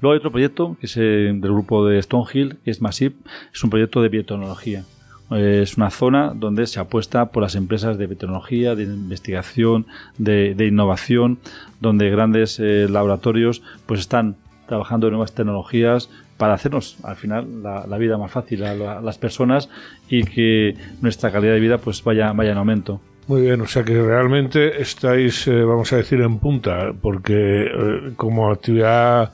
Luego 0.01 0.13
hay 0.13 0.17
otro 0.17 0.31
proyecto 0.31 0.75
que 0.81 0.85
es 0.87 0.97
eh, 0.97 1.31
del 1.33 1.51
grupo 1.51 1.85
de 1.85 2.01
Stonehill, 2.01 2.57
que 2.65 2.71
es 2.71 2.81
Masip, 2.81 3.15
es 3.53 3.63
un 3.63 3.69
proyecto 3.69 4.01
de 4.01 4.09
biotecnología. 4.09 4.83
Es 5.29 5.75
una 5.75 5.89
zona 5.89 6.33
donde 6.33 6.67
se 6.67 6.79
apuesta 6.79 7.31
por 7.31 7.43
las 7.43 7.55
empresas 7.55 7.97
de 7.97 8.07
biotecnología, 8.07 8.75
de 8.75 8.83
investigación, 8.83 9.85
de, 10.17 10.55
innovación, 10.65 11.39
donde 11.81 12.09
grandes 12.09 12.59
eh, 12.61 12.87
laboratorios 12.89 13.61
pues 13.85 13.99
están 13.99 14.37
trabajando 14.67 15.07
en 15.07 15.13
nuevas 15.13 15.33
tecnologías 15.33 16.09
para 16.37 16.53
hacernos 16.53 16.97
al 17.03 17.15
final 17.15 17.63
la, 17.63 17.97
vida 17.97 18.17
más 18.17 18.31
fácil 18.31 18.63
a, 18.63 19.01
las 19.01 19.17
personas 19.17 19.69
y 20.09 20.23
que 20.23 20.75
nuestra 21.01 21.31
calidad 21.31 21.53
de 21.53 21.59
vida 21.59 21.77
pues 21.79 22.03
vaya, 22.03 22.31
vaya 22.33 22.51
en 22.51 22.57
aumento. 22.57 23.01
Muy 23.27 23.41
bien, 23.41 23.59
o 23.59 23.67
sea 23.67 23.83
que 23.83 24.01
realmente 24.01 24.81
estáis, 24.81 25.47
eh, 25.47 25.63
vamos 25.63 25.91
a 25.91 25.97
decir, 25.97 26.21
en 26.21 26.39
punta, 26.39 26.93
porque 27.01 27.65
eh, 27.65 28.13
como 28.15 28.49
actividad, 28.49 29.33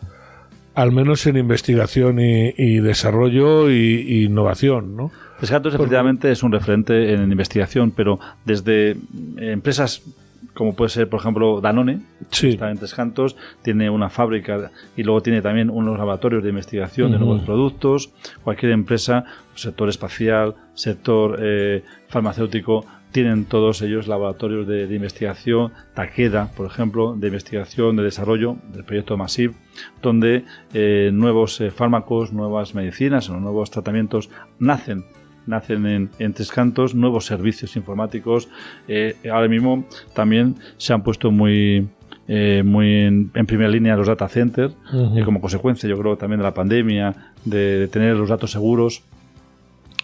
al 0.73 0.91
menos 0.91 1.27
en 1.27 1.37
investigación 1.37 2.19
y, 2.19 2.79
desarrollo 2.79 3.69
y, 3.69 4.23
innovación, 4.25 4.97
¿no? 4.97 5.11
Descartos 5.39 5.75
efectivamente 5.75 6.31
es 6.31 6.41
un 6.41 6.53
referente 6.53 7.13
en 7.13 7.31
investigación, 7.31 7.91
pero 7.91 8.17
desde 8.45 8.95
empresas 9.37 10.01
como 10.53 10.75
puede 10.75 10.89
ser, 10.89 11.09
por 11.09 11.19
ejemplo, 11.19 11.61
Danone, 11.61 12.01
sí. 12.29 12.49
está 12.49 12.69
en 12.69 12.77
Tres 12.77 12.93
Cantos, 12.93 13.35
tiene 13.61 13.89
una 13.89 14.09
fábrica 14.09 14.71
y 14.95 15.03
luego 15.03 15.21
tiene 15.21 15.41
también 15.41 15.69
unos 15.69 15.97
laboratorios 15.97 16.43
de 16.43 16.49
investigación 16.49 17.11
de 17.11 17.19
nuevos 17.19 17.41
productos. 17.41 18.11
Cualquier 18.43 18.71
empresa, 18.71 19.25
sector 19.55 19.89
espacial, 19.89 20.55
sector 20.73 21.37
eh, 21.41 21.83
farmacéutico, 22.07 22.85
tienen 23.13 23.45
todos 23.45 23.81
ellos 23.83 24.07
laboratorios 24.07 24.67
de, 24.67 24.83
investigación, 24.93 25.71
Takeda, 25.93 26.49
por 26.57 26.65
ejemplo, 26.65 27.15
de 27.15 27.27
investigación, 27.27 27.95
de 27.95 28.03
desarrollo 28.03 28.57
del 28.73 28.83
proyecto 28.83 29.15
MASIV, 29.17 29.53
donde 30.01 30.45
eh, 30.73 31.11
nuevos 31.13 31.61
eh, 31.61 31.69
fármacos, 31.69 32.33
nuevas 32.33 32.73
medicinas 32.73 33.29
o 33.29 33.39
nuevos 33.39 33.69
tratamientos 33.69 34.31
nacen 34.57 35.05
nacen 35.45 36.09
en, 36.19 36.33
Tres 36.33 36.51
Cantos 36.51 36.95
nuevos 36.95 37.25
servicios 37.25 37.75
informáticos. 37.75 38.49
Eh, 38.87 39.15
ahora 39.31 39.47
mismo 39.47 39.85
también 40.13 40.55
se 40.77 40.93
han 40.93 41.03
puesto 41.03 41.31
muy, 41.31 41.87
eh, 42.27 42.63
muy 42.65 43.01
en, 43.01 43.29
primera 43.45 43.69
línea 43.69 43.95
los 43.95 44.07
data 44.07 44.27
centers, 44.27 44.75
y 45.15 45.21
como 45.23 45.41
consecuencia, 45.41 45.89
yo 45.89 45.97
creo, 45.97 46.17
también 46.17 46.39
de 46.39 46.43
la 46.43 46.53
pandemia, 46.53 47.13
de, 47.45 47.87
tener 47.91 48.15
los 48.15 48.29
datos 48.29 48.51
seguros. 48.51 49.03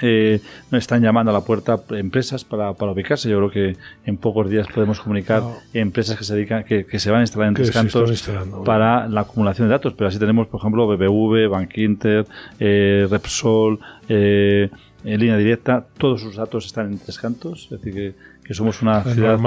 Eh, 0.01 0.39
nos 0.71 0.79
están 0.79 1.01
llamando 1.01 1.31
a 1.31 1.33
la 1.33 1.41
puerta 1.41 1.77
empresas 1.89 2.45
para, 2.45 2.73
para, 2.73 2.91
ubicarse. 2.91 3.29
Yo 3.29 3.37
creo 3.37 3.51
que 3.51 3.77
en 4.05 4.17
pocos 4.17 4.49
días 4.49 4.67
podemos 4.73 4.99
comunicar 4.99 5.43
empresas 5.73 6.17
que 6.17 6.23
se 6.23 6.35
dedican, 6.35 6.63
que, 6.63 6.99
se 6.99 7.11
van 7.11 7.19
a 7.19 7.23
instalar 7.23 7.49
en 7.49 7.53
Tres 7.55 7.71
Cantos 7.71 8.29
para 8.65 9.07
la 9.07 9.21
acumulación 9.21 9.67
de 9.67 9.73
datos. 9.73 9.93
Pero 9.93 10.07
así 10.07 10.19
tenemos, 10.19 10.47
por 10.47 10.59
ejemplo, 10.61 10.87
BBV, 10.87 11.49
Bankinter, 11.49 12.25
eh, 12.59 13.07
Repsol, 13.09 13.79
eh, 14.07 14.69
en 15.03 15.19
línea 15.19 15.37
directa, 15.37 15.85
todos 15.97 16.21
sus 16.21 16.35
datos 16.35 16.65
están 16.65 16.91
en 16.91 16.99
Tres 16.99 17.19
Cantos. 17.19 17.69
Es 17.71 17.81
decir, 17.81 18.15
que, 18.43 18.53
somos 18.53 18.81
una 18.81 19.03
ciudad 19.03 19.39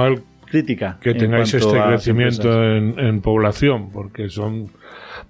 crítica. 0.46 0.98
Que 1.00 1.14
tengáis 1.14 1.52
este 1.54 1.80
crecimiento 1.80 2.62
en, 2.64 3.20
población, 3.20 3.90
porque 3.90 4.28
son, 4.28 4.70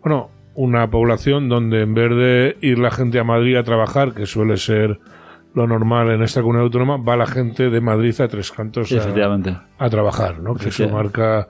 bueno, 0.02 0.30
una 0.54 0.90
población 0.90 1.48
donde 1.48 1.82
en 1.82 1.94
vez 1.94 2.10
de 2.10 2.56
ir 2.60 2.78
la 2.78 2.90
gente 2.90 3.18
a 3.18 3.24
Madrid 3.24 3.56
a 3.56 3.62
trabajar, 3.62 4.12
que 4.12 4.26
suele 4.26 4.56
ser 4.56 5.00
lo 5.54 5.66
normal 5.66 6.10
en 6.10 6.22
esta 6.22 6.40
comunidad 6.40 6.64
autónoma, 6.64 6.96
va 6.96 7.16
la 7.16 7.26
gente 7.26 7.70
de 7.70 7.80
Madrid 7.80 8.18
a 8.20 8.28
Tres 8.28 8.52
Cantos 8.52 8.92
a, 8.92 9.84
a 9.84 9.90
trabajar, 9.90 10.40
¿no? 10.40 10.54
Que 10.54 10.68
eso 10.68 10.88
marca 10.88 11.48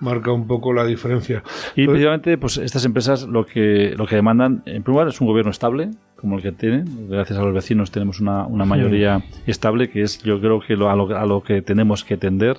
marca 0.00 0.32
un 0.32 0.46
poco 0.46 0.72
la 0.72 0.84
diferencia. 0.84 1.42
Y 1.76 1.86
precisamente, 1.86 2.36
pues 2.38 2.56
estas 2.56 2.84
empresas 2.84 3.24
lo 3.24 3.46
que 3.46 3.94
lo 3.96 4.06
que 4.06 4.16
demandan, 4.16 4.62
en 4.66 4.82
primer 4.82 4.88
lugar, 4.88 5.08
es 5.08 5.20
un 5.20 5.26
gobierno 5.26 5.50
estable, 5.50 5.90
como 6.20 6.36
el 6.36 6.42
que 6.42 6.52
tienen. 6.52 7.08
Gracias 7.08 7.38
a 7.38 7.42
los 7.42 7.54
vecinos 7.54 7.90
tenemos 7.90 8.20
una, 8.20 8.46
una 8.46 8.64
mayoría 8.64 9.22
estable, 9.46 9.90
que 9.90 10.02
es 10.02 10.22
yo 10.22 10.40
creo 10.40 10.60
que 10.60 10.76
lo, 10.76 10.90
a, 10.90 10.96
lo, 10.96 11.16
a, 11.16 11.26
lo, 11.26 11.42
que 11.42 11.62
tenemos 11.62 12.04
que 12.04 12.16
tender. 12.16 12.58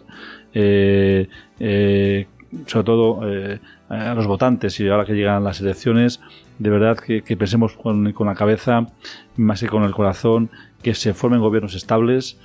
Eh, 0.54 1.28
eh, 1.60 2.28
sobre 2.68 2.84
todo 2.84 3.22
eh, 3.24 3.60
a 3.90 4.14
los 4.14 4.28
votantes 4.28 4.80
y 4.80 4.88
ahora 4.90 5.06
que 5.06 5.14
llegan 5.14 5.44
las 5.44 5.62
elecciones, 5.62 6.20
de 6.60 6.70
verdad 6.70 6.98
que, 6.98 7.22
que 7.22 7.38
pensemos 7.38 7.74
con, 7.74 8.12
con, 8.12 8.28
la 8.28 8.36
cabeza 8.36 8.88
más 9.38 9.62
que 9.62 9.68
con 9.68 9.84
el 9.84 9.92
corazón, 9.92 10.50
que 10.82 10.94
se 10.94 11.14
formen 11.14 11.40
gobiernos 11.40 11.76
estables, 11.76 12.40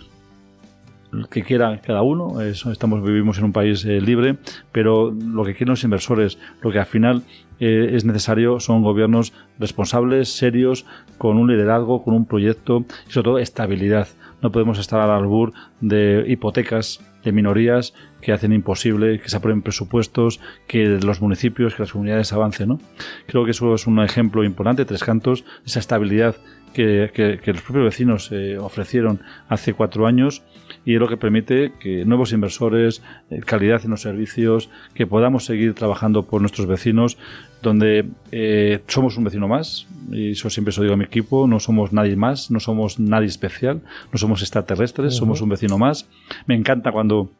que 1.30 1.42
quiera 1.42 1.80
cada 1.80 2.02
uno. 2.02 2.40
Estamos 2.40 3.02
vivimos 3.02 3.38
en 3.38 3.44
un 3.44 3.52
país 3.52 3.84
eh, 3.84 4.00
libre, 4.00 4.36
pero 4.72 5.10
lo 5.10 5.44
que 5.44 5.54
quieren 5.54 5.70
los 5.70 5.84
inversores, 5.84 6.38
lo 6.62 6.70
que 6.70 6.78
al 6.78 6.86
final 6.86 7.22
eh, 7.58 7.90
es 7.92 8.04
necesario 8.04 8.60
son 8.60 8.82
gobiernos 8.82 9.32
responsables, 9.58 10.28
serios, 10.28 10.84
con 11.18 11.38
un 11.38 11.48
liderazgo, 11.48 12.02
con 12.02 12.14
un 12.14 12.26
proyecto 12.26 12.84
y 13.08 13.12
sobre 13.12 13.24
todo 13.24 13.38
estabilidad. 13.38 14.08
No 14.42 14.52
podemos 14.52 14.78
estar 14.78 15.00
al 15.00 15.10
albur 15.10 15.52
de 15.80 16.24
hipotecas 16.28 17.00
de 17.24 17.32
minorías 17.32 17.94
que 18.20 18.32
hacen 18.32 18.52
imposible 18.52 19.18
que 19.18 19.28
se 19.28 19.36
aprueben 19.36 19.62
presupuestos, 19.62 20.40
que 20.68 20.86
los 20.86 21.20
municipios, 21.20 21.74
que 21.74 21.82
las 21.82 21.92
comunidades 21.92 22.32
avancen. 22.32 22.68
¿no? 22.68 22.80
Creo 23.26 23.44
que 23.44 23.50
eso 23.50 23.74
es 23.74 23.86
un 23.86 24.00
ejemplo 24.00 24.44
importante, 24.44 24.84
Tres 24.84 25.02
Cantos, 25.02 25.44
esa 25.64 25.80
estabilidad 25.80 26.36
que, 26.72 27.40
los 27.46 27.62
propios 27.62 27.84
vecinos 27.84 28.30
eh, 28.32 28.58
ofrecieron 28.58 29.20
hace 29.48 29.72
cuatro 29.72 30.06
años 30.06 30.42
y 30.86 30.94
es 30.94 31.00
lo 31.00 31.08
que 31.08 31.16
permite 31.16 31.72
que 31.80 32.04
nuevos 32.04 32.32
inversores, 32.32 33.02
eh, 33.28 33.40
calidad 33.40 33.84
en 33.84 33.90
los 33.90 34.02
servicios, 34.02 34.70
que 34.94 35.04
podamos 35.06 35.44
seguir 35.44 35.74
trabajando 35.74 36.22
por 36.22 36.40
nuestros 36.40 36.68
vecinos, 36.68 37.18
donde 37.60 38.06
eh, 38.30 38.80
somos 38.86 39.16
un 39.18 39.24
vecino 39.24 39.48
más, 39.48 39.88
y 40.12 40.30
eso 40.30 40.48
siempre 40.48 40.72
se 40.72 40.78
lo 40.78 40.84
digo 40.84 40.94
a 40.94 40.96
mi 40.96 41.04
equipo, 41.04 41.48
no 41.48 41.58
somos 41.58 41.92
nadie 41.92 42.14
más, 42.14 42.52
no 42.52 42.60
somos 42.60 43.00
nadie 43.00 43.26
especial, 43.26 43.82
no 44.12 44.18
somos 44.18 44.42
extraterrestres, 44.42 45.16
somos 45.16 45.42
un 45.42 45.48
vecino 45.48 45.76
más. 45.76 46.08
Me 46.46 46.54
encanta 46.54 46.92
cuando 46.92 47.30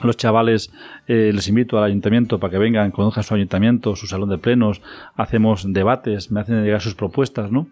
los 0.00 0.16
chavales 0.16 0.70
eh, 1.08 1.32
les 1.34 1.48
invito 1.48 1.76
al 1.76 1.84
ayuntamiento 1.84 2.38
para 2.38 2.52
que 2.52 2.58
vengan, 2.58 2.92
conozcan 2.92 3.24
su 3.24 3.34
ayuntamiento, 3.34 3.96
su 3.96 4.06
salón 4.06 4.28
de 4.28 4.38
plenos, 4.38 4.80
hacemos 5.16 5.64
debates, 5.72 6.30
me 6.30 6.38
hacen 6.38 6.62
llegar 6.62 6.80
sus 6.80 6.94
propuestas, 6.94 7.50
¿no? 7.50 7.66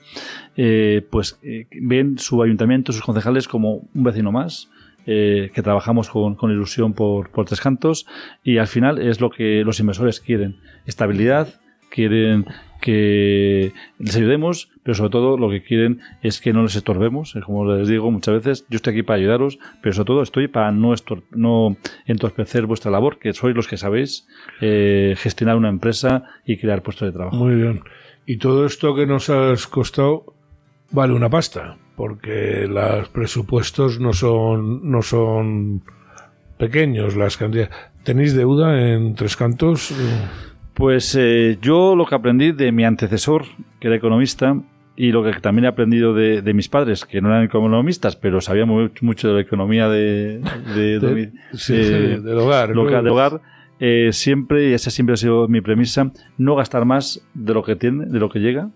pues 1.10 1.38
ven 1.80 2.18
su 2.18 2.42
ayuntamiento, 2.42 2.92
sus 2.92 3.02
concejales 3.02 3.46
como 3.46 3.88
un 3.94 4.02
vecino 4.02 4.32
más, 4.32 4.68
eh, 5.10 5.50
que 5.54 5.62
trabajamos 5.62 6.10
con, 6.10 6.36
ilusión 6.50 6.92
por, 6.92 7.30
Tres 7.46 7.62
Cantos 7.62 8.06
y 8.44 8.58
al 8.58 8.66
final 8.66 8.98
es 8.98 9.22
lo 9.22 9.30
que 9.30 9.62
los 9.64 9.80
inversores 9.80 10.20
quieren. 10.20 10.56
Estabilidad, 10.84 11.62
quieren 11.88 12.44
que 12.82 13.72
les 13.98 14.16
ayudemos, 14.16 14.68
pero 14.82 14.94
sobre 14.94 15.08
todo 15.08 15.38
lo 15.38 15.48
que 15.48 15.62
quieren 15.62 16.02
es 16.22 16.42
que 16.42 16.52
no 16.52 16.62
les 16.62 16.76
estorbemos. 16.76 17.34
Como 17.46 17.64
les 17.74 17.88
digo 17.88 18.10
muchas 18.10 18.34
veces, 18.34 18.66
yo 18.68 18.76
estoy 18.76 18.92
aquí 18.92 19.02
para 19.02 19.18
ayudaros, 19.18 19.58
pero 19.80 19.94
sobre 19.94 20.06
todo 20.08 20.20
estoy 20.20 20.46
para 20.46 20.72
no, 20.72 20.92
no 21.30 21.78
entorpecer 22.04 22.66
vuestra 22.66 22.90
labor, 22.90 23.18
que 23.18 23.32
sois 23.32 23.56
los 23.56 23.66
que 23.66 23.78
sabéis 23.78 24.28
eh, 24.60 25.14
gestionar 25.16 25.56
una 25.56 25.70
empresa 25.70 26.24
y 26.44 26.58
crear 26.58 26.82
puestos 26.82 27.08
de 27.08 27.12
trabajo. 27.12 27.34
Muy 27.34 27.54
bien. 27.54 27.80
Y 28.26 28.36
todo 28.36 28.66
esto 28.66 28.94
que 28.94 29.06
nos 29.06 29.30
has 29.30 29.66
costado 29.68 30.34
vale 30.90 31.14
una 31.14 31.30
pasta 31.30 31.78
porque 31.98 32.68
los 32.68 33.08
presupuestos 33.08 33.98
no 33.98 34.12
son, 34.12 34.88
no 34.88 35.02
son 35.02 35.82
pequeños 36.56 37.16
las 37.16 37.36
cantidades. 37.36 37.74
¿Tenéis 38.04 38.34
deuda 38.34 38.92
en 38.92 39.16
Tres 39.16 39.36
Cantos? 39.36 39.92
Pues 40.74 41.16
eh, 41.18 41.58
yo 41.60 41.96
lo 41.96 42.06
que 42.06 42.14
aprendí 42.14 42.52
de 42.52 42.70
mi 42.70 42.84
antecesor, 42.84 43.46
que 43.80 43.88
era 43.88 43.96
economista, 43.96 44.56
y 44.94 45.10
lo 45.10 45.24
que 45.24 45.32
también 45.40 45.64
he 45.64 45.68
aprendido 45.68 46.14
de, 46.14 46.54
mis 46.54 46.68
padres, 46.68 47.04
que 47.04 47.20
no 47.20 47.30
eran 47.30 47.42
economistas, 47.42 48.14
pero 48.14 48.40
sabían 48.40 48.68
mucho 49.00 49.28
de 49.28 49.34
la 49.34 49.40
economía 49.40 49.88
de, 49.88 50.38
del 50.76 52.38
hogar. 52.38 52.70
Local, 52.76 53.08
hogar 53.08 53.40
eh, 53.80 54.10
siempre, 54.12 54.70
y 54.70 54.72
esa 54.72 54.90
siempre 54.90 55.14
ha 55.14 55.16
sido 55.16 55.48
mi 55.48 55.60
premisa, 55.60 56.12
no 56.36 56.54
gastar 56.54 56.84
más 56.84 57.26
de 57.34 57.54
lo 57.54 57.64
que 57.64 57.74
tiene, 57.74 58.06
de 58.06 58.20
lo 58.20 58.30
que 58.30 58.38
llega, 58.38 58.70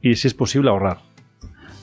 y 0.00 0.14
si 0.14 0.26
es 0.26 0.32
posible 0.32 0.70
ahorrar 0.70 1.11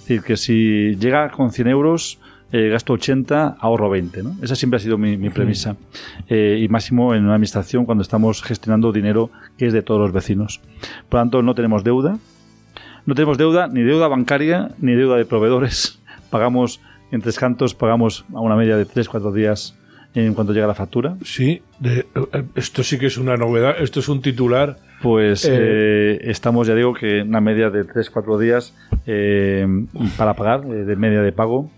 decir, 0.10 0.23
que 0.26 0.38
si 0.38 0.95
llega 0.95 1.30
con 1.30 1.52
100 1.52 1.68
euros, 1.68 2.19
eh, 2.52 2.69
gasto 2.69 2.94
80, 2.94 3.57
ahorro 3.60 3.90
20. 3.90 4.23
¿no? 4.23 4.36
Esa 4.41 4.56
siempre 4.56 4.77
ha 4.77 4.80
sido 4.80 4.98
mi, 4.98 5.30
premisa. 5.30 5.76
Eh, 6.27 6.60
y 6.61 6.68
máximo 6.68 7.14
en 7.14 7.23
una 7.23 7.34
administración 7.34 7.86
cuando 7.86 8.02
estamos 8.02 8.41
gestionando 8.41 8.91
dinero 8.91 9.30
que 9.57 9.68
es 9.68 9.73
de 9.73 9.81
todos 9.81 10.02
los 10.02 10.11
vecinos. 10.11 10.61
Por 11.10 11.19
lo 11.19 11.22
tanto, 11.22 11.41
no 11.44 11.53
tenemos 11.53 11.84
deuda. 11.84 12.18
No 13.06 13.15
tenemos 13.15 13.38
deuda, 13.38 13.68
ni 13.68 13.81
deuda 13.81 14.07
bancaria, 14.07 14.72
ni 14.80 14.94
deuda 14.94 15.18
de 15.18 15.26
proveedores. 15.26 16.02
Pagamos, 16.30 16.81
en 17.11 17.22
tres 17.22 17.40
cantos, 17.40 17.73
pagamos 17.73 18.26
a 18.36 18.40
una 18.40 18.56
media 18.56 18.77
de 18.77 18.86
3-4 18.86 19.34
días 19.34 19.76
en 20.14 20.34
cuanto 20.34 20.53
llega 20.53 20.68
la 20.68 20.76
factura. 20.76 21.15
Sí, 21.23 21.61
de, 21.80 22.06
eh, 22.34 22.44
esto 22.56 22.84
sí 22.84 22.99
que 22.99 23.07
es 23.07 23.18
una 23.18 23.38
novedad. 23.38 23.76
Esto 23.80 23.99
es 23.99 24.10
un 24.10 24.22
titular 24.22 24.77
pues 25.02 25.46
eh, 25.46 25.52
eh, 25.54 26.20
estamos, 26.24 26.68
ya 26.68 26.76
digo, 26.76 26.94
que 26.94 27.22
una 27.22 27.42
media 27.42 27.70
de 27.70 27.86
3-4 27.86 28.38
días 28.38 28.76
eh, 29.06 29.66
para 30.18 30.34
pagar, 30.34 30.66
de 30.66 30.96
media 30.96 31.22
de 31.22 31.32
pago. 31.32 31.70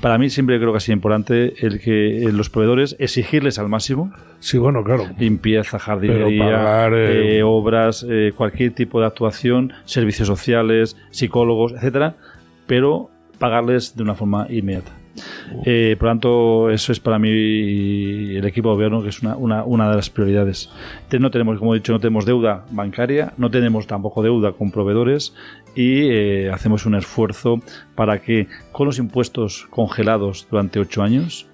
Para 0.00 0.18
mí 0.18 0.30
siempre 0.30 0.58
creo 0.58 0.72
que 0.72 0.78
ha 0.78 0.80
sido 0.80 0.94
importante 0.94 1.54
el 1.66 1.80
que 1.80 2.28
los 2.32 2.48
proveedores 2.50 2.96
exigirles 2.98 3.58
al 3.58 3.68
máximo. 3.68 4.12
Sí, 4.38 4.58
bueno, 4.58 4.84
claro. 4.84 5.06
Limpieza, 5.18 5.78
jardinería, 5.78 6.88
obras, 7.44 8.06
cualquier 8.36 8.72
tipo 8.72 9.00
de 9.00 9.06
actuación, 9.06 9.72
servicios 9.84 10.28
sociales, 10.28 10.96
psicólogos, 11.10 11.72
etcétera, 11.72 12.16
pero 12.66 13.10
pagarles 13.38 13.96
de 13.96 14.02
una 14.02 14.14
forma 14.14 14.46
inmediata. 14.48 14.99
Eh, 15.64 15.96
por 15.98 16.06
lo 16.06 16.10
tanto, 16.10 16.70
eso 16.70 16.92
es 16.92 17.00
para 17.00 17.18
mí 17.18 17.28
el 17.28 18.44
equipo 18.44 18.70
de 18.70 18.74
gobierno, 18.74 19.02
que 19.02 19.08
es 19.08 19.20
una, 19.22 19.36
una, 19.36 19.64
una, 19.64 19.90
de 19.90 19.96
las 19.96 20.10
prioridades. 20.10 20.70
No 21.18 21.30
tenemos, 21.30 21.58
como 21.58 21.74
he 21.74 21.78
dicho, 21.78 21.92
no 21.92 22.00
tenemos 22.00 22.24
deuda 22.24 22.64
bancaria, 22.70 23.32
no 23.36 23.50
tenemos 23.50 23.86
tampoco 23.86 24.22
deuda 24.22 24.52
con 24.52 24.70
proveedores 24.70 25.34
y 25.74 26.08
eh, 26.10 26.50
hacemos 26.52 26.86
un 26.86 26.94
esfuerzo 26.94 27.60
para 27.94 28.20
que 28.20 28.48
con 28.72 28.86
los 28.86 28.98
impuestos 28.98 29.66
congelados 29.70 30.46
durante 30.50 30.80
ocho 30.80 31.02
años 31.02 31.46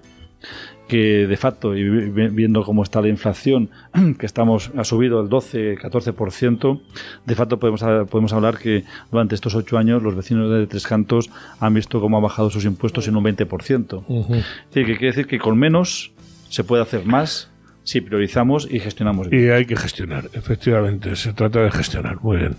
que 0.87 1.27
de 1.27 1.37
facto, 1.37 1.75
y 1.75 1.83
viendo 1.83 2.63
cómo 2.63 2.83
está 2.83 3.01
la 3.01 3.09
inflación, 3.09 3.69
que 4.19 4.25
estamos 4.25 4.71
ha 4.77 4.83
subido 4.83 5.21
el 5.21 5.29
12-14%, 5.29 6.81
de 7.25 7.35
facto 7.35 7.59
podemos, 7.59 7.81
podemos 8.09 8.33
hablar 8.33 8.57
que 8.57 8.83
durante 9.11 9.35
estos 9.35 9.55
ocho 9.55 9.77
años 9.77 10.01
los 10.01 10.15
vecinos 10.15 10.51
de 10.51 10.67
Tres 10.67 10.87
Cantos 10.87 11.29
han 11.59 11.73
visto 11.73 11.99
cómo 11.99 12.17
han 12.17 12.23
bajado 12.23 12.49
sus 12.49 12.65
impuestos 12.65 13.07
en 13.07 13.17
un 13.17 13.23
20%. 13.23 14.43
que 14.85 14.97
quiere 14.97 15.07
decir 15.07 15.27
que 15.27 15.39
con 15.39 15.57
menos 15.57 16.11
se 16.49 16.63
puede 16.63 16.81
hacer 16.81 17.05
más 17.05 17.49
si 17.83 18.01
priorizamos 18.01 18.67
y 18.69 18.79
gestionamos. 18.79 19.27
Y 19.31 19.49
hay 19.49 19.65
que 19.65 19.75
gestionar, 19.75 20.29
efectivamente, 20.33 21.15
se 21.15 21.33
trata 21.33 21.61
de 21.61 21.71
gestionar, 21.71 22.21
muy 22.21 22.37
bien. 22.37 22.55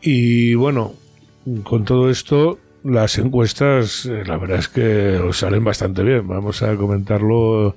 Y 0.00 0.54
bueno, 0.54 0.94
con 1.62 1.84
todo 1.84 2.10
esto 2.10 2.58
las 2.84 3.18
encuestas, 3.18 4.06
eh, 4.06 4.24
la 4.26 4.36
verdad 4.36 4.58
es 4.58 4.68
que 4.68 5.20
salen 5.32 5.64
bastante 5.64 6.02
bien. 6.02 6.26
Vamos 6.26 6.62
a 6.62 6.76
comentarlo, 6.76 7.76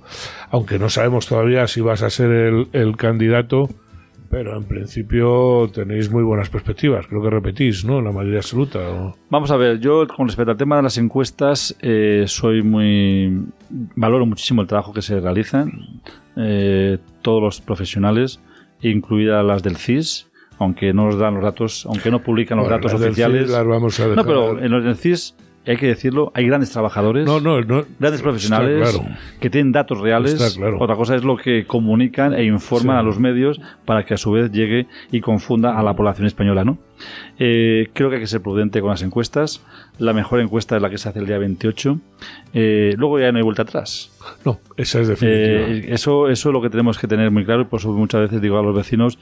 aunque 0.49 0.79
no 0.79 0.89
sabemos 0.89 1.27
todavía 1.27 1.67
si 1.67 1.81
vas 1.81 2.01
a 2.01 2.09
ser 2.09 2.65
el, 2.71 2.97
candidato, 2.97 3.69
pero 4.29 4.57
en 4.57 4.63
principio 4.63 5.69
tenéis 5.73 6.09
muy 6.09 6.23
buenas 6.23 6.49
perspectivas. 6.49 7.05
Creo 7.07 7.21
que 7.21 7.29
repetís, 7.29 7.85
¿no? 7.85 8.01
La 8.01 8.11
mayoría 8.11 8.39
absoluta. 8.39 8.79
Vamos 9.29 9.51
a 9.51 9.57
ver, 9.57 9.79
yo 9.79 10.07
con 10.07 10.27
respecto 10.27 10.51
al 10.51 10.57
tema 10.57 10.77
de 10.77 10.83
las 10.83 10.97
encuestas, 10.97 11.75
eh, 11.81 12.25
soy 12.27 12.63
muy. 12.63 13.45
valoro 13.69 14.25
muchísimo 14.25 14.61
el 14.61 14.67
trabajo 14.67 14.93
que 14.93 15.01
se 15.01 15.19
realiza. 15.19 15.65
Eh, 16.35 16.97
todos 17.21 17.41
los 17.41 17.61
profesionales, 17.61 18.39
incluidas 18.81 19.45
las 19.45 19.63
del 19.63 19.77
CIS, 19.77 20.27
aunque 20.59 20.93
no 20.93 21.05
nos 21.05 21.17
dan 21.17 21.35
los 21.35 21.43
datos, 21.43 21.85
aunque 21.85 22.11
no 22.11 22.19
publican 22.19 22.57
los 22.57 22.67
Bueno, 22.67 22.77
datos 22.77 22.93
oficiales. 23.01 23.47
CIS 23.47 23.51
las 23.51 23.65
vamos 23.65 23.99
a 23.99 24.07
no, 24.07 24.25
pero 24.25 24.59
en 24.59 24.71
los 24.71 24.83
del 24.83 24.95
CIS, 24.95 25.35
hay 25.67 25.77
que 25.77 25.87
decirlo, 25.87 26.31
hay 26.35 26.45
grandes 26.47 26.71
trabajadores. 26.71 27.25
No, 27.25 27.39
no, 27.39 27.61
no. 27.61 27.85
Grandes 27.99 28.21
profesionales 28.21 28.91
claro. 28.91 29.07
que 29.39 29.49
tienen 29.49 29.71
datos 29.71 29.99
reales. 29.99 30.55
Claro. 30.57 30.77
Otra 30.79 30.95
cosa 30.95 31.15
es 31.15 31.23
lo 31.23 31.37
que 31.37 31.65
comunican 31.65 32.33
e 32.33 32.43
informan 32.43 32.95
Sí. 32.97 32.99
a 32.99 33.03
los 33.03 33.19
medios 33.19 33.59
para 33.85 34.03
que 34.05 34.13
a 34.13 34.17
su 34.17 34.31
vez 34.31 34.51
llegue 34.51 34.87
y 35.11 35.21
confunda 35.21 35.77
a 35.79 35.83
la 35.83 35.95
población 35.95 36.27
española. 36.27 36.63
¿no? 36.63 36.77
Eh, 37.39 37.89
creo 37.93 38.09
que 38.09 38.15
hay 38.17 38.21
que 38.21 38.27
ser 38.27 38.41
prudente 38.41 38.79
con 38.81 38.89
las 38.91 39.01
encuestas. 39.01 39.63
La 39.97 40.13
mejor 40.13 40.39
encuesta 40.39 40.75
es 40.75 40.81
la 40.81 40.89
que 40.89 40.97
se 40.97 41.09
hace 41.09 41.19
el 41.19 41.25
día 41.25 41.37
28. 41.37 41.99
Eh, 42.53 42.93
luego 42.97 43.19
ya 43.19 43.31
no 43.31 43.37
hay 43.37 43.43
vuelta 43.43 43.63
atrás. 43.63 44.11
No, 44.45 44.59
esa 44.77 45.01
es 45.01 45.07
definitiva. 45.07 45.67
Eh, 45.67 45.85
eso, 45.93 46.29
eso 46.29 46.49
es 46.49 46.53
lo 46.53 46.61
que 46.61 46.69
tenemos 46.69 46.97
que 46.97 47.07
tener 47.07 47.31
muy 47.31 47.45
claro 47.45 47.61
y 47.63 47.65
por 47.65 47.79
eso 47.79 47.91
muchas 47.91 48.21
veces 48.21 48.41
digo 48.41 48.57
a 48.59 48.63
los 48.63 48.75
vecinos, 48.75 49.17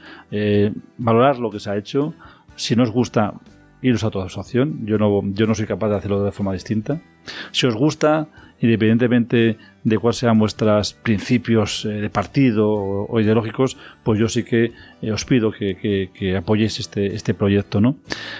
valorar 0.98 1.38
lo 1.38 1.50
que 1.50 1.60
se 1.60 1.70
ha 1.70 1.76
hecho. 1.76 2.14
Si 2.56 2.76
no 2.76 2.84
os 2.84 2.90
gusta, 2.90 3.34
iros 3.84 4.02
a 4.02 4.08
otra 4.08 4.24
asociación. 4.24 4.84
Yo 4.86 4.98
no, 4.98 5.22
yo 5.34 5.46
no 5.46 5.54
soy 5.54 5.66
capaz 5.66 5.88
de 5.90 5.96
hacerlo 5.96 6.24
de 6.24 6.32
forma 6.32 6.52
distinta. 6.52 7.00
Si 7.52 7.66
os 7.66 7.74
gusta, 7.74 8.26
independientemente 8.60 9.56
de 9.82 9.98
cuáles 9.98 10.16
sean 10.18 10.38
vuestros 10.38 10.94
principios 10.94 11.84
eh, 11.84 11.88
de 11.88 12.10
partido 12.10 12.70
o, 12.70 13.20
ideológicos, 13.20 13.76
pues 14.02 14.18
yo 14.18 14.28
sí 14.28 14.42
que 14.44 14.72
eh, 15.02 15.12
os 15.12 15.24
pido 15.24 15.50
que, 15.52 15.76
que- 16.14 16.36
apoyéis 16.36 16.80
este, 16.80 17.14
este 17.14 17.34
proyecto. 17.34 17.80
¿no? 17.80 17.96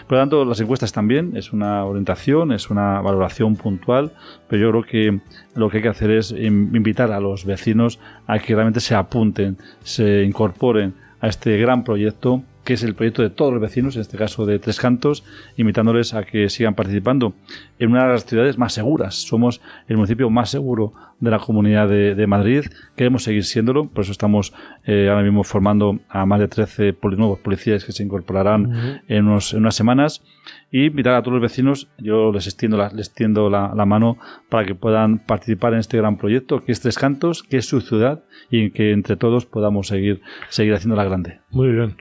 Por 0.07 0.13
lo 0.17 0.19
tanto, 0.23 0.45
las 0.45 0.61
encuestas 0.61 0.93
también 0.93 1.37
es 1.37 1.53
una 1.53 1.85
orientación, 1.85 2.53
es 2.53 2.71
una 2.71 3.01
valoración 3.01 3.57
puntual, 3.57 4.13
pero 4.49 4.63
yo 4.63 4.71
creo 4.71 4.83
que 4.85 5.21
lo 5.55 5.69
que 5.69 5.79
hay 5.79 5.83
que 5.83 5.89
hacer 5.91 6.11
es 6.11 6.31
in- 6.33 6.71
invitar 6.75 7.13
a 7.13 7.21
los 7.21 7.45
vecinos 7.45 7.99
a 8.27 8.39
que 8.39 8.55
realmente 8.55 8.81
se 8.81 8.95
apunten, 8.95 9.59
se 9.83 10.25
incorporen 10.25 10.95
a 11.21 11.29
este 11.29 11.57
gran 11.59 11.85
proyecto 11.85 12.43
que 12.65 12.73
es 12.75 12.83
el 12.83 12.95
proyecto 12.95 13.23
de 13.23 13.31
todos 13.31 13.53
los 13.53 13.61
vecinos, 13.61 13.95
en 13.97 14.03
este 14.03 14.17
caso 14.17 14.47
de 14.47 14.59
Tres 14.59 14.81
Cantos, 14.81 15.23
invitándoles 15.57 16.15
a 16.15 16.25
que 16.25 16.49
sigan 16.49 16.75
participando 16.75 17.35
en 17.79 17.91
una 17.91 18.05
de 18.07 18.13
las 18.13 18.25
ciudades 18.27 18.59
más 18.59 18.73
seguras. 18.73 19.15
Somos 19.15 19.61
el 19.89 19.97
municipio 19.97 20.31
más 20.31 20.51
seguro 20.51 20.95
de 21.21 21.31
la 21.31 21.39
comunidad 21.39 21.89
de, 21.89 22.15
de 22.15 22.27
Madrid. 22.27 22.65
Queremos 22.97 23.23
seguir 23.23 23.45
siéndolo, 23.45 23.89
por 23.89 24.03
eso 24.03 24.13
estamos 24.13 24.53
eh, 24.85 25.09
ahora 25.09 25.23
mismo 25.23 25.45
formando 25.45 26.01
a 26.09 26.27
más 26.27 26.41
de 26.41 26.49
13 26.49 26.93
poli- 26.95 27.17
nuevos 27.17 27.39
policías 27.39 27.85
que 27.85 27.93
se 27.93 28.03
incorporarán 28.03 29.01
en, 29.09 29.27
unos- 29.27 29.53
en 29.53 29.61
unas 29.61 29.75
semanas. 29.75 30.23
Y 30.71 30.87
invitar 30.87 31.15
a 31.15 31.23
todos 31.23 31.35
los 31.35 31.43
vecinos, 31.43 31.89
yo 31.99 32.33
les 32.33 32.47
extiendo, 32.47 32.77
la, 32.77 32.89
les 32.91 33.07
extiendo 33.09 33.49
la, 33.49 33.73
la 33.75 33.87
mano 33.87 34.19
para 34.51 34.67
que 34.67 34.75
puedan 34.75 35.19
participar 35.21 35.73
en 35.73 35.79
este 35.79 35.97
gran 35.99 36.17
proyecto, 36.19 36.65
que 36.65 36.73
es 36.73 36.81
Tres 36.81 36.99
Cantos, 36.99 37.43
que 37.43 37.59
es 37.59 37.67
su 37.67 37.81
ciudad 37.81 38.25
y 38.51 38.71
que 38.71 38.93
entre 38.93 39.17
todos 39.17 39.47
podamos 39.47 39.87
seguir, 39.87 40.21
seguir 40.49 40.75
haciéndola 40.75 41.05
grande. 41.05 41.41
Muy 41.51 41.69
bien. 41.69 41.97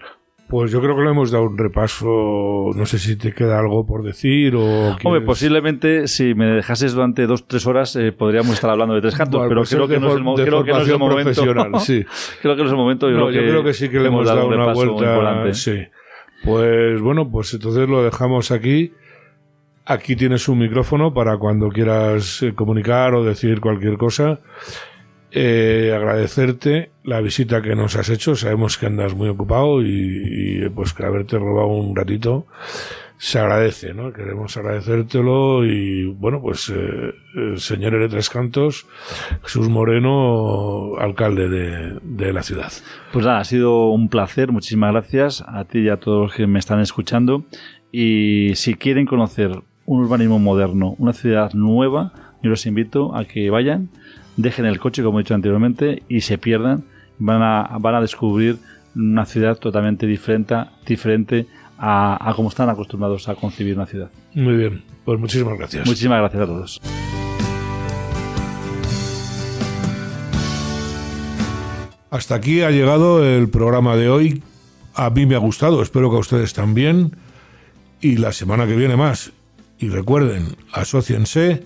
Pues 0.47 0.71
yo 0.71 0.81
creo 0.81 0.95
que 0.95 1.01
le 1.01 1.09
hemos 1.09 1.31
dado 1.31 1.45
un 1.45 1.57
repaso. 1.57 2.69
No 2.75 2.85
sé 2.85 2.99
si 2.99 3.15
te 3.15 3.31
queda 3.33 3.57
algo 3.59 3.85
por 3.87 4.03
decir 4.03 4.55
o. 4.55 4.95
Hombre, 5.03 5.21
posiblemente 5.21 6.07
si 6.07 6.35
me 6.35 6.45
dejases 6.45 6.93
durante 6.93 7.25
dos 7.25 7.47
tres 7.47 7.65
horas 7.65 7.95
eh, 7.95 8.11
podríamos 8.11 8.51
estar 8.53 8.69
hablando 8.69 8.93
de 8.93 9.01
tres 9.01 9.15
cantos, 9.15 9.39
Bueno, 9.39 9.49
pero 9.49 9.61
pues 9.61 9.69
creo 9.73 9.87
que, 9.87 9.99
no 9.99 10.07
es 10.07 10.11
el, 10.13 10.17
for- 10.19 10.23
mo- 10.23 10.37
de 10.37 10.45
creo 10.45 10.63
que 10.63 10.71
no 10.71 10.77
es 10.79 10.87
el 10.89 10.97
formación 10.97 10.99
momento. 10.99 11.41
profesional, 11.43 11.79
sí. 11.81 12.05
creo 12.41 12.55
que 12.55 12.61
no 12.61 12.65
es 12.67 12.71
el 12.71 12.77
momento. 12.77 13.09
Yo, 13.09 13.17
No, 13.17 13.27
creo, 13.27 13.35
yo 13.35 13.41
que 13.41 13.49
creo 13.49 13.63
que 13.63 13.73
sí 13.73 13.89
que 13.89 13.99
le 13.99 14.07
hemos 14.09 14.27
dado 14.27 14.47
un 14.47 14.53
una 14.53 14.73
vuelta. 14.73 15.53
Sí. 15.53 15.79
Pues 16.43 17.01
bueno, 17.01 17.31
pues 17.31 17.53
entonces 17.53 17.87
lo 17.89 18.03
dejamos 18.03 18.51
aquí. 18.51 18.91
Aquí 19.85 20.15
tienes 20.15 20.47
un 20.47 20.59
micrófono 20.59 21.13
para 21.13 21.37
cuando 21.37 21.67
quieras 21.69 22.41
eh, 22.43 22.53
comunicar 22.53 23.15
o 23.15 23.23
decir 23.23 23.59
cualquier 23.59 23.97
cosa. 23.97 24.39
Eh, 25.35 25.91
agradecerte 25.95 26.91
la 27.03 27.19
visita 27.19 27.63
que 27.63 27.75
nos 27.75 27.95
has 27.95 28.09
hecho. 28.09 28.35
Sabemos 28.35 28.77
que 28.77 28.85
andas 28.85 29.15
muy 29.15 29.29
ocupado 29.29 29.81
y, 29.81 30.69
pues 30.75 30.93
que 30.93 31.03
haberte 31.03 31.39
robado 31.39 31.67
un 31.69 31.95
ratito 31.95 32.45
se 33.17 33.39
agradece, 33.39 33.93
¿no? 33.93 34.11
Queremos 34.11 34.55
agradecértelo 34.57 35.65
y 35.65 36.05
bueno, 36.05 36.41
pues 36.41 36.69
eh, 36.69 37.13
el 37.35 37.57
señor 37.57 37.97
de 37.97 38.09
Tres 38.09 38.29
Cantos, 38.29 38.85
Jesús 39.43 39.69
Moreno, 39.69 40.97
alcalde 40.99 41.47
de, 41.47 41.99
de 42.03 42.33
la 42.33 42.43
ciudad. 42.43 42.71
Pues 43.11 43.25
nada, 43.25 43.39
ha 43.39 43.45
sido 43.45 43.89
un 43.89 44.09
placer. 44.09 44.51
Muchísimas 44.51 44.91
gracias 44.91 45.43
a 45.47 45.63
ti 45.65 45.79
y 45.79 45.89
a 45.89 45.97
todos 45.97 46.23
los 46.23 46.35
que 46.35 46.45
me 46.45 46.59
están 46.59 46.79
escuchando. 46.79 47.45
Y 47.91 48.51
si 48.55 48.75
quieren 48.75 49.07
conocer 49.07 49.63
un 49.85 50.03
urbanismo 50.03 50.37
moderno, 50.37 50.95
una 50.99 51.13
ciudad 51.13 51.53
nueva, 51.53 52.11
yo 52.43 52.49
los 52.49 52.65
invito 52.65 53.15
a 53.15 53.25
que 53.25 53.49
vayan, 53.49 53.89
dejen 54.37 54.65
el 54.65 54.79
coche, 54.79 55.03
como 55.03 55.19
he 55.19 55.23
dicho 55.23 55.35
anteriormente, 55.35 56.03
y 56.07 56.21
se 56.21 56.37
pierdan. 56.37 56.83
Van 57.19 57.41
a, 57.41 57.77
van 57.79 57.95
a 57.95 58.01
descubrir 58.01 58.57
una 58.95 59.25
ciudad 59.25 59.57
totalmente 59.57 60.07
diferente, 60.07 60.55
diferente 60.85 61.47
a, 61.77 62.29
a 62.29 62.33
cómo 62.33 62.49
están 62.49 62.69
acostumbrados 62.69 63.29
a 63.29 63.35
concebir 63.35 63.75
una 63.75 63.85
ciudad. 63.85 64.09
Muy 64.33 64.55
bien, 64.55 64.81
pues 65.05 65.19
muchísimas 65.19 65.57
gracias. 65.57 65.85
Muchísimas 65.85 66.19
gracias 66.19 66.43
a 66.43 66.45
todos. 66.45 66.81
Hasta 72.13 72.35
aquí 72.35 72.61
ha 72.61 72.69
llegado 72.69 73.25
el 73.25 73.49
programa 73.49 73.95
de 73.95 74.07
hoy. 74.07 74.43
A 74.93 75.09
mí 75.09 75.25
me 75.25 75.33
ha 75.33 75.39
gustado, 75.39 75.81
espero 75.81 76.11
que 76.11 76.17
a 76.17 76.19
ustedes 76.19 76.53
también. 76.53 77.15
Y 78.01 78.17
la 78.17 78.31
semana 78.31 78.67
que 78.67 78.75
viene 78.75 78.95
más. 78.95 79.31
Y 79.79 79.89
recuerden, 79.89 80.55
asóciense, 80.71 81.63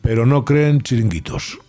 pero 0.00 0.24
no 0.24 0.46
creen 0.46 0.80
chiringuitos. 0.80 1.60